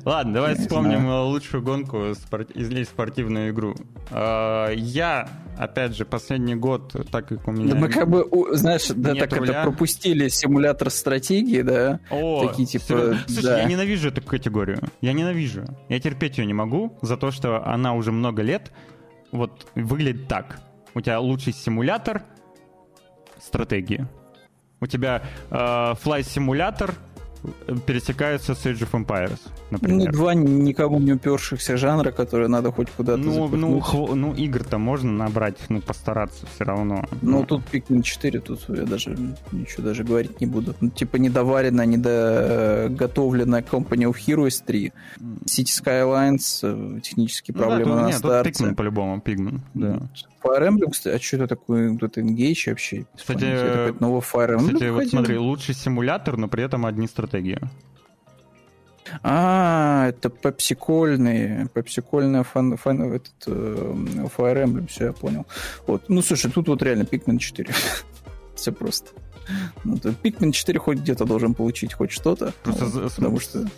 Ладно, 0.04 0.34
давай 0.34 0.54
Не 0.54 0.60
вспомним 0.60 1.08
э, 1.08 1.20
лучшую 1.22 1.62
гонку 1.62 2.14
спор- 2.14 2.46
или 2.54 2.84
спортивную 2.84 3.50
игру. 3.50 3.74
А, 4.10 4.70
Я, 4.70 5.28
опять 5.56 5.96
же, 5.96 6.04
последний 6.04 6.54
год, 6.54 6.94
так 7.10 7.28
как 7.28 7.46
у 7.48 7.52
меня... 7.52 7.74
Да 7.74 7.80
мы 7.80 7.88
как 7.88 8.08
бы, 8.08 8.26
знаешь, 8.56 8.88
да 8.88 9.14
так 9.14 9.32
руля. 9.32 9.52
это 9.52 9.62
пропустили 9.62 10.28
симулятор 10.28 10.90
стратегии, 10.90 11.62
да? 11.62 12.00
О, 12.10 12.46
такие, 12.48 12.66
типа, 12.66 12.84
серьезно? 12.84 13.18
Слушай, 13.26 13.42
да. 13.42 13.58
я 13.58 13.64
ненавижу 13.64 14.08
эту 14.08 14.22
категорию. 14.22 14.80
Я 15.00 15.12
ненавижу. 15.12 15.64
Я 15.88 16.00
терпеть 16.00 16.38
ее 16.38 16.46
не 16.46 16.54
могу 16.54 16.96
за 17.02 17.16
то, 17.16 17.30
что 17.30 17.66
она 17.66 17.94
уже 17.94 18.12
много 18.12 18.42
лет 18.42 18.72
вот 19.32 19.66
выглядит 19.74 20.28
так. 20.28 20.60
У 20.94 21.00
тебя 21.00 21.20
лучший 21.20 21.52
симулятор 21.52 22.22
стратегии. 23.38 24.06
У 24.80 24.86
тебя 24.86 25.22
э, 25.50 25.54
Fly 25.54 26.22
симулятор 26.22 26.94
пересекаются 27.86 28.54
с 28.54 28.64
Age 28.66 28.82
of 28.90 28.92
Empires, 29.04 29.38
Ну, 29.70 29.78
например. 29.78 30.12
два 30.12 30.34
никому 30.34 30.98
не 30.98 31.12
упершихся 31.12 31.76
жанра, 31.76 32.10
которые 32.12 32.48
надо 32.48 32.72
хоть 32.72 32.90
куда-то 32.90 33.18
Ну, 33.18 33.48
ну, 33.48 33.78
хво- 33.80 34.14
ну, 34.14 34.34
игр-то 34.34 34.78
можно 34.78 35.10
набрать, 35.12 35.56
ну, 35.68 35.80
постараться 35.80 36.46
все 36.54 36.64
равно. 36.64 37.04
Ну, 37.22 37.44
тут 37.44 37.62
Pikmin 37.72 38.02
4, 38.02 38.40
тут 38.40 38.64
я 38.68 38.84
даже 38.84 39.16
ничего 39.52 39.82
даже 39.84 40.04
говорить 40.04 40.40
не 40.40 40.46
буду. 40.46 40.74
Ну, 40.80 40.90
типа 40.90 41.16
недоваренная, 41.16 41.86
недоготовленная 41.86 43.62
Company 43.62 44.04
of 44.10 44.16
Heroes 44.26 44.62
3, 44.64 44.92
City 45.44 45.82
Skylines, 45.82 46.60
э, 46.62 47.00
технические 47.00 47.54
Ну 47.54 47.60
да, 47.62 47.66
проблемы 47.68 47.92
тут- 47.92 48.00
на 48.02 48.06
нет, 48.06 48.22
тут 48.22 48.30
старте. 48.30 48.50
Pikmin 48.64 48.74
по-любому, 48.74 49.20
Пигмен, 49.20 49.60
да. 49.74 50.00
Fire 50.44 50.68
Emblem, 50.68 50.90
кстати, 50.92 51.16
а 51.16 51.18
что 51.20 51.36
это 51.38 51.46
такое, 51.48 51.90
вот 51.90 52.02
это 52.04 52.20
Engage 52.20 52.68
вообще? 52.70 53.04
Кстати, 53.16 53.44
это 53.44 53.96
новый 53.98 54.20
Fire 54.20 54.56
Emblem 54.56 54.74
Кстати, 54.74 54.90
вот 54.90 55.06
смотри, 55.08 55.38
лучший 55.38 55.74
симулятор, 55.74 56.36
но 56.36 56.46
при 56.46 56.62
этом 56.62 56.86
одни 56.86 57.06
стратегии. 57.08 57.25
А, 59.22 60.08
это 60.08 60.28
пепсикольный, 60.30 61.68
пепсикольный 61.68 62.42
фан, 62.42 62.76
фан, 62.76 63.12
этот, 63.12 63.32
э, 63.46 63.94
Fire 64.36 64.64
Emblem, 64.64 64.86
все, 64.88 65.06
я 65.06 65.12
понял. 65.12 65.46
Вот. 65.86 66.08
Ну, 66.08 66.22
слушай, 66.22 66.50
тут 66.50 66.66
вот 66.68 66.82
реально 66.82 67.02
Pikmin 67.04 67.38
4. 67.38 67.72
Все 68.56 68.72
просто. 68.72 69.10
Ну, 69.84 69.96
то 69.98 70.08
Pikmin 70.08 70.50
4 70.50 70.78
хоть 70.80 70.98
где-то 70.98 71.24
должен 71.24 71.54
получить 71.54 71.92
хоть 71.94 72.10
что-то, 72.10 72.52
Просто 72.64 72.84
вот, 72.86 72.94
за- 72.94 73.08
с- 73.08 73.12
потому 73.14 73.38
что 73.38 73.60
с- 73.62 73.68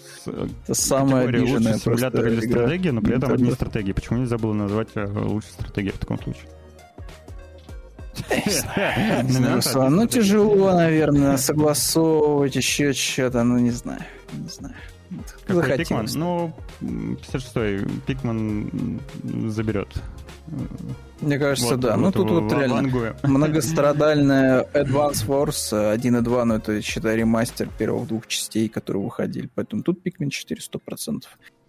это 0.64 0.74
самая 0.74 1.28
обиженная 1.28 1.74
лучший 1.74 1.80
симулятор 1.80 2.26
или 2.28 2.46
игра 2.46 2.62
стратегия, 2.62 2.92
но 2.92 3.00
при 3.02 3.16
этом 3.16 3.30
Nintendo. 3.30 3.34
одни 3.34 3.50
стратегии. 3.52 3.92
Почему 3.92 4.18
нельзя 4.20 4.38
было 4.38 4.54
назвать 4.54 4.88
э, 4.94 5.04
лучшей 5.06 5.50
стратегией 5.50 5.92
в 5.92 5.98
таком 5.98 6.18
случае? 6.22 6.44
Не 8.46 8.52
знаю, 8.52 9.24
Номинация 9.28 9.54
Руслан, 9.56 9.94
ну 9.96 10.06
тяжело, 10.06 10.72
наверное, 10.72 11.36
согласовывать 11.36 12.56
еще 12.56 12.92
что-то, 12.92 13.42
ну 13.44 13.58
не 13.58 13.70
знаю, 13.70 14.00
не 14.32 14.48
знаю. 14.48 14.74
Какой 15.46 15.62
захотелось. 15.62 15.88
Пикман? 15.88 16.06
Ну, 16.14 16.52
м, 16.82 17.18
56-й 17.22 17.88
Пикман 18.06 19.00
заберет. 19.48 19.88
Мне 21.20 21.38
кажется, 21.38 21.72
Вот- 21.74 21.80
да. 21.80 21.96
Ну 21.96 22.04
вот 22.04 22.14
тут 22.14 22.30
в- 22.30 22.34
вот 22.40 22.52
реально 22.52 22.74
Вангуе. 22.74 23.16
многострадальная 23.22 24.64
Advance 24.74 25.26
Wars 25.26 25.68
э, 25.72 25.94
1.2, 25.96 26.44
но 26.44 26.56
это, 26.56 26.80
считай, 26.82 27.16
ремастер 27.16 27.68
первых 27.78 28.08
двух 28.08 28.26
частей, 28.26 28.68
которые 28.68 29.02
выходили. 29.02 29.48
Поэтому 29.54 29.82
тут 29.82 30.00
Pikmin 30.06 30.30
4 30.30 30.60
100%. 30.60 31.22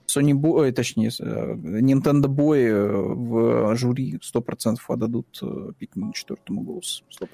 Sony 0.09 0.33
Boy, 0.33 0.61
ой, 0.61 0.71
точнее, 0.71 1.09
э, 1.19 1.53
Nintendo 1.81 2.27
Boy 2.27 2.67
э, 2.67 2.91
в 2.91 3.75
жюри 3.75 4.19
100% 4.19 4.77
отдадут 4.87 5.39
э, 5.41 5.45
Pikmin 5.79 6.13
4 6.13 6.39
голосу. 6.49 7.03
100%. 7.21 7.27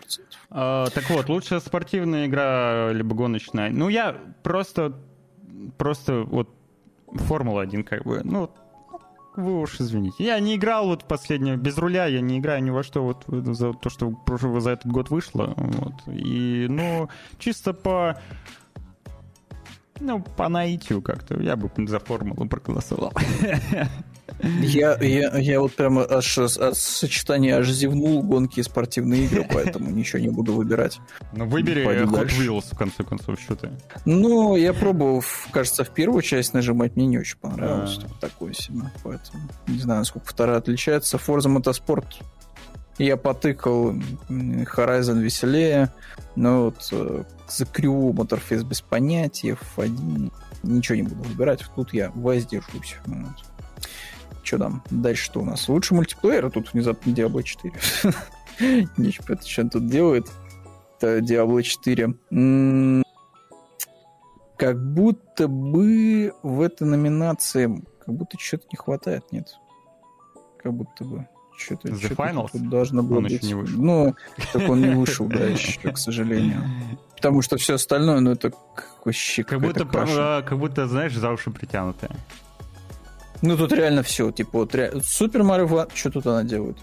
А, 0.49 0.87
так 0.87 1.09
вот, 1.09 1.29
лучшая 1.29 1.59
спортивная 1.61 2.27
игра, 2.27 2.91
либо 2.91 3.15
гоночная. 3.15 3.69
Ну, 3.69 3.89
я 3.89 4.15
просто, 4.43 4.93
просто 5.77 6.23
вот 6.23 6.49
Формула-1 7.07 7.83
как 7.83 8.03
бы, 8.03 8.21
ну, 8.23 8.49
вы 9.37 9.61
уж 9.61 9.79
извините. 9.79 10.23
Я 10.23 10.39
не 10.39 10.55
играл 10.55 10.87
вот 10.87 11.05
последнее, 11.05 11.57
без 11.57 11.77
руля, 11.77 12.05
я 12.05 12.21
не 12.21 12.39
играю 12.39 12.63
ни 12.63 12.69
во 12.69 12.83
что 12.83 13.03
вот 13.03 13.25
за 13.27 13.73
то, 13.73 13.89
что 13.89 14.13
за 14.59 14.71
этот 14.71 14.91
год 14.91 15.09
вышло. 15.09 15.53
Вот. 15.57 15.93
И, 16.07 16.67
ну, 16.69 17.09
чисто 17.37 17.73
по 17.73 18.19
ну, 19.99 20.21
по 20.21 20.49
наитию 20.49 21.01
как-то. 21.01 21.41
Я 21.41 21.55
бы 21.55 21.69
за 21.87 21.99
формулу 21.99 22.47
проголосовал. 22.47 23.13
Я, 24.41 24.97
я, 25.01 25.37
я 25.37 25.61
вот 25.61 25.75
прямо 25.75 26.05
аж 26.09 26.37
от 26.37 26.77
сочетания 26.77 27.57
аж 27.57 27.69
зевнул 27.69 28.21
гонки 28.21 28.59
и 28.59 28.63
спортивные 28.63 29.25
игры, 29.25 29.47
поэтому 29.53 29.89
ничего 29.91 30.19
не 30.19 30.29
буду 30.29 30.53
выбирать. 30.53 30.99
Ну, 31.31 31.45
выбери 31.45 31.85
Пойду 31.85 32.05
Hot 32.05 32.15
дальше. 32.15 32.41
Wheels, 32.41 32.65
в 32.73 32.77
конце 32.77 33.03
концов, 33.03 33.39
что 33.39 33.55
ты. 33.55 33.69
Ну, 34.03 34.55
я 34.55 34.73
пробовал, 34.73 35.23
кажется, 35.51 35.83
в 35.83 35.89
первую 35.89 36.21
часть 36.21 36.53
нажимать, 36.53 36.95
мне 36.95 37.05
не 37.05 37.19
очень 37.19 37.37
понравилось. 37.37 37.97
А. 37.97 38.01
Типа, 38.01 38.13
такое 38.19 38.53
себе, 38.53 38.91
поэтому 39.03 39.43
не 39.67 39.79
знаю, 39.79 39.99
насколько 39.99 40.27
вторая 40.27 40.57
отличается. 40.57 41.17
Forza 41.17 41.47
Motorsport 41.47 42.05
я 42.97 43.17
потыкал, 43.17 43.93
Horizon 44.29 45.19
веселее, 45.19 45.93
но 46.35 46.65
вот 46.65 47.25
за 47.47 47.65
Crew 47.65 48.11
Motorfest 48.11 48.63
без 48.63 48.81
понятия, 48.81 49.57
F1 49.77 50.31
ничего 50.63 50.95
не 50.95 51.03
буду 51.03 51.23
выбирать, 51.23 51.63
тут 51.75 51.93
я 51.93 52.11
воздержусь. 52.11 52.97
Вот. 53.05 53.45
Что 54.43 54.59
там? 54.59 54.83
Дальше 54.89 55.25
что 55.25 55.41
у 55.41 55.45
нас? 55.45 55.67
Лучший 55.69 55.95
мультиплеер, 55.95 56.45
а 56.45 56.49
тут 56.49 56.73
внезапно 56.73 57.11
Diablo 57.11 57.41
4. 57.41 57.73
Ничего, 58.97 59.25
это 59.29 59.47
что 59.47 59.67
тут 59.67 59.87
делает? 59.87 60.31
Это 60.99 61.19
Diablo 61.19 61.61
4. 61.61 62.13
М, 62.31 63.03
как 64.57 64.93
будто 64.93 65.47
бы 65.47 66.33
в 66.43 66.61
этой 66.61 66.87
номинации 66.87 67.83
как 68.05 68.15
будто 68.15 68.37
что-то 68.39 68.67
не 68.71 68.77
хватает, 68.77 69.31
нет? 69.31 69.55
Как 70.61 70.73
будто 70.73 71.03
бы 71.03 71.27
что-то 71.57 71.89
The 71.89 71.97
что-то 71.97 72.15
Finals? 72.15 72.49
тут 72.51 72.69
должно 72.69 73.03
было 73.03 73.17
Он 73.17 73.23
быть. 73.23 73.33
еще 73.33 73.45
не 73.47 73.53
вышел. 73.53 73.81
Ну, 73.81 74.15
так 74.53 74.69
он 74.69 74.81
не 74.81 74.89
вышел, 74.95 75.27
да, 75.27 75.45
еще, 75.45 75.91
к 75.91 75.97
сожалению. 75.97 76.63
Потому 77.15 77.41
что 77.41 77.57
все 77.57 77.75
остальное, 77.75 78.19
ну, 78.19 78.31
это 78.31 78.51
вообще 79.03 79.43
Как 79.43 79.61
будто, 79.61 79.85
каша. 79.85 80.37
а, 80.37 80.41
как 80.41 80.59
будто, 80.59 80.87
знаешь, 80.87 81.15
за 81.15 81.31
уши 81.31 81.49
притянутые. 81.51 82.11
Ну, 83.41 83.57
тут 83.57 83.71
реально 83.73 84.03
все. 84.03 84.31
Типа, 84.31 84.59
вот 84.59 84.75
ре... 84.75 84.93
Супер 85.03 85.43
Марио 85.43 85.67
Ван- 85.67 85.87
что 85.93 86.09
тут 86.11 86.25
она 86.27 86.43
делает? 86.43 86.77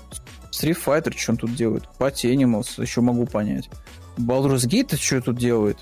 Street 0.50 0.78
Fighter, 0.84 1.12
что 1.16 1.32
он 1.32 1.38
тут 1.38 1.54
делает? 1.54 1.84
Party 1.98 2.34
Animals, 2.34 2.80
еще 2.80 3.00
могу 3.00 3.26
понять. 3.26 3.70
Baldur's 4.18 4.66
Gate, 4.68 4.96
что 4.96 5.20
тут 5.20 5.36
делает? 5.38 5.78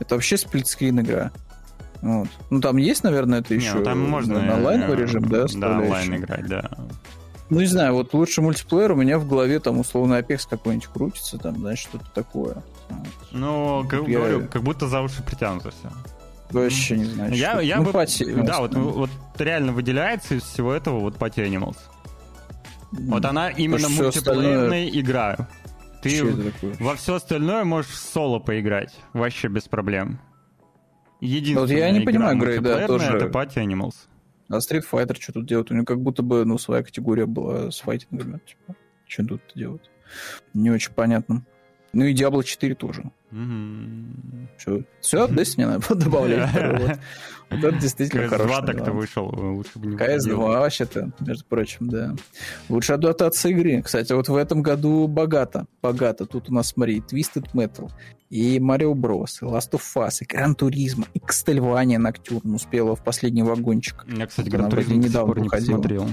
Это 0.00 0.14
вообще 0.16 0.36
сплитскрин 0.36 1.00
игра. 1.00 1.30
Вот. 2.02 2.28
Ну, 2.50 2.60
там 2.60 2.76
есть, 2.78 3.04
наверное, 3.04 3.40
это 3.40 3.54
Не, 3.54 3.62
еще 3.64 3.74
ну 3.74 3.84
там 3.84 4.00
можно... 4.08 4.40
на 4.42 4.54
онлайновый 4.54 4.96
э, 4.96 5.00
режим, 5.02 5.28
да, 5.28 5.46
Да, 5.54 5.78
онлайн 5.78 6.16
играть, 6.16 6.46
да. 6.48 6.70
Ну, 7.50 7.60
не 7.60 7.66
знаю, 7.66 7.94
вот 7.94 8.14
лучший 8.14 8.44
мультиплеер 8.44 8.92
у 8.92 8.96
меня 8.96 9.18
в 9.18 9.26
голове 9.26 9.58
там 9.58 9.80
условно 9.80 10.14
Apex 10.20 10.46
какой-нибудь 10.48 10.86
крутится, 10.86 11.36
там, 11.36 11.58
знаешь, 11.58 11.80
что-то 11.80 12.06
такое. 12.14 12.62
Ну, 13.32 13.84
как, 13.88 14.06
Я- 14.06 14.18
говорю, 14.18 14.48
как 14.48 14.62
будто 14.62 14.86
за 14.86 15.02
уши 15.02 15.22
притянуто 15.22 15.70
все. 15.70 15.90
Вообще 16.50 16.96
не 16.96 17.04
знаю. 17.04 17.34
Я, 17.34 17.52
что. 17.52 17.60
я 17.60 17.76
ну, 17.78 17.84
бы... 17.84 17.90
Animals, 17.90 18.44
да, 18.44 18.60
вот, 18.60 18.70
да. 18.70 18.80
вот 18.80 19.10
реально 19.38 19.72
выделяется 19.72 20.36
из 20.36 20.42
всего 20.42 20.72
этого 20.72 21.00
вот 21.00 21.16
Party 21.16 21.46
Animals. 21.48 21.76
Вот 22.92 23.24
она 23.24 23.50
именно 23.50 23.88
всё 23.88 24.04
мультиплеерная 24.04 24.88
игра. 24.88 25.48
Ты 26.02 26.32
во 26.78 26.96
все 26.96 27.16
остальное 27.16 27.64
можешь 27.64 27.94
соло 27.94 28.38
поиграть. 28.38 28.94
Вообще 29.12 29.48
без 29.48 29.64
проблем. 29.64 30.18
Единственная 31.20 31.60
Вот 31.60 31.70
я 31.70 31.90
не 31.90 31.98
игра 31.98 32.12
понимаю, 32.12 32.38
Грей, 32.38 32.58
да, 32.60 32.86
тоже- 32.86 33.16
это 33.16 33.26
Party 33.26 33.56
Animals. 33.56 33.94
А 34.50 34.56
Street 34.56 34.84
Fighter 34.90 35.16
что 35.18 35.32
тут 35.32 35.46
делает? 35.46 35.70
У 35.70 35.74
него 35.74 35.84
как 35.84 36.00
будто 36.00 36.22
бы, 36.24 36.44
ну, 36.44 36.58
своя 36.58 36.82
категория 36.82 37.24
была 37.24 37.70
с 37.70 37.78
файтингами. 37.78 38.40
Типа, 38.44 38.74
что 39.06 39.24
тут 39.24 39.40
делать? 39.54 39.88
Не 40.54 40.70
очень 40.70 40.92
понятно. 40.92 41.44
Ну 41.92 42.04
и 42.04 42.14
Diablo 42.14 42.42
4 42.42 42.74
тоже. 42.74 43.10
Мгм. 43.30 44.48
Все, 44.56 44.82
все 45.00 45.26
Destiny 45.26 45.66
надо 45.66 45.94
добавлять. 45.94 46.52
Вот. 46.52 46.98
Вот 47.50 47.64
это 47.64 47.78
действительно 47.78 48.22
CS2 48.22 48.28
хорошо. 48.28 48.66
так-то 48.66 48.92
вышел, 48.92 49.24
лучше 49.26 49.78
бы 49.80 49.88
не 49.88 49.96
CS2 49.96 49.96
выходил. 49.96 50.38
вообще-то, 50.38 51.10
между 51.18 51.44
прочим, 51.46 51.88
да. 51.88 52.14
Лучшая 52.68 52.96
адаптация 52.98 53.50
игры. 53.50 53.82
Кстати, 53.82 54.12
вот 54.12 54.28
в 54.28 54.36
этом 54.36 54.62
году 54.62 55.08
богато. 55.08 55.66
Богато. 55.82 56.26
Тут 56.26 56.48
у 56.48 56.54
нас, 56.54 56.68
смотри, 56.68 57.00
Twisted 57.00 57.46
Metal, 57.52 57.90
и 58.28 58.58
Mario 58.58 58.92
Bros, 58.92 59.38
и 59.42 59.44
Last 59.44 59.72
of 59.72 59.82
Us, 59.96 60.18
и 60.20 60.26
Gran 60.26 60.54
Turismo, 60.54 61.08
и 61.12 61.18
Castlevania 61.18 61.98
Nocturne 61.98 62.54
успела 62.54 62.94
в 62.94 63.02
последний 63.02 63.42
вагончик. 63.42 64.04
Я, 64.06 64.26
кстати, 64.26 64.48
до 64.48 64.82
сих 64.82 64.96
недавно 64.96 65.40
не 65.40 65.48
посмотрел. 65.48 66.06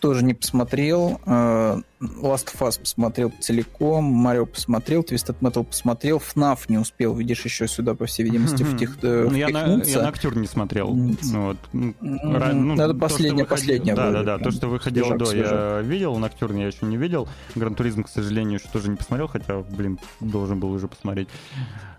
Тоже 0.00 0.24
не 0.24 0.34
посмотрел. 0.34 1.20
Э, 1.26 1.80
Last 2.00 2.54
of 2.54 2.60
Us 2.60 2.80
посмотрел 2.80 3.32
целиком, 3.40 4.04
Марио 4.04 4.46
посмотрел, 4.46 5.02
Twisted 5.02 5.36
Metal 5.40 5.64
посмотрел, 5.64 6.18
FNAF 6.18 6.60
не 6.68 6.78
успел, 6.78 7.14
видишь, 7.14 7.44
еще 7.44 7.66
сюда, 7.66 7.94
по 7.94 8.06
всей 8.06 8.22
видимости, 8.22 8.62
в 8.62 8.76
тех 8.76 9.02
ну, 9.02 9.34
я, 9.34 9.48
на, 9.48 9.82
я 9.82 10.02
на 10.02 10.08
актер 10.08 10.36
не 10.36 10.46
смотрел. 10.46 10.94
Ну, 10.94 11.16
вот. 11.32 11.56
ну, 11.72 11.94
ну, 12.00 12.74
это 12.74 12.94
последнее, 12.94 13.44
последнее. 13.44 13.94
Да, 13.94 14.12
да, 14.12 14.22
да, 14.22 14.38
то, 14.38 14.50
что 14.50 14.68
выходило 14.68 15.16
до, 15.16 15.34
я 15.34 15.80
видел, 15.80 16.16
Ноктюрн 16.16 16.56
я 16.56 16.66
еще 16.68 16.86
не 16.86 16.96
видел. 16.96 17.28
Гран 17.56 17.74
Туризм, 17.74 18.04
к 18.04 18.08
сожалению, 18.08 18.60
еще 18.60 18.68
тоже 18.72 18.90
не 18.90 18.96
посмотрел, 18.96 19.26
хотя, 19.26 19.60
блин, 19.60 19.98
должен 20.20 20.60
был 20.60 20.70
уже 20.70 20.86
посмотреть. 20.86 21.28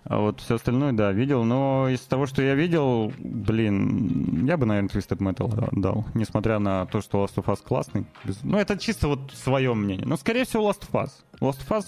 А 0.04 0.18
вот 0.18 0.40
все 0.40 0.56
остальное, 0.56 0.92
да, 0.92 1.12
видел. 1.12 1.44
Но 1.44 1.88
из 1.88 2.00
того, 2.00 2.26
что 2.26 2.42
я 2.42 2.54
видел, 2.54 3.12
блин, 3.18 4.46
я 4.46 4.56
бы, 4.56 4.66
наверное, 4.66 4.90
Twisted 4.90 5.18
Metal 5.18 5.68
дал. 5.72 6.04
Несмотря 6.14 6.58
на 6.58 6.86
то, 6.86 7.00
что 7.00 7.24
Last 7.24 7.36
of 7.36 7.44
Us 7.46 7.58
классный. 7.62 8.06
Ну, 8.42 8.58
это 8.58 8.78
чисто 8.78 9.08
вот 9.08 9.32
свое 9.32 9.74
мнение. 9.74 10.06
Но, 10.06 10.16
скорее 10.16 10.44
всего, 10.44 10.70
Last 10.70 10.82
of 10.90 11.04
Us. 11.04 11.10
Last 11.40 11.58
of 11.68 11.78
Us, 11.78 11.86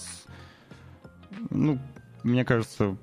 ну, 1.49 1.79
мне 2.23 2.45
кажется, 2.45 2.95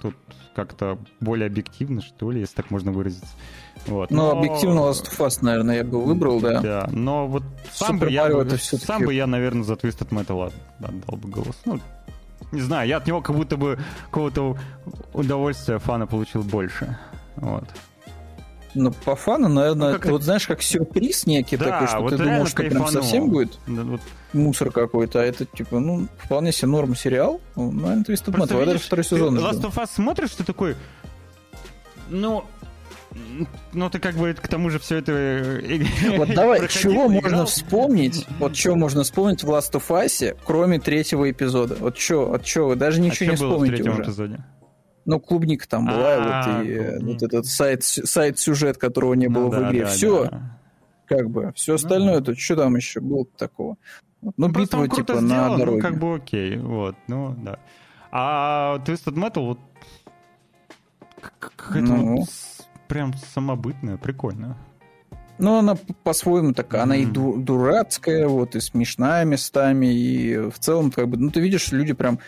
тут 0.00 0.14
как-то 0.54 0.98
более 1.20 1.46
объективно, 1.46 2.00
что 2.00 2.30
ли, 2.30 2.40
если 2.40 2.54
так 2.54 2.70
можно 2.70 2.92
выразиться. 2.92 3.34
Вот. 3.86 4.10
Ну, 4.10 4.16
но... 4.16 4.38
объективно 4.38 4.80
Last 4.80 5.04
of 5.04 5.26
Us, 5.26 5.38
наверное, 5.42 5.76
я 5.76 5.84
бы 5.84 6.02
выбрал, 6.02 6.40
да. 6.40 6.60
Да, 6.60 6.88
но 6.92 7.26
вот 7.26 7.42
сам 7.72 7.98
бы, 7.98 8.10
я, 8.10 8.28
сам 8.58 9.04
бы 9.04 9.14
я, 9.14 9.26
наверное, 9.26 9.64
за 9.64 9.74
Twisted 9.74 10.10
Metal 10.10 10.52
отдал 10.80 11.16
бы 11.16 11.28
голос. 11.28 11.60
Ну, 11.64 11.80
не 12.54 12.60
знаю, 12.60 12.88
я 12.88 12.96
от 12.98 13.06
него 13.06 13.20
как 13.20 13.36
будто 13.36 13.56
бы 13.56 13.78
какого-то 14.06 14.56
удовольствия 15.12 15.78
фана 15.78 16.06
получил 16.06 16.42
больше. 16.42 16.96
Вот. 17.36 17.64
Ну, 18.74 18.92
по 19.04 19.14
фану, 19.14 19.48
наверное, 19.48 19.92
ну, 19.92 19.98
как 19.98 20.10
вот 20.10 20.22
знаешь, 20.22 20.46
как 20.48 20.60
сюрприз 20.60 21.26
некий 21.26 21.56
да, 21.56 21.66
такой, 21.66 21.86
что 21.86 22.00
вот 22.00 22.10
ты 22.10 22.18
думаешь, 22.18 22.48
что 22.48 22.62
прям 22.64 22.88
совсем 22.88 23.30
будет 23.30 23.56
да, 23.68 23.82
вот. 23.82 24.00
мусор 24.32 24.72
какой-то, 24.72 25.20
а 25.20 25.24
это, 25.24 25.44
типа, 25.44 25.78
ну, 25.78 26.08
вполне 26.18 26.50
себе 26.50 26.68
норм 26.68 26.96
сериал. 26.96 27.40
Ну, 27.54 27.70
наверное, 27.70 28.02
Metal, 28.02 28.58
я 28.58 28.66
даже 28.66 28.78
второй 28.80 29.04
сезон 29.04 29.38
Last 29.38 29.62
of 29.62 29.74
Us 29.74 29.90
смотришь, 29.94 30.30
ты 30.32 30.42
такой, 30.42 30.74
ну, 32.08 32.44
ну, 33.72 33.90
ты 33.90 33.98
как 33.98 34.14
бы 34.14 34.34
к 34.34 34.48
тому 34.48 34.70
же 34.70 34.78
все 34.78 34.96
это... 34.96 35.12
Э, 35.12 35.82
вот 36.18 36.34
давай, 36.34 36.66
чего 36.68 37.08
можно 37.08 37.46
вспомнить, 37.46 38.26
вот 38.38 38.56
что 38.56 38.74
можно 38.76 39.02
вспомнить 39.02 39.42
в 39.42 39.50
Last 39.50 39.72
of 39.72 39.88
Us, 39.88 40.36
кроме 40.44 40.78
третьего 40.78 41.30
эпизода? 41.30 41.76
Вот 41.78 41.98
что, 41.98 42.32
от 42.32 42.44
чего? 42.44 42.74
Даже 42.74 43.00
а 43.00 43.04
ничего 43.04 43.30
не 43.30 43.36
вспомните 43.36 43.90
уже. 43.90 44.02
эпизоде? 44.02 44.44
Ну, 45.06 45.20
клубника 45.20 45.68
там 45.68 45.86
была, 45.86 46.14
а, 46.14 46.58
вот, 46.58 46.66
и 46.66 46.70
э, 46.70 46.98
вот 47.00 47.22
этот 47.22 47.46
сайт, 47.46 47.84
сайт 47.84 48.38
сюжет, 48.38 48.78
которого 48.78 49.14
не 49.14 49.28
ну 49.28 49.48
было 49.48 49.50
в 49.50 49.68
игре. 49.68 49.86
Все, 49.86 50.30
как 51.06 51.28
бы, 51.28 51.52
все 51.54 51.72
ну 51.72 51.76
остальное, 51.76 52.20
тут 52.20 52.38
что 52.38 52.56
там 52.56 52.76
еще 52.76 53.00
было 53.00 53.26
такого? 53.36 53.76
Ну, 54.22 54.32
ну 54.38 54.48
битва, 54.48 54.88
типа, 54.88 55.20
на 55.20 55.56
дороге. 55.58 55.76
Ну, 55.76 55.82
как 55.82 55.98
бы 55.98 56.14
окей, 56.14 56.56
вот, 56.56 56.96
ну, 57.06 57.36
да. 57.42 57.58
А 58.10 58.78
Twisted 58.86 59.14
Metal, 59.14 59.44
вот, 59.46 59.58
какая-то 61.38 61.92
ну 61.92 62.24
прям 62.88 63.14
самобытная, 63.34 63.96
прикольно. 63.96 64.56
Ну, 65.38 65.58
она 65.58 65.76
по-своему 66.04 66.52
такая, 66.52 66.82
mm-hmm. 66.82 66.84
она 66.84 66.96
и 66.96 67.06
ду- 67.06 67.36
дурацкая, 67.36 68.28
вот, 68.28 68.54
и 68.54 68.60
смешная 68.60 69.24
местами, 69.24 69.86
и 69.86 70.36
в 70.48 70.58
целом, 70.60 70.92
как 70.92 71.08
бы, 71.08 71.16
ну, 71.16 71.30
ты 71.30 71.40
видишь, 71.40 71.72
люди 71.72 71.92
прям 71.92 72.20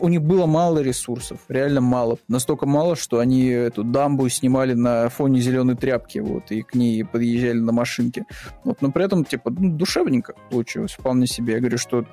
у 0.00 0.08
них 0.08 0.22
было 0.22 0.46
мало 0.46 0.80
ресурсов, 0.80 1.38
реально 1.48 1.80
мало. 1.80 2.18
Настолько 2.28 2.66
мало, 2.66 2.96
что 2.96 3.18
они 3.18 3.46
эту 3.46 3.84
дамбу 3.84 4.28
снимали 4.28 4.74
на 4.74 5.08
фоне 5.08 5.40
зеленой 5.40 5.76
тряпки, 5.76 6.18
вот, 6.18 6.50
и 6.50 6.62
к 6.62 6.74
ней 6.74 7.04
подъезжали 7.04 7.58
на 7.58 7.72
машинке. 7.72 8.26
Вот, 8.64 8.82
но 8.82 8.90
при 8.90 9.04
этом, 9.04 9.24
типа, 9.24 9.50
ну, 9.50 9.70
душевненько 9.70 10.34
получилось, 10.50 10.92
вполне 10.92 11.26
себе. 11.26 11.54
Я 11.54 11.60
говорю, 11.60 11.78
что 11.78 12.04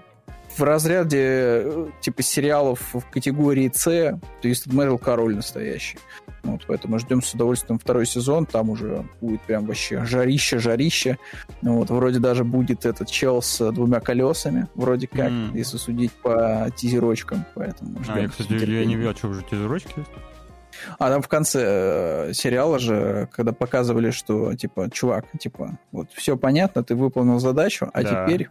в 0.58 0.64
разряде 0.64 1.20
э, 1.22 1.88
типа 2.02 2.22
сериалов 2.22 2.94
в 2.94 3.02
категории 3.10 3.72
С, 3.74 4.20
то 4.42 4.48
есть 4.48 4.68
Metal 4.68 4.98
король 4.98 5.36
настоящий. 5.36 5.98
Вот, 6.44 6.62
поэтому 6.68 7.00
ждем 7.00 7.22
с 7.22 7.34
удовольствием 7.34 7.80
второй 7.80 8.06
сезон. 8.06 8.46
Там 8.46 8.70
уже 8.70 9.06
будет 9.20 9.42
прям 9.42 9.66
вообще 9.66 10.06
жарище-жарище. 10.06 11.18
Вот, 11.62 11.90
вроде 11.90 12.20
даже 12.20 12.44
будет 12.44 12.86
этот 12.86 13.10
чел 13.10 13.42
с 13.42 13.72
двумя 13.72 14.00
колесами, 14.00 14.68
вроде 14.76 15.08
как, 15.08 15.32
mm. 15.32 15.58
если 15.58 15.78
судить 15.78 16.14
по 16.14 16.70
тизерочкам. 16.76 17.46
Поэтому 17.56 18.02
ждем 18.04 18.16
а, 18.16 18.20
я, 18.22 18.30
кстати, 18.30 18.54
я 18.54 18.86
не 18.86 18.96
видел, 18.96 19.16
что 19.16 19.28
уже 19.28 19.44
тизерочки 19.44 19.94
есть? 19.98 20.12
А 20.98 21.10
там 21.10 21.22
в 21.22 21.28
конце 21.28 22.30
э, 22.30 22.34
сериала 22.34 22.80
же, 22.80 23.28
когда 23.34 23.52
показывали, 23.52 24.12
что, 24.12 24.56
типа, 24.56 24.90
чувак, 24.90 25.26
типа, 25.38 25.78
вот 25.92 26.10
все 26.14 26.38
понятно, 26.38 26.84
ты 26.84 26.96
выполнил 26.96 27.40
задачу, 27.40 27.90
а 27.94 28.04
да. 28.04 28.26
теперь 28.26 28.50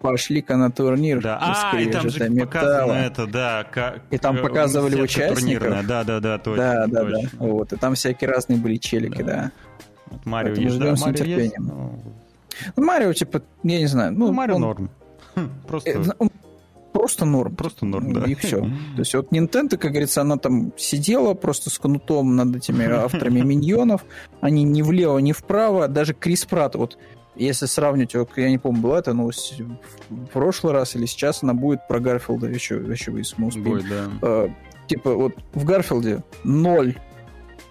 пошли-ка 0.00 0.56
на 0.56 0.70
турнир. 0.70 1.22
Да. 1.22 1.38
А, 1.40 1.78
и 1.78 1.90
там 1.90 2.08
же 2.08 2.30
показано 2.30 2.92
это, 2.92 3.26
да. 3.26 3.66
Как, 3.70 4.02
и 4.10 4.18
там 4.18 4.38
показывали 4.38 5.00
участников. 5.00 5.86
Да, 5.86 6.04
да, 6.04 6.20
да, 6.20 6.38
точно. 6.38 6.64
Да, 6.64 6.86
да, 6.86 7.00
точно. 7.00 7.30
да. 7.32 7.46
Вот, 7.46 7.72
и 7.72 7.76
там 7.76 7.94
всякие 7.94 8.30
разные 8.30 8.58
были 8.58 8.76
челики, 8.76 9.22
да. 9.22 9.34
да. 9.34 9.52
Вот 10.10 10.26
Марио 10.26 10.54
есть, 10.54 10.78
да, 10.78 10.94
Марио 10.96 11.24
есть. 11.24 11.58
Ну... 11.58 11.98
Марио, 12.76 13.12
типа, 13.12 13.42
я 13.62 13.78
не 13.78 13.86
знаю. 13.86 14.12
Ну, 14.12 14.26
ну 14.26 14.32
Марио 14.32 14.56
он... 14.56 14.60
норм. 14.62 14.90
Просто... 15.66 15.90
Э, 15.90 16.04
он 16.18 16.30
просто 16.92 17.24
норм. 17.24 17.54
Просто 17.54 17.86
норм, 17.86 18.12
да. 18.12 18.24
И 18.24 18.34
все. 18.34 18.60
То 18.60 18.98
есть 18.98 19.14
вот 19.14 19.32
Nintendo, 19.32 19.76
как 19.76 19.92
говорится, 19.92 20.22
она 20.22 20.36
там 20.36 20.72
сидела 20.76 21.34
просто 21.34 21.70
с 21.70 21.78
кнутом 21.78 22.36
над 22.36 22.56
этими 22.56 22.86
авторами 22.86 23.40
миньонов. 23.44 24.04
Они 24.40 24.64
ни 24.64 24.82
влево, 24.82 25.18
ни 25.18 25.32
вправо. 25.32 25.88
Даже 25.88 26.14
Крис 26.14 26.44
Пратт, 26.44 26.74
вот 26.74 26.98
если 27.44 27.66
сравнить, 27.66 28.14
я 28.14 28.50
не 28.50 28.58
помню, 28.58 28.80
была 28.80 28.98
это 28.98 29.14
новость 29.14 29.60
в 30.08 30.26
прошлый 30.26 30.72
раз 30.72 30.96
или 30.96 31.06
сейчас, 31.06 31.42
она 31.42 31.54
будет 31.54 31.86
про 31.86 32.00
Гарфилда 32.00 32.48
еще, 32.48 32.76
еще 32.76 33.10
вы 33.10 33.22
мы 33.36 33.46
успеем. 33.48 33.64
Будет, 33.64 33.88
да. 33.88 34.10
А, 34.22 34.50
типа 34.86 35.14
вот 35.14 35.34
в 35.54 35.64
Гарфилде 35.64 36.22
ноль 36.44 36.96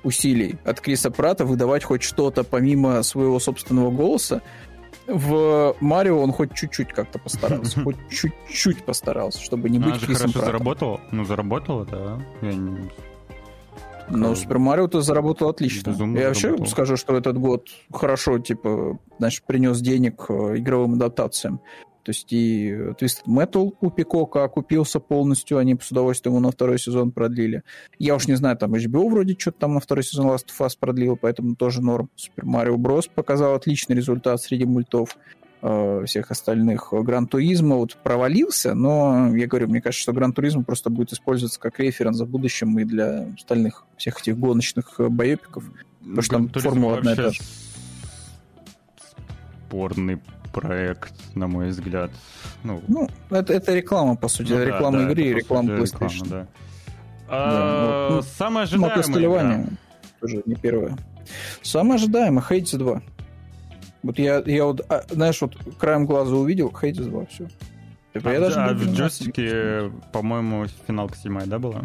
усилий 0.03 0.57
от 0.64 0.80
Криса 0.80 1.11
Прата 1.11 1.45
выдавать 1.45 1.84
хоть 1.84 2.03
что-то 2.03 2.44
помимо 2.44 3.03
своего 3.03 3.39
собственного 3.39 3.91
голоса. 3.91 4.41
В 5.06 5.76
Марио 5.80 6.22
он 6.22 6.34
хоть 6.34 6.53
чуть-чуть 6.53 6.89
как-то 6.89 7.18
постарался, 7.18 7.80
хоть 7.84 7.95
чуть-чуть 8.10 8.84
постарался, 8.84 9.41
чтобы 9.41 9.69
не 9.69 9.80
быть 9.80 9.99
Крисом 9.99 10.31
Пратом. 10.31 10.52
заработал, 10.52 11.02
ну 11.11 11.23
заработало, 11.23 11.85
да. 11.85 12.19
Я 12.41 12.53
не 12.53 12.89
но 14.09 14.35
Супер 14.35 14.59
Марио-то 14.59 15.01
заработал 15.01 15.49
отлично. 15.49 15.91
Безумно 15.91 16.17
Я 16.17 16.27
вообще 16.27 16.47
заработал. 16.49 16.67
скажу, 16.67 16.97
что 16.97 17.15
этот 17.15 17.38
год 17.38 17.67
хорошо, 17.91 18.39
типа, 18.39 18.99
знаешь, 19.17 19.41
принес 19.45 19.79
денег 19.81 20.25
э, 20.29 20.57
игровым 20.57 20.93
адаптациям. 20.93 21.61
То 22.07 22.11
есть 22.11 22.31
и 22.31 22.71
Twisted 22.71 23.25
Metal 23.27 23.73
у 23.81 23.89
Пикока 23.89 24.45
окупился 24.45 25.01
полностью, 25.01 25.57
они 25.57 25.77
с 25.77 25.91
удовольствием 25.91 26.35
его 26.35 26.39
на 26.41 26.51
второй 26.51 26.79
сезон 26.79 27.11
продлили. 27.11 27.63
Я 27.99 28.15
уж 28.15 28.27
не 28.29 28.35
знаю, 28.35 28.55
там 28.55 28.75
HBO 28.75 29.09
вроде 29.09 29.35
что-то 29.38 29.59
там 29.59 29.73
на 29.73 29.81
второй 29.81 30.05
сезон 30.05 30.27
Last 30.27 30.45
of 30.57 30.65
Us 30.65 30.77
продлил, 30.79 31.17
поэтому 31.17 31.57
тоже 31.57 31.81
норм. 31.81 32.09
Super 32.15 32.45
Mario 32.45 32.77
Bros. 32.77 33.09
показал 33.13 33.55
отличный 33.55 33.97
результат 33.97 34.41
среди 34.41 34.63
мультов. 34.63 35.17
Э, 35.59 36.03
всех 36.05 36.29
остальных. 36.29 36.89
Гран 36.91 37.25
Туризма 37.25 37.77
вот 37.77 37.95
провалился, 37.95 38.75
но 38.75 39.35
я 39.35 39.47
говорю, 39.47 39.67
мне 39.67 39.81
кажется, 39.81 40.03
что 40.03 40.13
Гран 40.13 40.31
Туризм 40.31 40.63
просто 40.63 40.91
будет 40.91 41.13
использоваться 41.13 41.59
как 41.59 41.79
референс 41.79 42.19
в 42.19 42.27
будущем 42.27 42.77
и 42.77 42.84
для 42.84 43.27
остальных 43.35 43.84
всех 43.97 44.19
этих 44.21 44.38
гоночных 44.38 44.99
э, 44.99 45.07
боепиков. 45.07 45.63
Потому 45.99 46.21
что 46.21 46.35
там 46.35 46.49
формула 46.49 46.97
одна 46.97 47.13
и 47.13 47.15
та 47.15 47.31
же. 47.31 47.41
Спорный 49.67 50.21
проект, 50.53 51.13
на 51.34 51.47
мой 51.47 51.69
взгляд. 51.69 52.11
Ну, 52.63 52.84
ну 52.88 53.09
это, 53.31 53.53
это 53.53 53.73
реклама, 53.73 54.15
по 54.15 54.27
сути. 54.27 54.51
Ну, 54.51 54.63
реклама 54.63 54.99
да, 54.99 55.09
игры 55.09 55.23
и 55.23 55.34
реклама 55.34 55.69
PlayStation. 55.71 56.25
Реклама, 56.25 56.29
да. 56.29 56.47
А, 57.29 58.09
ну, 58.11 58.21
самое 58.21 58.65
ожидаемое. 58.65 59.65
Да. 59.65 59.69
Тоже 60.21 60.43
не 60.45 60.53
первое. 60.53 60.95
Самое 61.63 61.95
ожидаемое 61.95 62.43
Hades 62.47 62.77
2. 62.77 63.01
Вот 64.07 64.17
я, 64.19 64.41
я 64.45 64.63
вот, 64.63 64.89
а, 64.89 65.03
знаешь, 65.09 65.41
вот 65.41 65.57
краем 65.77 66.05
глаза 66.05 66.34
увидел, 66.34 66.73
Хейдис 66.73 67.07
2, 67.07 67.25
все. 67.25 67.49
Типа, 68.13 68.29
а, 68.29 68.34
я 68.34 68.39
даже 68.39 68.61
а 68.61 68.73
в 68.73 68.93
джойстике, 68.93 69.91
по-моему, 70.13 70.65
финалка 70.88 71.17
седьмая, 71.17 71.45
да, 71.45 71.59
была? 71.59 71.84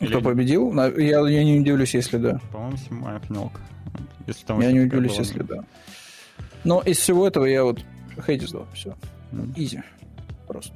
Или... 0.00 0.08
Кто 0.08 0.22
победил? 0.22 0.74
Я, 0.98 1.20
я 1.20 1.44
не 1.44 1.60
удивлюсь, 1.60 1.94
если 1.94 2.18
да. 2.18 2.40
По-моему, 2.50 2.78
седьмая 2.78 3.20
финалка. 3.20 3.60
Если 4.26 4.44
там 4.44 4.60
я 4.60 4.72
не 4.72 4.80
удивлюсь, 4.80 5.12
была... 5.12 5.20
если 5.20 5.42
да. 5.44 5.64
Но 6.64 6.80
из 6.80 6.98
всего 6.98 7.28
этого 7.28 7.44
я 7.44 7.62
вот 7.62 7.78
Хейдис 8.26 8.50
2, 8.50 8.66
все. 8.74 8.96
Изи. 9.54 9.82
Просто. 10.48 10.74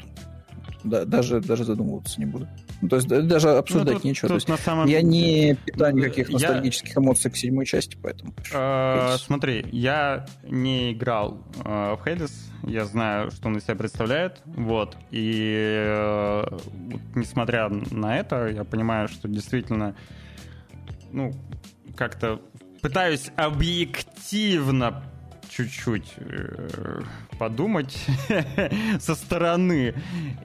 Да, 0.85 1.05
даже, 1.05 1.41
даже 1.41 1.65
задумываться 1.65 2.21
не 2.21 2.27
буду. 2.27 2.47
Ну, 2.85 2.91
то 2.91 2.97
есть 2.97 3.09
даже 3.09 3.49
обсуждать 3.49 3.87
ну, 3.87 3.95
тут, 3.95 4.05
нечего. 4.05 4.29
Тут 4.29 4.47
на 4.47 4.59
самом... 4.59 4.87
Я 4.87 5.01
не 5.01 5.55
питаю 5.55 5.95
никаких 5.95 6.29
ностальгических 6.29 6.95
я... 6.95 7.01
эмоций 7.01 7.31
к 7.31 7.37
седьмой 7.37 7.65
части, 7.65 7.97
поэтому... 8.01 8.35
Э, 8.53 9.17
смотри, 9.17 9.65
я 9.73 10.27
не 10.43 10.93
играл 10.93 11.43
э, 11.65 11.95
в 11.95 12.07
Hades, 12.07 12.31
я 12.65 12.85
знаю, 12.85 13.31
что 13.31 13.49
он 13.49 13.57
из 13.57 13.65
себя 13.65 13.77
представляет, 13.77 14.43
вот, 14.45 14.99
и 15.11 15.83
э, 15.87 16.59
несмотря 17.15 17.71
на 17.71 18.19
это, 18.19 18.49
я 18.49 18.65
понимаю, 18.65 19.09
что 19.09 19.29
действительно, 19.29 19.97
ну, 21.11 21.33
как-то 21.97 22.39
пытаюсь 22.83 23.31
объективно 23.37 25.05
чуть-чуть 25.57 26.15
э, 26.17 27.03
подумать 27.39 27.97
со 29.01 29.15
стороны. 29.15 29.95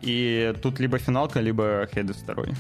И 0.02 0.54
тут 0.62 0.80
либо 0.80 0.98
финалка, 1.00 1.40
либо 1.40 1.88
Хейдес 1.94 2.18
второй. 2.18 2.54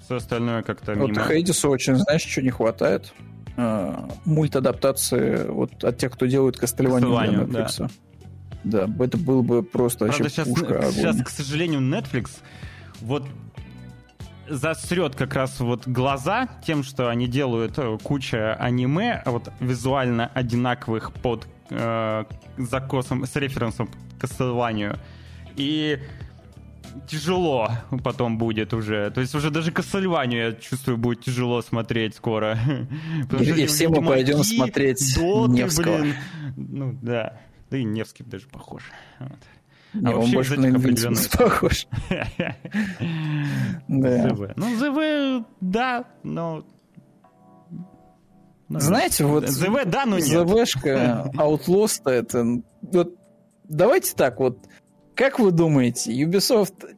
Все 0.00 0.16
остальное 0.16 0.62
как-то 0.62 0.94
Вот 0.94 1.10
мимо. 1.10 1.24
Хейдису 1.24 1.68
очень, 1.68 1.96
знаешь, 1.96 2.22
что 2.22 2.42
не 2.42 2.50
хватает? 2.50 3.12
А, 3.56 4.08
мульт-адаптации 4.24 5.48
вот 5.48 5.82
от 5.82 5.98
тех, 5.98 6.12
кто 6.12 6.26
делает 6.26 6.56
Кастельванию 6.56 7.10
для 7.10 7.18
Castlevania, 7.20 7.46
да. 7.46 7.60
Netflix. 7.64 7.90
Да, 8.64 9.04
это 9.04 9.18
было 9.18 9.42
бы 9.42 9.62
просто 9.62 10.06
Правда, 10.06 10.22
вообще 10.24 10.34
сейчас, 10.34 10.48
пушка 10.48 10.78
огонь. 10.78 10.92
сейчас, 10.92 11.22
к 11.22 11.28
сожалению, 11.28 11.80
Netflix 11.80 12.30
вот 13.00 13.24
засрет 14.50 15.14
как 15.14 15.34
раз 15.34 15.60
вот 15.60 15.86
глаза 15.86 16.48
тем, 16.66 16.82
что 16.82 17.08
они 17.08 17.26
делают 17.26 17.78
э, 17.78 17.98
куча 18.02 18.54
аниме, 18.54 19.22
а 19.24 19.30
вот 19.30 19.50
визуально 19.60 20.30
одинаковых 20.34 21.12
под 21.12 21.46
э, 21.70 22.24
закосом, 22.56 23.24
с 23.26 23.34
референсом 23.36 23.88
к 24.18 24.24
Castlevania. 24.24 24.98
И 25.56 25.98
тяжело 27.06 27.70
потом 28.02 28.38
будет 28.38 28.72
уже. 28.74 29.10
То 29.10 29.20
есть 29.20 29.34
уже 29.34 29.50
даже 29.50 29.70
Castlevania, 29.70 30.48
я 30.48 30.52
чувствую, 30.52 30.96
будет 30.98 31.22
тяжело 31.24 31.62
смотреть 31.62 32.14
скоро. 32.16 32.58
И- 33.40 33.44
что 33.44 33.54
и 33.54 33.66
все 33.66 33.88
мы 33.88 34.04
пойдем 34.04 34.42
смотреть 34.44 35.14
Доты, 35.16 35.52
Невского. 35.52 35.98
блин. 35.98 36.14
Ну 36.56 36.98
да. 37.02 37.38
Да 37.70 37.76
и 37.76 37.84
Невский 37.84 38.24
даже 38.24 38.46
похож. 38.46 38.82
Вот. 39.18 39.38
Не, 39.94 40.12
а 40.12 40.16
он 40.18 40.30
больше 40.32 40.56
на 40.60 40.66
этих 40.66 40.78
Invincible 40.78 40.80
определенных- 40.80 41.30
похож. 41.38 41.86
Да. 43.88 44.28
ЗВ. 44.28 44.52
Ну, 44.56 44.76
ЗВ, 44.76 45.46
да, 45.60 46.04
но... 46.22 46.64
ну, 48.68 48.80
Знаете, 48.80 49.24
вот 49.24 49.48
ЗВ, 49.48 49.84
да, 49.86 50.04
но 50.06 50.18
нет. 50.18 50.26
ЗВшка, 50.26 51.30
Outlost 51.36 52.02
это... 52.10 52.62
Вот, 52.82 53.14
давайте 53.64 54.14
так, 54.14 54.38
вот, 54.40 54.58
как 55.14 55.38
вы 55.38 55.50
думаете, 55.52 56.12
Ubisoft 56.12 56.94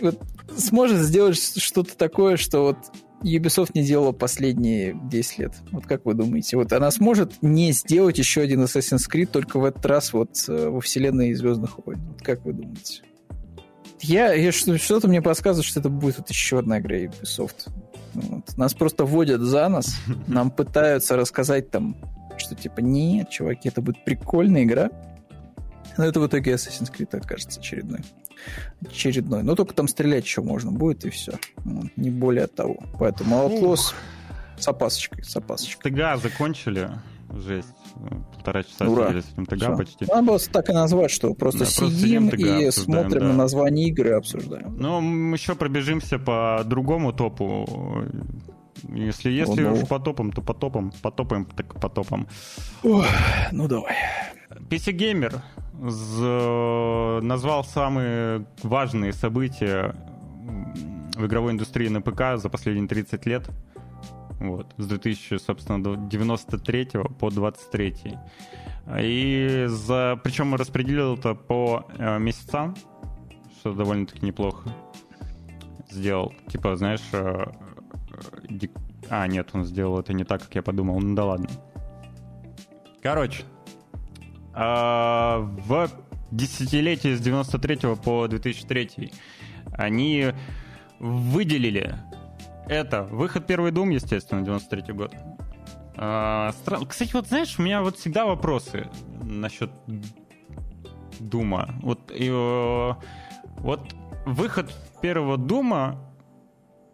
вот, 0.00 0.18
сможет 0.56 0.98
сделать 0.98 1.38
что-то 1.38 1.96
такое, 1.96 2.36
что 2.36 2.60
вот 2.62 2.78
Ubisoft 3.22 3.70
не 3.74 3.82
делала 3.84 4.12
последние 4.12 4.98
10 5.04 5.38
лет? 5.38 5.52
Вот 5.70 5.86
как 5.86 6.04
вы 6.04 6.14
думаете? 6.14 6.56
Вот 6.56 6.72
она 6.72 6.90
сможет 6.90 7.42
не 7.42 7.72
сделать 7.72 8.18
еще 8.18 8.42
один 8.42 8.62
Assassin's 8.62 9.08
Creed, 9.10 9.26
только 9.26 9.58
в 9.58 9.64
этот 9.64 9.84
раз 9.86 10.12
вот 10.12 10.30
э, 10.48 10.68
во 10.68 10.80
вселенной 10.80 11.32
Звездных 11.34 11.78
войн? 11.84 12.00
Вот 12.08 12.22
как 12.22 12.44
вы 12.44 12.52
думаете? 12.52 13.02
Я, 14.00 14.32
я 14.32 14.50
что- 14.50 14.76
что-то 14.78 15.08
мне 15.08 15.22
подсказывает, 15.22 15.64
что 15.66 15.80
это 15.80 15.88
будет 15.88 16.18
вот 16.18 16.28
еще 16.28 16.58
одна 16.58 16.80
игра 16.80 16.96
Ubisoft. 16.96 17.68
Вот. 18.14 18.56
Нас 18.56 18.74
просто 18.74 19.04
вводят 19.04 19.40
за 19.40 19.68
нос, 19.68 19.94
нам 20.26 20.50
пытаются 20.50 21.16
рассказать 21.16 21.70
там, 21.70 21.96
что 22.36 22.54
типа, 22.54 22.80
нет, 22.80 23.30
чуваки, 23.30 23.68
это 23.68 23.80
будет 23.80 24.04
прикольная 24.04 24.64
игра. 24.64 24.90
Но 25.98 26.04
это 26.04 26.20
в 26.20 26.26
итоге 26.26 26.52
Assassin's 26.52 26.90
Creed 26.92 27.14
окажется 27.16 27.60
очередной. 27.60 28.00
Очередной. 28.84 29.42
Но 29.42 29.54
только 29.54 29.74
там 29.74 29.88
стрелять 29.88 30.24
еще 30.24 30.42
можно 30.42 30.70
будет, 30.72 31.04
и 31.04 31.10
все. 31.10 31.32
Не 31.96 32.10
более 32.10 32.46
того. 32.46 32.76
Поэтому 32.98 33.36
Outlaws 33.36 33.94
с 34.58 34.68
опасочкой, 34.68 35.24
с 35.24 35.36
опасочкой. 35.36 35.90
ТГА 35.92 36.16
закончили. 36.16 36.90
Жесть. 37.34 37.68
Полтора 38.34 38.62
часа 38.62 38.86
Ура. 38.86 39.06
сидели 39.08 39.20
с 39.22 39.32
этим 39.32 39.46
ТГА 39.46 39.56
Всё. 39.56 39.76
почти. 39.76 40.04
Надо 40.06 40.22
было 40.22 40.38
так 40.38 40.68
и 40.68 40.72
назвать, 40.74 41.10
что 41.10 41.32
просто 41.34 41.60
Да, 41.60 41.64
просто 41.64 41.96
сидим 41.96 42.28
ТГА 42.28 42.58
и 42.60 42.70
смотрим 42.70 43.20
да. 43.20 43.26
на 43.28 43.32
название 43.32 43.88
игры 43.88 44.10
и 44.10 44.12
обсуждаем. 44.12 44.76
Но 44.76 45.00
мы 45.00 45.36
еще 45.36 45.54
пробежимся 45.54 46.18
по 46.18 46.62
другому 46.66 47.12
топу. 47.14 48.04
Если, 48.88 49.30
если 49.30 49.64
О, 49.64 49.70
ну. 49.70 49.74
уж 49.74 49.88
по 49.88 49.98
топам, 49.98 50.32
то 50.32 50.42
по 50.42 50.54
топам. 50.54 50.92
По 51.02 51.10
топам, 51.10 51.44
так 51.44 51.80
по 51.80 51.88
топам. 51.88 52.26
Ох, 52.82 53.06
ну 53.52 53.68
давай. 53.68 53.96
PC 54.68 54.92
Gamer 54.96 55.40
з- 55.88 57.20
назвал 57.22 57.64
самые 57.64 58.46
важные 58.62 59.12
события 59.12 59.94
в 61.16 61.26
игровой 61.26 61.52
индустрии 61.52 61.88
на 61.88 62.00
ПК 62.00 62.36
за 62.36 62.48
последние 62.48 62.88
30 62.88 63.26
лет. 63.26 63.48
Вот, 64.40 64.66
с 64.76 64.86
2000, 64.86 65.38
собственно, 65.38 65.82
до 65.82 65.94
93 65.94 66.88
по 67.20 67.30
23. 67.30 67.94
И 69.00 69.64
за... 69.68 70.18
Причем 70.24 70.54
распределил 70.56 71.14
это 71.14 71.34
по 71.34 71.86
э, 71.96 72.18
месяцам, 72.18 72.74
что 73.60 73.72
довольно-таки 73.72 74.26
неплохо 74.26 74.68
сделал. 75.88 76.32
Типа, 76.48 76.74
знаешь, 76.74 77.02
э, 77.12 77.44
э, 77.46 77.71
а, 79.08 79.26
нет, 79.26 79.50
он 79.52 79.64
сделал 79.64 79.98
это 79.98 80.12
не 80.12 80.24
так, 80.24 80.42
как 80.42 80.54
я 80.54 80.62
подумал. 80.62 81.00
Ну 81.00 81.14
да 81.14 81.24
ладно. 81.24 81.48
Короче, 83.02 83.44
а, 84.54 85.38
в 85.40 85.88
десятилетие 86.30 87.16
с 87.16 87.20
93 87.20 87.96
по 87.96 88.26
2003 88.28 89.12
они 89.72 90.32
выделили 90.98 91.94
это. 92.68 93.02
Выход 93.04 93.46
первый 93.46 93.72
Doom, 93.72 93.92
естественно, 93.92 94.42
93 94.42 94.92
год. 94.94 95.14
А, 95.96 96.52
Кстати, 96.88 97.12
вот 97.12 97.26
знаешь, 97.26 97.58
у 97.58 97.62
меня 97.62 97.82
вот 97.82 97.98
всегда 97.98 98.24
вопросы 98.24 98.88
насчет 99.22 99.70
Дума. 101.20 101.74
Вот, 101.82 102.10
и, 102.10 102.28
э, 102.28 102.94
вот 103.58 103.94
выход 104.24 104.72
первого 105.00 105.36
Дума 105.36 106.11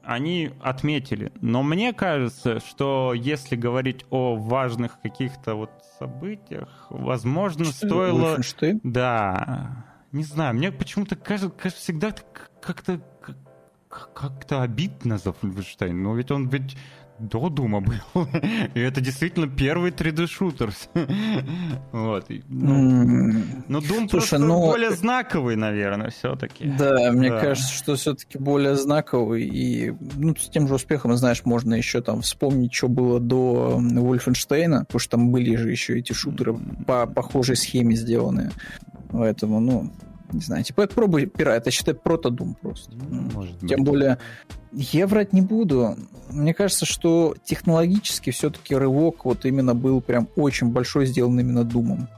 они 0.08 0.52
отметили. 0.62 1.30
Но 1.42 1.62
мне 1.62 1.92
кажется, 1.92 2.60
что 2.60 3.12
если 3.14 3.56
говорить 3.56 4.06
о 4.08 4.36
важных 4.36 4.98
каких-то 5.02 5.54
вот 5.54 5.70
событиях, 5.98 6.86
возможно, 6.88 7.66
стоило... 7.66 8.36
Wolfenstein? 8.36 8.80
Да. 8.82 9.84
Не 10.12 10.24
знаю, 10.24 10.54
мне 10.54 10.72
почему-то 10.72 11.14
кажется, 11.14 11.50
кажется 11.50 11.82
всегда 11.82 12.14
как-то 12.62 13.02
как- 13.20 14.14
как-то 14.14 14.62
обидно 14.62 15.18
за 15.18 15.34
Фульвенштейн. 15.34 16.02
Но 16.02 16.14
ведь 16.14 16.30
он 16.30 16.48
ведь 16.48 16.74
до 17.18 17.48
Дума 17.48 17.80
был. 17.80 17.94
И 18.74 18.80
это 18.80 19.00
действительно 19.00 19.48
первый 19.48 19.90
3D-шутер. 19.90 20.72
Вот. 21.92 22.26
Ну, 22.48 23.80
Дум 23.80 24.08
Слушай, 24.08 24.10
просто 24.10 24.38
ну, 24.38 24.60
более 24.66 24.90
знаковый, 24.92 25.56
наверное, 25.56 26.10
все-таки. 26.10 26.66
Да, 26.78 27.10
мне 27.12 27.30
Да. 27.30 27.40
кажется, 27.40 27.72
что 27.72 27.96
все-таки 27.96 28.38
более 28.38 28.76
знаковый. 28.76 29.44
И 29.44 29.92
ну, 30.16 30.34
с 30.36 30.48
тем 30.48 30.68
же 30.68 30.74
успехом, 30.74 31.16
знаешь, 31.16 31.44
можно 31.44 31.74
еще 31.74 32.00
там 32.02 32.22
вспомнить, 32.22 32.74
что 32.74 32.88
было 32.88 33.20
до 33.20 33.78
Вольфенштейна, 33.78 34.80
потому 34.84 35.00
что 35.00 35.10
там 35.12 35.30
были 35.30 35.56
же 35.56 35.70
еще 35.70 35.98
эти 35.98 36.12
шутеры 36.12 36.56
по 36.86 37.06
похожей 37.06 37.56
схеме 37.56 37.96
сделанные. 37.96 38.50
Поэтому, 39.10 39.60
ну, 39.60 39.90
не 40.32 40.40
знаю, 40.40 40.64
типа 40.64 40.82
это 40.82 40.94
пробуй 40.94 41.26
пира, 41.26 41.50
это 41.50 41.70
считай 41.70 41.94
протодум 41.94 42.56
просто. 42.60 42.92
Ну, 42.94 43.22
может 43.34 43.58
быть. 43.58 43.68
Тем 43.68 43.84
более, 43.84 44.18
я 44.72 45.06
врать 45.06 45.32
не 45.32 45.40
буду. 45.40 45.96
Мне 46.30 46.54
кажется, 46.54 46.86
что 46.86 47.34
технологически 47.44 48.30
все-таки 48.30 48.74
рывок 48.74 49.24
вот 49.24 49.44
именно 49.44 49.74
был 49.74 50.00
прям 50.00 50.28
очень 50.36 50.68
большой, 50.68 51.06
сделан 51.06 51.38
именно 51.40 51.64
Думом. 51.64 52.08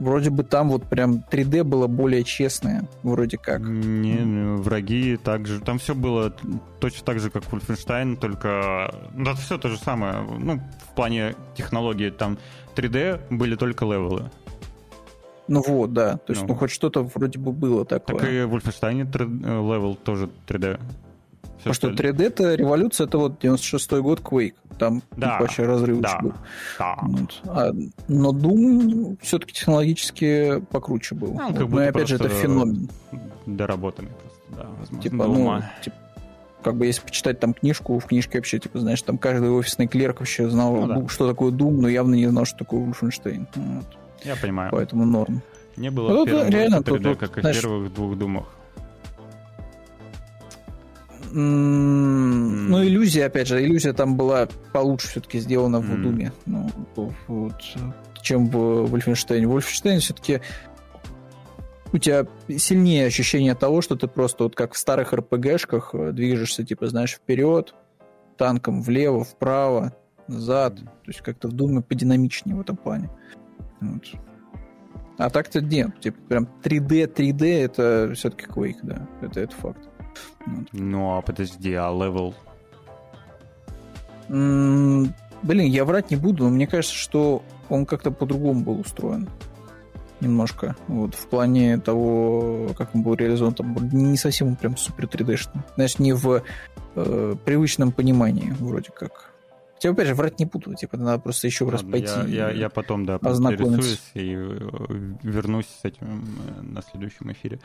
Вроде 0.00 0.30
бы 0.30 0.44
там 0.44 0.70
вот 0.70 0.84
прям 0.84 1.22
3D 1.30 1.62
было 1.62 1.86
более 1.86 2.24
честное, 2.24 2.88
вроде 3.02 3.36
как. 3.36 3.60
Не, 3.60 4.14
не, 4.14 4.56
враги 4.56 5.18
также. 5.18 5.60
Там 5.60 5.78
все 5.78 5.94
было 5.94 6.34
точно 6.80 7.04
так 7.04 7.20
же, 7.20 7.28
как 7.28 7.42
Wolfenstein, 7.44 8.16
только... 8.16 8.94
Ну, 9.12 9.30
это 9.30 9.40
все 9.42 9.58
то 9.58 9.68
же 9.68 9.76
самое. 9.76 10.22
Ну, 10.38 10.58
в 10.90 10.94
плане 10.94 11.34
технологии 11.54 12.08
там 12.08 12.38
3D 12.76 13.26
были 13.28 13.56
только 13.56 13.84
левелы. 13.84 14.30
Ну 15.50 15.62
вот, 15.66 15.92
да. 15.92 16.16
То 16.18 16.32
есть, 16.32 16.42
Ну. 16.42 16.48
ну, 16.48 16.54
хоть 16.54 16.70
что-то 16.70 17.02
вроде 17.02 17.38
бы 17.38 17.52
было 17.52 17.84
такое. 17.84 18.16
Так 18.18 18.28
и 18.30 18.42
в 18.44 18.54
Wolfenstein 18.54 19.10
3 19.10 19.24
э, 19.24 19.28
level 19.28 19.96
тоже 19.96 20.30
3D. 20.46 20.78
Всё 20.78 20.78
Потому 21.58 21.74
что 21.74 21.88
остальное- 21.90 21.96
3D 22.14 22.24
это 22.26 22.54
революция, 22.54 23.06
это 23.06 23.18
вот 23.18 23.38
96-й 23.44 24.00
год 24.00 24.20
Quake. 24.20 24.54
Там 24.78 25.02
Да, 25.16 25.38
вообще 25.40 25.64
разрыв 25.64 26.00
да. 26.00 26.18
был. 26.22 26.32
Да. 26.78 26.96
Вот. 27.02 27.40
А, 27.44 27.70
но 28.08 28.30
Doom 28.32 29.18
все-таки 29.20 29.52
технологически 29.52 30.60
покруче 30.70 31.14
был. 31.16 31.34
Ну, 31.34 31.48
Вот. 31.48 31.58
как 31.58 31.68
будто 31.68 31.82
и 31.84 31.86
опять 31.88 32.08
же, 32.08 32.14
это 32.14 32.28
феномен. 32.30 32.88
Доработанный 33.44 34.10
просто, 34.10 34.40
да, 34.56 34.66
возможно. 34.78 35.02
Типа, 35.02 35.16
до 35.16 35.26
ну, 35.26 35.62
типа, 35.82 35.96
как 36.62 36.76
бы 36.76 36.86
если 36.86 37.02
почитать 37.02 37.40
там 37.40 37.52
книжку, 37.54 37.98
в 37.98 38.06
книжке 38.06 38.38
вообще, 38.38 38.58
типа, 38.58 38.78
знаешь, 38.78 39.02
там 39.02 39.18
каждый 39.18 39.50
офисный 39.50 39.86
клерк 39.88 40.20
вообще 40.20 40.48
знал, 40.48 40.76
Ну 40.76 41.02
да. 41.02 41.08
что 41.08 41.28
такое 41.28 41.50
Doom, 41.50 41.72
но 41.80 41.88
явно 41.88 42.14
не 42.14 42.26
знал, 42.28 42.44
что 42.46 42.58
такое 42.60 42.80
Wolfenstein. 42.86 43.46
Вот. 43.54 43.86
Я 44.24 44.36
понимаю. 44.36 44.70
Поэтому 44.72 45.04
норм. 45.04 45.42
Не 45.76 45.90
было 45.90 46.22
в 46.22 46.24
первом 46.26 46.50
да, 46.50 46.50
реально, 46.50 46.76
Wolfenstein 46.76 46.98
3D, 46.98 47.02
тут- 47.02 47.18
как 47.18 47.38
и 47.38 47.40
в 47.40 47.44
первых 47.60 47.94
двух 47.94 48.18
думах. 48.18 48.46
Ну, 51.32 52.84
иллюзия, 52.84 53.26
опять 53.26 53.46
же, 53.46 53.64
иллюзия 53.64 53.92
там 53.92 54.16
была 54.16 54.48
получше 54.72 55.08
все-таки 55.08 55.38
сделана 55.38 55.80
в. 55.80 56.02
Думе, 56.02 56.32
ну, 56.46 56.70
вот, 57.28 57.54
чем 58.20 58.46
в 58.46 58.56
Wolfenstein. 58.92 59.44
Wolfenstein 59.44 60.00
все-таки 60.00 60.40
у 61.92 61.98
тебя 61.98 62.26
сильнее 62.48 63.06
ощущение 63.06 63.54
того, 63.54 63.80
что 63.80 63.96
ты 63.96 64.06
просто 64.08 64.44
вот 64.44 64.54
как 64.54 64.74
в 64.74 64.78
старых 64.78 65.12
РПГшках 65.12 65.90
э, 65.94 66.12
движешься, 66.12 66.64
типа, 66.64 66.86
знаешь, 66.86 67.12
вперед, 67.14 67.74
танком 68.36 68.82
влево, 68.82 69.24
вправо, 69.24 69.92
назад. 70.28 70.76
То 70.76 71.08
есть 71.08 71.20
как-то 71.20 71.48
в 71.48 71.52
Думе 71.52 71.82
подинамичнее 71.82 72.56
в 72.56 72.60
этом 72.60 72.76
плане. 72.76 73.10
Вот. 73.80 74.02
А 75.18 75.28
так-то 75.28 75.60
нет. 75.60 76.00
Типа 76.00 76.18
прям 76.28 76.48
3D, 76.62 77.14
3D 77.14 77.64
это 77.64 78.12
все-таки 78.14 78.46
Quake, 78.46 78.78
да. 78.82 79.06
Это, 79.20 79.40
это 79.40 79.54
факт. 79.54 79.88
Вот. 80.46 80.66
Ну, 80.72 81.16
а 81.16 81.22
подожди, 81.22 81.74
а 81.74 81.90
level? 81.90 82.34
М-м, 84.28 85.12
блин, 85.42 85.70
я 85.70 85.84
врать 85.84 86.10
не 86.10 86.16
буду, 86.16 86.44
но 86.44 86.50
мне 86.50 86.66
кажется, 86.66 86.96
что 86.96 87.42
он 87.68 87.84
как-то 87.84 88.10
по-другому 88.10 88.62
был 88.62 88.80
устроен. 88.80 89.28
Немножко. 90.20 90.76
Вот 90.86 91.14
в 91.14 91.26
плане 91.28 91.78
того, 91.78 92.70
как 92.76 92.94
он 92.94 93.02
был 93.02 93.14
реализован, 93.14 93.54
там 93.54 93.76
не 93.92 94.16
совсем 94.16 94.54
прям 94.54 94.76
супер 94.76 95.04
3D-шный. 95.04 95.62
Знаешь, 95.76 95.98
не 95.98 96.12
в 96.12 96.42
э, 96.94 97.34
привычном 97.44 97.90
понимании, 97.92 98.54
вроде 98.58 98.90
как. 98.90 99.29
Хотя, 99.80 99.92
опять 99.92 100.08
же, 100.08 100.14
врать 100.14 100.38
не 100.38 100.44
буду, 100.44 100.74
типа, 100.74 100.98
надо 100.98 101.22
просто 101.22 101.46
еще 101.46 101.66
раз 101.66 101.82
пойти. 101.82 102.12
Я, 102.26 102.50
я, 102.50 102.50
я 102.50 102.68
потом, 102.68 103.06
да, 103.06 103.18
поинтересуюсь 103.18 104.10
и 104.12 104.34
э, 104.34 105.14
вернусь 105.22 105.68
с 105.68 105.86
этим 105.86 106.22
э, 106.58 106.60
на 106.60 106.82
следующем 106.82 107.32
эфире. 107.32 107.60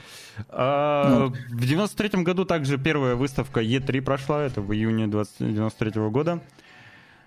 А, 0.48 1.10
ну. 1.10 1.34
В 1.50 1.62
93-м 1.62 2.24
году 2.24 2.46
также 2.46 2.78
первая 2.78 3.16
выставка 3.16 3.60
E3 3.62 4.02
прошла, 4.02 4.44
это 4.44 4.62
в 4.62 4.72
июне 4.74 5.08
20, 5.08 5.40
93 5.40 5.92
-го 5.92 6.10
года. 6.10 6.40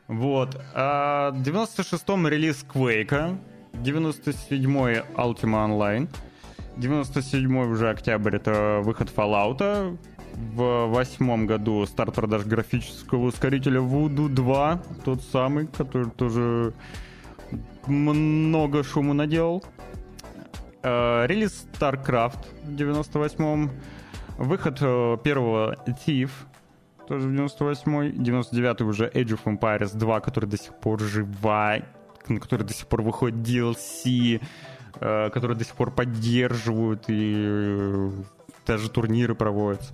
Вот. 0.07 0.59
А 0.75 1.33
в 1.33 1.43
96-м 1.43 2.27
релиз 2.27 2.65
Quake, 2.65 3.37
97-й 3.75 5.03
Ultima 5.17 5.69
Online, 5.69 6.09
97-й 6.79 7.71
уже 7.71 7.91
октябрь 7.91 8.37
это 8.37 8.81
выход 8.83 9.13
Fallout, 9.15 9.99
в 10.55 10.87
восьмом 10.87 11.47
году 11.47 11.85
старт 11.87 12.15
продаж 12.15 12.45
графического 12.45 13.27
ускорителя 13.27 13.81
Voodoo 13.81 14.29
2, 14.29 14.83
тот 15.05 15.23
самый, 15.23 15.67
который 15.67 16.11
тоже 16.11 16.73
много 17.87 18.85
шума 18.85 19.15
наделал. 19.15 19.65
Э, 20.83 21.27
релиз 21.27 21.67
StarCraft 21.73 22.47
в 22.65 22.75
98-м. 22.75 23.71
Выход 24.39 24.79
э, 24.81 25.17
первого 25.25 25.77
Thief 26.07 26.31
тоже 27.09 27.29
в 27.29 27.33
98-й. 27.33 28.13
99-й 28.13 28.85
уже 28.85 29.09
Age 29.09 29.39
of 29.39 29.45
Empires 29.45 29.97
2, 29.97 30.21
который 30.21 30.47
до 30.47 30.57
сих 30.57 30.75
пор 30.75 31.01
жива, 31.01 31.79
на 32.29 32.39
который 32.39 32.65
до 32.65 32.75
сих 32.75 32.87
пор 32.87 33.03
выходит 33.03 33.37
DLC, 33.39 34.41
э, 35.01 35.31
который 35.31 35.57
до 35.57 35.65
сих 35.65 35.75
пор 35.75 35.91
поддерживают 35.91 37.05
и 37.09 38.11
даже 38.67 38.91
турниры 38.91 39.35
проводятся. 39.35 39.93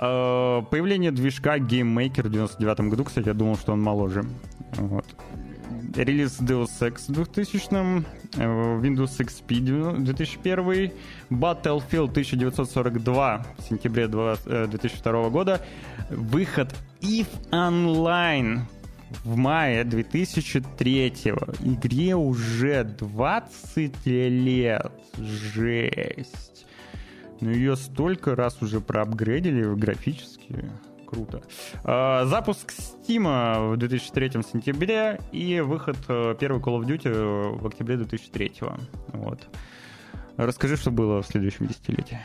Э, 0.00 0.62
появление 0.70 1.10
движка 1.10 1.58
GameMaker 1.58 2.22
в 2.22 2.30
99 2.30 2.80
году, 2.90 3.04
кстати, 3.04 3.28
я 3.28 3.34
думал, 3.34 3.56
что 3.56 3.72
он 3.72 3.82
моложе. 3.82 4.24
Вот. 4.74 5.06
Релиз 5.96 6.40
Deus 6.40 6.68
Ex 6.80 7.08
в 7.08 7.12
2000 7.12 7.68
э, 7.72 8.44
Windows 8.80 9.18
XP 9.18 9.98
2001, 9.98 10.92
Battlefield 11.30 12.10
1942 12.10 13.46
в 13.58 13.62
сентябре 13.62 14.06
2002 14.06 15.12
э, 15.12 15.30
года, 15.30 15.66
выход 16.10 16.74
EVE 17.00 17.26
Online 17.50 18.60
в 19.24 19.36
мае 19.36 19.84
2003 19.84 21.08
Игре 21.08 22.14
уже 22.14 22.84
20 22.84 24.06
лет. 24.06 24.92
Жесть. 25.16 26.57
Но 27.40 27.50
ее 27.50 27.76
столько 27.76 28.34
раз 28.34 28.60
уже 28.62 28.80
проапгрейдили 28.80 29.74
графически. 29.74 30.70
Круто. 31.06 31.42
А, 31.84 32.26
запуск 32.26 32.72
Steam 32.72 33.72
в 33.72 33.76
2003 33.78 34.42
сентябре 34.42 35.20
и 35.32 35.60
выход 35.60 35.96
э, 36.08 36.34
первый 36.38 36.60
Call 36.60 36.80
of 36.80 36.86
Duty 36.86 37.58
в 37.58 37.66
октябре 37.66 37.96
2003. 37.96 38.52
Вот. 39.14 39.48
Расскажи, 40.36 40.76
что 40.76 40.90
было 40.90 41.22
в 41.22 41.26
следующем 41.26 41.66
десятилетии. 41.66 42.20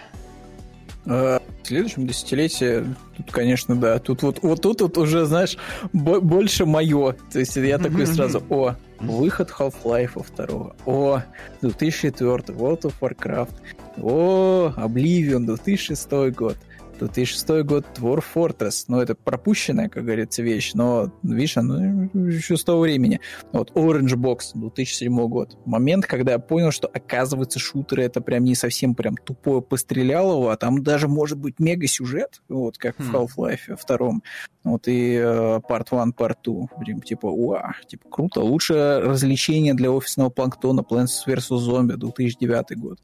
А, 1.06 1.42
в 1.64 1.68
следующем 1.68 2.08
десятилетии, 2.08 2.86
тут, 3.18 3.32
конечно, 3.32 3.76
да, 3.76 4.00
тут 4.00 4.22
вот, 4.24 4.40
вот 4.42 4.62
тут 4.62 4.82
вот 4.82 4.98
уже, 4.98 5.26
знаешь, 5.26 5.58
больше 5.92 6.66
мое. 6.66 7.16
То 7.32 7.40
есть 7.40 7.56
я 7.56 7.78
такой 7.78 8.08
сразу, 8.08 8.44
о, 8.50 8.76
выход 9.00 9.50
Half-Life 9.50 10.26
2, 10.36 10.76
о, 10.86 11.22
2004, 11.62 12.38
World 12.58 12.82
of 12.82 12.94
Warcraft, 13.02 13.54
о, 13.98 14.74
Oblivion, 14.78 15.46
2006 15.46 16.10
год. 16.36 16.58
2006 17.00 17.64
год 17.64 17.86
Dwarf 17.96 18.24
Fortress. 18.34 18.86
Ну, 18.88 19.00
это 19.00 19.16
пропущенная, 19.16 19.90
как 19.90 20.04
говорится, 20.04 20.42
вещь, 20.42 20.74
но, 20.74 21.12
видишь, 21.24 21.58
оно 21.58 22.10
еще 22.14 22.58
с 22.58 22.64
того 22.64 22.82
времени. 22.82 23.20
Вот 23.52 23.72
Orange 23.72 24.16
Box, 24.16 24.52
2007 24.54 25.28
год. 25.28 25.58
Момент, 25.66 26.06
когда 26.06 26.34
я 26.34 26.40
понял, 26.40 26.72
что, 26.72 26.88
оказывается, 26.88 27.60
шутеры 27.60 28.04
это 28.04 28.22
прям 28.22 28.44
не 28.44 28.56
совсем 28.56 28.96
прям 28.96 29.16
тупое 29.18 29.62
пострелялово, 29.62 30.54
а 30.54 30.58
там 30.58 30.84
даже 30.84 31.08
может 31.08 31.38
быть 31.38 31.60
мега-сюжет, 31.60 32.42
вот, 32.50 32.78
как 32.78 33.00
в 33.00 33.12
хм. 33.12 33.16
Half-Life 33.16 33.78
втором. 33.78 34.24
Вот, 34.64 34.88
и 34.88 35.16
uh, 35.16 35.62
Part 35.68 35.88
1, 35.92 36.14
Part 36.14 36.38
2. 36.44 36.68
Прям, 36.80 37.02
типа, 37.02 37.26
уа, 37.26 37.74
типа, 37.88 38.08
круто. 38.10 38.42
Лучшее 38.42 39.00
развлечение 39.00 39.74
для 39.74 39.92
офисного 39.92 40.30
планктона 40.30 40.82
Plants 40.82 41.26
vs. 41.28 41.50
Zombie, 41.50 41.98
2009 41.98 42.78
год. 42.78 43.00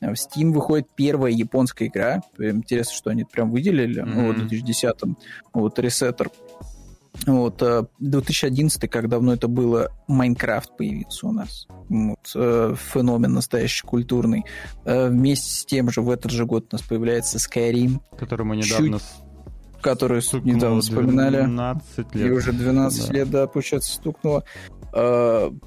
В 0.00 0.14
Steam 0.14 0.52
выходит 0.52 0.88
первая 0.96 1.32
японская 1.32 1.88
игра. 1.88 2.22
Интересно, 2.38 2.94
что 2.94 3.10
они 3.10 3.24
прям 3.24 3.52
выделили 3.52 4.02
mm-hmm. 4.02 4.48
в 4.48 4.52
2010-м. 4.52 5.16
Вот 5.52 5.78
Resetter. 5.78 6.30
Вот, 7.26 7.62
2011, 8.00 8.82
э, 8.82 8.88
как 8.88 9.08
давно 9.08 9.34
это 9.34 9.46
было, 9.46 9.90
Майнкрафт 10.08 10.76
появился 10.76 11.28
у 11.28 11.32
нас. 11.32 11.66
Вот, 11.88 12.32
э, 12.34 12.74
феномен 12.76 13.32
настоящий 13.32 13.86
культурный. 13.86 14.44
Э, 14.84 15.08
вместе 15.08 15.50
с 15.50 15.64
тем 15.64 15.90
же 15.90 16.02
в 16.02 16.10
этот 16.10 16.32
же 16.32 16.44
год 16.44 16.66
у 16.72 16.74
нас 16.74 16.82
появляется 16.82 17.38
Skyrim. 17.38 18.00
Который 18.18 18.44
мы 18.44 18.56
недавно 18.56 18.98
Чуть 18.98 19.23
который 19.84 20.22
стукнуло 20.22 20.56
недавно 20.56 20.80
вспоминали. 20.80 21.42
12 21.42 22.14
лет. 22.14 22.26
И 22.26 22.30
уже 22.32 22.52
12 22.52 23.06
да. 23.06 23.14
лет, 23.14 23.30
да, 23.30 23.46
получается, 23.46 23.92
стукнуло. 23.92 24.44
Enemy 24.92 25.60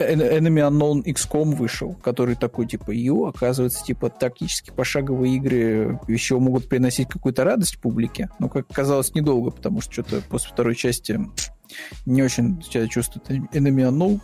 Unknown 0.00 1.04
XCOM 1.04 1.54
вышел, 1.54 1.94
который 1.94 2.34
такой, 2.34 2.66
типа, 2.66 2.90
ю, 2.90 3.26
оказывается, 3.26 3.84
типа, 3.84 4.10
тактически 4.10 4.72
пошаговые 4.72 5.36
игры 5.36 6.00
еще 6.08 6.40
могут 6.40 6.68
приносить 6.68 7.08
какую-то 7.08 7.44
радость 7.44 7.78
публике, 7.78 8.28
но, 8.40 8.48
как 8.48 8.68
оказалось, 8.68 9.14
недолго, 9.14 9.52
потому 9.52 9.80
что 9.80 9.92
что-то 9.92 10.20
после 10.28 10.50
второй 10.50 10.74
части 10.74 11.20
не 12.06 12.22
очень 12.24 12.60
себя 12.62 12.88
чувствует 12.88 13.30
Enemy 13.30 13.88
Unknown. 13.88 14.20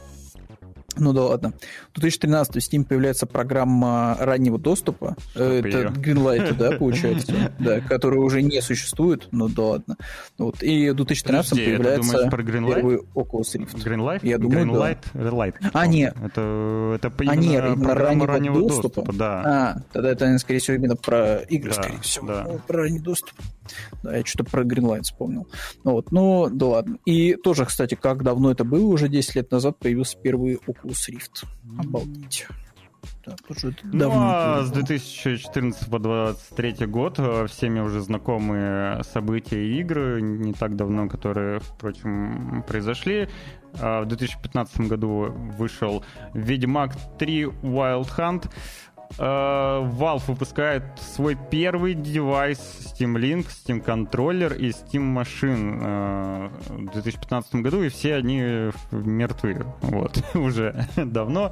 Ну 0.96 1.12
да 1.12 1.22
ладно. 1.22 1.52
В 1.94 2.00
2013 2.00 2.54
в 2.54 2.58
Steam 2.58 2.84
появляется 2.84 3.26
программа 3.26 4.16
раннего 4.18 4.58
доступа. 4.58 5.16
Что 5.30 5.44
Это 5.44 5.92
Greenlight, 5.92 6.54
да, 6.54 6.72
получается, 6.78 7.52
да, 7.58 7.80
которая 7.80 8.20
уже 8.20 8.42
не 8.42 8.60
существует, 8.60 9.28
ну 9.30 9.48
да 9.48 9.62
ладно. 9.62 9.96
Вот. 10.38 10.62
И 10.62 10.90
в 10.90 10.94
2013 10.94 11.50
Подожди, 11.50 11.70
появляется 11.70 12.18
это 12.18 12.30
про 12.30 12.42
Greenlight? 12.42 12.74
первый 12.74 12.96
Oculus 13.14 13.54
Rift. 13.54 13.84
Greenlight? 13.84 14.20
Я 14.22 14.38
думаю, 14.38 14.66
Greenlight? 14.66 14.98
да. 15.14 15.20
Relight. 15.20 15.54
А, 15.72 15.86
нет. 15.86 16.14
Это, 16.22 16.92
это 16.96 17.12
а, 17.18 17.36
нет, 17.36 17.64
именно 17.64 17.94
раннего, 17.94 18.26
раннего 18.26 18.60
доступа. 18.60 19.02
доступа. 19.02 19.12
Да. 19.12 19.42
А, 19.44 19.82
тогда 19.92 20.10
это, 20.10 20.38
скорее 20.38 20.58
всего, 20.58 20.76
именно 20.76 20.96
про 20.96 21.36
игры, 21.48 21.72
да, 21.74 21.82
скорее 21.82 22.00
всего. 22.00 22.26
Да. 22.26 22.46
Про 22.66 22.82
ранний 22.82 23.00
доступ. 23.00 23.34
Да, 24.02 24.16
я 24.16 24.24
что-то 24.24 24.50
про 24.50 24.64
Greenlight 24.64 25.02
вспомнил. 25.02 25.46
Ну, 25.84 25.92
вот, 25.92 26.10
ну, 26.12 26.48
да 26.50 26.66
ладно. 26.66 26.98
И 27.04 27.34
тоже, 27.36 27.64
кстати, 27.64 27.94
как 27.94 28.22
давно 28.22 28.50
это 28.50 28.64
было, 28.64 28.86
уже 28.86 29.08
10 29.08 29.36
лет 29.36 29.50
назад 29.50 29.78
появился 29.78 30.18
первый 30.18 30.58
Oculus 30.66 30.79
Rift. 30.84 31.44
Обалдеть. 31.78 32.46
Да, 33.24 33.34
тоже 33.46 33.74
ну, 33.82 33.98
давно 33.98 34.20
а 34.22 34.62
с 34.62 34.70
2014 34.70 35.90
по 35.90 35.98
2023 35.98 36.86
год 36.86 37.18
э, 37.18 37.46
всеми 37.46 37.80
уже 37.80 38.00
знакомые 38.00 39.02
события 39.04 39.62
и 39.62 39.80
игры, 39.80 40.20
не 40.20 40.52
так 40.52 40.76
давно, 40.76 41.08
которые, 41.08 41.60
впрочем, 41.60 42.64
произошли. 42.66 43.28
А 43.78 44.02
в 44.02 44.06
2015 44.06 44.80
году 44.82 45.32
вышел 45.56 46.04
Ведьмак 46.34 46.96
3 47.18 47.44
Wild 47.44 48.08
Hunt. 48.16 48.50
Э, 49.18 49.22
Valve 49.22 50.22
выпускает 50.28 50.84
свой 50.96 51.36
первый 51.50 51.94
девайс 51.94 52.58
Steam 52.58 53.16
Link, 53.16 53.46
Steam 53.48 53.84
Controller 53.84 54.56
и 54.56 54.70
Steam 54.70 55.14
Machine 55.14 55.78
э, 55.82 56.48
в 56.68 56.92
2015 56.92 57.56
году, 57.56 57.82
и 57.82 57.88
все 57.88 58.14
они 58.14 58.70
мертвы. 58.90 59.66
Вот, 59.82 60.22
уже 60.34 60.86
давно. 60.96 61.50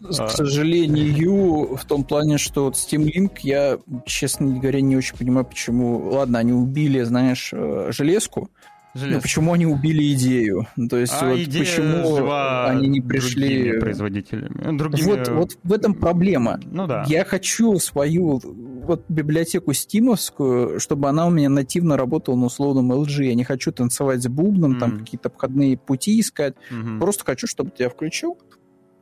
К 0.00 0.30
сожалению, 0.30 1.76
в 1.76 1.84
том 1.84 2.04
плане, 2.04 2.38
что 2.38 2.64
вот 2.64 2.74
Steam 2.74 3.04
Link, 3.04 3.38
я, 3.42 3.78
честно 4.06 4.58
говоря, 4.58 4.80
не 4.80 4.96
очень 4.96 5.16
понимаю, 5.16 5.46
почему... 5.46 6.10
Ладно, 6.10 6.38
они 6.38 6.52
убили, 6.52 7.02
знаешь, 7.02 7.50
э, 7.52 7.90
железку, 7.90 8.50
Железо. 8.94 9.16
Ну, 9.16 9.20
почему 9.22 9.52
они 9.54 9.66
убили 9.66 10.12
идею? 10.12 10.66
То 10.90 10.98
есть, 10.98 11.14
а 11.18 11.30
вот 11.30 11.38
почему 11.38 12.30
они 12.66 12.88
не 12.88 13.00
пришли... 13.00 13.78
производителями? 13.78 14.76
Другими... 14.76 15.06
Вот, 15.06 15.28
вот 15.28 15.58
в 15.62 15.72
этом 15.72 15.94
проблема. 15.94 16.60
Ну 16.64 16.86
да. 16.86 17.04
Я 17.08 17.24
хочу 17.24 17.78
свою 17.78 18.40
вот 18.44 19.04
библиотеку 19.08 19.72
стимовскую, 19.72 20.78
чтобы 20.78 21.08
она 21.08 21.26
у 21.26 21.30
меня 21.30 21.48
нативно 21.48 21.96
работала 21.96 22.36
на 22.36 22.46
условном 22.46 22.92
LG. 22.92 23.24
Я 23.24 23.34
не 23.34 23.44
хочу 23.44 23.72
танцевать 23.72 24.22
с 24.22 24.28
бубном, 24.28 24.76
mm. 24.76 24.78
там 24.78 24.98
какие-то 24.98 25.28
обходные 25.28 25.78
пути 25.78 26.20
искать. 26.20 26.54
Mm-hmm. 26.70 26.98
Просто 26.98 27.24
хочу, 27.24 27.46
чтобы 27.46 27.70
ты 27.70 27.84
я 27.84 27.88
включил, 27.88 28.38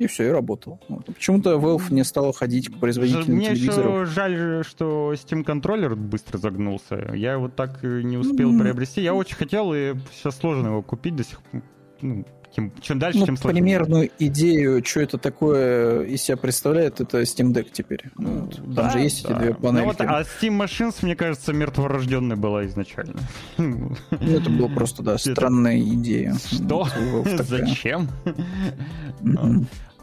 и 0.01 0.07
все, 0.07 0.29
и 0.29 0.31
работал. 0.31 0.81
Вот. 0.89 1.07
Почему-то 1.07 1.51
Valve 1.57 1.93
не 1.93 2.03
стала 2.05 2.33
ходить 2.33 2.69
к 2.69 2.79
производителям 2.81 3.37
Мне 3.37 3.55
телевизоров. 3.55 4.03
еще 4.03 4.13
жаль, 4.13 4.65
что 4.65 5.13
Steam 5.13 5.45
контроллер 5.45 5.95
быстро 5.95 6.39
загнулся. 6.39 7.13
Я 7.15 7.35
его 7.35 7.49
так 7.49 7.85
и 7.85 8.03
не 8.03 8.17
успел 8.17 8.59
приобрести. 8.59 9.03
Я 9.03 9.15
очень 9.15 9.37
хотел, 9.37 9.73
и 9.75 9.95
сейчас 10.13 10.37
сложно 10.39 10.69
его 10.69 10.83
купить 10.83 11.15
до 11.17 11.25
сих 11.25 11.41
пор. 11.43 11.63
Ну, 12.03 12.25
тем, 12.57 12.73
чем 12.81 12.99
дальше, 12.99 13.21
Ну, 13.21 13.27
тем 13.27 13.37
сложнее. 13.37 13.63
примерную 13.63 14.11
идею, 14.19 14.85
что 14.85 15.01
это 15.01 15.19
такое 15.19 16.03
из 16.03 16.23
себя 16.23 16.37
представляет, 16.37 17.01
это 17.01 17.21
Steam 17.23 17.53
Deck 17.53 17.69
теперь. 17.73 18.05
Ну, 18.17 18.41
вот. 18.41 18.57
Там 18.57 18.73
Да, 18.75 18.91
же 18.91 18.99
есть 19.01 19.23
да. 19.23 19.35
эти 19.35 19.39
две 19.39 19.49
Ну 19.51 19.55
панельки. 19.61 19.87
вот, 19.87 20.01
а 20.01 20.23
Steam 20.23 20.59
Machines, 20.65 20.97
мне 21.03 21.15
кажется, 21.15 21.53
мертворожденной 21.53 22.35
была 22.37 22.67
изначально. 22.67 23.21
Ну, 23.59 23.93
это 24.11 24.51
была 24.51 24.69
просто, 24.69 25.03
да, 25.05 25.17
странная 25.19 25.79
идея. 25.79 26.35
Что? 26.51 26.89
Зачем? 27.39 28.09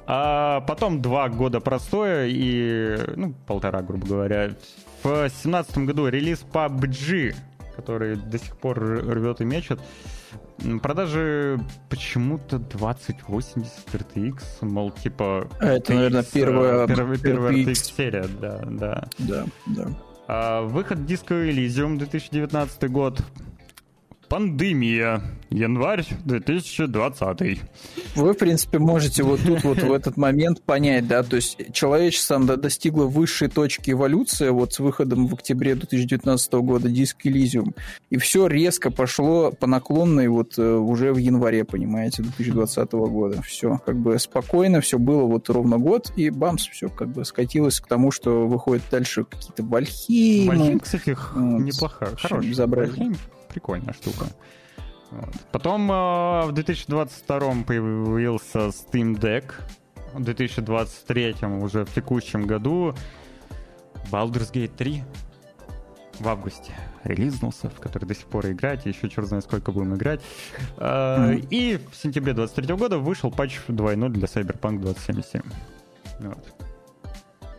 А 0.09 0.61
потом 0.61 1.01
два 1.01 1.27
года 1.27 1.59
простоя 1.59 2.27
и, 2.27 2.97
ну, 3.17 3.33
полтора, 3.45 3.81
грубо 3.81 4.07
говоря. 4.07 4.51
В 5.03 5.29
семнадцатом 5.29 5.85
году 5.85 6.07
релиз 6.07 6.45
PUBG, 6.51 7.35
который 7.75 8.15
до 8.15 8.37
сих 8.39 8.55
пор 8.57 8.79
рвет 8.79 9.41
и 9.41 9.45
мечет. 9.45 9.81
Продажи 10.81 11.59
почему-то 11.89 12.57
2080 12.57 13.67
RTX, 13.93 14.41
мол, 14.61 14.91
типа... 14.91 15.47
А 15.59 15.65
это, 15.67 15.93
наверное, 15.93 16.21
RTX, 16.21 16.31
первая- 16.33 16.85
э, 16.85 16.87
первая, 16.87 17.17
первая 17.17 17.53
RTX. 17.53 17.65
RTX 17.65 17.75
серия, 17.95 18.25
да, 18.41 18.59
да. 18.65 19.07
Да, 19.19 19.45
да. 19.67 19.87
А, 20.27 20.61
выход 20.63 21.05
диска 21.05 21.35
Elysium 21.35 21.97
2019 21.97 22.89
год. 22.89 23.21
Пандемия. 24.29 25.21
Январь 25.49 26.05
2020. 26.25 27.61
Вы, 28.15 28.33
в 28.33 28.37
принципе, 28.37 28.79
можете 28.79 29.23
вот 29.23 29.39
тут 29.45 29.63
вот 29.63 29.81
в 29.81 29.93
этот 29.93 30.17
момент 30.17 30.61
понять, 30.61 31.07
да, 31.07 31.23
то 31.23 31.37
есть 31.37 31.57
человечество 31.71 32.37
достигло 32.57 33.05
высшей 33.05 33.47
точки 33.47 33.91
эволюции 33.91 34.49
вот 34.49 34.73
с 34.73 34.79
выходом 34.79 35.27
в 35.27 35.33
октябре 35.35 35.75
2019 35.75 36.53
года 36.55 36.89
диск 36.89 37.25
Elysium, 37.25 37.73
и 38.09 38.17
все 38.17 38.47
резко 38.47 38.91
пошло 38.91 39.51
по 39.51 39.67
наклонной 39.67 40.27
вот 40.27 40.57
э, 40.57 40.61
уже 40.75 41.13
в 41.13 41.17
январе, 41.17 41.63
понимаете, 41.63 42.23
2020 42.23 42.91
года. 42.91 43.41
Все 43.43 43.79
как 43.85 43.95
бы 43.97 44.19
спокойно, 44.19 44.81
все 44.81 44.99
было 44.99 45.23
вот 45.23 45.49
ровно 45.49 45.77
год, 45.77 46.11
и 46.17 46.29
бамс, 46.29 46.67
все 46.67 46.89
как 46.89 47.07
бы 47.07 47.23
скатилось 47.23 47.79
к 47.79 47.87
тому, 47.87 48.11
что 48.11 48.47
выходит 48.47 48.83
дальше 48.91 49.23
какие-то 49.23 49.63
вальхимы. 49.63 50.57
Вальхейм, 50.57 50.79
кстати, 50.81 51.13
х- 51.13 51.39
Вот. 51.39 51.61
неплохая, 51.61 52.09
хорошая. 52.17 52.67
Вальхейм 52.67 53.15
прикольная 53.57 53.93
штука. 53.93 54.27
Вот. 55.09 55.33
Потом 55.51 55.91
э, 55.91 56.45
в 56.45 56.51
2022 56.51 57.39
появился 57.65 58.59
Steam 58.67 59.19
Deck. 59.19 59.53
В 60.13 60.23
2023 60.23 61.35
уже 61.61 61.85
в 61.85 61.93
текущем 61.93 62.45
году 62.45 62.93
Baldur's 64.11 64.51
Gate 64.53 64.75
3 64.77 65.03
в 66.19 66.27
августе 66.27 66.71
релизнулся, 67.03 67.69
в 67.69 67.79
который 67.79 68.05
до 68.05 68.13
сих 68.13 68.25
пор 68.25 68.47
играете, 68.47 68.89
еще 68.89 69.09
черт 69.09 69.27
знает 69.27 69.43
сколько 69.43 69.71
будем 69.71 69.95
играть. 69.95 70.21
Мгм. 70.77 71.47
И 71.49 71.79
в 71.91 71.95
сентябре 71.95 72.33
23 72.33 72.75
года 72.75 72.97
вышел 72.99 73.31
патч 73.31 73.59
2.0 73.67 74.09
для 74.09 74.27
Cyberpunk 74.27 74.79
2077. 74.79 75.41
Вот. 76.19 76.53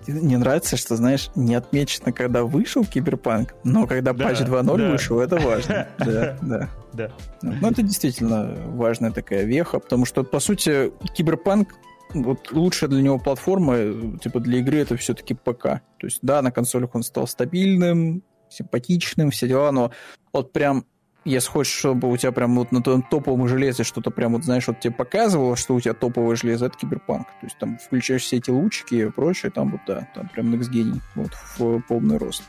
Мне 0.08 0.38
нравится, 0.38 0.76
что, 0.76 0.96
знаешь, 0.96 1.30
не 1.34 1.54
отмечено, 1.54 2.12
когда 2.12 2.42
вышел 2.44 2.84
Киберпанк, 2.84 3.54
но 3.62 3.86
когда 3.86 4.12
Да, 4.12 4.24
патч 4.24 4.40
2.0 4.40 4.78
да. 4.78 4.90
вышел, 4.90 5.20
это 5.20 5.36
важно. 5.36 5.88
Да, 5.98 6.38
да. 6.40 6.70
Да. 6.94 7.12
Ну, 7.42 7.70
это 7.70 7.82
действительно 7.82 8.56
важная 8.68 9.10
такая 9.12 9.44
веха, 9.44 9.78
потому 9.78 10.06
что, 10.06 10.24
по 10.24 10.40
сути, 10.40 10.90
Киберпанк 11.14 11.74
вот 12.14 12.52
лучшая 12.52 12.88
для 12.88 13.02
него 13.02 13.18
платформа, 13.18 13.76
типа 14.18 14.40
для 14.40 14.60
игры 14.60 14.78
это 14.78 14.96
все-таки 14.96 15.34
ПК. 15.34 15.62
То 15.62 16.04
есть, 16.04 16.20
да, 16.22 16.40
на 16.40 16.50
консолях 16.50 16.94
он 16.94 17.02
стал 17.02 17.26
стабильным, 17.26 18.22
симпатичным, 18.48 19.30
все 19.30 19.46
дела, 19.46 19.70
но 19.72 19.92
вот 20.32 20.52
прям 20.52 20.86
если 21.24 21.50
хочешь, 21.50 21.74
чтобы 21.74 22.10
у 22.10 22.16
тебя 22.16 22.32
прям 22.32 22.56
вот 22.56 22.72
на 22.72 22.82
твоем 22.82 23.02
топовом 23.02 23.48
железе 23.48 23.84
что-то 23.84 24.10
прям 24.10 24.32
вот, 24.32 24.44
знаешь, 24.44 24.66
вот 24.66 24.80
тебе 24.80 24.94
показывало, 24.94 25.56
что 25.56 25.74
у 25.74 25.80
тебя 25.80 25.94
топовое 25.94 26.36
железо, 26.36 26.66
это 26.66 26.76
киберпанк. 26.78 27.26
То 27.26 27.46
есть 27.46 27.58
там 27.58 27.78
включаешь 27.78 28.22
все 28.22 28.36
эти 28.36 28.50
лучики 28.50 28.94
и 28.94 29.10
прочее, 29.10 29.50
там 29.50 29.70
вот, 29.72 29.80
да, 29.86 30.08
там 30.14 30.28
прям 30.28 30.54
Next 30.54 30.70
гений, 30.70 31.00
вот, 31.14 31.32
в 31.34 31.80
полный 31.82 32.18
рост. 32.18 32.42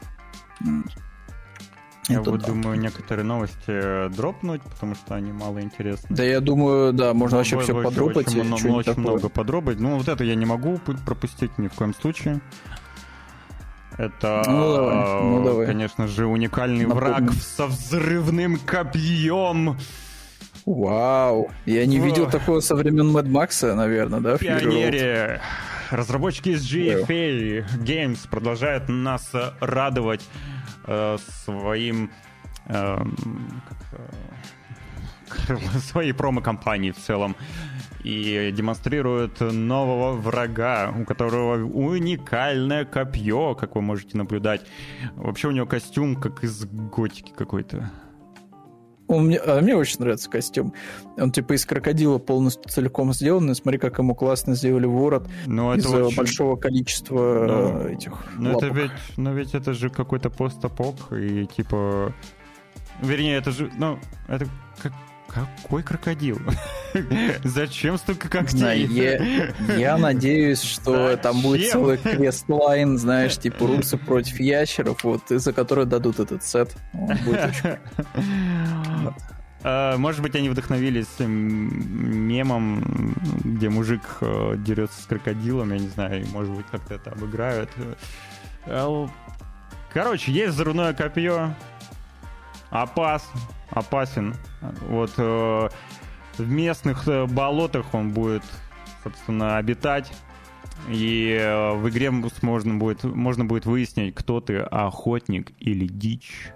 Вот. 0.61 0.85
Я 2.07 2.21
Это 2.21 2.31
вот 2.31 2.41
да. 2.41 2.47
думаю 2.47 2.79
некоторые 2.79 3.23
новости 3.23 3.65
э, 3.67 4.09
дропнуть, 4.09 4.63
потому 4.63 4.95
что 4.95 5.13
они 5.13 5.31
мало 5.31 5.61
интересны. 5.61 6.07
Да, 6.09 6.23
я 6.23 6.39
думаю, 6.39 6.91
да, 6.91 7.13
можно 7.13 7.37
вообще 7.37 7.59
все 7.59 7.83
подропать. 7.83 8.27
Очень, 8.29 8.43
много- 8.45 8.67
очень 8.67 8.85
такое. 8.85 9.03
много 9.03 9.29
подробать. 9.29 9.79
Ну, 9.79 9.95
вот 9.95 10.07
это 10.07 10.23
я 10.23 10.33
не 10.33 10.45
могу 10.47 10.75
пу- 10.77 10.97
пропустить 11.05 11.55
ни 11.59 11.67
в 11.67 11.73
коем 11.73 11.93
случае. 11.93 12.41
Это, 13.99 14.43
Ну, 14.47 14.75
давай, 14.75 14.95
ну, 15.23 15.41
э, 15.41 15.43
давай. 15.43 15.65
конечно 15.67 16.07
же, 16.07 16.25
уникальный 16.25 16.85
Напомню. 16.85 17.09
враг 17.09 17.33
со 17.33 17.67
взрывным 17.67 18.57
копьем. 18.57 19.77
Вау! 20.65 21.51
Я 21.65 21.85
не 21.85 21.99
Во. 21.99 22.05
видел 22.05 22.29
такого 22.29 22.61
со 22.61 22.75
времен 22.75 23.13
Mad 23.15 23.27
Max, 23.27 23.73
наверное, 23.75 24.21
да? 24.21 24.37
Пионере. 24.37 25.41
Разработчики 25.91 26.49
из 26.49 26.63
GFA 26.71 27.65
Games 27.83 28.19
продолжают 28.29 28.87
нас 28.87 29.29
э, 29.33 29.51
радовать 29.59 30.23
э, 30.85 31.17
своим 31.43 32.09
эм, 32.67 33.61
как, 33.67 33.77
э, 35.49 35.57
своей 35.79 36.13
промо-компании 36.13 36.91
в 36.91 36.97
целом 36.97 37.35
и 38.03 38.51
демонстрируют 38.55 39.39
нового 39.41 40.13
врага, 40.15 40.93
у 40.97 41.05
которого 41.05 41.63
уникальное 41.65 42.85
копье, 42.85 43.55
как 43.55 43.75
вы 43.75 43.81
можете 43.81 44.17
наблюдать. 44.17 44.61
Вообще 45.15 45.47
у 45.47 45.51
него 45.51 45.65
костюм 45.65 46.15
как 46.15 46.43
из 46.43 46.65
готики 46.65 47.33
какой-то. 47.35 47.91
Он 49.07 49.25
мне, 49.25 49.37
а 49.39 49.59
мне 49.59 49.75
очень 49.75 49.99
нравится 50.01 50.29
костюм. 50.29 50.71
Он 51.17 51.31
типа 51.31 51.53
из 51.53 51.65
крокодила 51.65 52.19
полностью 52.19 52.69
целиком 52.69 53.11
сделан. 53.11 53.49
И 53.49 53.55
смотри, 53.55 53.79
как 53.79 53.97
ему 53.97 54.13
классно 54.13 54.53
сделали 54.53 54.85
ворот 54.85 55.27
Но 55.47 55.73
из 55.73 55.83
это 55.85 55.97
э, 55.97 56.03
очень- 56.03 56.15
большого 56.17 56.55
количества 56.57 57.45
Ну, 57.47 57.87
э, 57.87 57.93
этих 57.93 58.13
Ну 58.37 58.49
это 58.51 58.67
лапок. 58.67 58.77
ведь, 58.77 59.17
ну 59.17 59.33
ведь 59.33 59.55
это 59.55 59.73
же 59.73 59.89
какой-то 59.89 60.29
постапок 60.29 61.11
и 61.11 61.47
типа, 61.47 62.13
вернее 63.01 63.37
это 63.37 63.49
же, 63.49 63.71
ну 63.79 63.97
это 64.27 64.45
как 64.79 64.93
какой 65.33 65.83
крокодил? 65.83 66.39
Зачем 67.43 67.97
столько 67.97 68.27
когтей? 68.29 68.57
знаю, 68.59 68.87
я- 68.91 69.75
Я 69.77 69.97
надеюсь, 69.97 70.61
что 70.61 71.15
там 71.17 71.41
будет 71.41 71.61
Зачем? 71.61 71.71
целый 71.73 71.97
questline, 71.97 72.97
знаешь, 72.97 73.37
типа 73.39 73.67
русы 73.67 73.97
против 73.97 74.39
ящеров, 74.39 75.03
вот, 75.03 75.31
из-за 75.31 75.53
которой 75.53 75.85
дадут 75.85 76.19
этот 76.19 76.43
сет. 76.43 76.75
Он 76.93 77.15
будет 77.25 77.45
очень 77.45 77.77
Вот. 79.03 79.13
А, 79.63 79.97
Может 79.97 80.21
быть, 80.21 80.35
они 80.35 80.49
вдохновились 80.49 81.07
мемом, 81.19 83.13
где 83.43 83.69
мужик 83.69 84.01
э, 84.21 84.55
дерется 84.57 85.01
с 85.01 85.05
крокодилом, 85.05 85.71
я 85.73 85.79
не 85.79 85.89
знаю, 85.89 86.25
может 86.31 86.53
быть, 86.55 86.65
как-то 86.71 86.93
это 86.95 87.11
обыграют. 87.11 87.69
Э, 88.65 89.07
Короче, 89.93 90.31
есть 90.31 90.53
взрывное 90.53 90.93
копье. 90.93 91.53
Опас, 92.69 93.27
опасен. 93.71 94.35
Вот 94.87 95.11
э, 95.17 95.69
в 96.37 96.49
местных 96.49 97.07
э, 97.07 97.25
болотах 97.25 97.93
он 97.93 98.11
будет, 98.11 98.43
собственно, 99.03 99.57
обитать. 99.57 100.11
И 100.87 101.37
э, 101.39 101.73
в 101.73 101.89
игре 101.89 102.09
можно 102.11 102.75
будет, 102.75 103.03
можно 103.03 103.45
будет 103.45 103.65
выяснить, 103.65 104.15
кто 104.15 104.39
ты, 104.39 104.57
охотник 104.59 105.51
или 105.59 105.87
дичь. 105.87 106.51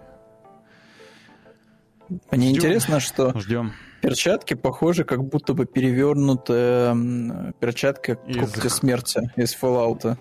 Мне 2.31 2.47
Ждем. 2.49 2.55
интересно, 2.57 2.99
что 2.99 3.37
Ждем. 3.39 3.73
перчатки 4.01 4.53
похожи, 4.53 5.03
как 5.03 5.23
будто 5.23 5.53
бы 5.53 5.65
перевернутая 5.65 7.53
перчатка 7.59 8.13
Из- 8.27 8.51
смерти 8.73 9.31
из 9.35 9.55
Fallout. 9.59 10.17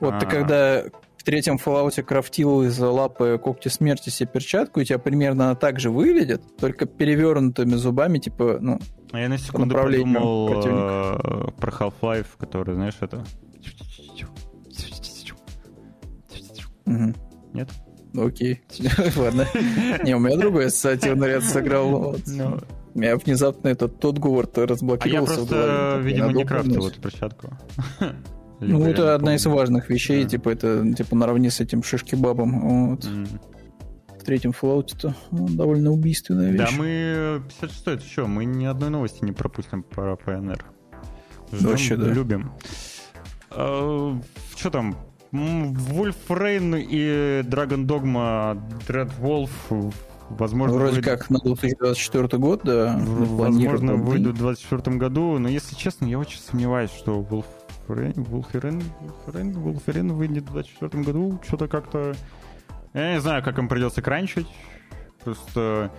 Вот 0.00 0.18
ты 0.18 0.26
А. 0.26 0.28
когда 0.28 0.84
в 1.20 1.22
третьем 1.22 1.56
Fallout 1.62 2.02
крафтил 2.02 2.62
из 2.62 2.78
лапы 2.78 3.38
когтя 3.44 3.68
смерти 3.68 4.08
себе 4.08 4.30
перчатку, 4.32 4.80
у 4.80 4.84
тебя 4.84 4.98
примерно 4.98 5.50
она 5.50 5.54
так 5.54 5.78
же 5.78 5.90
выглядит, 5.90 6.40
только 6.56 6.86
перевернутыми 6.86 7.74
зубами, 7.74 8.16
типа, 8.16 8.56
ну, 8.58 8.80
А 9.12 9.20
я 9.20 9.28
на 9.28 9.36
секунду 9.36 9.74
подумал 9.74 10.48
противника. 10.48 11.20
э, 11.22 11.60
про 11.60 11.70
Half-Life, 11.70 12.26
который, 12.38 12.74
знаешь, 12.74 12.96
это... 13.00 13.22
Нет? 17.52 17.68
окей. 18.16 18.62
Ладно. 19.16 19.46
Не, 20.02 20.16
у 20.16 20.20
меня 20.20 20.38
другой 20.38 20.68
ассоциативный 20.68 21.28
ряд 21.28 21.44
сыграл. 21.44 22.16
Ну, 22.28 22.58
У 22.94 22.98
меня 22.98 23.16
внезапно 23.18 23.68
этот 23.68 24.00
тот 24.00 24.18
Говард 24.18 24.56
а 24.56 24.62
я 24.62 24.66
разблокировался 24.68 25.42
в 25.42 25.48
голове. 25.50 25.68
просто, 25.68 26.00
видимо, 26.00 26.32
не 26.32 26.44
крафтил 26.46 26.88
эту 26.88 26.98
перчатку. 26.98 27.50
Ну, 28.60 28.84
это 28.84 29.02
не 29.02 29.08
одна 29.08 29.34
из 29.36 29.44
помню. 29.44 29.58
важных 29.58 29.88
вещей, 29.90 30.22
Да. 30.24 30.28
типа, 30.30 30.50
это 30.50 30.92
типа 30.94 31.16
наравне 31.16 31.50
с 31.50 31.60
этим 31.60 31.82
шишки-бабом. 31.82 32.90
Вот. 32.90 33.04
М. 33.06 33.26
В 34.18 34.22
третьем 34.22 34.50
Fallout-то 34.50 35.14
ну, 35.30 35.48
довольно 35.48 35.90
убийственная 35.92 36.50
вещь. 36.50 36.60
Да, 36.60 36.68
мы 36.76 37.42
56 37.60 37.86
это 37.86 38.04
что? 38.04 38.26
Мы 38.26 38.44
ни 38.44 38.66
одной 38.66 38.90
новости 38.90 39.24
не 39.24 39.32
пропустим 39.32 39.82
про 39.82 40.16
ПНР. 40.16 40.62
Ждем, 41.52 41.68
Вообще, 41.70 41.96
да. 41.96 42.06
любим. 42.08 42.52
Э, 43.50 44.14
Что 44.56 44.70
там? 44.70 44.96
Wolfrain 45.32 46.80
и 46.80 47.42
Dragon 47.48 47.86
Dogma 47.86 48.60
Dread 48.86 49.10
Wolf 49.20 49.50
возможно, 50.28 50.76
Вроде 50.76 50.96
выйдут- 50.96 51.04
как 51.04 51.30
на 51.30 51.38
2024 51.40 52.38
год, 52.38 52.60
да, 52.64 53.00
возможно, 53.00 53.94
выйдут 53.94 54.34
в 54.36 54.38
2024 54.42 54.96
году, 54.98 55.38
но 55.38 55.48
если 55.48 55.74
честно, 55.74 56.06
я 56.06 56.18
очень 56.18 56.40
сомневаюсь, 56.40 56.90
что 56.90 57.20
Wolfrain, 57.90 58.14
Wolfrain, 58.14 58.82
Wolfrain, 59.26 59.52
Wolfrain 59.54 60.12
выйдет 60.12 60.44
в 60.44 60.52
2024 60.52 61.02
году. 61.04 61.40
Что-то 61.46 61.68
как-то... 61.68 62.14
Я 62.94 63.14
не 63.14 63.20
знаю, 63.20 63.42
как 63.42 63.58
им 63.58 63.68
придется 63.68 64.02
кранчить. 64.02 64.46
Просто 65.24 65.90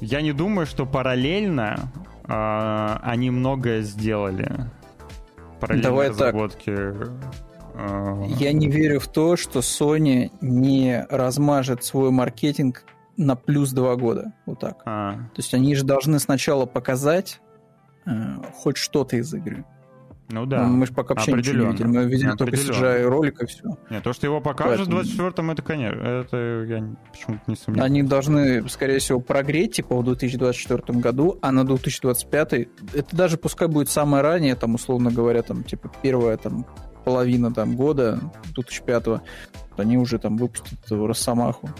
я 0.00 0.20
не 0.20 0.32
думаю, 0.32 0.66
что 0.66 0.86
параллельно 0.86 1.92
а, 2.24 3.00
они 3.02 3.30
многое 3.30 3.82
сделали. 3.82 4.70
Параллельно 5.60 5.88
Давай 5.88 6.08
так. 6.08 6.18
разработке. 6.18 6.76
а, 7.74 8.24
Я 8.26 8.52
не 8.52 8.68
верю 8.68 9.00
в 9.00 9.08
то, 9.08 9.36
что 9.36 9.60
Sony 9.60 10.30
не 10.40 11.06
размажет 11.08 11.84
свой 11.84 12.10
маркетинг 12.10 12.84
на 13.16 13.36
плюс 13.36 13.70
два 13.72 13.96
года. 13.96 14.32
Вот 14.44 14.60
так. 14.60 14.82
а, 14.84 15.14
То 15.14 15.38
есть 15.38 15.54
они 15.54 15.74
же 15.74 15.84
должны 15.84 16.18
сначала 16.18 16.66
показать 16.66 17.40
э, 18.04 18.10
хоть 18.54 18.76
что-то 18.76 19.16
из 19.16 19.32
игры. 19.32 19.64
Ну 20.28 20.46
да. 20.46 20.66
Ну, 20.66 20.76
Мы 20.76 20.86
же 20.86 20.92
пока 20.92 21.14
вообще 21.14 21.32
ничего 21.32 21.64
не 21.66 21.72
видели. 21.72 21.86
Мы 21.86 22.04
видели 22.06 22.30
только. 22.36 22.56
CGI 22.56 23.04
ролик 23.04 23.42
и 23.42 23.46
все. 23.46 23.64
Нет, 23.90 24.02
то, 24.02 24.12
что 24.12 24.26
его 24.26 24.40
покажут 24.40 24.88
Поэтому- 24.88 25.02
в 25.02 25.04
24-м, 25.04 25.50
это, 25.50 25.62
конечно, 25.62 26.00
это 26.00 26.36
я 26.68 26.96
почему-то 27.12 27.42
не 27.46 27.56
сомневаюсь. 27.56 27.90
Они 27.90 28.02
должны, 28.02 28.68
скорее 28.68 28.98
всего, 28.98 29.20
прогреть 29.20 29.74
типа 29.76 29.96
в 29.96 30.04
2024 30.04 30.98
году, 30.98 31.38
а 31.42 31.52
на 31.52 31.64
2025 31.64 32.52
это 32.52 33.16
даже 33.16 33.36
пускай 33.36 33.68
будет 33.68 33.88
самое 33.88 34.22
раннее, 34.22 34.56
там, 34.56 34.74
условно 34.74 35.10
говоря, 35.10 35.42
там, 35.42 35.62
типа, 35.64 35.90
первая 36.02 36.36
там 36.36 36.66
половина 37.04 37.52
там 37.54 37.76
года 37.76 38.20
2005 38.54 39.22
они 39.76 39.98
уже 39.98 40.18
там 40.18 40.36
выпустят 40.36 40.78
Росомаху. 40.90 41.70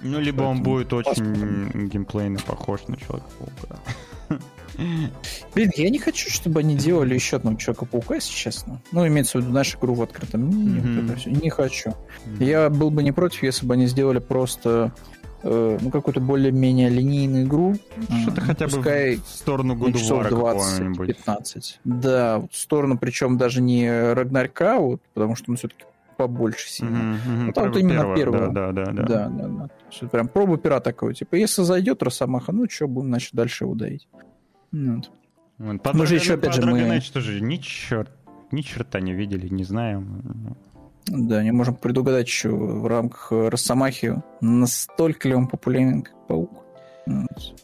Ну, 0.00 0.18
либо 0.18 0.42
он 0.42 0.56
Поэтому 0.56 0.64
будет 0.64 0.92
очень 0.92 1.88
геймплейно 1.88 2.40
похож 2.40 2.80
на 2.88 2.96
Человека-паука. 2.96 3.80
Блин, 4.76 5.70
я 5.76 5.90
не 5.90 5.98
хочу, 5.98 6.30
чтобы 6.30 6.60
они 6.60 6.76
делали 6.76 7.14
еще 7.14 7.36
одного 7.36 7.56
Человека-паука, 7.56 8.14
если 8.16 8.32
честно. 8.32 8.80
Ну, 8.92 9.06
имеется 9.06 9.38
в 9.38 9.42
виду 9.42 9.52
нашу 9.52 9.78
игру 9.78 9.94
в 9.94 10.02
открытом 10.02 10.48
мире. 10.48 10.82
Не 11.26 11.50
хочу. 11.50 11.94
Я 12.38 12.70
был 12.70 12.90
бы 12.90 13.02
не 13.02 13.12
против, 13.12 13.42
если 13.42 13.66
бы 13.66 13.74
они 13.74 13.86
сделали 13.86 14.18
просто 14.18 14.92
э, 15.42 15.78
ну, 15.80 15.90
какую-то 15.90 16.20
более-менее 16.20 16.88
линейную 16.88 17.44
игру. 17.44 17.74
Что-то 18.22 18.40
М, 18.40 18.46
хотя 18.46 18.66
бы 18.68 18.80
в 18.80 19.28
сторону 19.28 19.74
ну, 19.74 19.92
часов 19.92 20.22
Гудувара 20.24 20.58
какого-нибудь. 20.58 21.16
20-15. 21.26 21.62
Да, 21.84 22.40
в 22.50 22.56
сторону, 22.56 22.98
причем 22.98 23.38
даже 23.38 23.60
не 23.60 24.12
Рагнарька, 24.14 24.78
вот, 24.78 25.00
потому 25.14 25.36
что 25.36 25.50
он 25.50 25.56
все-таки 25.56 25.84
побольше 26.16 26.68
сильно. 26.68 26.98
Мгм. 26.98 27.46
Ну, 27.46 27.52
там 27.52 27.68
вот 27.68 27.76
именно 27.76 28.14
первого. 28.14 28.52
Да, 28.52 28.72
да, 28.72 28.84
да. 28.86 28.92
Да, 28.92 29.02
да. 29.02 29.28
да, 29.28 29.68
да. 30.00 30.08
Прям 30.08 30.28
проба 30.28 30.56
пера 30.56 30.80
такого, 30.80 31.12
типа, 31.14 31.34
если 31.34 31.62
зайдет 31.62 32.02
Росомаха, 32.02 32.52
ну 32.52 32.68
что, 32.70 32.86
будем, 32.86 33.08
значит, 33.08 33.34
дальше 33.34 33.64
его 33.64 33.74
доить. 33.74 34.06
Вот. 34.72 35.10
Вот. 35.58 35.82
По 35.82 35.92
Мы 35.92 36.06
же 36.06 36.14
еще, 36.14 36.34
опять 36.34 36.54
же, 36.54 36.62
мы- 36.62 36.80
Age 36.80 37.12
тоже 37.12 37.40
ни, 37.40 37.56
черт, 37.56 38.10
ни 38.50 38.62
черта 38.62 39.00
не 39.00 39.12
видели, 39.12 39.48
не 39.48 39.64
знаем. 39.64 40.56
Да, 41.06 41.42
не 41.42 41.50
можем 41.52 41.74
предугадать 41.74 42.26
еще 42.26 42.50
в 42.50 42.86
рамках 42.86 43.32
Росомахи, 43.32 44.22
настолько 44.40 45.28
ли 45.28 45.34
он 45.34 45.48
популярен, 45.48 46.02
как 46.02 46.26
паук. 46.26 46.64
Вот. 47.06 47.54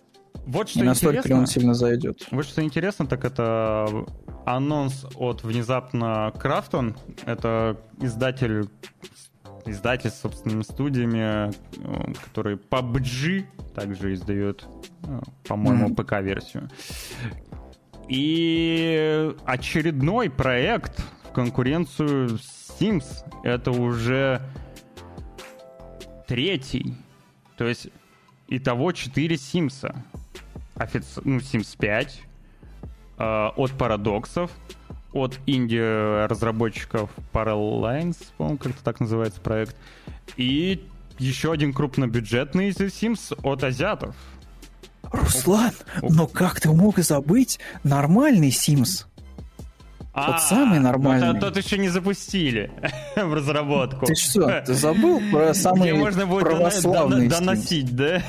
Вот 0.47 0.69
что 0.71 0.81
И 0.81 0.83
настолько 0.83 1.29
ли 1.29 1.35
он 1.35 1.47
сильно 1.47 1.75
зайдет. 1.75 2.27
Вот 2.31 2.47
что 2.47 2.63
интересно, 2.63 3.07
так 3.07 3.25
это 3.25 4.07
анонс 4.47 5.05
от 5.17 5.45
внезапно 5.45 6.33
Крафтон. 6.39 6.97
Это 7.27 7.77
издатель 8.01 8.69
издатель 9.71 10.11
с 10.11 10.21
собственными 10.21 10.63
студиями, 10.63 11.51
э, 11.51 12.13
который 12.25 12.57
PUBG 12.57 13.45
также 13.75 14.15
издает, 14.15 14.65
э, 15.05 15.21
по-моему, 15.47 15.89
Мгм. 15.89 15.97
ПК-версию. 15.97 16.69
И 18.09 19.33
очередной 19.45 20.31
проект 20.31 20.99
в 21.25 21.33
конкуренцию 21.33 22.39
с 22.39 22.59
Sims. 22.81 23.25
Это 23.43 23.71
уже 23.71 24.41
третий. 26.27 26.95
То 27.57 27.67
есть 27.67 27.89
итого 28.49 28.93
4 28.93 29.37
Симса. 29.37 30.05
Офици... 30.75 31.21
Ну, 31.25 31.39
Sims 31.39 31.77
5 31.77 32.23
э, 33.19 33.49
от 33.57 33.73
Парадоксов, 33.73 34.51
от 35.13 35.39
инди-разработчиков 35.47 37.11
Paralines, 37.33 38.17
по-моему, 38.37 38.59
как-то 38.59 38.85
так 38.85 39.01
называется 39.01 39.41
проект, 39.41 39.77
и 40.37 40.87
еще 41.19 41.53
один 41.53 41.73
крупнобюджетный 41.73 42.71
Sims 42.71 43.37
от 43.43 43.65
азиатов. 43.65 44.15
Руслан, 45.11 45.73
но 46.03 46.27
как 46.27 46.61
ты 46.61 46.71
мог 46.71 46.99
забыть 46.99 47.59
нормальный 47.83 48.51
Sims? 48.51 49.07
А, 50.13 50.39
самый 50.39 50.81
ну, 50.81 50.87
нормальный. 50.87 51.41
тот, 51.41 51.55
тот 51.55 51.65
еще 51.65 51.79
не 51.79 51.89
запустили 51.89 52.73
в 53.17 53.33
разработку. 53.33 54.07
Ты 54.07 54.15
что, 54.17 54.63
ты 54.67 54.75
забыл 54.75 55.23
про 55.31 55.55
самый 55.55 55.91
Где 55.91 55.99
можно 55.99 56.27
будет 56.27 56.43
православный 56.43 57.27
Sims? 57.27 57.31
доносить, 57.31 57.97
да? 57.97 58.23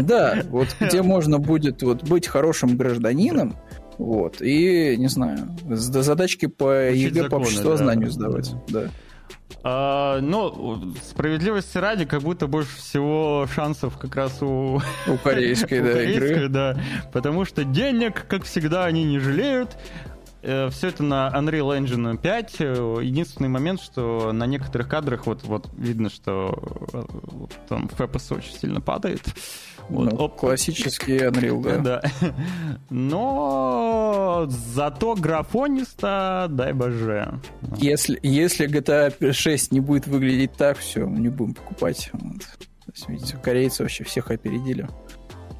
Да, 0.00 0.42
вот 0.50 0.74
где 0.80 1.02
можно 1.02 1.38
будет 1.38 1.82
вот 1.82 2.02
быть 2.02 2.26
хорошим 2.26 2.76
гражданином, 2.76 3.56
вот, 3.98 4.42
и, 4.42 4.96
не 4.96 5.08
знаю, 5.08 5.48
задачки 5.68 6.46
по 6.46 6.90
Учить 6.90 7.02
ЕГЭ 7.02 7.14
по 7.14 7.22
законы, 7.24 7.42
обществознанию 7.44 8.06
да. 8.06 8.12
сдавать. 8.12 8.54
Да. 8.68 8.90
А, 9.62 10.20
ну, 10.20 10.94
справедливости 11.02 11.78
ради, 11.78 12.04
как 12.04 12.22
будто 12.22 12.46
больше 12.46 12.76
всего 12.76 13.48
шансов 13.52 13.98
как 13.98 14.14
раз 14.14 14.40
у 14.42 14.80
У 15.08 15.16
корейской, 15.22 15.80
у 15.82 15.84
да, 15.84 15.92
корейской, 15.92 16.30
игры. 16.30 16.48
да. 16.48 16.80
Потому 17.12 17.44
что 17.44 17.64
денег, 17.64 18.26
как 18.28 18.44
всегда, 18.44 18.84
они 18.84 19.04
не 19.04 19.18
жалеют. 19.18 19.76
Все 20.70 20.88
это 20.88 21.02
на 21.02 21.28
Unreal 21.34 21.76
Engine 21.78 22.16
5. 22.16 22.56
Э, 22.60 22.98
Единственный 23.02 23.48
момент, 23.48 23.80
что 23.80 24.32
на 24.32 24.46
некоторых 24.46 24.88
кадрах 24.88 25.26
вот, 25.26 25.42
вот 25.44 25.68
видно, 25.76 26.08
что 26.08 26.56
э, 26.92 27.02
там 27.68 27.86
FPS 27.86 28.36
очень 28.36 28.54
сильно 28.54 28.80
падает. 28.80 29.22
Вот, 29.88 30.12
Ну, 30.12 30.16
оп, 30.18 30.36
классический 30.36 31.16
Unreal, 31.18 31.62
да. 31.62 32.00
да. 32.20 32.34
Но 32.90 34.46
зато 34.48 35.14
графониста, 35.14 36.46
дай 36.50 36.72
боже. 36.72 37.40
Если, 37.76 38.18
если 38.22 38.68
GTA 38.68 39.32
6 39.32 39.72
не 39.72 39.80
будет 39.80 40.06
выглядеть 40.06 40.52
так, 40.54 40.78
все, 40.78 41.06
не 41.06 41.28
будем 41.28 41.54
покупать. 41.54 42.10
Вот. 42.12 42.40
То 42.40 42.92
есть, 42.92 43.08
видите, 43.08 43.36
корейцы 43.36 43.82
вообще 43.82 44.04
всех 44.04 44.30
опередили. 44.30 44.88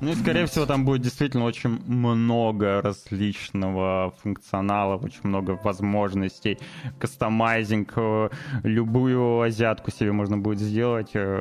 Ну 0.01 0.13
и, 0.13 0.15
скорее 0.15 0.45
всего, 0.47 0.67
там 0.67 0.85
будет 0.85 1.01
действительно 1.01 1.45
очень 1.45 1.81
много 1.87 2.83
различного 2.83 4.13
функционала, 4.23 4.97
очень 4.97 5.21
много 5.23 5.59
возможностей. 5.63 6.59
Кастомайзинг, 6.99 7.93
э, 7.97 8.29
любую 8.63 9.41
азиатку 9.41 9.91
себе 9.91 10.13
можно 10.13 10.37
будет 10.37 10.61
сделать 10.61 11.11
э, 11.15 11.41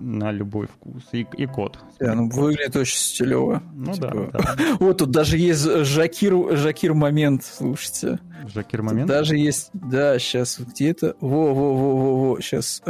на 0.00 0.30
любой 0.30 0.68
вкус. 0.68 1.08
И, 1.12 1.26
и 1.36 1.46
код. 1.46 1.78
Да, 1.98 2.14
ну, 2.14 2.28
выглядит 2.28 2.76
очень 2.76 2.98
стилево. 2.98 3.62
Ну 3.74 3.94
Типа, 3.94 4.30
да, 4.32 4.38
да. 4.38 4.56
Вот 4.78 4.98
тут 4.98 5.10
даже 5.10 5.36
есть 5.36 5.68
Жакир, 5.68 6.56
Жакир 6.56 6.94
момент, 6.94 7.44
слушайте. 7.44 8.20
Жакир 8.46 8.80
Тут 8.80 8.90
момент. 8.90 9.08
Даже 9.08 9.36
есть, 9.36 9.70
да, 9.72 10.18
сейчас 10.20 10.60
где 10.60 10.90
это? 10.90 11.16
Во, 11.20 11.52
во, 11.52 11.74
во, 11.74 11.96
во, 11.96 12.16
во, 12.16 12.40
сейчас 12.40 12.80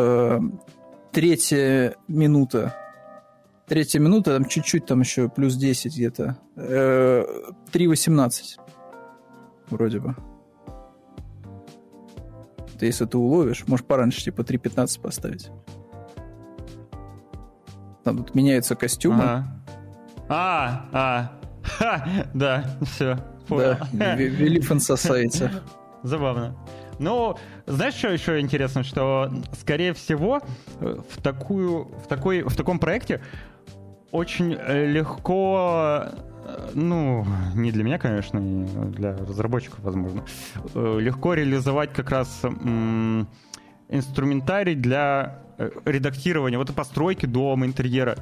третья 1.13 1.95
минута. 2.09 2.75
Третья 3.67 3.99
минута, 3.99 4.33
там 4.35 4.45
чуть-чуть, 4.45 4.87
там 4.87 5.01
еще 5.01 5.29
плюс 5.29 5.57
10 5.57 5.93
где-то. 5.95 6.39
Э, 6.57 7.25
3.18. 7.73 8.61
Вроде 9.71 9.99
бы. 9.99 10.15
Ты 12.79 12.87
если 12.87 13.07
ты 13.07 13.19
уловишь, 13.19 13.67
можешь 13.67 13.85
пораньше, 13.85 14.23
типа 14.23 14.43
3.15 14.43 15.01
поставить. 15.01 15.51
Там 18.05 18.19
тут 18.19 18.35
меняются 18.37 18.77
костюмы. 18.77 19.23
Ага. 19.25 19.63
А, 20.29 20.89
а, 20.93 21.33
Ха, 21.63 22.07
да, 22.35 22.65
все, 22.83 23.19
понял. 23.49 23.77
Да, 23.93 24.15
в- 24.15 24.19
Вели 24.21 24.61
Fan 24.61 24.79
Society. 24.79 25.51
Забавно. 26.03 26.57
Ну, 26.99 27.37
знаешь, 27.67 27.95
что 27.95 28.09
еще 28.09 28.41
интересно, 28.41 28.83
что, 28.83 29.31
скорее 29.61 29.93
всего, 29.93 30.41
э, 30.81 30.99
в, 31.11 31.21
такую, 31.21 31.85
в, 31.85 32.07
такой, 32.07 32.43
в 32.43 32.57
таком 32.57 32.79
проекте 32.79 33.23
очень 34.13 34.55
э, 34.55 34.87
легко, 34.87 36.03
э, 36.45 36.71
ну, 36.75 37.27
не 37.55 37.73
для 37.73 37.85
меня, 37.85 37.99
конечно, 37.99 38.41
для 38.41 39.17
разработчиков, 39.17 39.81
возможно, 39.81 40.25
э, 40.75 40.99
легко 41.01 41.35
реализовать 41.35 41.93
как 41.93 42.11
раз 42.11 42.43
инструментарий 43.89 44.75
для 44.75 45.41
редактирования, 45.85 46.59
вот 46.59 46.71
и 46.71 46.73
постройки 46.73 47.27
дома, 47.27 47.67
интерьера. 47.67 48.17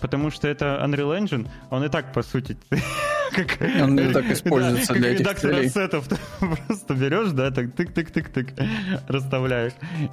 Потому 0.00 0.30
что 0.30 0.48
это 0.48 0.82
Unreal 0.84 1.18
Engine, 1.18 1.48
он 1.70 1.84
и 1.84 1.88
так, 1.88 2.12
по 2.12 2.22
сути, 2.22 2.56
как... 3.34 3.58
Он 3.82 3.96
так 4.12 4.24
используется 4.30 4.94
да, 4.94 4.98
для 5.00 5.08
как 5.08 5.12
этих 5.14 5.20
редактор 5.20 5.50
целей. 5.50 5.66
ассетов. 5.66 6.08
Ты 6.08 6.16
просто 6.66 6.94
берешь, 6.94 7.30
да, 7.32 7.50
так 7.50 7.66
тык-тык-тык-тык, 7.74 8.66
расставляешь. 9.08 9.72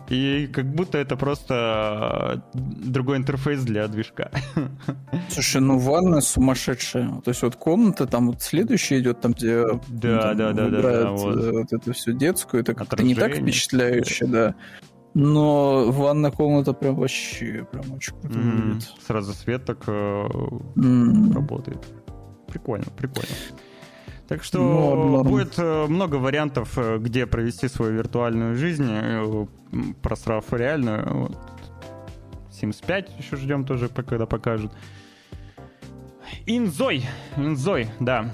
И 0.09 0.47
как 0.51 0.65
будто 0.73 0.97
это 0.97 1.15
просто 1.15 2.43
другой 2.53 3.17
интерфейс 3.17 3.61
для 3.63 3.87
движка. 3.87 4.31
Слушай, 5.29 5.61
ну 5.61 5.77
ванна 5.77 6.21
сумасшедшая. 6.21 7.21
То 7.23 7.29
есть 7.31 7.41
вот 7.41 7.55
комната, 7.55 8.07
там 8.07 8.27
вот 8.27 8.41
следующая 8.41 8.99
идет, 8.99 9.21
там 9.21 9.33
где 9.33 9.63
Да, 9.89 10.35
там, 10.35 10.37
да, 10.37 10.53
да, 10.53 10.69
да, 10.69 11.11
вот. 11.11 11.37
э, 11.37 11.51
вот 11.51 11.73
это 11.73 11.93
все 11.93 12.13
детскую, 12.13 12.61
это 12.63 12.73
как-то 12.73 13.03
не 13.03 13.15
так 13.15 13.35
впечатляюще, 13.35 14.25
да. 14.25 14.55
Но 15.13 15.91
ванная 15.91 16.31
комната 16.31 16.71
прям 16.71 16.95
вообще 16.95 17.67
прям 17.69 17.91
очень 17.93 18.13
круто 18.21 18.39
выглядит. 18.39 18.89
Сразу 19.05 19.33
свет 19.33 19.65
так 19.65 19.83
э, 19.87 20.27
М. 20.77 21.33
работает. 21.33 21.85
Прикольно, 22.51 22.85
прикольно. 22.97 23.29
Так 24.27 24.43
что 24.43 24.59
Норм, 24.59 25.11
норм. 25.11 25.27
будет 25.27 25.55
э, 25.57 25.87
много 25.87 26.15
вариантов, 26.15 26.77
э, 26.77 26.97
где 26.99 27.25
провести 27.25 27.67
свою 27.67 27.93
виртуальную 27.93 28.55
жизнь, 28.55 28.87
э, 28.89 29.45
просрав 30.01 30.53
реальную. 30.53 31.31
Sims 32.51 32.77
5 32.85 33.09
еще 33.19 33.35
ждем 33.35 33.65
тоже, 33.65 33.89
когда 33.89 34.25
покажут. 34.25 34.71
Инзой. 36.45 37.03
Инзой, 37.35 37.89
да. 37.99 38.33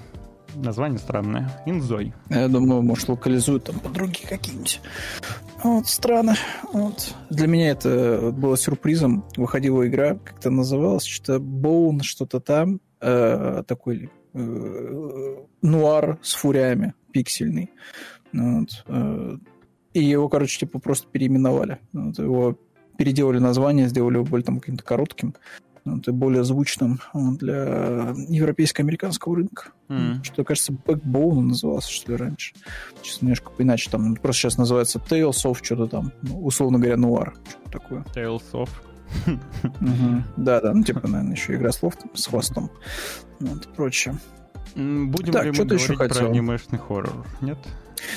Название 0.55 0.99
странное. 0.99 1.63
Инзой. 1.65 2.13
Я 2.29 2.47
думаю, 2.47 2.81
может, 2.81 3.09
локализуют 3.09 3.65
там 3.65 3.79
подруги 3.79 4.19
какие-нибудь. 4.27 4.81
Вот, 5.63 5.87
странно. 5.87 6.35
Вот. 6.73 7.15
Для 7.29 7.47
меня 7.47 7.69
это 7.71 8.31
было 8.31 8.55
сюрпризом. 8.57 9.25
Выходила 9.35 9.87
игра, 9.87 10.15
как-то 10.15 10.49
называлась, 10.51 11.05
что-то 11.05 11.39
Bone, 11.39 12.03
что-то 12.03 12.39
там. 12.39 12.79
Э, 13.01 13.63
такой 13.67 14.09
э, 14.33 15.35
нуар 15.61 16.19
с 16.21 16.33
фурями, 16.33 16.93
пиксельный. 17.11 17.71
Вот. 18.33 18.83
э, 18.87 19.37
и 19.93 20.03
его, 20.03 20.29
короче, 20.29 20.59
типа 20.59 20.79
просто 20.79 21.07
переименовали. 21.11 21.79
Вот, 21.93 22.19
его 22.19 22.57
переделали 22.97 23.39
название, 23.39 23.87
сделали 23.87 24.15
его 24.15 24.25
более 24.25 24.45
там 24.45 24.59
каким-то 24.59 24.83
коротким. 24.83 25.33
Вот, 25.85 26.05
и 26.07 26.11
более 26.11 26.43
звучным 26.43 26.99
для 27.13 28.13
европейско-американского 28.27 29.37
рынка. 29.37 29.71
М. 29.87 30.21
Что, 30.21 30.43
кажется, 30.43 30.73
Backbone 30.73 31.39
назывался, 31.39 31.89
что 31.89 32.11
ли, 32.11 32.17
раньше. 32.17 32.53
Сейчас 33.01 33.21
немножко 33.21 33.51
поиначе 33.51 33.89
там. 33.89 34.15
Просто 34.17 34.41
сейчас 34.41 34.57
называется 34.57 34.99
Tales 34.99 35.45
of 35.45 35.59
что-то 35.63 35.87
там. 35.87 36.11
Ну, 36.23 36.43
условно 36.43 36.77
говоря, 36.77 36.97
Нуар. 36.97 37.35
Что-то 37.47 37.71
такое. 37.71 38.05
Tales 38.13 38.43
of. 38.51 38.69
Мгм. 39.79 40.23
Да-да, 40.37 40.73
ну, 40.73 40.83
типа, 40.83 41.01
наверное, 41.07 41.33
еще 41.35 41.55
игра 41.55 41.71
слов 41.71 41.95
с 42.13 42.27
хвостом. 42.27 42.71
Вот, 43.39 43.65
и 43.65 43.69
прочее. 43.69 44.15
Будем 44.75 45.33
Так, 45.33 45.43
ли 45.45 45.49
мы 45.49 45.55
что 45.55 45.65
ты 45.65 45.75
еще 45.75 45.93
говорить 45.93 46.13
про 46.13 46.19
хотел? 46.19 46.31
анимешный 46.31 46.79
хоррор? 46.79 47.25
Нет? 47.41 47.57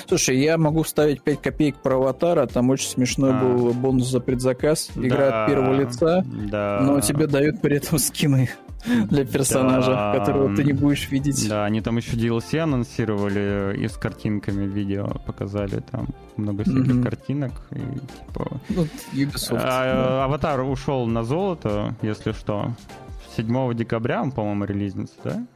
Слушай, 0.06 0.38
я 0.40 0.58
могу 0.58 0.82
вставить 0.82 1.22
5 1.22 1.40
копеек 1.40 1.76
про 1.76 1.96
аватара. 1.96 2.46
Там 2.46 2.68
очень 2.70 2.88
смешной 2.88 3.30
А. 3.32 3.40
был 3.42 3.72
бонус 3.72 4.08
за 4.10 4.20
предзаказ. 4.20 4.90
Игра 4.94 5.30
Да, 5.30 5.44
от 5.44 5.50
первого 5.50 5.72
лица. 5.74 6.24
Да. 6.26 6.80
Но 6.82 7.00
тебе 7.00 7.26
дают 7.26 7.62
при 7.62 7.76
этом 7.78 7.98
скины 7.98 8.50
для 9.08 9.24
персонажа, 9.24 9.90
Да. 9.92 10.18
которого 10.18 10.54
ты 10.54 10.64
не 10.64 10.74
будешь 10.74 11.08
видеть. 11.10 11.48
Да, 11.48 11.64
они 11.64 11.80
там 11.80 11.96
еще 11.96 12.14
DLC 12.16 12.58
анонсировали 12.58 13.74
и 13.78 13.88
с 13.88 13.96
картинками 13.96 14.66
видео 14.66 15.06
показали 15.26 15.82
там 15.90 16.08
много 16.36 16.62
всяких 16.64 16.94
Мгм. 16.94 17.02
картинок 17.02 17.52
и 17.70 17.78
типа. 17.78 18.60
Ну, 18.68 18.86
Ubisoft. 19.14 19.52
да. 19.54 19.62
А, 19.64 20.24
Аватар 20.26 20.60
ушел 20.60 21.06
на 21.06 21.24
золото, 21.24 21.94
если 22.02 22.32
что. 22.32 22.72
7 23.36 23.74
декабря 23.74 24.20
он, 24.22 24.30
по-моему, 24.32 24.64
релизнится, 24.64 25.14
да? 25.24 25.46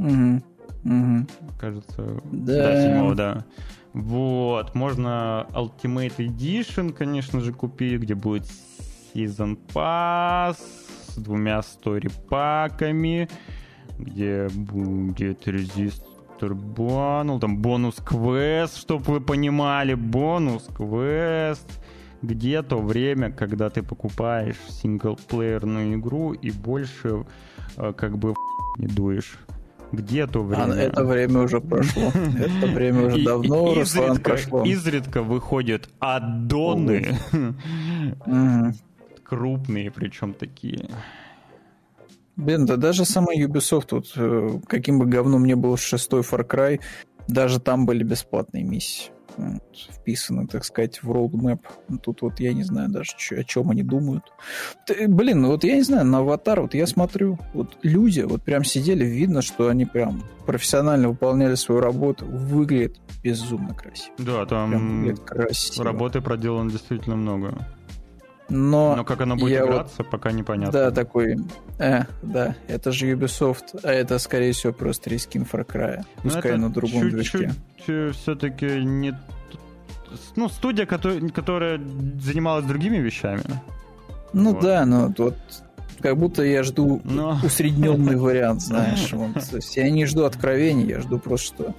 Мгм. 0.00 0.42
Мгм. 0.82 1.28
Кажется. 1.58 2.20
Да. 2.32 2.82
7 2.82 3.14
да. 3.14 3.44
Вот, 3.92 4.74
можно 4.74 5.46
Ultimate 5.52 6.16
Edition, 6.16 6.92
конечно 6.92 7.40
же, 7.40 7.52
купить, 7.52 8.00
где 8.00 8.14
будет 8.14 8.46
Season 9.12 9.58
Pass 9.74 10.56
с 11.08 11.16
двумя 11.16 11.60
стори-паками, 11.62 13.28
где 13.98 14.48
будет 14.48 15.46
Resistor 15.46 15.92
Bundle, 16.40 17.40
там 17.40 17.58
бонус-квест, 17.58 18.78
чтобы 18.78 19.04
вы 19.04 19.20
понимали, 19.20 19.94
бонус-квест, 19.94 21.68
где 22.22 22.62
то 22.62 22.78
время, 22.78 23.32
когда 23.32 23.68
ты 23.70 23.82
покупаешь 23.82 24.56
синглплеерную 24.68 25.96
игру 25.96 26.32
и 26.32 26.50
больше 26.52 27.26
э, 27.76 27.92
как 27.94 28.16
бы 28.16 28.34
не 28.78 28.86
дуешь. 28.86 29.36
Где 29.92 30.26
то 30.26 30.42
время? 30.42 30.72
А, 30.72 30.76
это 30.76 31.04
время 31.04 31.40
уже 31.40 31.60
прошло. 31.60 32.12
Это 32.38 32.66
время 32.66 33.06
уже 33.06 33.24
давно, 33.24 33.74
Руслан, 33.74 34.18
прошло. 34.18 34.64
изредка 34.64 35.22
выходят 35.22 35.88
аддоны, 35.98 37.18
крупные 39.24 39.90
причем 39.90 40.34
такие. 40.34 40.88
Блин, 42.36 42.66
да 42.66 42.76
даже 42.76 43.04
сама 43.04 43.34
Ubisoft, 43.34 43.88
вот, 43.90 44.12
э, 44.16 44.60
каким 44.66 44.98
бы 44.98 45.06
говном 45.06 45.44
ни 45.44 45.54
был 45.54 45.76
шестой 45.76 46.22
Far 46.22 46.46
Cry, 46.48 46.80
даже 47.28 47.60
там 47.60 47.84
были 47.84 48.02
бесплатные 48.02 48.64
миссии. 48.64 49.10
Вписаны, 49.96 50.46
так 50.46 50.64
сказать, 50.64 51.02
в 51.02 51.10
roadmap. 51.10 51.60
Ну, 51.88 51.98
Тут 51.98 52.22
вот 52.22 52.40
я 52.40 52.52
не 52.52 52.62
знаю 52.62 52.88
даже, 52.88 53.12
о 53.36 53.44
чем 53.44 53.70
они 53.70 53.82
думают. 53.82 54.24
Ты- 54.86 55.08
блин, 55.08 55.42
ну 55.42 55.48
вот 55.48 55.64
я 55.64 55.76
не 55.76 55.82
знаю, 55.82 56.04
на 56.06 56.18
аватар, 56.18 56.60
вот 56.60 56.74
я 56.74 56.86
смотрю, 56.86 57.38
вот 57.54 57.78
люди 57.82 58.20
вот 58.20 58.42
прям 58.42 58.64
сидели, 58.64 59.04
видно, 59.04 59.42
что 59.42 59.68
они 59.68 59.84
прям 59.86 60.22
профессионально 60.46 61.08
выполняли 61.08 61.54
свою 61.54 61.80
работу. 61.80 62.26
Выглядит 62.26 62.98
безумно 63.22 63.74
красиво. 63.74 64.14
Да, 64.18 64.46
там 64.46 65.16
красиво. 65.24 65.84
работы 65.84 66.20
проделано 66.20 66.70
действительно 66.70 67.16
много. 67.16 67.54
Но, 68.52 68.96
Но 68.96 69.04
как 69.04 69.20
оно 69.20 69.36
будет 69.36 69.52
я 69.52 69.64
вот- 69.64 69.70
играться, 69.74 70.02
пока 70.02 70.32
непонятно. 70.32 70.72
Да, 70.72 70.90
такой, 70.90 71.36
э, 71.78 72.00
да, 72.20 72.56
это 72.66 72.90
же 72.90 73.12
Ubisoft, 73.12 73.78
а 73.84 73.92
это, 73.92 74.18
скорее 74.18 74.50
всего, 74.52 74.72
просто 74.72 75.08
рескин 75.08 75.42
Far 75.50 75.64
Cry. 75.64 75.98
Но 76.24 76.30
Пускай 76.30 76.58
на 76.58 76.68
другом 76.68 77.08
движке. 77.10 77.52
Все-таки 78.12 78.84
не... 78.84 79.16
Ну, 80.36 80.48
студия, 80.48 80.86
которая, 80.86 81.28
которая 81.28 81.80
занималась 82.20 82.64
другими 82.64 82.98
вещами. 82.98 83.42
Ну 84.32 84.52
Вот. 84.52 84.62
да, 84.62 84.84
но 84.86 85.12
вот 85.16 85.36
как 86.00 86.16
будто 86.16 86.42
я 86.42 86.62
жду 86.62 87.00
Но... 87.04 87.38
усредненный 87.44 88.16
вариант, 88.16 88.62
знаешь. 88.62 89.12
Вот. 89.12 89.34
То 89.34 89.56
есть 89.56 89.76
я 89.76 89.90
не 89.90 90.06
жду 90.06 90.24
откровений, 90.24 90.86
я 90.86 91.00
жду 91.00 91.18
просто, 91.18 91.54
что 91.54 91.74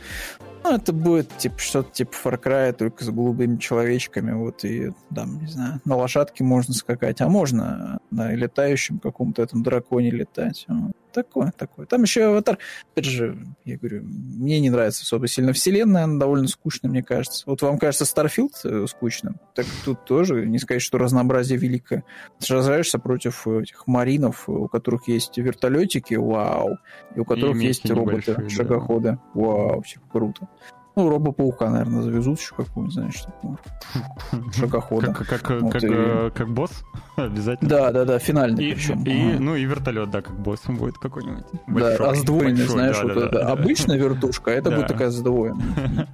ну, 0.63 0.75
это 0.75 0.93
будет 0.93 1.29
типа 1.37 1.57
что-то 1.59 1.91
типа 1.91 2.11
Far 2.23 2.41
Cry, 2.41 2.73
только 2.73 3.03
с 3.03 3.09
голубыми 3.09 3.57
человечками, 3.57 4.31
вот, 4.31 4.63
и 4.63 4.91
там, 5.13 5.39
не 5.41 5.47
знаю, 5.47 5.81
на 5.85 5.95
лошадке 5.95 6.43
можно 6.43 6.73
скакать, 6.73 7.19
а 7.21 7.29
можно 7.29 7.99
на 8.11 8.33
летающем 8.33 8.99
каком-то 8.99 9.41
этом 9.41 9.63
драконе 9.63 10.11
летать. 10.11 10.65
Вот. 10.67 10.95
Такое, 11.13 11.53
такое. 11.57 11.85
Там 11.85 12.03
еще 12.03 12.25
аватар, 12.25 12.57
опять 12.93 13.05
же, 13.05 13.37
я 13.65 13.77
говорю, 13.77 14.03
мне 14.03 14.59
не 14.59 14.69
нравится 14.69 15.03
особо 15.03 15.27
сильно 15.27 15.53
вселенная, 15.53 16.05
она 16.05 16.19
довольно 16.19 16.47
скучная, 16.47 16.89
мне 16.89 17.03
кажется. 17.03 17.43
Вот 17.45 17.61
вам 17.61 17.77
кажется 17.77 18.05
Starfield 18.05 18.53
э, 18.63 18.85
скучным, 18.87 19.39
так 19.55 19.65
тут 19.83 20.05
тоже 20.05 20.45
не 20.45 20.59
сказать, 20.59 20.81
что 20.81 20.97
разнообразие 20.97 21.57
великое. 21.57 22.03
Сражаешься 22.39 22.99
против 22.99 23.47
этих 23.47 23.87
маринов, 23.87 24.47
у 24.47 24.67
которых 24.67 25.07
есть 25.07 25.37
вертолетики, 25.37 26.15
вау, 26.15 26.77
и 27.15 27.19
у 27.19 27.25
которых 27.25 27.55
мехи 27.55 27.67
есть 27.67 27.89
роботы, 27.89 28.11
небольшие, 28.11 28.35
да. 28.37 28.49
шагоходы, 28.49 29.19
вау, 29.33 29.83
типа 29.83 30.05
круто. 30.11 30.47
Ну, 30.95 31.09
робопаука, 31.09 31.69
наверное, 31.69 32.01
завезут 32.01 32.39
еще 32.39 32.53
какую-нибудь, 32.55 32.93
знаешь, 32.93 33.21
такую. 33.21 33.57
Шагохода. 34.53 35.13
Как, 35.13 35.27
как, 35.41 35.61
Вот 35.61 35.71
как, 35.71 35.83
и- 35.83 35.87
э, 35.89 36.31
как 36.35 36.49
босс, 36.49 36.83
обязательно. 37.15 37.69
Да, 37.69 37.91
да, 37.91 38.03
да, 38.05 38.19
финальный 38.19 38.65
И, 38.65 38.73
причем. 38.73 39.03
и, 39.03 39.29
Ага. 39.33 39.39
ну 39.39 39.55
и 39.55 39.63
вертолет, 39.63 40.09
да, 40.09 40.21
как 40.21 40.37
боссом 40.37 40.75
будет 40.77 40.97
какой-нибудь. 40.97 41.45
Да, 41.67 41.95
а 42.09 42.13
сдвоенный, 42.15 42.51
большой, 42.57 42.67
знаешь, 42.67 42.97
да, 42.97 43.03
вот 43.03 43.13
да, 43.15 43.21
это 43.21 43.31
да, 43.31 43.43
да. 43.45 43.51
обычная 43.53 43.97
вертушка, 43.97 44.51
а 44.51 44.53
это 44.53 44.69
Да. 44.69 44.75
будет 44.75 44.87
такая 44.87 45.09
сдвоенная. 45.11 46.07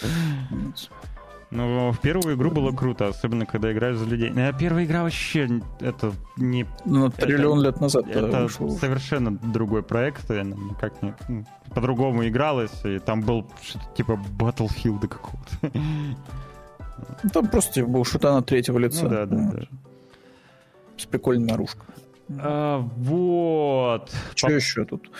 Ну, 1.54 1.92
в 1.92 2.00
первую 2.00 2.34
игру 2.34 2.50
было 2.50 2.72
круто, 2.72 3.08
особенно 3.08 3.44
когда 3.44 3.70
играешь 3.72 3.96
за 3.98 4.06
людей. 4.06 4.32
А 4.34 4.52
первая 4.54 4.86
игра 4.86 5.02
вообще 5.02 5.60
это 5.80 6.12
не 6.38 6.66
Ну, 6.86 7.10
триллион 7.10 7.60
лет 7.62 7.78
назад 7.78 8.08
это 8.08 8.44
уже. 8.44 8.70
совершенно 8.70 9.32
другой 9.36 9.82
проект, 9.82 10.30
она 10.30 10.42
никак 10.44 11.02
не 11.02 11.14
ну, 11.28 11.44
по-другому 11.74 12.26
игралась, 12.26 12.72
и 12.84 12.98
там 12.98 13.20
был 13.20 13.46
что-то 13.62 13.84
типа 13.94 14.18
Battlefield 14.38 15.06
какого-то. 15.06 15.70
Ну, 17.22 17.30
Там 17.30 17.48
просто 17.48 17.72
типа, 17.74 17.88
был 17.88 18.04
шутана 18.04 18.42
третьего 18.42 18.78
лица. 18.78 19.04
Ну 19.04 19.10
да, 19.10 19.26
да, 19.26 19.36
Вот. 19.36 19.54
да. 19.56 19.66
С 20.96 21.04
прикольной 21.04 21.48
наружкой. 21.48 21.84
А, 22.40 22.78
вот. 22.96 24.10
Что 24.34 24.46
По... 24.46 24.52
еще 24.52 24.84
тут 24.84 25.10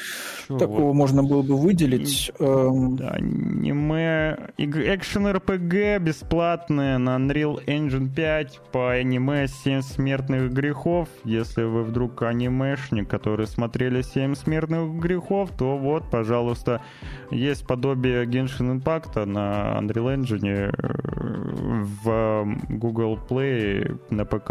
Чё 0.49 0.59
такого 0.59 0.89
вот? 0.89 0.95
можно 0.95 1.23
было 1.23 1.43
бы 1.43 1.57
выделить? 1.57 2.33
Эм... 2.39 2.97
Да, 2.97 3.11
аниме, 3.11 4.37
экшен 4.57 5.27
RPG 5.27 5.99
бесплатные 6.01 6.99
на 6.99 7.17
Unreal 7.17 7.65
Engine 7.67 8.09
5 8.15 8.61
по 8.73 8.93
аниме 8.93 9.47
7 9.47 9.83
смертных 9.83 10.53
грехов. 10.53 11.09
Если 11.25 11.63
вы 11.63 11.85
вдруг 11.85 12.23
анимешник, 12.23 13.09
который 13.09 13.47
смотрели 13.47 14.03
7 14.03 14.35
смертных 14.35 15.01
грехов, 15.01 15.51
то 15.57 15.77
вот, 15.77 16.11
пожалуйста, 16.11 16.83
есть 17.31 17.67
подобие 17.67 18.25
Genshin 18.25 18.81
Impact 18.81 19.25
на 19.25 19.79
Unreal 19.81 20.17
Engine 20.17 20.73
э, 20.73 21.83
в 22.05 22.59
Google 22.69 23.19
Play 23.29 23.99
на 24.11 24.25
ПК, 24.25 24.51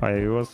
iOS 0.00 0.48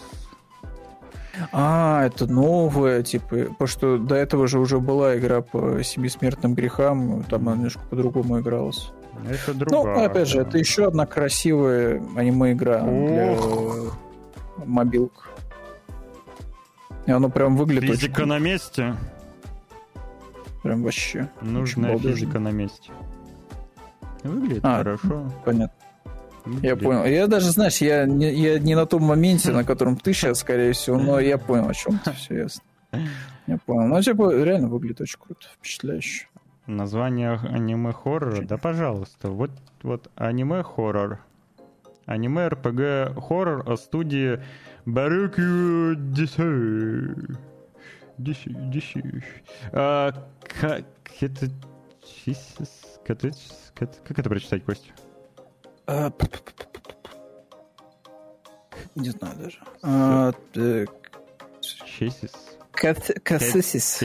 а, 1.52 2.06
это 2.06 2.27
новое, 2.27 3.02
типа, 3.02 3.36
потому 3.51 3.69
что 3.69 3.98
до 3.98 4.15
этого 4.15 4.47
же 4.48 4.59
уже 4.59 4.78
была 4.78 5.16
игра 5.16 5.40
по 5.40 5.82
семи 5.82 6.09
смертным 6.09 6.55
грехам, 6.55 7.24
там 7.24 7.48
она 7.48 7.56
немножко 7.56 7.81
по-другому 7.90 8.40
игралась. 8.40 8.90
Это 9.28 9.55
другая. 9.55 9.97
Ну, 9.97 10.05
опять 10.05 10.28
же, 10.28 10.40
это 10.40 10.59
еще 10.59 10.86
одна 10.86 11.06
красивая 11.06 12.02
аниме-игра 12.16 12.82
для 12.82 13.36
мобилок. 14.65 15.28
И 17.06 17.10
оно 17.10 17.31
прям 17.31 17.56
выглядит 17.56 17.90
Физика 17.90 18.20
очень... 18.20 18.28
на 18.28 18.39
месте. 18.39 18.97
Прям 20.62 20.82
вообще. 20.82 21.31
Нужная 21.40 21.98
физика 21.98 22.39
на 22.39 22.51
месте. 22.51 22.90
Выглядит 24.23 24.65
а, 24.65 24.78
хорошо. 24.78 25.32
Понятно. 25.44 25.78
Я 26.62 26.77
понял. 26.77 27.05
Я 27.05 27.27
даже, 27.27 27.51
знаешь, 27.51 27.79
я 27.79 28.07
не, 28.07 28.33
я 28.33 28.59
не 28.59 28.75
на 28.75 28.87
том 28.87 29.03
моменте, 29.03 29.53
на 29.53 29.65
котором 29.65 29.97
ты 29.97 30.12
сейчас, 30.12 30.39
скорее 30.41 30.73
всего, 30.73 30.99
но 30.99 31.20
я 31.20 31.39
понял, 31.39 31.69
о 31.69 31.75
чем 31.75 31.99
ты, 31.99 32.12
все 32.12 32.39
ясно. 32.39 32.62
Я 33.47 33.59
понял. 33.59 33.89
Ну, 33.89 34.03
типа, 34.03 34.33
реально 34.33 34.69
выглядит 34.69 35.01
очень 35.01 35.19
круто, 35.19 35.47
впечатляюще. 35.59 36.27
Название 36.66 37.33
аниме-хоррора? 37.33 38.43
Да, 38.43 38.59
пожалуйста. 38.59 39.31
Вот, 39.31 39.51
вот 39.83 40.11
аниме-хоррор. 40.16 41.20
Аниме-РПГ-хоррор 42.07 43.70
от 43.70 43.81
студии 43.81 44.43
Baruki 44.87 45.95
DC. 45.95 47.39
DC, 48.19 48.73
DC. 48.73 49.25
А, 49.73 50.12
как 50.61 50.85
это... 51.20 51.49
Как 53.05 54.19
это 54.19 54.29
прочитать, 54.29 54.65
Костя? 54.65 54.93
А, 55.90 56.12
не 58.94 59.09
знаю 59.09 59.36
даже. 59.39 59.59
А, 59.82 60.32
Чесис. 61.62 62.32
Кассисис. 62.73 64.05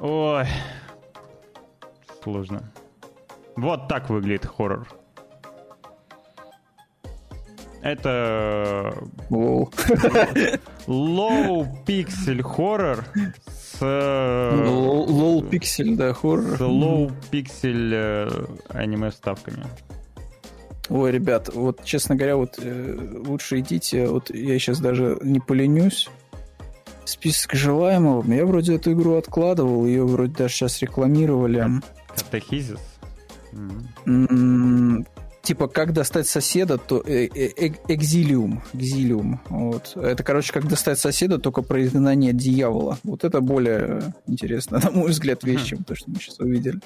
Ой. 0.00 0.46
Сложно. 2.24 2.72
Вот 3.54 3.86
так 3.86 4.10
выглядит 4.10 4.44
хоррор. 4.44 4.88
Это... 7.82 8.92
Low 10.88 11.68
pixel 11.86 12.42
хоррор 12.42 13.04
с... 13.78 13.82
Low 13.82 15.48
pixel, 15.48 15.96
да, 15.96 16.12
хоррор. 16.12 16.56
С 16.56 16.60
low 16.60 17.12
pixel 17.30 17.90
э, 17.92 18.46
аниме 18.68 19.10
вставками. 19.10 19.64
Ой, 20.88 21.10
ребят, 21.10 21.50
вот, 21.52 21.84
честно 21.84 22.14
говоря, 22.14 22.36
вот 22.36 22.58
э, 22.58 22.96
лучше 23.26 23.60
идите, 23.60 24.06
вот 24.06 24.30
я 24.30 24.58
сейчас 24.58 24.80
даже 24.80 25.18
не 25.22 25.40
поленюсь. 25.40 26.08
Список 27.04 27.54
желаемого. 27.54 28.24
Я 28.32 28.46
вроде 28.46 28.76
эту 28.76 28.92
игру 28.92 29.14
откладывал, 29.14 29.86
ее 29.86 30.04
вроде 30.04 30.32
даже 30.32 30.54
сейчас 30.54 30.80
рекламировали. 30.82 31.80
Катехизис? 32.14 32.80
Mm-hmm 34.04 35.06
типа, 35.46 35.68
как 35.68 35.92
достать 35.92 36.26
соседа, 36.26 36.76
то 36.76 37.00
э, 37.06 37.28
э, 37.32 37.70
экзилиум. 37.88 38.62
экзилиум. 38.72 39.40
Вот. 39.48 39.96
Это, 39.96 40.24
короче, 40.24 40.52
как 40.52 40.66
достать 40.66 40.98
соседа, 40.98 41.38
только 41.38 41.62
про 41.62 41.82
изгнание 41.84 42.32
дьявола. 42.32 42.98
Вот 43.04 43.22
это 43.22 43.40
более 43.40 44.12
интересно, 44.26 44.80
на 44.82 44.90
мой 44.90 45.10
взгляд, 45.10 45.44
вещь, 45.44 45.64
чем 45.64 45.84
то, 45.84 45.94
что 45.94 46.10
мы 46.10 46.16
сейчас 46.16 46.40
увидели. 46.40 46.80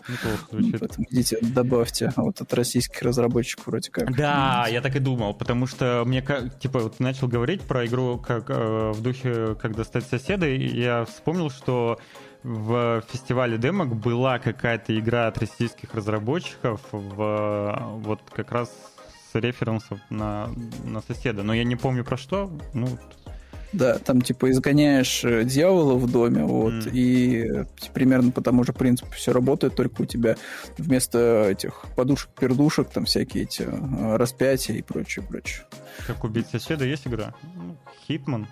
Поэтому 0.50 1.06
идите, 1.10 1.38
добавьте. 1.40 2.12
Вот 2.16 2.40
от 2.40 2.52
российских 2.52 3.00
разработчиков 3.02 3.66
вроде 3.66 3.90
как. 3.90 4.14
Да, 4.14 4.66
я 4.70 4.82
так 4.82 4.94
и 4.94 4.98
думал, 4.98 5.32
потому 5.32 5.66
что 5.66 6.04
мне 6.06 6.22
типа, 6.60 6.80
вот 6.80 7.00
начал 7.00 7.28
говорить 7.28 7.62
про 7.62 7.86
игру 7.86 8.18
как 8.18 8.50
э, 8.50 8.92
в 8.92 9.00
духе, 9.00 9.54
как 9.54 9.74
достать 9.74 10.04
соседа, 10.04 10.46
и 10.46 10.80
я 10.80 11.06
вспомнил, 11.06 11.48
что 11.48 11.98
в 12.42 13.02
фестивале 13.08 13.58
демок 13.58 13.94
была 13.94 14.38
какая-то 14.38 14.98
игра 14.98 15.26
от 15.26 15.38
российских 15.38 15.94
разработчиков 15.94 16.80
в 16.90 18.00
вот 18.02 18.20
как 18.32 18.52
раз 18.52 18.70
с 19.30 19.38
референсом 19.38 20.00
на, 20.10 20.50
на 20.84 21.02
соседа. 21.02 21.42
Но 21.42 21.54
я 21.54 21.64
не 21.64 21.76
помню 21.76 22.04
про 22.04 22.16
что. 22.16 22.50
Ну, 22.74 22.88
да, 23.72 23.98
там 23.98 24.20
типа 24.20 24.50
изгоняешь 24.50 25.24
э, 25.24 25.44
дьявола 25.44 25.94
в 25.94 26.10
доме, 26.10 26.44
вот, 26.44 26.72
mm. 26.72 26.90
и 26.92 27.64
примерно 27.94 28.32
по 28.32 28.40
тому 28.40 28.64
же 28.64 28.72
принципу 28.72 29.12
все 29.12 29.32
работает, 29.32 29.76
только 29.76 30.02
у 30.02 30.04
тебя 30.06 30.36
вместо 30.76 31.48
этих 31.48 31.84
подушек-пердушек 31.94 32.90
там 32.90 33.04
всякие 33.04 33.44
эти 33.44 33.62
э, 33.62 34.16
распятия 34.16 34.74
и 34.74 34.82
прочее, 34.82 35.24
прочее. 35.24 35.66
Как 36.04 36.24
убить 36.24 36.48
соседа 36.48 36.84
есть 36.84 37.06
игра? 37.06 37.32
Хитман. 38.08 38.48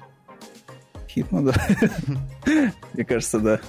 Хитман, 1.08 1.46
да. 1.46 1.54
Мне 2.92 3.04
кажется, 3.04 3.40
да. 3.40 3.60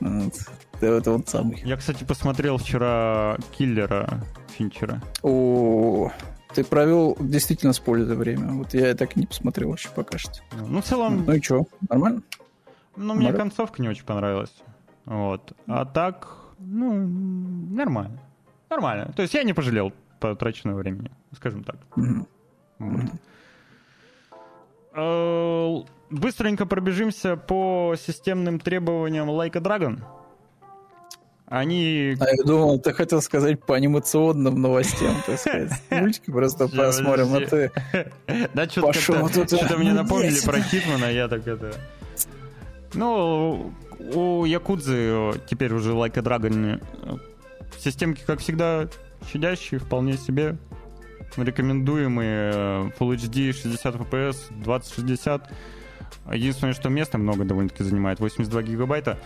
Вот. 0.00 0.34
Это 0.80 1.12
он 1.12 1.26
самый. 1.26 1.60
Я, 1.64 1.76
кстати, 1.76 2.04
посмотрел 2.04 2.58
вчера 2.58 3.36
Киллера 3.56 4.22
Финчера. 4.56 5.02
О, 5.22 6.10
ты 6.54 6.64
провел 6.64 7.16
действительно 7.20 7.72
с 7.72 7.78
пользой 7.78 8.16
время. 8.16 8.52
Вот 8.52 8.74
я 8.74 8.94
так 8.94 9.16
и 9.16 9.20
не 9.20 9.26
посмотрел 9.26 9.74
еще 9.74 9.88
пока 9.90 10.18
что. 10.18 10.40
Ну, 10.66 10.80
в 10.80 10.84
целом... 10.84 11.24
Ну 11.26 11.32
и 11.32 11.40
что, 11.42 11.66
нормально? 11.88 12.22
Ну, 12.96 13.14
мне 13.14 13.32
концовка 13.32 13.82
не 13.82 13.88
очень 13.88 14.04
понравилась. 14.04 14.54
Вот. 15.04 15.52
А 15.66 15.84
так, 15.84 16.28
ну, 16.58 16.92
нормально. 17.74 18.18
Нормально. 18.70 19.12
То 19.16 19.22
есть 19.22 19.34
я 19.34 19.42
не 19.42 19.54
пожалел 19.54 19.92
потраченного 20.20 20.78
времени, 20.78 21.10
скажем 21.34 21.64
так. 21.64 21.76
Mm-hmm. 21.96 22.26
Вот. 24.94 25.86
Быстренько 26.10 26.66
пробежимся 26.66 27.36
по 27.36 27.94
системным 27.98 28.60
требованиям 28.60 29.28
Like 29.28 29.56
a 29.56 29.60
Dragon. 29.60 30.00
Они... 31.46 32.14
А 32.20 32.28
я 32.28 32.44
думал, 32.44 32.78
ты 32.78 32.92
хотел 32.92 33.22
сказать 33.22 33.62
по 33.64 33.74
анимационным 33.74 34.60
новостям, 34.60 35.16
так 35.26 35.38
сказать. 35.38 35.72
Мультики 35.90 36.30
просто 36.30 36.68
посмотрим, 36.68 37.34
а 37.34 37.40
ты 37.40 37.72
Да 38.54 38.68
что-то 38.68 38.92
что 38.92 39.78
мне 39.78 39.94
напомнили 39.94 40.38
про 40.44 40.60
Хитмана, 40.60 41.10
я 41.10 41.28
так 41.28 41.46
это... 41.46 41.72
Ну, 42.94 43.72
у 44.14 44.44
Якудзы 44.44 45.32
теперь 45.48 45.72
уже 45.72 45.92
Like 45.92 46.18
a 46.18 46.22
Dragon. 46.22 46.82
Системки, 47.78 48.22
как 48.26 48.40
всегда, 48.40 48.88
щадящие, 49.30 49.80
вполне 49.80 50.16
себе. 50.16 50.56
Рекомендуемые 51.36 52.92
Full 52.98 53.16
HD 53.16 53.52
60 53.52 53.94
FPS 53.94 54.36
2060 54.50 55.50
Единственное, 56.32 56.74
что 56.74 56.88
места 56.88 57.18
много 57.18 57.44
довольно-таки 57.44 57.84
занимает. 57.84 58.20
82 58.20 58.62
гигабайта, 58.62 59.18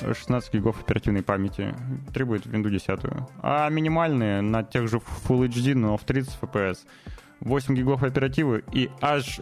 16 0.00 0.52
гигов 0.52 0.80
оперативной 0.80 1.22
памяти. 1.22 1.74
Требует 2.12 2.46
Windows 2.46 2.70
10. 2.70 3.00
А 3.42 3.68
минимальные 3.68 4.40
на 4.40 4.62
тех 4.62 4.88
же 4.88 4.98
Full 4.98 5.48
HD, 5.48 5.74
но 5.74 5.96
в 5.96 6.04
30 6.04 6.38
FPS. 6.40 6.78
8 7.40 7.74
гигов 7.74 8.02
оперативы 8.02 8.64
и 8.72 8.90
аж 9.00 9.40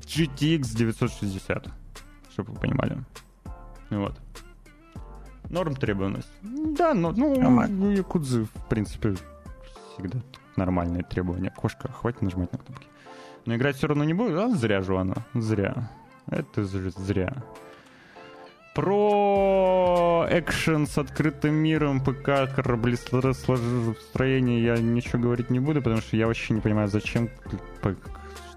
GTX 0.00 0.76
960. 0.76 1.68
Чтобы 2.30 2.52
вы 2.52 2.60
понимали. 2.60 2.98
Вот. 3.90 4.18
Норм 5.50 5.74
требованность. 5.74 6.30
Да, 6.42 6.94
но 6.94 7.12
ну, 7.12 7.90
Якудзы, 7.90 8.44
в 8.44 8.68
принципе, 8.68 9.16
всегда 9.92 10.18
нормальные 10.56 11.02
требования. 11.02 11.50
Кошка, 11.50 11.90
хватит 11.92 12.22
нажимать 12.22 12.52
на 12.52 12.58
кнопки. 12.58 12.86
Но 13.44 13.56
играть 13.56 13.76
все 13.76 13.88
равно 13.88 14.04
не 14.04 14.14
будет, 14.14 14.38
а 14.38 14.48
зря 14.50 14.82
же 14.82 14.96
она. 14.96 15.16
Зря. 15.34 15.90
Это 16.28 16.64
зря. 16.64 17.42
Про 18.74 20.26
экшен 20.30 20.86
с 20.86 20.96
открытым 20.96 21.54
миром, 21.54 22.00
ПК, 22.00 22.48
кораблестроение 22.54 24.64
я 24.64 24.78
ничего 24.78 25.18
говорить 25.18 25.50
не 25.50 25.60
буду, 25.60 25.82
потому 25.82 26.00
что 26.00 26.16
я 26.16 26.26
вообще 26.26 26.54
не 26.54 26.62
понимаю, 26.62 26.88
зачем, 26.88 27.28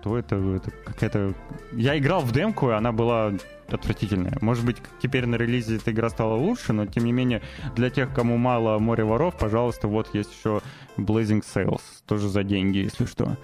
что 0.06 0.18
это, 0.18 0.36
это 0.36 0.72
какая-то... 0.86 1.34
Я 1.74 1.98
играл 1.98 2.22
в 2.22 2.32
демку, 2.32 2.70
и 2.70 2.74
она 2.74 2.94
была 2.94 3.34
отвратительная. 3.68 4.38
Может 4.40 4.66
быть, 4.66 4.78
теперь 5.02 5.26
на 5.26 5.36
релизе 5.36 5.78
эта 5.78 5.92
игра 5.92 6.10
стала 6.10 6.36
лучше, 6.36 6.72
но 6.72 6.86
тем 6.86 7.04
не 7.04 7.12
менее, 7.12 7.42
для 7.76 7.90
тех, 7.90 8.14
кому 8.14 8.38
мало 8.38 8.80
море 8.80 9.04
воров, 9.04 9.38
пожалуйста, 9.38 9.90
вот 9.90 10.14
есть 10.14 10.32
еще 10.32 10.62
Blazing 10.96 11.44
Sales, 11.44 11.82
тоже 12.06 12.30
за 12.30 12.44
деньги, 12.44 12.78
если 12.78 13.06
что. 13.06 13.36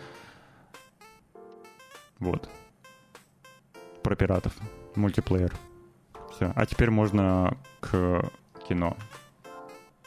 Вот. 2.19 2.47
Про 4.03 4.15
пиратов. 4.15 4.53
Мультиплеер. 4.95 5.53
Все. 6.35 6.51
А 6.55 6.65
теперь 6.65 6.89
можно 6.89 7.57
к 7.79 8.29
кино. 8.67 8.97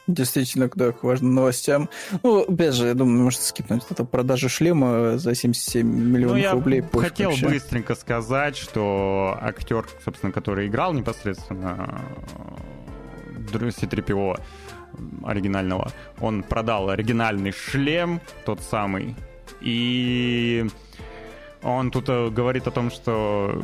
Действительно, 0.06 0.70
да, 0.74 0.92
к 0.92 1.02
важным 1.02 1.34
новостям. 1.34 1.88
Ну, 2.22 2.42
опять 2.42 2.74
же, 2.74 2.88
я 2.88 2.94
думаю, 2.94 3.24
можно 3.24 3.40
скипнуть. 3.40 3.84
Это 3.88 4.04
продажа 4.04 4.50
шлема 4.50 5.16
за 5.16 5.34
77 5.34 5.86
миллионов 5.86 6.36
ну, 6.36 6.42
я 6.42 6.52
рублей. 6.52 6.82
хотел 6.92 7.30
вообще. 7.30 7.48
быстренько 7.48 7.94
сказать, 7.94 8.56
что 8.56 9.38
актер, 9.40 9.86
собственно, 10.04 10.30
который 10.30 10.66
играл 10.66 10.92
непосредственно 10.92 12.02
C-3PO 13.50 14.40
оригинального, 15.24 15.90
он 16.20 16.42
продал 16.42 16.90
оригинальный 16.90 17.52
шлем, 17.52 18.20
тот 18.44 18.60
самый, 18.60 19.16
и 19.60 20.66
он 21.64 21.90
тут 21.90 22.08
э, 22.08 22.30
говорит 22.30 22.66
о 22.66 22.70
том, 22.70 22.90
что 22.90 23.62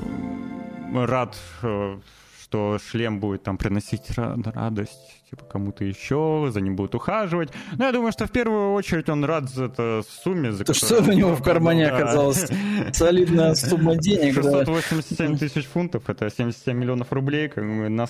рад, 0.94 1.36
э, 1.62 1.98
что 2.42 2.78
шлем 2.78 3.20
будет 3.20 3.42
там 3.42 3.58
приносить 3.58 4.10
радость 4.16 5.19
типа 5.30 5.44
кому-то 5.44 5.84
еще, 5.84 6.50
за 6.52 6.60
ним 6.60 6.74
будут 6.74 6.96
ухаживать. 6.96 7.50
Но 7.78 7.84
я 7.86 7.92
думаю, 7.92 8.10
что 8.10 8.26
в 8.26 8.32
первую 8.32 8.72
очередь 8.72 9.08
он 9.08 9.24
рад 9.24 9.48
за 9.48 9.66
это 9.66 10.02
сумме. 10.24 10.50
За 10.50 10.64
То 10.64 10.74
что 10.74 11.00
у 11.00 11.12
него 11.12 11.36
в 11.36 11.42
кармане 11.42 11.88
да. 11.88 11.96
оказалась 11.96 12.46
солидная 12.92 13.54
сумма 13.54 13.96
денег. 13.96 14.34
687 14.34 15.32
да. 15.32 15.38
тысяч 15.38 15.66
фунтов, 15.66 16.10
это 16.10 16.28
77 16.30 16.76
миллионов 16.76 17.12
рублей, 17.12 17.48
как 17.48 17.64
бы 17.64 17.88
на, 17.88 18.06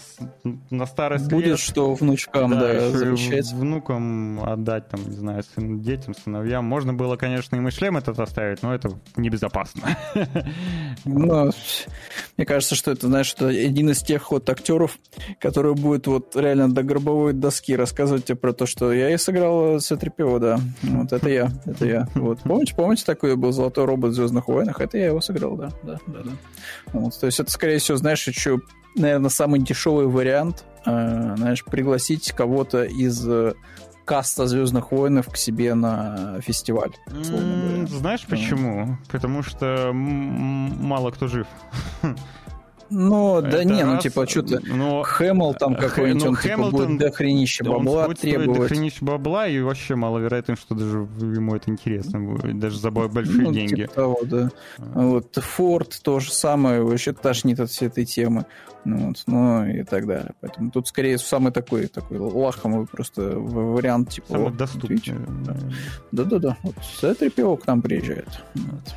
на 0.70 0.86
старость 0.86 1.28
Будет 1.28 1.46
лет. 1.46 1.58
что 1.58 1.92
внучкам, 1.92 2.52
да, 2.52 2.60
да 2.60 2.90
завещать. 2.90 3.52
внукам 3.52 4.42
отдать, 4.42 4.88
там, 4.88 5.02
не 5.06 5.16
знаю, 5.16 5.42
сын, 5.54 5.80
детям, 5.82 6.14
сыновьям. 6.14 6.64
Можно 6.64 6.94
было, 6.94 7.16
конечно, 7.16 7.54
им 7.56 7.68
и 7.68 7.70
шлем 7.70 7.98
этот 7.98 8.18
оставить, 8.18 8.62
но 8.62 8.74
это 8.74 8.92
небезопасно. 9.16 9.82
Ну, 11.04 11.50
мне 12.36 12.46
кажется, 12.46 12.74
что 12.74 12.90
это, 12.90 13.06
знаешь, 13.06 13.26
что 13.26 13.46
один 13.48 13.90
из 13.90 14.02
тех 14.02 14.30
вот 14.30 14.48
актеров, 14.50 14.98
который 15.38 15.74
будет 15.74 16.06
вот 16.06 16.36
реально 16.36 16.70
до 16.70 16.82
гроба 16.82 17.09
гробовой 17.10 17.32
доски 17.32 17.76
рассказывать 17.76 18.24
тебе 18.26 18.36
про 18.36 18.52
то, 18.52 18.66
что 18.66 18.92
я 18.92 19.10
и 19.10 19.16
сыграл 19.16 19.80
с 19.80 19.96
3 19.96 20.12
да. 20.38 20.60
Вот 20.82 21.12
это 21.12 21.28
я, 21.28 21.50
это 21.66 21.86
я. 21.86 22.08
Вот. 22.14 22.40
Помните, 22.40 22.74
помните, 22.74 23.04
такой 23.04 23.36
был 23.36 23.52
золотой 23.52 23.84
робот 23.84 24.12
в 24.12 24.14
Звездных 24.14 24.48
войнах? 24.48 24.80
Это 24.80 24.96
я 24.98 25.06
его 25.06 25.20
сыграл, 25.20 25.56
да. 25.56 25.70
да, 25.82 25.98
да, 26.06 26.20
да. 26.24 26.30
Вот. 26.92 27.18
То 27.18 27.26
есть 27.26 27.40
это, 27.40 27.50
скорее 27.50 27.78
всего, 27.78 27.96
знаешь, 27.98 28.26
еще, 28.26 28.60
наверное, 28.96 29.30
самый 29.30 29.60
дешевый 29.60 30.06
вариант, 30.06 30.64
э, 30.86 31.34
знаешь, 31.36 31.64
пригласить 31.64 32.32
кого-то 32.32 32.84
из 32.84 33.26
э, 33.26 33.54
каста 34.04 34.46
Звездных 34.46 34.92
войнов 34.92 35.28
к 35.28 35.36
себе 35.36 35.74
на 35.74 36.40
фестиваль. 36.40 36.92
Знаешь 37.06 38.26
почему? 38.28 38.98
Потому 39.10 39.42
что 39.42 39.90
мало 39.92 41.10
кто 41.10 41.26
жив. 41.26 41.46
Ну, 42.90 43.40
да 43.40 43.62
не, 43.62 43.84
ну 43.84 43.98
типа, 43.98 44.26
что 44.26 44.42
ты, 44.42 44.60
но... 44.60 45.02
Хэмл 45.02 45.54
там 45.54 45.76
какой-нибудь, 45.76 46.24
он 46.24 46.36
типа 46.36 46.70
будет 46.70 46.98
дохренище 46.98 47.62
бабла 47.62 48.06
он 48.06 48.14
требовать. 48.14 48.60
дохренище 48.60 49.04
бабла, 49.04 49.46
и 49.46 49.60
вообще 49.60 49.94
маловероятно, 49.94 50.56
что 50.56 50.74
даже 50.74 51.08
ему 51.20 51.54
это 51.54 51.70
интересно 51.70 52.20
будет, 52.20 52.58
даже 52.58 52.78
за 52.78 52.90
большие 52.90 53.42
ну, 53.42 53.52
деньги. 53.52 53.82
Типа 53.82 53.94
того, 53.94 54.18
да. 54.24 54.50
А. 54.78 55.00
Вот, 55.00 55.36
Форд 55.36 56.00
то 56.02 56.18
же 56.18 56.32
самое, 56.32 56.82
вообще 56.82 57.12
тошнит 57.12 57.60
от 57.60 57.70
всей 57.70 57.86
этой 57.86 58.04
темы. 58.04 58.44
Ну, 58.84 59.08
вот, 59.08 59.22
ну 59.26 59.66
и 59.66 59.84
так 59.84 60.06
далее. 60.06 60.32
Поэтому 60.40 60.70
тут 60.70 60.88
скорее 60.88 61.18
самый 61.18 61.52
такой, 61.52 61.86
такой 61.86 62.18
лахомый 62.18 62.86
просто 62.86 63.22
вариант, 63.22 64.10
типа... 64.10 64.32
Самый 64.32 64.52
доступный. 64.52 65.14
Да-да-да. 66.12 66.56
Вот 66.62 66.74
C-3PO 67.00 67.58
к 67.58 67.66
нам 67.66 67.82
приезжает. 67.82 68.42
Вот. 68.54 68.94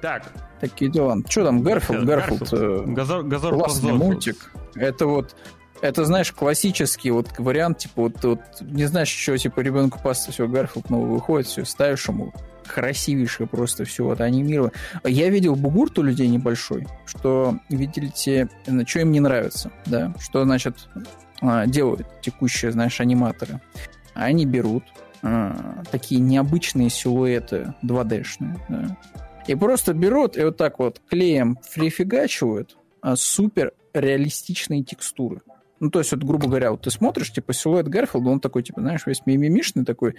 Так. 0.00 0.32
Такие 0.60 0.90
дела. 0.90 1.16
Что 1.28 1.44
там, 1.44 1.62
Гарфилд? 1.62 2.04
Гарфилд. 2.04 2.48
Э, 2.52 2.84
Газор 2.86 3.54
классный 3.54 3.92
мультик. 3.92 4.52
Это 4.74 5.06
вот 5.06 5.36
это, 5.80 6.04
знаешь, 6.04 6.32
классический 6.32 7.10
вот 7.10 7.28
вариант, 7.38 7.78
типа, 7.78 8.02
вот, 8.02 8.24
вот 8.24 8.40
не 8.60 8.86
знаешь, 8.86 9.08
что, 9.08 9.36
типа, 9.36 9.60
ребенку 9.60 10.00
паста, 10.02 10.32
все, 10.32 10.48
Гарфилд 10.48 10.90
новый 10.90 11.10
выходит, 11.10 11.46
все, 11.46 11.64
ставишь 11.64 12.08
ему 12.08 12.32
красивейшее 12.66 13.46
просто 13.46 13.84
все 13.84 14.04
вот 14.04 14.20
анимировано. 14.20 14.72
Я 15.04 15.30
видел 15.30 15.56
бугурт 15.56 15.98
у 15.98 16.02
людей 16.02 16.28
небольшой, 16.28 16.86
что, 17.06 17.58
видите, 17.68 18.48
что 18.86 19.00
им 19.00 19.10
не 19.10 19.20
нравится, 19.20 19.72
да, 19.86 20.12
что, 20.20 20.44
значит, 20.44 20.88
а, 21.40 21.66
делают 21.66 22.06
текущие, 22.20 22.72
знаешь, 22.72 23.00
аниматоры. 23.00 23.60
Они 24.14 24.44
берут 24.44 24.84
а, 25.22 25.82
такие 25.90 26.20
необычные 26.20 26.90
силуэты 26.90 27.74
2D-шные, 27.82 28.58
да, 28.68 28.96
и 29.48 29.54
просто 29.54 29.94
берут 29.94 30.36
и 30.36 30.44
вот 30.44 30.56
так 30.56 30.78
вот 30.78 31.00
клеем 31.08 31.58
прифигачивают 31.74 32.76
а, 33.00 33.16
супер 33.16 33.72
реалистичные 33.94 34.82
текстуры. 34.82 35.42
Ну, 35.80 35.90
то 35.90 36.00
есть, 36.00 36.12
вот, 36.12 36.22
грубо 36.22 36.48
говоря, 36.48 36.72
вот 36.72 36.82
ты 36.82 36.90
смотришь, 36.90 37.32
типа, 37.32 37.52
силуэт 37.52 37.88
Гарфилда, 37.88 38.30
он 38.30 38.40
такой, 38.40 38.62
типа, 38.62 38.80
знаешь, 38.80 39.06
весь 39.06 39.22
мимимишный 39.26 39.84
такой, 39.84 40.16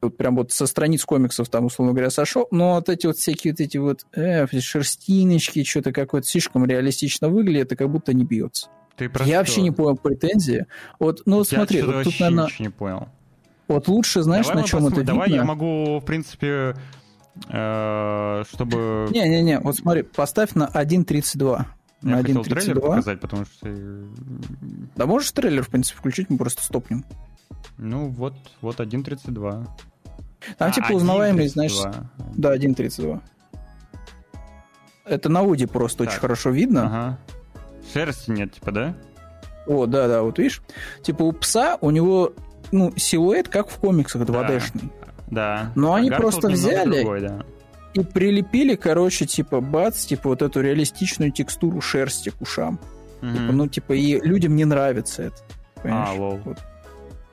вот 0.00 0.16
прям 0.16 0.36
вот 0.36 0.52
со 0.52 0.66
страниц 0.66 1.04
комиксов 1.04 1.48
там, 1.48 1.66
условно 1.66 1.92
говоря, 1.92 2.10
сошел, 2.10 2.48
но 2.50 2.74
вот 2.76 2.88
эти 2.88 3.06
вот 3.06 3.18
всякие 3.18 3.52
вот 3.52 3.60
эти 3.60 3.76
вот 3.76 4.06
э, 4.12 4.46
шерстиночки, 4.58 5.64
что-то 5.64 5.92
какое-то 5.92 6.26
слишком 6.26 6.64
реалистично 6.64 7.28
выглядит, 7.28 7.66
это 7.66 7.76
как 7.76 7.90
будто 7.90 8.14
не 8.14 8.24
бьется. 8.24 8.68
Ты 8.96 9.04
Я 9.04 9.10
что? 9.10 9.38
вообще 9.38 9.62
не 9.62 9.70
понял 9.70 9.96
претензии. 9.96 10.66
Вот, 10.98 11.22
ну, 11.24 11.38
Я 11.38 11.44
смотри, 11.44 11.82
вот 11.82 12.04
тут, 12.04 12.20
наверное... 12.20 12.48
не 12.58 12.70
понял. 12.70 13.08
Вот 13.68 13.88
лучше, 13.88 14.22
знаешь, 14.22 14.46
давай 14.46 14.62
на 14.62 14.68
чем 14.68 14.86
это 14.86 15.02
Давай 15.02 15.28
видно? 15.28 15.40
я 15.40 15.44
могу, 15.46 15.98
в 15.98 16.04
принципе, 16.04 16.74
чтобы... 17.46 19.08
Не-не-не, 19.10 19.60
вот 19.60 19.76
смотри, 19.76 20.02
поставь 20.02 20.54
на 20.54 20.66
1.32. 20.68 21.64
Я 22.02 22.10
на 22.10 22.16
хотел 22.22 22.42
трейлер 22.44 22.80
показать, 22.80 23.20
потому 23.20 23.44
что... 23.44 23.68
Да 24.96 25.06
можешь 25.06 25.30
трейлер, 25.32 25.62
в 25.62 25.68
принципе, 25.68 25.98
включить, 25.98 26.30
мы 26.30 26.38
просто 26.38 26.62
стопнем. 26.62 27.04
Ну, 27.78 28.08
вот, 28.08 28.34
вот 28.60 28.80
1.32. 28.80 29.66
Там, 30.58 30.70
а, 30.70 30.70
типа, 30.72 30.92
узнаваемый, 30.92 31.48
знаешь... 31.48 31.78
Да, 32.34 32.54
1.32. 32.56 33.20
Это 35.04 35.28
на 35.28 35.40
Ауди 35.40 35.66
просто 35.66 36.04
так. 36.04 36.08
очень 36.08 36.20
хорошо 36.20 36.50
видно. 36.50 36.86
Ага. 36.86 37.18
Шерсти 37.92 38.30
нет, 38.30 38.52
типа, 38.54 38.72
да? 38.72 38.94
О, 39.66 39.86
да-да, 39.86 40.22
вот 40.22 40.38
видишь? 40.38 40.62
Типа 41.02 41.22
у 41.22 41.32
пса, 41.32 41.78
у 41.80 41.90
него 41.90 42.32
ну, 42.72 42.92
силуэт, 42.96 43.48
как 43.48 43.68
в 43.68 43.78
комиксах 43.78 44.22
2D-шный. 44.22 44.90
Да. 45.00 45.01
Но 45.74 45.94
они 45.94 46.10
просто 46.10 46.48
взяли 46.48 47.02
другой, 47.02 47.20
да. 47.20 47.44
и 47.94 48.00
прилепили, 48.00 48.74
короче, 48.76 49.26
типа, 49.26 49.60
бац, 49.60 50.04
типа, 50.04 50.28
вот 50.30 50.42
эту 50.42 50.60
реалистичную 50.60 51.32
текстуру 51.32 51.80
шерсти 51.80 52.30
к 52.30 52.40
ушам. 52.40 52.78
Угу. 53.22 53.32
Типа, 53.32 53.52
ну, 53.52 53.66
типа, 53.66 53.92
и 53.92 54.20
людям 54.20 54.56
не 54.56 54.64
нравится 54.64 55.22
это. 55.24 55.36
Понимаешь? 55.82 56.08
А, 56.10 56.20
лол. 56.20 56.40
Вот. 56.44 56.58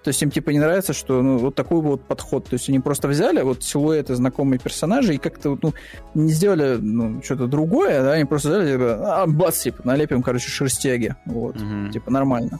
То 0.03 0.09
есть 0.09 0.21
им 0.23 0.31
типа 0.31 0.51
не 0.51 0.59
нравится, 0.59 0.93
что 0.93 1.21
ну, 1.21 1.37
вот 1.37 1.55
такой 1.55 1.81
вот 1.81 2.03
подход. 2.03 2.45
То 2.45 2.53
есть 2.53 2.69
они 2.69 2.79
просто 2.79 3.07
взяли 3.07 3.41
вот 3.41 3.63
силуэты 3.63 4.15
знакомые 4.15 4.57
персонажи 4.57 5.15
и 5.15 5.17
как-то 5.17 5.51
вот, 5.51 5.61
ну, 5.61 5.73
не 6.13 6.31
сделали 6.31 6.77
ну, 6.77 7.21
что-то 7.21 7.47
другое, 7.47 8.01
да, 8.01 8.13
они 8.13 8.25
просто 8.25 8.49
взяли, 8.49 8.71
типа, 8.71 9.21
а, 9.21 9.27
бац, 9.27 9.61
типа, 9.61 9.81
налепим, 9.83 10.23
короче, 10.23 10.49
шерстяги. 10.49 11.15
Вот, 11.25 11.57
угу. 11.57 11.91
типа, 11.91 12.11
нормально. 12.11 12.59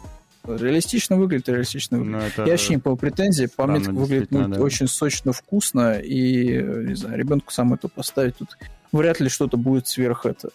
Реалистично 0.56 1.16
выглядит, 1.16 1.48
реалистично 1.48 1.98
выглядит. 1.98 2.20
Ну, 2.20 2.26
это... 2.26 2.44
Я 2.44 2.52
вообще 2.52 2.74
не 2.74 2.80
понял 2.80 2.96
претензий. 2.96 3.48
По 3.48 3.66
мне, 3.66 3.90
выглядит 3.90 4.30
ну, 4.30 4.48
да. 4.48 4.60
очень 4.60 4.86
сочно, 4.86 5.32
вкусно. 5.32 5.98
И, 5.98 6.62
не 6.62 6.94
знаю, 6.94 7.18
ребенку 7.18 7.52
сам 7.52 7.74
это 7.74 7.88
поставить 7.88 8.36
тут 8.36 8.56
вряд 8.92 9.20
ли 9.20 9.28
что-то 9.28 9.56
будет 9.56 9.86
сверх 9.86 10.26
это 10.26 10.50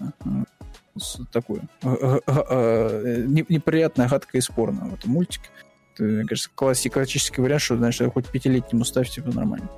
такое 1.31 1.61
неприятное, 1.83 4.07
гадкое 4.07 4.39
и 4.39 4.43
спорное 4.43 4.89
в 4.89 4.93
этом 4.93 5.11
мультике. 5.11 5.49
Это, 5.93 6.03
мне 6.03 6.25
кажется, 6.25 6.49
классический 6.53 7.41
вариант, 7.41 7.61
что, 7.61 7.77
знаешь, 7.77 7.99
хоть 8.13 8.27
пятилетнему 8.27 8.85
ставь, 8.85 9.09
типа, 9.09 9.31
нормально. 9.31 9.69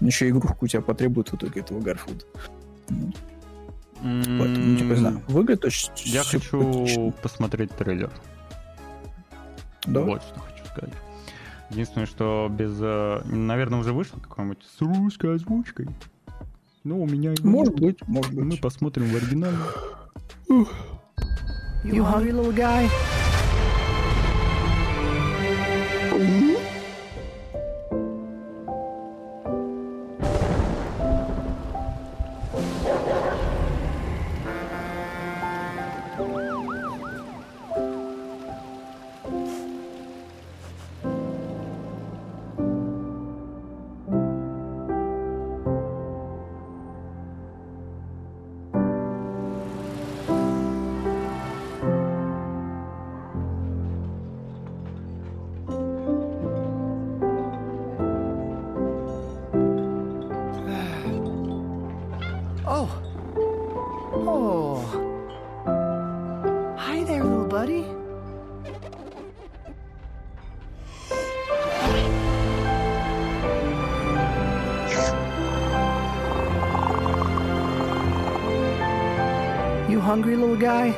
Еще 0.00 0.28
игрушку 0.28 0.64
у 0.64 0.68
тебя 0.68 0.82
потребует 0.82 1.30
в 1.30 1.36
итоге 1.36 1.60
этого 1.60 1.80
Гарфилда. 1.80 2.24
Поэтому, 4.02 4.78
типа, 4.78 4.96
знаю, 4.96 5.22
выглядит 5.28 5.64
очень 5.64 5.90
Я 6.04 6.22
хочу 6.22 7.12
посмотреть 7.22 7.70
трейлер. 7.72 8.10
Да? 9.86 10.00
Вот 10.00 10.22
что 10.22 10.40
хочу 10.40 10.64
сказать. 10.66 10.94
Единственное, 11.70 12.06
что 12.06 12.48
без... 12.50 12.76
Э, 12.80 13.22
наверное, 13.24 13.78
уже 13.78 13.92
вышло 13.92 14.18
какой-нибудь 14.18 14.64
с 14.64 14.80
русской 14.80 15.34
озвучкой. 15.34 15.88
Ну, 16.82 17.02
у 17.02 17.06
меня... 17.06 17.34
Может 17.42 17.78
быть, 17.78 18.06
может 18.08 18.34
быть. 18.34 18.44
Мы 18.44 18.56
посмотрим 18.56 19.06
в 19.06 19.16
оригинале. 19.16 19.56
You 21.84 22.04
hungry 22.04 22.32
little 22.32 22.54
guy? 22.54 22.90
Guy? 80.60 80.88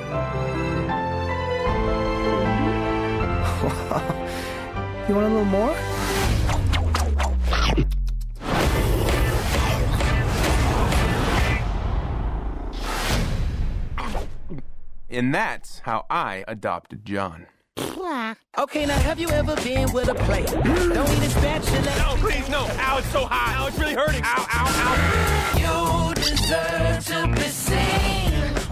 you 5.09 5.15
want 5.15 5.27
a 5.27 5.29
little 5.29 5.45
more? 5.45 5.77
And 15.09 15.33
that's 15.33 15.79
how 15.81 16.07
I 16.11 16.45
adopted 16.49 17.05
John. 17.05 17.47
Okay, 18.59 18.87
now 18.87 18.99
have 18.99 19.21
you 19.21 19.29
ever 19.29 19.55
been 19.57 19.93
with 19.93 20.09
a 20.09 20.15
plate? 20.15 20.47
Don't 20.47 20.65
need 20.65 21.23
a 21.23 21.31
spatula. 21.31 21.97
No, 21.99 22.17
please, 22.17 22.49
no. 22.49 22.67
Ow, 22.69 22.99
it's 22.99 23.13
so 23.13 23.27
hot. 23.27 23.57
Ow, 23.57 23.67
it's 23.69 23.79
really 23.79 23.95
hurting. 23.95 24.23
Ow, 24.25 24.47
ow, 24.51 25.55
ow, 25.57 26.09
You 26.09 26.15
deserve 26.15 27.07
to 27.07 27.29
be 27.41 27.49
seen 27.49 28.22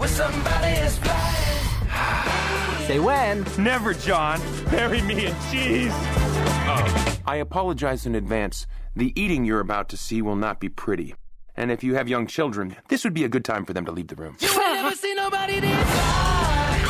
with 0.01 0.09
somebody 0.09 0.73
as 0.81 0.97
fly. 0.97 2.83
Say 2.87 2.99
when. 2.99 3.45
Never, 3.57 3.93
John. 3.93 4.41
Bury 4.71 5.01
me 5.01 5.27
in 5.27 5.35
cheese. 5.51 5.91
Oh. 5.93 7.19
I 7.27 7.35
apologize 7.35 8.07
in 8.07 8.15
advance. 8.15 8.65
The 8.95 9.13
eating 9.19 9.45
you're 9.45 9.59
about 9.59 9.89
to 9.89 9.97
see 9.97 10.23
will 10.23 10.35
not 10.35 10.59
be 10.59 10.69
pretty. 10.69 11.13
And 11.55 11.71
if 11.71 11.83
you 11.83 11.93
have 11.93 12.09
young 12.09 12.25
children, 12.25 12.75
this 12.87 13.03
would 13.03 13.13
be 13.13 13.23
a 13.23 13.29
good 13.29 13.45
time 13.45 13.63
for 13.63 13.73
them 13.73 13.85
to 13.85 13.91
leave 13.91 14.07
the 14.07 14.15
room. 14.15 14.37
You 14.39 14.49
ain't 14.49 14.57
never 14.57 14.95
seen 14.95 15.15
nobody 15.15 15.59
this 15.59 15.71
fly. 15.71 16.87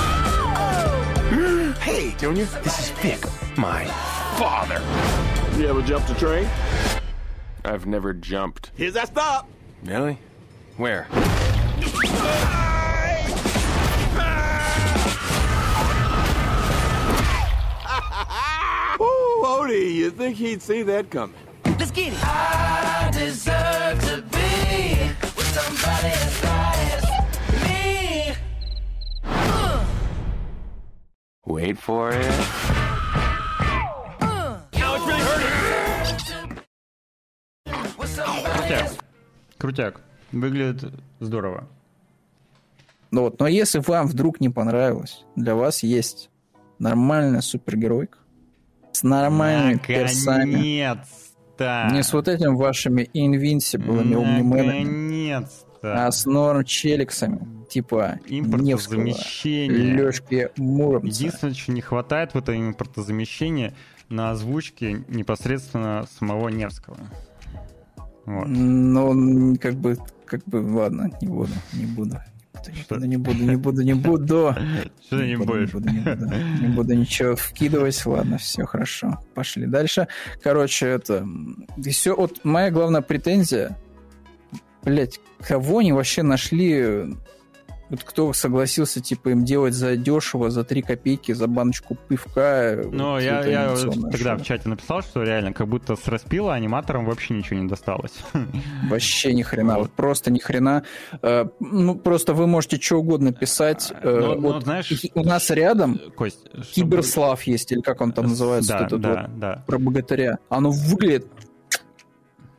Hey, 1.81 2.13
Junior, 2.17 2.45
this 2.45 2.79
is 2.79 2.89
Vic, 2.99 3.23
my 3.57 3.85
father. 4.37 4.79
You 5.57 5.67
ever 5.67 5.81
jumped 5.81 6.09
a 6.11 6.13
train? 6.15 6.47
I've 7.65 7.87
never 7.87 8.13
jumped. 8.13 8.71
Here's 8.75 8.93
that 8.93 9.07
stop. 9.07 9.49
Really? 9.83 10.19
Where? 10.77 11.07
Ooh, 18.99 19.43
Odie, 19.45 19.93
you 19.95 20.11
think 20.11 20.37
he'd 20.37 20.61
see 20.61 20.83
that 20.83 21.09
coming? 21.09 21.35
Let's 21.79 21.91
get 21.91 22.13
it. 22.13 22.19
I 22.23 23.09
deserve 23.13 23.99
to 24.05 24.21
be 24.21 25.11
with 25.35 25.49
somebody 25.57 26.13
as 26.13 26.33
fly 26.39 26.75
as 26.97 27.03
me. 27.63 28.35
Uh, 29.23 29.83
Wait 31.45 31.77
for 31.79 32.11
it. 32.11 32.25
uh. 34.21 34.59
Ow, 34.75 34.95
it's 34.95 35.05
really 35.07 35.21
hurting. 35.21 36.59
Крутяк. 38.57 38.91
Крутяк. 39.57 40.01
Выглядит 40.31 40.93
здорово. 41.19 41.67
Ну 43.11 43.23
вот, 43.23 43.39
но 43.39 43.47
если 43.47 43.79
вам 43.79 44.07
вдруг 44.07 44.39
не 44.39 44.47
понравилось, 44.49 45.25
для 45.35 45.55
вас 45.55 45.83
есть 45.83 46.29
нормальная 46.81 47.41
супергеройка 47.41 48.17
с 48.91 49.03
нормальными 49.03 49.77
персами. 49.77 50.51
Наконец-то! 50.51 51.89
Не 51.93 52.03
с 52.03 52.11
вот 52.11 52.27
этим 52.27 52.55
вашими 52.55 53.09
инвинсиблами 53.13 54.15
умнименами, 54.15 54.79
Наконец-то! 54.79 56.05
а 56.05 56.11
с 56.11 56.25
норм 56.25 56.65
челиксами, 56.65 57.65
типа 57.69 58.19
Невского, 58.27 59.01
Импортозамещение. 59.01 59.93
Лёшки 59.93 60.49
Муромца. 60.57 61.07
Единственное, 61.07 61.53
чего 61.53 61.73
не 61.75 61.81
хватает 61.81 62.33
в 62.33 62.37
этом 62.37 62.55
импортозамещении, 62.55 63.73
на 64.09 64.31
озвучке 64.31 65.05
непосредственно 65.07 66.05
самого 66.19 66.49
Невского. 66.49 66.97
Вот. 68.25 68.47
Ну, 68.47 69.55
как 69.57 69.75
бы, 69.75 69.97
как 70.25 70.43
бы, 70.45 70.57
ладно, 70.57 71.09
не 71.21 71.27
буду, 71.27 71.53
не 71.73 71.85
буду. 71.85 72.17
Что? 72.81 72.97
Не 72.97 73.17
буду, 73.17 73.43
не 73.43 73.55
буду, 73.55 73.81
не 73.81 73.93
буду. 73.93 74.55
Что 75.05 75.17
ты 75.19 75.27
не 75.27 75.35
буду, 75.35 75.53
будешь? 75.53 75.71
буду, 75.71 75.89
не 75.89 75.99
буду. 75.99 76.25
Не 76.61 76.67
буду 76.67 76.93
ничего 76.93 77.35
вкидывать. 77.35 78.05
Ладно, 78.05 78.37
все 78.37 78.65
хорошо. 78.65 79.19
Пошли 79.33 79.65
дальше. 79.65 80.07
Короче, 80.43 80.87
это... 80.87 81.25
И 81.77 81.89
все. 81.89 82.15
Вот 82.15 82.41
моя 82.43 82.71
главная 82.71 83.01
претензия... 83.01 83.77
Блять, 84.83 85.19
кого 85.39 85.79
они 85.79 85.93
вообще 85.93 86.23
нашли... 86.23 87.15
Вот 87.91 88.03
кто 88.05 88.31
согласился, 88.31 89.01
типа, 89.01 89.29
им 89.29 89.43
делать 89.43 89.73
за 89.73 89.97
дешево, 89.97 90.49
за 90.49 90.63
3 90.63 90.81
копейки, 90.81 91.33
за 91.33 91.47
баночку 91.47 91.97
пивка. 92.07 92.79
Ну, 92.89 93.11
вот 93.11 93.19
я, 93.19 93.45
я 93.45 93.75
тогда 94.11 94.37
в 94.37 94.43
чате 94.43 94.69
написал, 94.69 95.01
что 95.01 95.23
реально 95.23 95.51
как 95.51 95.67
будто 95.67 95.97
с 95.97 96.07
распила 96.07 96.53
аниматорам 96.53 97.05
вообще 97.05 97.33
ничего 97.33 97.59
не 97.59 97.67
досталось. 97.67 98.13
Вообще 98.89 99.33
ни 99.33 99.41
хрена, 99.43 99.77
вот 99.77 99.91
просто 99.91 100.31
ни 100.31 100.39
хрена. 100.39 100.83
Э, 101.21 101.45
Ну, 101.59 101.95
просто 101.95 102.33
вы 102.33 102.47
можете 102.47 102.79
что 102.79 102.95
угодно 102.95 103.33
писать. 103.33 103.91
Э, 104.01 104.19
Ну, 104.21 104.35
ну, 104.35 104.53
вот 104.53 104.63
знаешь, 104.63 104.89
и- 104.91 105.11
у 105.13 105.23
нас 105.25 105.49
рядом 105.49 105.99
Кость, 106.15 106.39
чтобы- 106.49 106.65
Киберслав 106.73 107.43
есть, 107.43 107.71
или 107.73 107.81
как 107.81 107.99
он 107.99 108.13
там 108.13 108.27
называется, 108.27 108.71
Да, 108.79 108.85
этот 108.85 109.01
да, 109.01 109.09
вот 109.27 109.39
да. 109.39 109.63
про 109.67 109.77
богатыря. 109.79 110.39
Оно 110.49 110.71
выглядит 110.71 111.27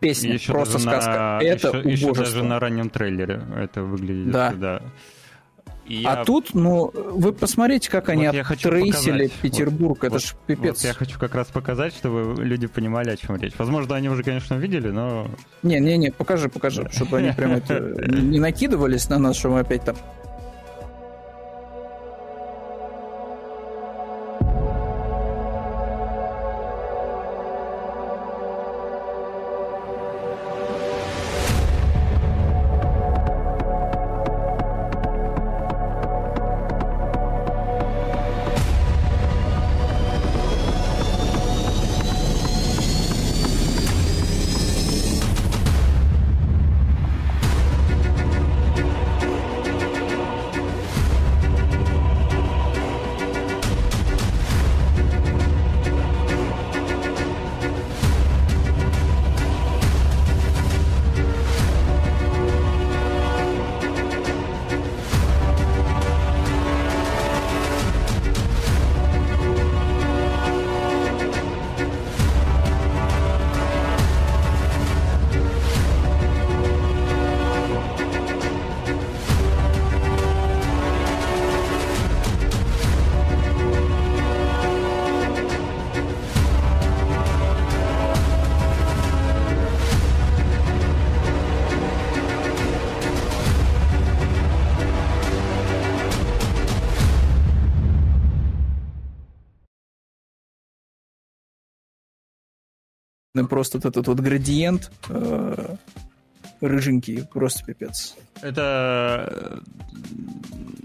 песня, 0.00 0.34
Еще 0.34 0.52
просто 0.52 0.78
сказка. 0.78 1.10
на- 1.10 1.42
Это 1.42 1.68
еще, 1.78 1.88
еще 2.08 2.12
даже 2.12 2.42
на 2.44 2.58
раннем 2.60 2.90
трейлере 2.90 3.40
это 3.56 3.82
выглядит. 3.82 4.30
Да. 4.32 4.52
да. 4.52 4.82
И 5.92 6.04
А 6.06 6.20
я- 6.20 6.24
тут, 6.24 6.54
ну, 6.54 6.90
вы 6.94 7.34
посмотрите, 7.34 7.90
как 7.90 8.08
они 8.08 8.26
Вот 8.28 8.36
оттрейсили. 8.36 9.30
Петербург. 9.42 10.02
Это 10.02 10.14
вот- 10.14 10.22
ж 10.24 10.34
пипец. 10.46 10.76
Вот 10.76 10.84
я 10.84 10.94
хочу 10.94 11.18
как 11.18 11.34
раз 11.34 11.48
показать, 11.48 11.94
чтобы 11.94 12.42
люди 12.42 12.66
понимали, 12.66 13.10
о 13.10 13.16
чем 13.18 13.36
речь. 13.36 13.52
Возможно, 13.58 13.94
они 13.94 14.08
уже, 14.08 14.22
конечно, 14.22 14.54
видели, 14.54 14.88
но 14.88 15.28
Не-не-не, 15.62 16.10
покажи, 16.10 16.48
покажи, 16.48 16.88
чтобы 16.92 17.18
они 17.18 17.32
прям 17.32 17.52
это 17.52 17.78
не 18.08 18.40
накидывались 18.40 19.10
на 19.10 19.18
нас, 19.18 19.36
что 19.36 19.50
мы 19.50 19.60
опять 19.60 19.84
там... 19.84 19.94
Ну, 103.42 103.48
Просто 103.48 103.78
вот 103.78 103.86
этот 103.86 104.06
вот 104.08 104.20
градиент 104.20 104.90
э, 105.08 105.76
рыженький, 106.60 107.24
просто 107.24 107.64
пипец. 107.64 108.16
это... 108.40 109.60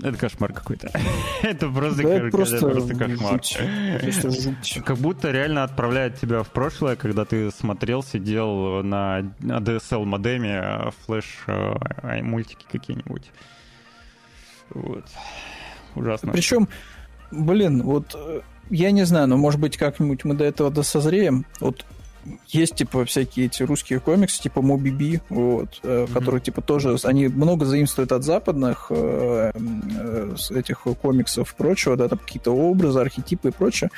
э, 0.01 0.07
Это 0.07 0.17
кошмар 0.17 0.53
какой-то. 0.53 0.91
Это 1.43 1.69
просто, 1.69 2.03
Да, 2.03 2.19
ка- 2.19 2.29
просто 2.29 2.55
это 2.57 2.69
просто 2.69 2.95
кошмар. 2.95 3.31
жуть. 3.33 3.57
Просто 4.01 4.29
жуть. 4.31 4.79
Как 4.85 4.97
будто 4.97 5.31
реально 5.31 5.63
отправляет 5.63 6.19
тебя 6.19 6.43
в 6.43 6.49
прошлое, 6.49 6.95
когда 6.95 7.25
ты 7.25 7.49
смотрел, 7.51 8.03
сидел 8.03 8.83
на 8.83 9.21
ADSL 9.41 10.03
модеме 10.05 10.91
флеш 11.05 11.25
э, 11.47 12.21
мультики 12.21 12.65
какие-нибудь. 12.71 13.31
Вот. 14.69 15.05
Ужасно. 15.95 16.31
Причем, 16.31 16.67
блин, 17.31 17.81
вот 17.83 18.13
э, 18.15 18.41
я 18.69 18.91
не 18.91 19.03
знаю, 19.05 19.27
но 19.27 19.37
может 19.37 19.59
быть 19.59 19.77
как-нибудь 19.77 20.25
мы 20.25 20.35
до 20.35 20.43
этого 20.43 20.69
досозреем. 20.69 21.45
Вот 21.59 21.85
есть, 22.47 22.75
типа, 22.75 23.05
всякие 23.05 23.47
эти 23.47 23.63
русские 23.63 23.99
комиксы, 23.99 24.41
типа 24.41 24.61
Моби 24.61 24.91
Би, 24.91 25.21
вот, 25.29 25.79
э, 25.83 26.07
которые, 26.13 26.41
типа, 26.41 26.61
тоже, 26.61 26.95
они 27.03 27.27
много 27.27 27.65
заимствуют 27.65 28.11
от 28.11 28.23
западных 28.23 28.87
э, 28.89 29.51
э, 29.53 30.35
этих 30.51 30.81
комиксов 31.01 31.53
и 31.53 31.55
прочего, 31.55 31.95
да, 31.95 32.07
там 32.07 32.19
какие-то 32.19 32.51
образы, 32.51 32.99
архетипы 32.99 33.49
и 33.49 33.51
прочее. 33.51 33.89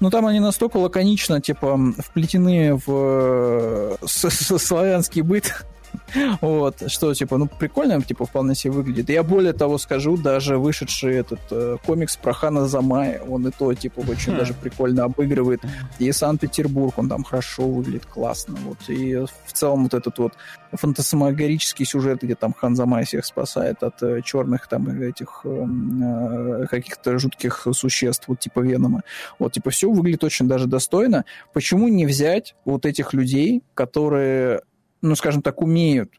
Но 0.00 0.10
там 0.10 0.26
они 0.26 0.40
настолько 0.40 0.76
лаконично, 0.78 1.40
типа, 1.40 1.78
вплетены 1.98 2.74
в 2.74 3.96
э, 4.02 4.06
славянский 4.06 5.22
быт, 5.22 5.64
вот, 6.40 6.90
что, 6.90 7.14
типа, 7.14 7.38
ну, 7.38 7.46
прикольно, 7.46 8.00
типа, 8.02 8.24
вполне 8.24 8.54
себе 8.54 8.72
выглядит. 8.72 9.10
Я 9.10 9.22
более 9.22 9.52
того 9.52 9.78
скажу, 9.78 10.16
даже 10.16 10.58
вышедший 10.58 11.16
этот 11.16 11.40
э, 11.50 11.76
комикс 11.84 12.16
про 12.16 12.32
Хана 12.32 12.66
Замая, 12.66 13.20
он 13.20 13.46
и 13.46 13.50
то, 13.50 13.72
типа, 13.74 14.00
очень 14.00 14.36
даже 14.36 14.54
прикольно 14.54 15.04
обыгрывает 15.04 15.60
и 15.98 16.12
Санкт-Петербург, 16.12 16.94
он 16.98 17.08
там 17.08 17.24
хорошо 17.24 17.68
выглядит, 17.68 18.06
классно, 18.06 18.56
вот, 18.64 18.78
и 18.88 19.16
в 19.16 19.52
целом 19.52 19.84
вот 19.84 19.94
этот 19.94 20.18
вот 20.18 20.32
фантасмагорический 20.72 21.84
сюжет, 21.84 22.22
где 22.22 22.34
там 22.34 22.52
Хан 22.52 22.76
Замай 22.76 23.04
всех 23.04 23.24
спасает 23.24 23.82
от 23.82 24.02
э, 24.02 24.22
черных 24.22 24.68
там 24.68 24.88
этих 24.88 25.42
эм, 25.44 26.62
э, 26.62 26.66
каких-то 26.66 27.18
жутких 27.18 27.66
существ, 27.72 28.28
вот 28.28 28.40
типа 28.40 28.60
Венома, 28.60 29.02
вот, 29.38 29.52
типа, 29.52 29.70
все 29.70 29.90
выглядит 29.90 30.24
очень 30.24 30.48
даже 30.48 30.66
достойно. 30.66 31.24
Почему 31.52 31.88
не 31.88 32.06
взять 32.06 32.54
вот 32.64 32.86
этих 32.86 33.12
людей, 33.14 33.62
которые 33.74 34.62
ну, 35.02 35.14
скажем 35.14 35.42
так, 35.42 35.60
умеют 35.62 36.10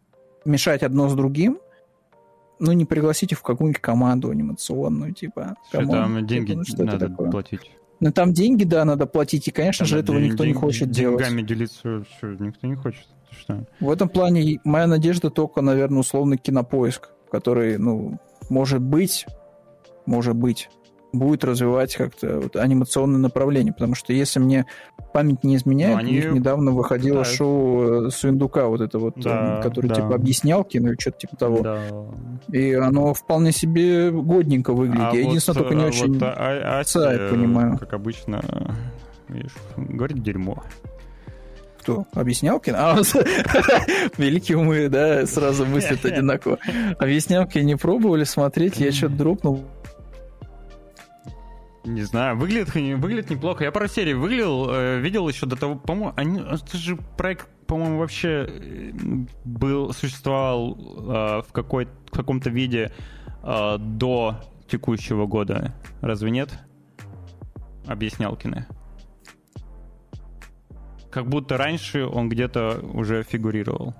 мешать 0.45 0.83
одно 0.83 1.09
с 1.09 1.15
другим, 1.15 1.59
ну, 2.59 2.71
не 2.73 2.85
пригласить 2.85 3.31
их 3.31 3.39
в 3.39 3.43
какую-нибудь 3.43 3.81
команду 3.81 4.29
анимационную, 4.29 5.13
типа, 5.13 5.55
Что 5.69 5.85
там 5.85 6.25
деньги 6.27 6.53
ну, 6.53 6.63
что 6.63 6.83
надо 6.83 7.07
такое? 7.09 7.31
платить. 7.31 7.71
Ну, 8.01 8.11
там 8.11 8.31
деньги, 8.33 8.63
да, 8.63 8.85
надо 8.85 9.05
платить, 9.07 9.47
и, 9.47 9.51
конечно 9.51 9.85
же, 9.85 9.95
Там 9.95 10.03
этого 10.03 10.19
ден- 10.19 10.29
никто 10.31 10.45
не 10.45 10.53
хочет 10.53 10.89
делать. 10.89 11.19
Деньгами 11.19 11.41
делиться 11.41 12.05
что, 12.17 12.27
никто 12.27 12.67
не 12.67 12.75
хочет. 12.75 13.07
Что? 13.31 13.65
В 13.79 13.89
этом 13.89 14.09
плане 14.09 14.59
моя 14.63 14.87
надежда 14.87 15.29
только, 15.29 15.61
наверное, 15.61 15.99
условный 15.99 16.37
кинопоиск, 16.37 17.09
который, 17.31 17.77
ну, 17.77 18.19
может 18.49 18.81
быть, 18.81 19.25
может 20.05 20.35
быть, 20.35 20.69
будет 21.11 21.43
развивать 21.43 21.95
как-то 21.95 22.39
вот 22.39 22.55
анимационное 22.55 23.19
направление, 23.19 23.73
потому 23.73 23.95
что 23.95 24.13
если 24.13 24.39
мне 24.39 24.65
память 25.13 25.43
не 25.43 25.55
изменяет, 25.55 25.93
Ну, 25.95 25.99
они 25.99 26.11
у 26.11 26.13
них 26.15 26.31
недавно 26.33 26.71
выходило 26.71 27.19
пытаются. 27.19 27.35
шоу 27.35 28.07
э, 28.07 28.09
Сундука, 28.11 28.67
вот 28.67 28.81
это 28.81 28.99
вот, 28.99 29.15
Да, 29.17 29.59
э, 29.59 29.63
который 29.63 29.87
да. 29.87 29.95
типа 29.95 30.15
объяснялки, 30.15 30.77
ну 30.77 30.91
и 30.91 30.99
что-то 30.99 31.17
типа 31.17 31.35
того. 31.35 31.59
Да. 31.61 31.81
И 32.51 32.73
оно 32.73 33.13
вполне 33.13 33.51
себе 33.51 34.11
годненько 34.11 34.71
выглядит. 34.73 34.99
А 35.01 35.15
Я 35.15 35.23
вот, 35.23 35.29
единственное, 35.29 35.59
только 35.59 35.75
не 35.75 35.83
а 35.83 35.87
очень... 35.87 36.13
вот, 36.13 36.23
а- 36.23 36.79
Ася, 36.79 36.99
сайт 37.01 37.29
понимаю. 37.31 37.77
как 37.79 37.93
обычно, 37.93 38.41
видишь, 39.27 39.55
говорит 39.77 40.21
дерьмо. 40.21 40.63
Кто? 41.81 42.05
Объяснялки? 42.13 42.71
А, 42.75 42.97
великие 44.17 44.57
умы, 44.57 44.89
да, 44.89 45.25
сразу 45.25 45.65
мыслят 45.65 46.03
одинаково. 46.05 46.59
Объяснялки 46.99 47.57
не 47.59 47.77
пробовали 47.77 48.25
смотреть, 48.25 48.79
я 48.79 48.91
что-то 48.91 49.15
дропнул. 49.15 49.63
Не 51.85 52.01
знаю, 52.01 52.37
выглядит, 52.37 52.73
выглядит 52.73 53.29
неплохо. 53.29 53.63
Я 53.63 53.71
пару 53.71 53.87
серий 53.87 54.13
выглядел, 54.13 54.69
э, 54.69 54.99
видел 54.99 55.27
еще 55.27 55.45
до 55.45 55.55
того, 55.55 55.75
по-моему, 55.75 56.41
это 56.41 56.77
же 56.77 56.97
проект, 57.17 57.47
по-моему, 57.67 57.99
вообще 57.99 58.47
э, 58.47 58.91
был, 59.45 59.93
существовал 59.93 60.77
э, 60.77 61.41
в, 61.47 61.51
какой, 61.51 61.85
в 61.85 62.11
каком-то 62.11 62.49
виде 62.49 62.91
до 63.41 64.41
текущего 64.67 65.25
года. 65.25 65.73
Разве 66.01 66.29
нет? 66.29 66.59
Объяснялкины. 67.87 68.67
Как 71.09 71.25
будто 71.27 71.55
раньше 71.55 72.05
он 72.05 72.27
где-то 72.27 72.81
уже 72.93 73.23
фигурировал. 73.23 73.95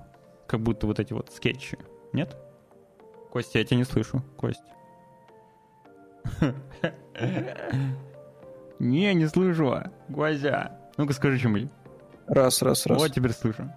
Как 0.46 0.60
будто 0.60 0.86
вот 0.86 1.00
эти 1.00 1.14
вот 1.14 1.32
скетчи. 1.32 1.78
Нет? 2.12 2.36
Костя, 3.32 3.60
я 3.60 3.64
тебя 3.64 3.78
не 3.78 3.84
слышу. 3.84 4.22
Кость. 4.36 4.60
Не, 8.78 9.14
не 9.14 9.26
слышу. 9.28 9.82
Гвоздя. 10.08 10.72
Ну-ка 10.96 11.12
скажи 11.12 11.38
что-нибудь. 11.38 11.70
Раз, 12.26 12.62
раз, 12.62 12.86
раз. 12.86 12.98
Вот 12.98 13.12
теперь 13.12 13.32
слышу. 13.32 13.70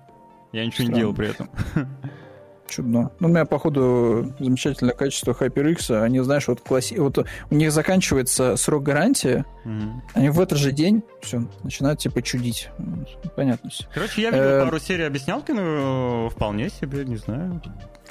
Я 0.52 0.65
ничего 0.65 0.84
не 0.84 0.88
Странно. 0.90 0.99
делал 0.99 1.14
при 1.14 1.30
этом. 1.30 1.49
Чудно. 2.68 3.11
Ну, 3.19 3.27
у 3.27 3.30
меня, 3.30 3.45
походу, 3.45 4.34
замечательное 4.40 4.94
качество 4.95 5.34
HyperX. 5.34 6.02
Они, 6.02 6.19
знаешь, 6.22 6.48
вот, 6.48 6.61
класси... 6.61 6.95
вот 6.95 7.18
у 7.52 7.56
них 7.56 7.72
заканчивается 7.72 8.56
срок 8.56 8.84
гарантии, 8.84 9.44
Мгм. 9.65 10.02
они 10.14 10.30
в 10.30 10.40
этот 10.40 10.57
же 10.57 10.72
день 10.72 11.03
все 11.22 11.44
начинают 11.64 11.99
типа 11.99 12.22
чудить. 12.22 12.69
Понятно 13.35 13.69
все. 13.69 13.85
Короче, 13.94 14.22
я 14.22 14.31
видел 14.31 14.44
Э, 14.45 14.65
пару 14.65 14.80
серий 14.80 15.03
объяснялки, 15.03 15.52
но 15.52 16.30
вполне 16.30 16.69
себе, 16.69 17.06
не 17.06 17.18
знаю. 17.18 17.61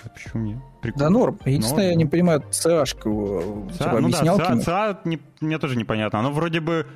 А 0.04 0.08
Почему 0.08 0.44
нет? 0.44 0.58
Прикольно. 0.80 1.04
Да, 1.06 1.10
норм. 1.10 1.38
Единственное, 1.44 1.84
я 1.84 1.90
Норм. 1.90 1.98
не 1.98 2.06
понимаю, 2.06 2.42
ЦАшка 2.50 3.08
его, 3.08 3.66
ЦА- 3.78 3.84
типа, 3.84 4.00
ну 4.00 4.08
да. 4.10 4.36
ЦА, 4.36 4.60
ЦА 4.60 5.00
не- 5.04 5.20
мне 5.40 5.58
тоже 5.58 5.76
непонятно. 5.76 6.18
Оно 6.18 6.32
вроде 6.32 6.60
бы 6.60 6.86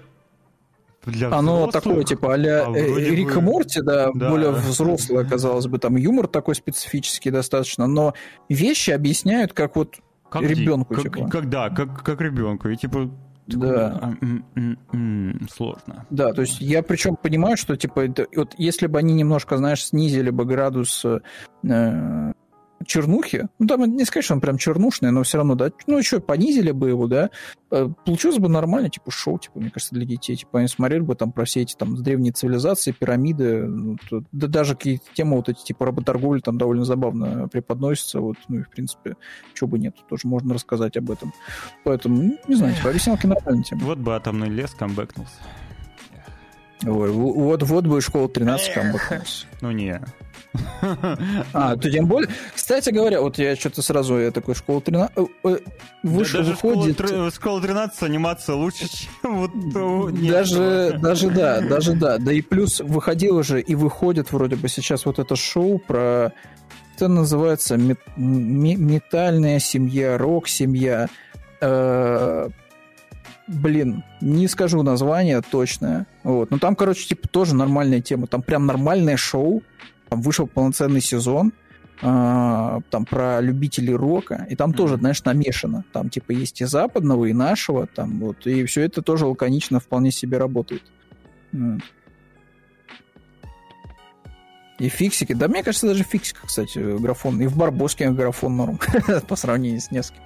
для 1.06 1.28
Оно 1.32 1.66
взрослых, 1.66 1.72
такое, 1.84 2.04
типа, 2.04 2.34
а-ля 2.34 2.64
а 2.66 2.72
э, 2.76 2.98
Рик 3.10 3.30
и 3.30 3.34
бы- 3.36 3.40
Морти, 3.40 3.80
да, 3.80 4.10
Да. 4.14 4.30
более 4.30 4.50
взрослое, 4.50 5.24
казалось 5.24 5.66
бы, 5.66 5.78
там 5.78 5.96
юмор 5.96 6.26
такой 6.26 6.54
специфический 6.54 7.30
достаточно, 7.30 7.86
но 7.86 8.12
вещи 8.48 8.90
объясняют 8.90 9.52
как 9.52 9.76
вот 9.76 9.96
как 10.28 10.42
ребенку, 10.42 10.94
ди- 10.96 11.02
типа. 11.02 11.18
Как, 11.20 11.30
как- 11.30 11.48
да, 11.48 11.70
как, 11.70 12.02
как 12.02 12.20
ребенку. 12.20 12.68
И 12.68 12.76
типа... 12.76 13.10
Да. 13.46 14.00
а, 14.02 15.46
сложно. 15.54 16.04
Да, 16.10 16.32
то 16.32 16.40
есть 16.42 16.60
я 16.60 16.82
причем 16.82 17.14
понимаю, 17.16 17.56
что 17.56 17.76
типа 17.76 18.00
это- 18.00 18.26
вот 18.34 18.54
если 18.58 18.88
бы 18.88 18.98
они 18.98 19.14
немножко, 19.14 19.56
знаешь, 19.56 19.84
снизили 19.86 20.30
бы 20.30 20.44
градус 20.44 21.04
э, 21.04 22.32
чернухи, 22.84 23.48
ну 23.58 23.66
там 23.66 23.84
не 23.96 24.04
сказать, 24.04 24.24
что 24.24 24.34
он 24.34 24.40
прям 24.40 24.58
чернушный, 24.58 25.10
но 25.10 25.22
все 25.22 25.38
равно, 25.38 25.54
да, 25.54 25.70
ну 25.86 25.98
еще 25.98 26.20
понизили 26.20 26.70
бы 26.72 26.88
его, 26.88 27.06
да, 27.06 27.30
э, 27.70 27.88
получилось 28.04 28.38
бы 28.38 28.48
нормально, 28.48 28.90
типа 28.90 29.10
шоу, 29.10 29.38
типа, 29.38 29.58
мне 29.60 29.70
кажется, 29.70 29.94
для 29.94 30.04
детей, 30.04 30.36
типа 30.36 30.58
они 30.58 30.68
смотрели 30.68 31.00
бы 31.00 31.14
там 31.14 31.32
про 31.32 31.44
все 31.44 31.62
эти 31.62 31.74
там 31.74 31.96
древние 32.02 32.32
цивилизации, 32.32 32.92
пирамиды, 32.92 33.64
ну, 33.66 33.96
то- 34.10 34.22
да 34.32 34.46
даже 34.46 34.74
какие-то 34.76 35.04
темы 35.14 35.36
вот 35.36 35.48
эти 35.48 35.62
типа 35.64 35.86
работорговли 35.86 36.40
там 36.40 36.58
довольно 36.58 36.84
забавно 36.84 37.48
преподносятся, 37.48 38.20
вот, 38.20 38.36
ну 38.48 38.58
и 38.58 38.62
в 38.62 38.68
принципе, 38.70 39.16
чего 39.54 39.68
бы 39.68 39.78
нет, 39.78 39.96
тоже 40.08 40.28
можно 40.28 40.54
рассказать 40.54 40.96
об 40.96 41.10
этом. 41.10 41.32
Поэтому, 41.84 42.22
ну, 42.22 42.38
не 42.48 42.54
знаю, 42.56 42.74
типа 42.74 42.90
объяснялки 42.90 43.26
нормальная 43.26 43.62
тема. 43.64 43.82
Вот 43.84 43.98
бы 43.98 44.14
атомный 44.14 44.48
лес 44.48 44.72
камбэкнулся. 44.74 45.32
Ой, 46.84 47.10
в- 47.10 47.14
вот, 47.14 47.62
вот 47.62 47.86
бы 47.86 48.00
школа 48.02 48.28
13 48.28 48.74
камбэкнулась. 48.74 49.46
Ну 49.62 49.70
не. 49.70 50.00
А, 51.52 51.76
то 51.76 51.90
тем 51.90 52.06
более. 52.06 52.30
Кстати 52.54 52.90
говоря, 52.90 53.20
вот 53.20 53.38
я 53.38 53.56
что-то 53.56 53.82
сразу, 53.82 54.18
я 54.18 54.30
такой, 54.30 54.54
школа 54.54 54.80
13... 54.80 55.16
э, 55.16 55.24
э, 55.44 55.58
Вышел, 56.02 56.40
Даже 56.40 56.52
выходит... 56.52 56.98
Школа, 56.98 57.26
тр- 57.28 57.34
школа 57.34 57.60
13 57.62 58.02
анимация 58.02 58.54
лучше, 58.54 58.86
чем 58.88 59.38
вот... 59.38 59.50
Даже, 60.28 60.98
даже 61.00 61.30
да, 61.30 61.60
даже 61.68 61.94
да. 61.94 62.18
Да 62.18 62.32
и 62.32 62.40
плюс 62.42 62.80
выходило 62.80 63.42
же 63.42 63.60
и 63.60 63.74
выходит 63.74 64.32
вроде 64.32 64.56
бы 64.56 64.68
сейчас 64.68 65.06
вот 65.06 65.18
это 65.18 65.36
шоу 65.36 65.78
про... 65.78 66.32
Это 66.96 67.08
называется 67.08 67.76
мет- 67.76 67.98
ме- 68.16 68.76
метальная 68.76 69.58
семья, 69.58 70.16
рок-семья. 70.16 71.08
Э, 71.60 72.48
Блин, 73.48 74.02
не 74.20 74.48
скажу 74.48 74.82
название 74.82 75.40
точное. 75.40 76.06
Вот. 76.24 76.50
Но 76.50 76.58
там, 76.58 76.74
короче, 76.74 77.06
типа 77.06 77.28
тоже 77.28 77.54
нормальная 77.54 78.00
тема. 78.00 78.26
Там 78.26 78.42
прям 78.42 78.66
нормальное 78.66 79.16
шоу. 79.16 79.62
Там 80.08 80.20
вышел 80.22 80.46
полноценный 80.46 81.00
сезон. 81.00 81.52
а, 82.02 82.80
там 82.90 83.06
про 83.06 83.40
любителей 83.40 83.94
рока. 83.94 84.46
И 84.50 84.54
там 84.54 84.74
тоже, 84.74 84.94
Мгм. 84.94 85.00
знаешь, 85.00 85.24
намешано. 85.24 85.82
Там 85.94 86.10
типа 86.10 86.32
есть 86.32 86.60
и 86.60 86.66
западного, 86.66 87.24
и 87.24 87.32
нашего. 87.32 87.86
Там 87.86 88.20
вот. 88.20 88.46
И 88.46 88.66
все 88.66 88.82
это 88.82 89.00
тоже 89.00 89.24
лаконично 89.24 89.80
вполне 89.80 90.10
себе 90.10 90.36
работает. 90.36 90.82
Вот. 91.52 91.80
И 94.78 94.90
фиксики. 94.90 95.32
Да, 95.32 95.48
мне 95.48 95.62
кажется, 95.62 95.86
даже 95.86 96.04
фиксика, 96.04 96.46
кстати, 96.46 96.98
графон. 96.98 97.40
И 97.40 97.46
в 97.46 97.56
Барбоске 97.56 98.10
графон 98.10 98.56
норм. 98.58 98.78
по 99.26 99.34
сравнению 99.34 99.80
с 99.80 99.90
несколько. 99.90 100.20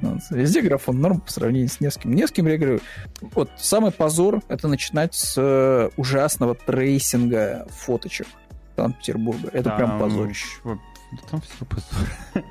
Вот. 0.00 0.20
Везде 0.30 0.60
графон 0.62 1.00
норм 1.00 1.20
по 1.20 1.30
сравнению 1.32 1.68
с 1.70 1.80
нескольким. 1.80 2.14
Не 2.14 2.28
с 2.28 2.30
кем, 2.30 2.46
я 2.46 2.56
говорю, 2.56 2.78
вот 3.20 3.50
самый 3.58 3.90
позор— 3.90 4.42
это 4.48 4.68
начинать 4.68 5.14
с 5.14 5.34
э, 5.36 5.90
ужасного 5.96 6.54
трейсинга 6.54 7.66
фоточек 7.70 8.28
Санкт-Петербурга. 8.76 9.48
Это 9.52 9.70
Там 9.70 9.76
прям 9.78 9.98
позорище. 10.00 10.46
Там 11.30 11.40
все 11.40 11.64
позор. 11.64 12.44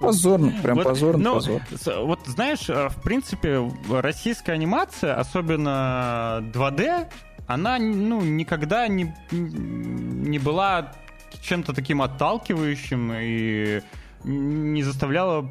Позорно, 0.00 0.52
прям 0.62 0.76
Вот, 0.78 0.84
позорно, 0.84 1.22
ну, 1.22 1.34
позор. 1.34 1.62
Вот 2.04 2.20
знаешь, 2.26 2.68
э, 2.68 2.88
в 2.88 3.00
принципе, 3.02 3.70
российская 3.88 4.52
анимация, 4.52 5.14
особенно 5.14 6.40
2D, 6.52 7.06
она 7.46 7.78
ну, 7.78 8.20
никогда 8.20 8.88
не, 8.88 9.14
не 9.30 10.38
была 10.40 10.92
чем-то 11.40 11.72
таким 11.72 12.02
отталкивающим 12.02 13.12
и 13.14 13.80
не 14.24 14.82
заставляла 14.82 15.48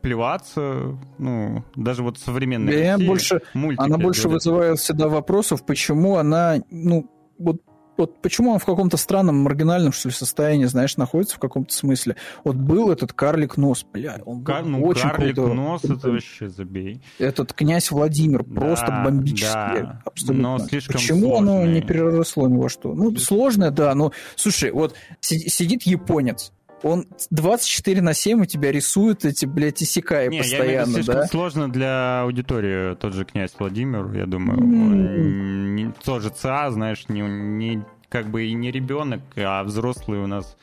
плеваться, 0.00 0.98
ну, 1.18 1.64
даже 1.76 2.02
вот 2.02 2.18
современные 2.18 2.92
России, 2.92 3.06
больше- 3.06 3.42
мультики 3.54 3.82
Она 3.84 3.96
больше 3.96 4.28
2D. 4.28 4.32
вызывает 4.32 4.78
всегда 4.78 5.08
вопросов, 5.08 5.64
почему 5.64 6.16
она, 6.16 6.56
ну, 6.70 7.10
вот 7.38 7.62
вот 7.96 8.20
почему 8.22 8.52
он 8.52 8.58
в 8.58 8.64
каком-то 8.64 8.96
странном 8.96 9.36
маргинальном, 9.42 9.92
что 9.92 10.08
ли, 10.08 10.14
состоянии, 10.14 10.64
знаешь, 10.66 10.96
находится 10.96 11.36
в 11.36 11.38
каком-то 11.38 11.72
смысле. 11.72 12.16
Вот 12.44 12.56
был 12.56 12.90
этот 12.90 13.12
карлик 13.12 13.56
нос, 13.56 13.84
бля, 13.92 14.18
он 14.24 14.38
был 14.38 14.44
Кар- 14.44 14.64
ну, 14.64 14.82
очень 14.84 15.08
карлик 15.10 15.34
крутой. 15.36 15.54
нос, 15.54 15.84
это 15.84 16.10
вообще 16.10 16.48
забей. 16.48 17.00
Этот 17.18 17.52
князь 17.52 17.90
Владимир 17.90 18.42
просто 18.44 18.86
Да, 18.88 19.04
бомбический. 19.04 19.50
да. 19.82 20.02
Абсолютно. 20.04 20.42
Но 20.42 20.58
слишком 20.58 20.94
Почему 20.94 21.36
оно 21.36 21.52
сложный. 21.58 21.74
не 21.74 21.80
переросло 21.82 22.48
ни 22.48 22.56
во 22.56 22.68
что? 22.68 22.92
Ну, 22.94 23.14
сложное, 23.16 23.70
да, 23.70 23.94
но, 23.94 24.12
слушай, 24.36 24.70
вот 24.70 24.94
си- 25.20 25.48
сидит 25.48 25.82
японец, 25.84 26.52
он 26.84 27.06
24 27.30 28.00
на 28.02 28.14
7 28.14 28.42
у 28.42 28.44
тебя 28.44 28.70
рисует 28.70 29.24
эти, 29.24 29.46
блядь, 29.46 29.82
иссякая 29.82 30.28
Не, 30.28 30.36
я 30.38 30.42
имею 30.42 30.44
в 30.44 30.52
виду, 30.52 30.58
постоянно, 30.62 30.92
слишком 30.94 31.14
да? 31.14 31.26
сложно 31.26 31.68
для 31.72 32.20
аудитории 32.22 32.94
тот 32.94 33.14
же 33.14 33.24
князь 33.24 33.52
Владимир, 33.58 34.12
я 34.14 34.26
думаю. 34.26 34.58
Он 34.60 35.74
не- 35.74 35.92
тоже 36.04 36.30
ЦА, 36.30 36.70
знаешь, 36.70 37.08
не, 37.08 37.20
не- 37.22 37.82
как 38.08 38.28
бы 38.30 38.44
и 38.46 38.52
не 38.54 38.70
ребенок, 38.70 39.22
а 39.36 39.64
взрослые 39.64 40.22
у 40.22 40.26
нас 40.26 40.56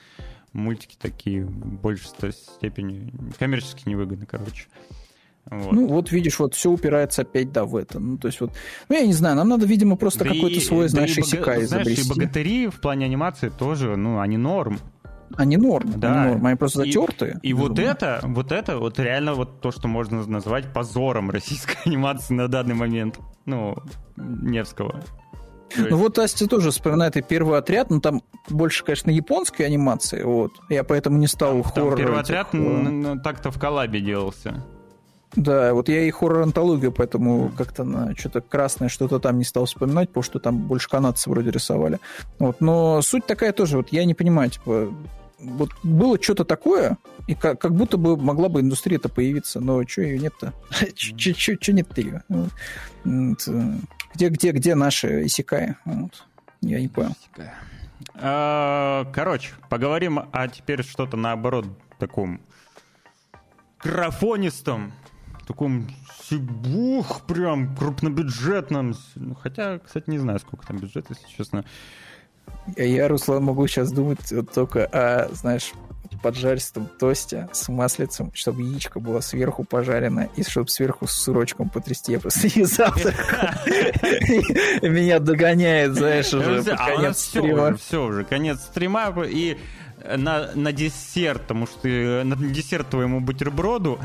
мультики 0.54 0.96
такие 1.02 1.44
в 1.46 1.52
большей 1.82 2.10
степени 2.32 3.12
коммерчески 3.40 3.90
невыгодны, 3.90 4.26
короче. 4.26 4.66
Вот. 5.50 5.72
Ну, 5.74 5.88
вот 5.88 6.12
видишь, 6.12 6.38
вот 6.40 6.54
все 6.54 6.70
упирается 6.70 7.24
опять, 7.24 7.52
да, 7.52 7.66
в 7.66 7.76
это. 7.76 8.00
Ну, 8.00 8.18
то 8.18 8.28
есть 8.28 8.40
вот, 8.40 8.52
ну, 8.90 8.96
я 8.96 9.06
не 9.08 9.14
знаю, 9.14 9.36
нам 9.36 9.50
надо, 9.50 9.66
видимо, 9.66 9.96
просто 9.96 10.20
Да 10.20 10.26
какой-то 10.26 10.58
и- 10.58 10.60
свой, 10.60 10.84
да 10.84 10.90
знаешь, 10.90 11.18
и 11.18 11.22
бога- 11.22 11.28
иссякай 11.28 11.64
знаешь, 11.66 11.88
и 11.88 11.94
изобрести. 11.94 12.10
богатыри 12.22 12.68
в 12.68 12.80
плане 12.80 13.06
анимации 13.06 13.50
тоже, 13.50 13.96
ну, 13.98 14.20
они 14.20 14.38
норм. 14.38 14.80
Они 15.38 15.58
норм, 15.58 15.94
Да. 15.98 16.22
они 16.24 16.32
норм, 16.34 16.46
они 16.46 16.56
просто 16.56 16.84
И- 16.84 16.92
затертые. 16.92 17.40
И 17.42 17.54
вот 17.54 17.72
безумно. 17.72 17.92
это, 17.92 18.20
вот 18.24 18.52
это, 18.52 18.78
вот 18.78 19.00
реально 19.00 19.34
вот 19.34 19.62
то, 19.62 19.72
что 19.72 19.88
можно 19.88 20.26
назвать 20.26 20.74
позором 20.74 21.32
российской 21.32 21.78
анимации 21.86 22.34
на 22.34 22.48
данный 22.48 22.76
момент. 22.76 23.20
Ну, 23.46 23.78
Невского. 24.18 25.02
Ну 25.78 25.84
есть- 25.84 25.96
вот 25.96 26.20
Астя 26.20 26.48
тоже 26.48 26.72
вспоминает 26.72 27.16
и 27.18 27.22
первый 27.22 27.58
отряд, 27.58 27.90
но 27.90 28.00
там 28.02 28.22
больше, 28.50 28.84
конечно, 28.84 29.10
японской 29.10 29.64
анимации, 29.64 30.22
вот. 30.24 30.52
Я 30.70 30.84
поэтому 30.84 31.18
не 31.18 31.28
стал 31.28 31.62
Там 31.64 31.72
хоррор. 31.72 31.96
первый 31.98 32.16
этих, 32.20 32.24
отряд 32.24 32.48
э, 32.54 33.16
так-то 33.24 33.52
в 33.52 33.60
коллабе 33.60 34.02
делался. 34.02 34.64
Да, 35.34 35.74
вот 35.74 35.88
я 35.88 36.02
и 36.04 36.12
хоррор-антологию, 36.12 36.92
поэтому 36.92 37.54
как-то 37.58 37.86
на 37.86 38.14
что-то 38.18 38.42
красное 38.42 38.90
что-то 38.90 39.18
там 39.20 39.38
не 39.38 39.46
стал 39.46 39.64
вспоминать, 39.64 40.10
потому 40.10 40.24
что 40.24 40.40
там 40.40 40.58
больше 40.58 40.90
канадцы 40.90 41.30
вроде 41.30 41.52
рисовали. 41.52 42.00
Вот, 42.38 42.60
но 42.60 43.02
суть 43.02 43.26
такая 43.26 43.54
тоже, 43.54 43.78
вот 43.78 43.94
я 43.94 44.04
не 44.04 44.14
понимаю, 44.14 44.50
типа, 44.50 44.90
вот 45.42 45.72
было 45.84 46.22
что-то 46.22 46.46
такое, 46.46 46.98
и 47.28 47.36
как, 47.36 47.60
как 47.60 47.76
будто 47.76 47.98
бы 47.98 48.18
могла 48.18 48.50
бы 48.50 48.62
индустрия-то 48.62 49.10
появиться, 49.10 49.60
но 49.60 49.86
что 49.88 50.02
ее 50.02 50.20
нет-то? 50.20 50.54
Что 50.96 51.72
нет-то 51.74 52.02
ее? 52.02 52.24
Где, 54.14 54.30
где, 54.30 54.52
где 54.52 54.76
наши? 54.76 55.28
Вот. 55.86 56.26
Я 56.62 56.80
не 56.82 56.88
понял. 56.88 57.16
А, 58.16 59.06
Короче, 59.14 59.54
поговорим 59.70 60.20
о 60.32 60.48
теперь 60.48 60.84
что-то 60.84 61.18
наоборот 61.18 61.66
таком 61.98 62.42
графонистом, 63.84 64.94
таком 65.48 65.88
сибух, 66.24 67.22
прям 67.22 67.76
крупнобюджетном. 67.76 68.96
Ну, 69.16 69.36
Хотя, 69.36 69.80
кстати, 69.80 70.10
не 70.10 70.18
знаю, 70.18 70.40
сколько 70.40 70.68
там 70.68 70.78
бюджет, 70.78 71.06
если 71.10 71.28
честно. 71.28 71.66
Я, 72.78 73.08
Руслан, 73.08 73.44
могу 73.44 73.68
сейчас 73.68 73.92
думать 73.92 74.20
только 74.54 74.86
о, 74.86 75.30
знаешь, 75.34 75.72
поджаристом 76.22 76.88
тосте 77.00 77.48
с 77.52 77.68
маслицем, 77.70 78.32
чтобы 78.34 78.62
яичко 78.64 79.00
было 79.00 79.22
сверху 79.22 79.64
пожарено, 79.64 80.30
и 80.36 80.44
чтобы 80.44 80.70
сверху 80.70 81.08
с 81.08 81.14
сырочком 81.14 81.70
потрясти. 81.70 82.14
Я 82.14 82.20
просто 82.20 82.48
не 82.56 82.66
завтракал. 82.66 83.50
Меня 84.82 85.20
догоняет, 85.20 85.96
знаешь, 85.96 86.34
уже 86.34 86.64
под 86.64 86.74
а 86.80 86.96
конец 86.96 87.20
стрима. 87.20 87.76
все 87.76 88.06
уже, 88.06 88.24
конец 88.24 88.60
стрима, 88.60 89.14
и 89.26 89.58
на, 90.18 90.52
на 90.56 90.72
десерт, 90.72 91.42
потому 91.44 91.68
что 91.68 91.88
на 92.24 92.36
десерт 92.36 92.90
твоему 92.90 93.20
бутерброду 93.20 94.00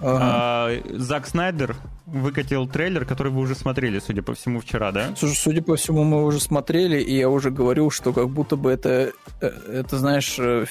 Ага. 0.00 0.18
а, 0.20 0.70
Зак 0.94 1.26
Снайдер 1.26 1.76
выкатил 2.06 2.66
трейлер, 2.68 3.04
который 3.04 3.32
вы 3.32 3.40
уже 3.40 3.54
смотрели, 3.54 3.98
судя 3.98 4.22
по 4.22 4.34
всему, 4.34 4.60
вчера, 4.60 4.92
да? 4.92 5.14
Слушай, 5.16 5.36
судя 5.36 5.62
по 5.62 5.76
всему, 5.76 6.04
мы 6.04 6.24
уже 6.24 6.40
смотрели, 6.40 7.00
и 7.00 7.16
я 7.16 7.28
уже 7.28 7.50
говорил, 7.50 7.90
что 7.90 8.12
как 8.12 8.28
будто 8.30 8.56
бы 8.56 8.70
это, 8.70 9.12
э, 9.40 9.46
это 9.72 9.98
знаешь, 9.98 10.36
э, 10.38 10.66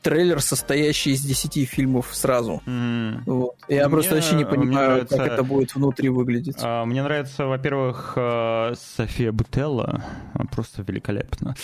трейлер, 0.00 0.40
состоящий 0.40 1.12
из 1.12 1.20
10 1.22 1.64
фильмов 1.64 2.08
сразу. 2.12 2.60
М. 2.66 3.22
Вот. 3.26 3.54
Я 3.68 3.86
Мне- 3.86 3.90
просто 3.90 4.14
вообще 4.16 4.34
не 4.34 4.44
понимаю, 4.44 4.88
нравится- 4.90 5.16
как 5.16 5.26
это 5.28 5.42
будет 5.44 5.74
внутри 5.76 6.08
выглядеть. 6.08 6.56
А, 6.60 6.84
Мне 6.84 7.02
нравится, 7.04 7.46
во-первых, 7.46 8.14
э, 8.16 8.74
София 8.96 9.30
Бутелла, 9.30 10.02
просто 10.50 10.82
великолепно. 10.82 11.54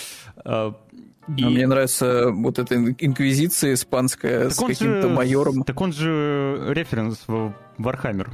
А, 1.29 1.39
и- 1.39 1.43
А 1.43 1.49
Мне 1.49 1.67
нравится 1.67 2.31
вот 2.31 2.59
эта 2.59 2.75
ин- 2.75 2.95
инквизиция 2.97 3.73
испанская 3.73 4.49
с 4.49 4.55
Так 4.55 4.63
он 4.63 4.69
каким-то 4.73 5.01
же- 5.03 5.09
майором. 5.09 5.63
Так 5.63 5.79
он 5.81 5.93
же 5.93 6.65
референс 6.69 7.23
в 7.27 7.53
Warhammer 7.77 8.31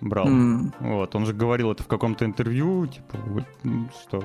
брал. 0.00 0.26
М. 0.28 0.72
Вот, 0.80 1.14
он 1.14 1.26
же 1.26 1.32
говорил 1.32 1.72
это 1.72 1.82
в 1.82 1.86
каком-то 1.86 2.24
интервью, 2.24 2.86
типа, 2.86 3.16
вот, 3.26 3.44
что 4.02 4.22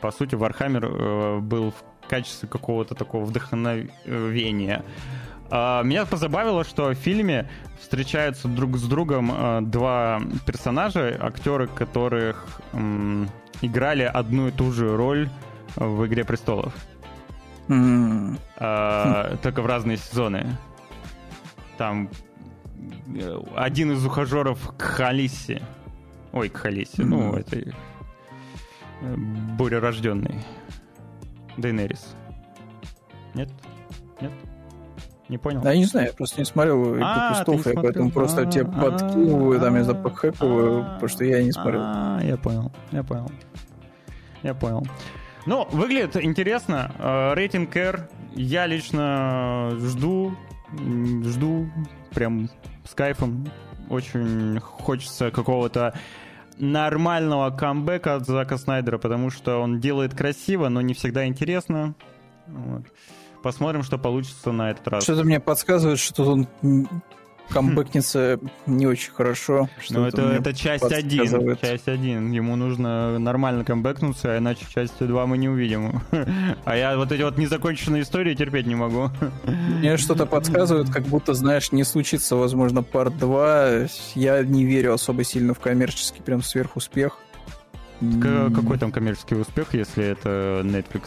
по 0.00 0.10
сути 0.10 0.34
Warhammer 0.34 0.84
э, 0.86 1.38
был 1.40 1.70
в 1.72 2.08
качестве 2.08 2.48
какого-то 2.48 2.94
такого 2.94 3.24
вдохновения. 3.24 4.82
А, 5.50 5.82
меня 5.82 6.04
позабавило, 6.06 6.64
что 6.64 6.88
в 6.90 6.94
фильме 6.94 7.48
встречаются 7.80 8.48
друг 8.48 8.76
с 8.76 8.82
другом 8.82 9.30
э, 9.32 9.60
два 9.62 10.20
персонажа, 10.44 11.16
актеры 11.20 11.66
которых 11.68 12.60
м, 12.72 13.28
играли 13.62 14.02
одну 14.02 14.48
и 14.48 14.50
ту 14.50 14.72
же 14.72 14.96
роль 14.96 15.28
в 15.76 16.04
«Игре 16.06 16.24
престолов», 16.24 16.72
А, 17.68 19.36
только 19.42 19.62
в 19.62 19.66
разные 19.66 19.96
сезоны. 19.96 20.46
Там 21.78 22.08
э, 23.14 23.38
один 23.56 23.92
из 23.92 24.04
ухажеров 24.04 24.74
к 24.76 24.82
Халисе. 24.82 25.62
Ой, 26.32 26.48
к 26.48 26.56
Халисе. 26.56 27.02
Ну, 27.02 27.34
этой 27.34 27.74
э, 29.02 29.14
бурерожденный. 29.58 30.44
Дейнерис. 31.56 32.14
Нет? 33.34 33.50
Нет? 34.20 34.32
Не 35.28 35.38
понял? 35.38 35.60
Да, 35.60 35.72
я 35.72 35.78
не 35.78 35.84
знаю, 35.84 36.06
я 36.08 36.12
просто 36.12 36.40
не 36.40 36.44
смотрел 36.44 36.96
«Игру 36.96 37.04
престолов», 37.30 37.66
я 37.66 37.72
поэтому 37.74 38.10
просто 38.10 38.46
тебе 38.46 38.64
А, 38.64 38.80
подкидываю, 38.80 39.58
там, 39.60 39.74
я 39.74 39.84
знаю, 39.84 40.02
подхэкиваю, 40.02 40.82
а, 40.82 40.94
потому 40.94 41.08
что 41.08 41.24
я 41.24 41.42
не 41.42 41.50
смотрел. 41.50 41.80
А, 41.82 42.20
я 42.22 42.36
понял, 42.36 42.70
я 42.92 43.02
понял. 43.02 43.28
Я 44.42 44.54
понял. 44.54 44.86
Ну, 45.46 45.66
выглядит 45.70 46.16
интересно. 46.16 46.92
Э, 46.98 47.34
Рейтинг 47.34 47.74
R 47.76 48.08
я 48.34 48.66
лично 48.66 49.70
жду, 49.78 50.36
м, 50.72 51.22
жду 51.24 51.70
прям 52.12 52.50
с 52.84 52.94
кайфом. 52.94 53.48
Очень 53.88 54.58
хочется 54.60 55.30
какого-то 55.30 55.94
нормального 56.58 57.50
камбэка 57.50 58.16
от 58.16 58.26
Зака 58.26 58.58
Снайдера, 58.58 58.98
потому 58.98 59.30
что 59.30 59.58
он 59.58 59.78
делает 59.78 60.14
красиво, 60.14 60.68
но 60.68 60.80
не 60.80 60.94
всегда 60.94 61.26
интересно. 61.26 61.94
Вот. 62.46 62.82
Посмотрим, 63.42 63.84
что 63.84 63.98
получится 63.98 64.50
на 64.50 64.70
этот 64.70 64.88
раз. 64.88 65.04
Что-то 65.04 65.22
мне 65.24 65.38
подсказывает, 65.38 66.00
что 66.00 66.24
он 66.24 66.48
камбэкнется 67.48 68.38
не 68.66 68.86
очень 68.86 69.12
хорошо. 69.12 69.68
Ну, 69.90 70.04
это, 70.04 70.22
это 70.22 70.54
часть 70.54 70.84
один. 70.84 71.56
Часть 71.56 71.88
один. 71.88 72.30
Ему 72.32 72.56
нужно 72.56 73.18
нормально 73.18 73.64
камбэкнуться, 73.64 74.34
а 74.34 74.38
иначе 74.38 74.66
часть 74.72 74.94
2 74.98 75.26
мы 75.26 75.38
не 75.38 75.48
увидим. 75.48 76.02
А 76.64 76.76
я 76.76 76.96
вот 76.96 77.12
эти 77.12 77.22
вот 77.22 77.38
незаконченные 77.38 78.02
истории 78.02 78.34
терпеть 78.34 78.66
не 78.66 78.74
могу. 78.74 79.10
Мне 79.44 79.96
что-то 79.96 80.26
подсказывает, 80.26 80.90
как 80.90 81.04
будто, 81.04 81.34
знаешь, 81.34 81.72
не 81.72 81.84
случится, 81.84 82.36
возможно, 82.36 82.82
парт 82.82 83.16
2. 83.18 83.86
Я 84.14 84.42
не 84.42 84.64
верю 84.64 84.94
особо 84.94 85.24
сильно 85.24 85.54
в 85.54 85.60
коммерческий 85.60 86.22
прям 86.22 86.42
сверхуспех. 86.42 87.18
Какой 88.00 88.78
там 88.78 88.92
коммерческий 88.92 89.36
успех, 89.36 89.74
если 89.74 90.04
это 90.04 90.62
Netflix? 90.64 91.04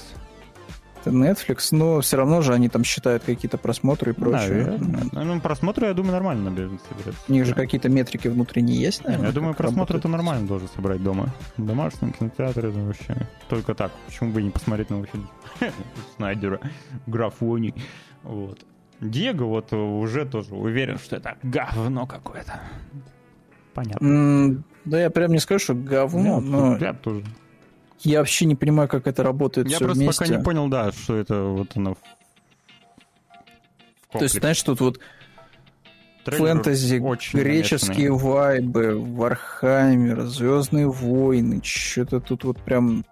Это 1.02 1.12
Netflix, 1.12 1.70
но 1.72 2.02
все 2.02 2.18
равно 2.18 2.42
же 2.42 2.54
они 2.54 2.68
там 2.68 2.84
считают 2.84 3.24
какие-то 3.24 3.58
просмотры 3.58 4.12
и 4.12 4.14
прочее. 4.14 4.66
Наверное. 4.66 5.02
М. 5.02 5.28
Ну, 5.28 5.42
просмотры, 5.42 5.88
я 5.88 5.94
думаю, 5.94 6.14
нормально 6.14 6.50
соберется. 6.50 7.22
У 7.28 7.32
них 7.32 7.46
же 7.46 7.54
какие-то 7.54 7.90
метрики 7.90 8.28
внутренние 8.28 8.80
есть, 8.82 9.04
наверное? 9.04 9.28
Я 9.28 9.34
думаю, 9.34 9.54
как 9.54 9.58
просмотр 9.60 9.94
работает? 9.94 10.02
это 10.02 10.08
нормально 10.10 10.48
должен 10.48 10.68
собрать 10.70 11.02
дома. 11.02 11.28
В 11.58 11.66
домашнем 11.66 12.12
кинотеатре 12.12 12.70
это 12.70 12.80
вообще 12.80 13.28
только 13.48 13.74
так. 13.76 13.92
Почему 14.08 14.32
бы 14.32 14.42
и 14.42 14.44
не 14.44 14.50
посмотреть 14.50 14.90
новый 14.90 15.08
фильм 15.08 15.30
Снайдера, 16.18 16.60
Графоний. 17.08 17.74
Вот. 18.24 18.60
Диего 19.00 19.46
вот 19.46 19.72
уже 19.72 20.26
тоже 20.26 20.54
уверен, 20.56 20.98
что 20.98 21.16
это 21.16 21.38
говно 21.44 22.06
какое-то. 22.06 22.60
Понятно. 23.74 24.64
Да 24.86 25.00
я 25.00 25.10
прям 25.10 25.32
не 25.32 25.40
скажу, 25.40 25.60
что 25.60 25.74
говно, 25.74 26.42
но 26.42 26.78
Я 26.78 26.94
тоже. 26.94 27.24
Я 28.04 28.20
вообще 28.20 28.46
не 28.46 28.56
понимаю, 28.56 28.88
как 28.90 29.08
это 29.08 29.24
работает 29.24 29.68
Я 29.68 29.78
все 29.78 29.86
просто 29.86 30.04
вместе. 30.04 30.24
пока 30.26 30.38
не 30.38 30.44
понял, 30.44 30.68
да, 30.68 30.92
что 30.92 31.16
это 31.18 31.44
вот 31.44 31.76
оно 31.76 31.98
То 34.12 34.24
есть, 34.24 34.40
знаешь, 34.40 34.62
тут 34.64 34.80
вот 34.82 35.00
Трейлер 36.26 36.56
фэнтези, 36.56 37.00
очень 37.00 37.40
греческие 37.40 38.12
вайбы, 38.12 39.00
Warhammer, 39.00 40.24
Звездные 40.24 40.88
войны, 40.88 41.62
что-то 41.64 42.20
тут 42.20 42.44
вот 42.44 42.58
прям 42.62 43.06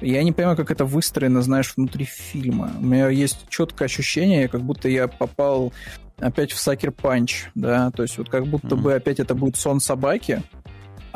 Я 0.00 0.22
не 0.24 0.32
понимаю, 0.32 0.56
как 0.56 0.70
это 0.70 0.84
выстроено, 0.84 1.42
знаешь, 1.42 1.72
внутри 1.76 2.04
фильма. 2.04 2.72
У 2.80 2.84
меня 2.84 3.08
есть 3.08 3.46
четкое 3.48 3.86
ощущение, 3.86 4.48
как 4.48 4.62
будто 4.62 4.88
я 4.88 5.08
попал 5.08 5.72
опять 6.18 6.52
в 6.52 6.58
Сакер 6.58 6.90
Панч, 6.92 7.46
да, 7.54 7.90
то 7.90 8.02
есть 8.02 8.18
вот 8.18 8.28
как 8.28 8.46
будто 8.46 8.74
Мгм. 8.76 8.82
бы 8.82 8.94
опять 8.94 9.20
это 9.20 9.34
будет 9.34 9.56
сон 9.56 9.80
собаки, 9.80 10.42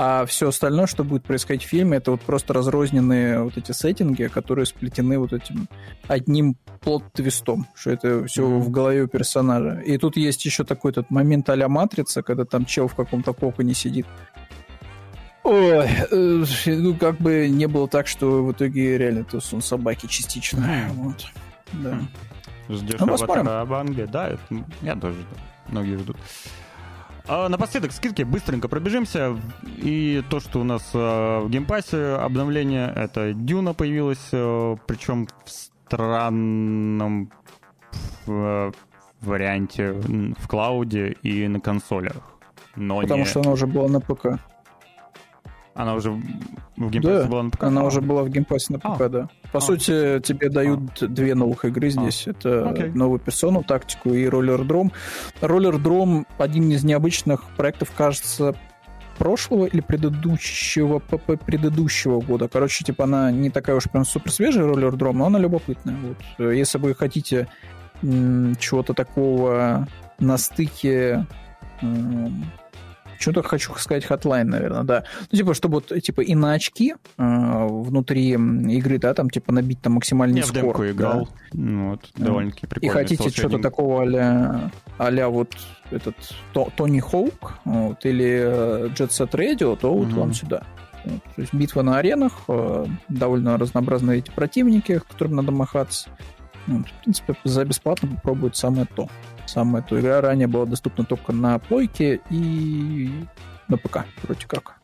а 0.00 0.24
все 0.26 0.48
остальное, 0.50 0.86
что 0.86 1.02
будет 1.02 1.24
происходить 1.24 1.64
в 1.64 1.68
фильме, 1.68 1.96
это 1.96 2.12
вот 2.12 2.20
просто 2.20 2.54
разрозненные 2.54 3.42
вот 3.42 3.56
эти 3.58 3.72
сеттинги, 3.72 4.28
которые 4.28 4.64
сплетены 4.64 5.18
вот 5.18 5.32
этим 5.32 5.68
одним 6.06 6.56
плод-твистом, 6.80 7.66
что 7.74 7.90
это 7.90 8.24
все 8.26 8.46
Мгм. 8.46 8.60
в 8.60 8.70
голове 8.70 9.02
у 9.02 9.08
персонажа. 9.08 9.80
И 9.80 9.98
тут 9.98 10.16
есть 10.16 10.44
еще 10.44 10.62
такой 10.62 10.92
тот 10.92 11.10
момент 11.10 11.50
а-ля 11.50 11.68
Матрица, 11.68 12.22
когда 12.22 12.44
там 12.44 12.64
чел 12.64 12.86
в 12.86 12.94
каком-то 12.94 13.32
коконе 13.32 13.74
сидит. 13.74 14.06
Ой, 15.42 15.86
э, 16.10 16.44
ну 16.66 16.94
как 16.94 17.16
бы 17.18 17.48
не 17.48 17.66
было 17.66 17.88
так, 17.88 18.06
что 18.06 18.44
в 18.44 18.52
итоге 18.52 18.98
реально 18.98 19.20
это 19.20 19.40
сон 19.40 19.62
собаки 19.62 20.06
частично. 20.06 20.88
Вот. 20.94 21.26
Да. 21.72 21.98
Ждешь 22.68 23.00
Ну, 23.00 23.06
посмотрим. 23.06 23.40
аватара 23.48 23.60
об 23.62 23.72
Аанге? 23.72 24.04
Да, 24.10 24.28
это, 24.28 24.42
я 24.82 24.94
тоже 24.94 25.14
жду. 25.20 25.34
Многие 25.68 25.96
ждут. 25.96 26.16
А, 27.28 27.48
напоследок, 27.48 27.92
скидки, 27.92 28.22
быстренько 28.22 28.68
пробежимся. 28.68 29.36
И 29.76 30.22
то, 30.30 30.40
что 30.40 30.60
у 30.60 30.64
нас 30.64 30.82
э, 30.94 31.40
в 31.40 31.50
Game 31.50 31.79
Pass 31.79 32.07
е 32.07 32.14
обновление, 32.14 32.90
это 32.94 33.34
Дюна 33.34 33.74
появилась, 33.74 34.28
э, 34.32 34.76
причем 34.86 35.28
в 35.44 35.50
странном 35.50 37.30
э, 38.26 38.72
варианте 39.20 39.92
в 39.92 40.48
cloud 40.48 41.05
е 41.05 41.16
и 41.22 41.48
на 41.48 41.60
консолях. 41.60 42.16
Но 42.76 43.00
Потому 43.02 43.20
не- 43.20 43.26
что 43.26 43.40
она 43.40 43.50
уже 43.50 43.66
была 43.66 43.88
на 43.88 44.00
ПК. 44.00 44.38
Она 45.78 45.94
уже 45.94 46.10
в 46.10 46.20
Game 46.90 47.04
Pass 47.04 47.19
е 47.19 47.22
Да, 47.22 47.28
была 47.28 47.42
на 47.44 47.50
ПК? 47.50 47.64
Она 47.64 47.80
А, 47.80 47.84
уже 47.84 48.00
была 48.00 48.22
в 48.24 48.28
Game 48.28 48.48
Pass 48.48 48.67
е 48.67 48.72
на 48.74 48.78
ПК, 48.78 49.00
А. 49.00 49.08
да. 49.08 49.28
По 49.52 49.58
А. 49.58 49.60
сути, 49.60 50.20
тебе 50.20 50.48
дают 50.50 50.80
две 51.00 51.34
новых 51.34 51.64
игры 51.64 51.88
здесь. 51.90 52.26
Это 52.26 52.68
Окей. 52.68 52.90
новую 52.90 53.18
Персону 53.20 53.62
Тактику 53.62 54.12
и 54.12 54.26
Rollerdrome. 54.26 54.92
Rollerdrome 55.40 56.26
один 56.38 56.70
из 56.70 56.84
необычных 56.84 57.44
проектов, 57.56 57.92
кажется, 57.96 58.54
прошлого 59.18 59.64
или 59.66 59.80
предыдущего, 59.80 60.98
п- 61.00 61.18
п- 61.18 61.36
предыдущего 61.36 62.20
года. 62.20 62.48
Короче, 62.48 62.84
типа 62.84 63.04
она 63.04 63.30
не 63.30 63.50
такая 63.50 63.74
уж 63.76 63.84
прям 63.90 64.04
супер 64.04 64.30
свежая 64.30 64.66
Rollerdrome, 64.66 65.18
но 65.18 65.26
она 65.26 65.38
любопытная. 65.38 65.96
Вот. 66.38 66.52
Если 66.54 66.78
вы 66.78 66.94
хотите 66.94 67.48
чего-то 68.02 68.94
такого 68.94 69.88
на 70.20 70.38
стыке 70.38 71.26
что-то 73.18 73.42
хочу 73.42 73.74
сказать 73.76 74.04
Hotline, 74.06 74.44
наверное, 74.44 74.82
да. 74.84 75.04
Ну, 75.30 75.36
типа, 75.38 75.54
чтобы 75.54 75.74
вот, 75.76 75.92
типа, 76.02 76.20
и 76.20 76.34
на 76.34 76.52
очки 76.52 76.94
э, 77.18 77.66
внутри 77.68 78.30
игры, 78.32 78.98
да, 78.98 79.14
там, 79.14 79.30
типа, 79.30 79.52
набить 79.52 79.80
там 79.80 79.94
максимальный 79.94 80.38
Я 80.40 80.44
в 80.44 80.48
скор. 80.48 80.62
демку 80.62 80.82
да. 80.82 80.90
играл. 80.90 81.28
Ну, 81.52 81.90
вот, 81.90 82.08
довольно-таки 82.16 82.66
И 82.66 82.68
прикольно. 82.68 82.92
хотите 82.94 83.30
что-то 83.30 83.58
такого 83.58 84.02
а-ля, 84.02 84.70
а-ля 84.98 85.28
вот 85.28 85.56
этот 85.90 86.14
То- 86.52 86.70
Тони 86.76 87.00
Хоук 87.00 87.54
вот, 87.64 88.04
или 88.04 88.26
э, 88.44 88.88
Jet 88.94 89.08
Set 89.08 89.30
Radio, 89.32 89.76
то 89.76 89.92
вот 89.94 90.08
Мгм. 90.08 90.16
вам 90.20 90.34
сюда. 90.34 90.62
Вот, 91.04 91.22
то 91.36 91.40
есть 91.40 91.54
битва 91.54 91.82
на 91.82 91.98
аренах, 91.98 92.32
э, 92.48 92.86
довольно 93.08 93.56
разнообразные 93.56 94.18
эти 94.18 94.30
противники, 94.30 95.00
которым 95.08 95.36
надо 95.36 95.52
махаться. 95.52 96.10
Вот, 96.68 96.86
в 96.86 97.02
принципе, 97.02 97.34
за 97.44 97.64
бесплатно 97.64 98.08
попробовать 98.08 98.56
самое 98.56 98.86
то. 98.94 99.08
Самое 99.46 99.82
то. 99.82 99.98
Игра 99.98 100.20
ранее 100.20 100.46
была 100.46 100.66
доступна 100.66 101.04
только 101.04 101.32
на 101.32 101.58
плойке 101.58 102.20
и 102.30 103.10
на 103.68 103.78
ПК, 103.78 104.04
вроде 104.22 104.46
как. 104.46 104.76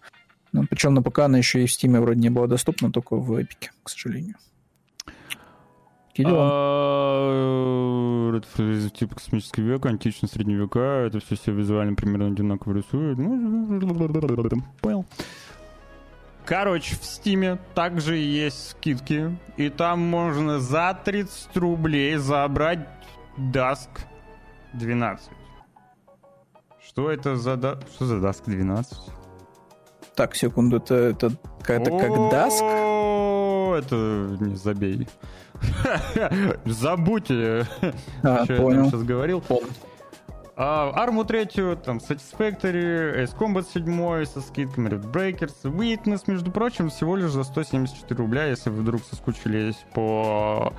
Ну, 0.52 0.66
причем 0.69 0.94
на 0.94 1.02
ПК 1.02 1.20
она 1.20 1.39
еще 1.39 1.62
и 1.62 1.66
в 1.66 1.70
Steam 1.70 2.01
вроде 2.01 2.20
не 2.20 2.31
была 2.31 2.47
доступна, 2.47 2.90
только 2.90 3.16
в 3.16 3.43
Эпике, 3.43 3.70
к 3.82 3.90
сожалению. 3.90 4.36
А, 6.24 7.24
Это 8.36 8.47
фраза 8.47 8.89
типа 8.90 9.16
космический 9.16 9.62
век, 9.62 9.85
античный 9.85 10.28
средний 10.28 10.55
века, 10.55 11.05
это 11.06 11.19
все 11.20 11.35
все 11.36 11.52
визуально 11.52 11.97
примерно 11.97 12.28
одинаково 12.28 12.77
рисует. 12.77 13.19
Ну, 13.19 13.81
Понял. 14.81 15.05
Короче, 16.47 16.95
в 16.97 17.05
Стиме 17.05 17.59
также 17.75 18.16
есть 18.16 18.71
скидки, 18.71 19.37
и 19.57 19.71
там 19.71 20.01
можно 20.01 20.59
за 20.61 20.99
30 21.05 21.57
рублей 21.57 22.16
забрать 22.16 22.81
Dusk 23.39 23.89
12. 24.75 25.31
Что 26.87 27.11
это 27.11 27.37
за... 27.37 27.57
да- 27.57 27.79
Что 27.95 28.05
за 28.07 28.16
Dusk 28.16 28.43
12? 28.47 28.99
Так, 30.15 30.35
секунду, 30.35 30.77
это, 30.77 30.95
это, 30.95 31.33
это 31.66 31.91
как 31.91 32.11
Dusk? 32.11 33.79
Это 33.79 34.37
не 34.45 34.55
забей. 34.57 35.09
Забудьте, 36.66 37.66
А, 38.23 38.45
что 38.45 38.71
я 38.71 38.85
сейчас 38.85 39.03
говорил. 39.03 39.41
Помню. 39.41 39.71
А, 40.57 40.93
Арму 40.95 41.25
третью, 41.25 41.77
там, 41.77 41.97
Satisfactory, 41.99 43.25
Ace 43.25 43.37
Combat 43.37 43.67
7 43.73 44.25
со 44.25 44.41
скидками, 44.41 44.89
Red 44.89 45.11
Breakers, 45.11 45.55
Witness, 45.65 46.23
между 46.29 46.53
прочим, 46.53 46.91
всего 46.91 47.17
лишь 47.17 47.33
за 47.33 47.43
174 47.43 48.17
рубля, 48.17 48.47
если 48.47 48.71
вы 48.71 48.83
вдруг 48.83 49.03
соскучились 49.05 49.77
по 49.95 50.73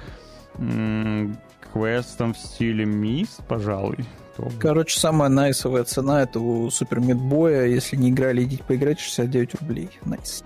м, 0.57 1.37
квестам 1.73 2.33
в 2.33 2.37
стиле 2.37 2.85
Myst, 2.85 3.41
пожалуй. 3.47 4.05
то- 4.37 4.49
Короче, 4.61 4.97
самая 4.97 5.27
nice 5.29 5.53
овая 5.53 5.83
цена 5.83 6.21
это 6.23 6.39
у 6.39 6.69
Super 6.69 7.01
Meat 7.01 7.27
Boy 7.27 7.46
я. 7.46 7.65
Если 7.65 7.97
не 7.97 8.11
играли, 8.11 8.43
идите 8.43 8.63
поиграть, 8.63 8.99
69 8.99 9.55
рублей. 9.55 9.89
Nice. 10.05 10.45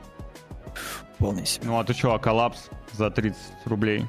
Вполне 1.17 1.45
себе. 1.45 1.67
Ну 1.67 1.77
а 1.79 1.83
ты 1.83 1.93
что, 1.93 2.13
а 2.15 2.19
коллапс 2.19 2.69
за 2.93 3.11
30 3.11 3.37
рублей? 3.65 4.05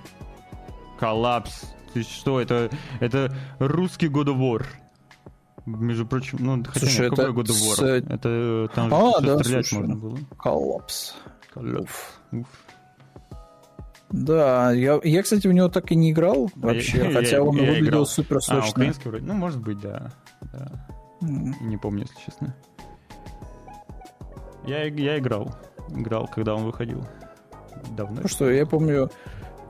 Коллапс. 0.99 1.65
Ты 1.93 2.03
что, 2.05 2.41
это, 2.41 2.71
это 3.01 3.35
русский 3.59 4.07
God 4.07 4.27
of 4.27 4.39
War. 4.39 4.65
Между 5.67 6.07
прочим, 6.07 6.39
ну, 6.41 6.65
хотя 6.65 6.81
Слушай, 6.81 7.01
нет, 7.03 7.11
какой 7.11 7.25
это 7.25 7.33
God 7.35 7.45
of 7.45 7.49
War? 7.51 7.75
с- 7.77 7.81
Это 8.11 8.71
там 8.75 8.89
же 8.91 8.95
А, 8.97 9.11
всё 9.11 9.21
да, 9.21 9.39
стрелять 9.45 9.67
слушай. 9.67 9.81
можно 9.81 9.97
было. 9.97 10.19
Коллапс. 10.39 11.15
Коллапс. 11.55 11.91
Уф. 12.33 12.47
Да, 14.11 14.73
я, 14.73 14.99
я, 15.05 15.23
кстати, 15.23 15.47
в 15.47 15.53
него 15.53 15.69
так 15.69 15.93
и 15.93 15.95
не 15.97 16.11
играл 16.11 16.51
вообще, 16.57 16.99
я- 17.05 17.13
хотя 17.13 17.37
я- 17.37 17.43
он 17.45 17.55
я 17.57 17.63
выглядел 17.71 17.87
играл. 17.89 18.07
супер 18.07 18.39
А, 18.39 18.41
сочно. 18.41 18.71
украинский 18.71 19.09
вроде? 19.11 19.25
Ну, 19.27 19.35
может 19.35 19.61
быть, 19.61 19.81
да. 19.81 20.11
да. 20.53 20.89
М. 21.23 21.55
Не 21.61 21.77
помню, 21.77 22.03
если 22.09 22.25
честно. 22.25 22.55
Я, 24.67 24.85
я 24.85 25.19
играл. 25.19 25.55
Играл, 25.91 26.27
когда 26.29 26.55
он 26.55 26.65
выходил. 26.65 27.07
Давно. 27.97 28.21
Ну 28.23 28.29
что, 28.29 28.51
я 28.51 28.67
помню, 28.67 29.11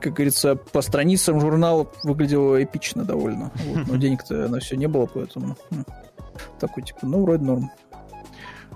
как 0.00 0.14
говорится, 0.14 0.56
по 0.56 0.82
страницам 0.82 1.40
журнала 1.40 1.86
выглядело 2.02 2.62
эпично 2.62 3.04
довольно. 3.04 3.50
Вот, 3.66 3.86
но 3.88 3.96
денег-то 3.98 4.48
на 4.48 4.60
все 4.60 4.76
не 4.76 4.86
было, 4.88 5.06
поэтому 5.06 5.56
м, 5.70 5.84
такой 6.58 6.82
типа, 6.82 7.00
ну, 7.02 7.22
вроде 7.22 7.44
норм. 7.44 7.70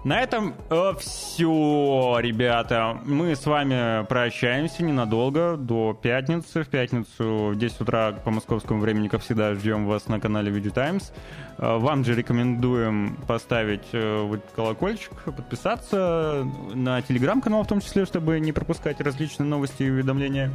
На 0.05 0.21
этом 0.21 0.55
все, 0.99 2.19
ребята. 2.21 2.99
Мы 3.07 3.35
с 3.35 3.47
вами 3.47 4.05
прощаемся 4.05 4.85
ненадолго, 4.85 5.57
до 5.57 5.95
пятницы. 5.95 6.63
В 6.63 6.69
пятницу 6.69 7.53
в 7.53 7.57
10 7.57 7.81
утра 7.81 8.13
по 8.13 8.31
московскому 8.31 8.81
времени, 8.81 9.09
как 9.09 9.23
всегда, 9.23 9.55
ждем 9.55 9.87
вас 9.87 10.07
на 10.09 10.21
канале 10.21 10.53
Video 10.53 10.71
Times. 10.71 11.11
Э, 11.57 11.79
Вам 11.79 12.05
же 12.05 12.15
рекомендуем 12.15 13.17
поставить 13.27 13.87
э, 13.93 14.23
вот 14.23 14.41
колокольчик, 14.55 15.11
подписаться 15.25 16.47
на 16.75 17.01
телеграм-канал 17.01 17.63
в 17.65 17.67
том 17.69 17.81
числе, 17.81 18.05
чтобы 18.05 18.39
не 18.41 18.53
пропускать 18.53 19.01
различные 19.01 19.47
новости 19.49 19.85
и 19.85 19.91
уведомления. 19.91 20.51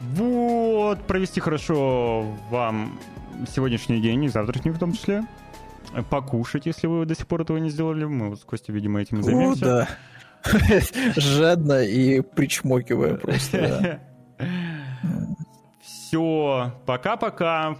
Вот, 0.00 1.02
провести 1.06 1.40
хорошо 1.40 2.26
вам 2.50 2.98
сегодняшний 3.54 4.00
день 4.00 4.24
и 4.24 4.28
завтрашний 4.28 4.70
в 4.70 4.78
том 4.78 4.92
числе. 4.92 5.24
Покушать, 6.08 6.66
если 6.66 6.86
вы 6.86 7.04
до 7.04 7.14
сих 7.14 7.26
пор 7.26 7.42
этого 7.42 7.58
не 7.58 7.70
сделали. 7.70 8.04
Мы 8.04 8.30
вот 8.30 8.40
с 8.40 8.44
Костей, 8.44 8.72
видимо, 8.72 9.00
этим 9.00 9.18
и 9.18 9.20
О, 9.20 9.22
займемся. 9.24 9.64
да. 9.64 9.88
Жадно 11.16 11.82
и 11.82 12.20
причмокивая 12.20 13.16
просто. 13.16 14.00
Все, 15.82 16.72
пока-пока. 16.86 17.76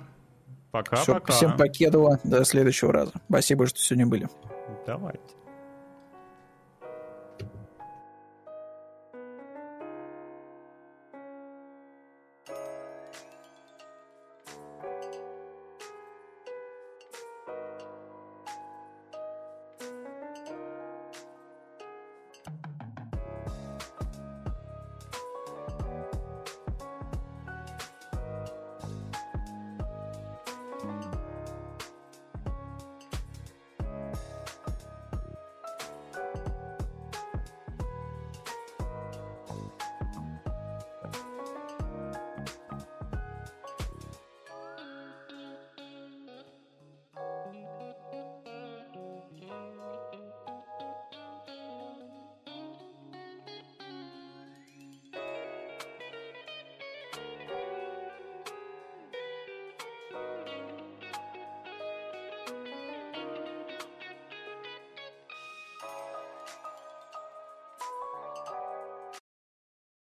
Пока-пока. 0.71 1.33
всем 1.33 1.57
покедова, 1.57 2.21
до 2.23 2.45
следующего 2.45 2.93
раза. 2.93 3.13
Спасибо, 3.29 3.67
что 3.67 3.81
сегодня 3.81 4.07
были. 4.07 4.29
Давайте. 4.87 5.21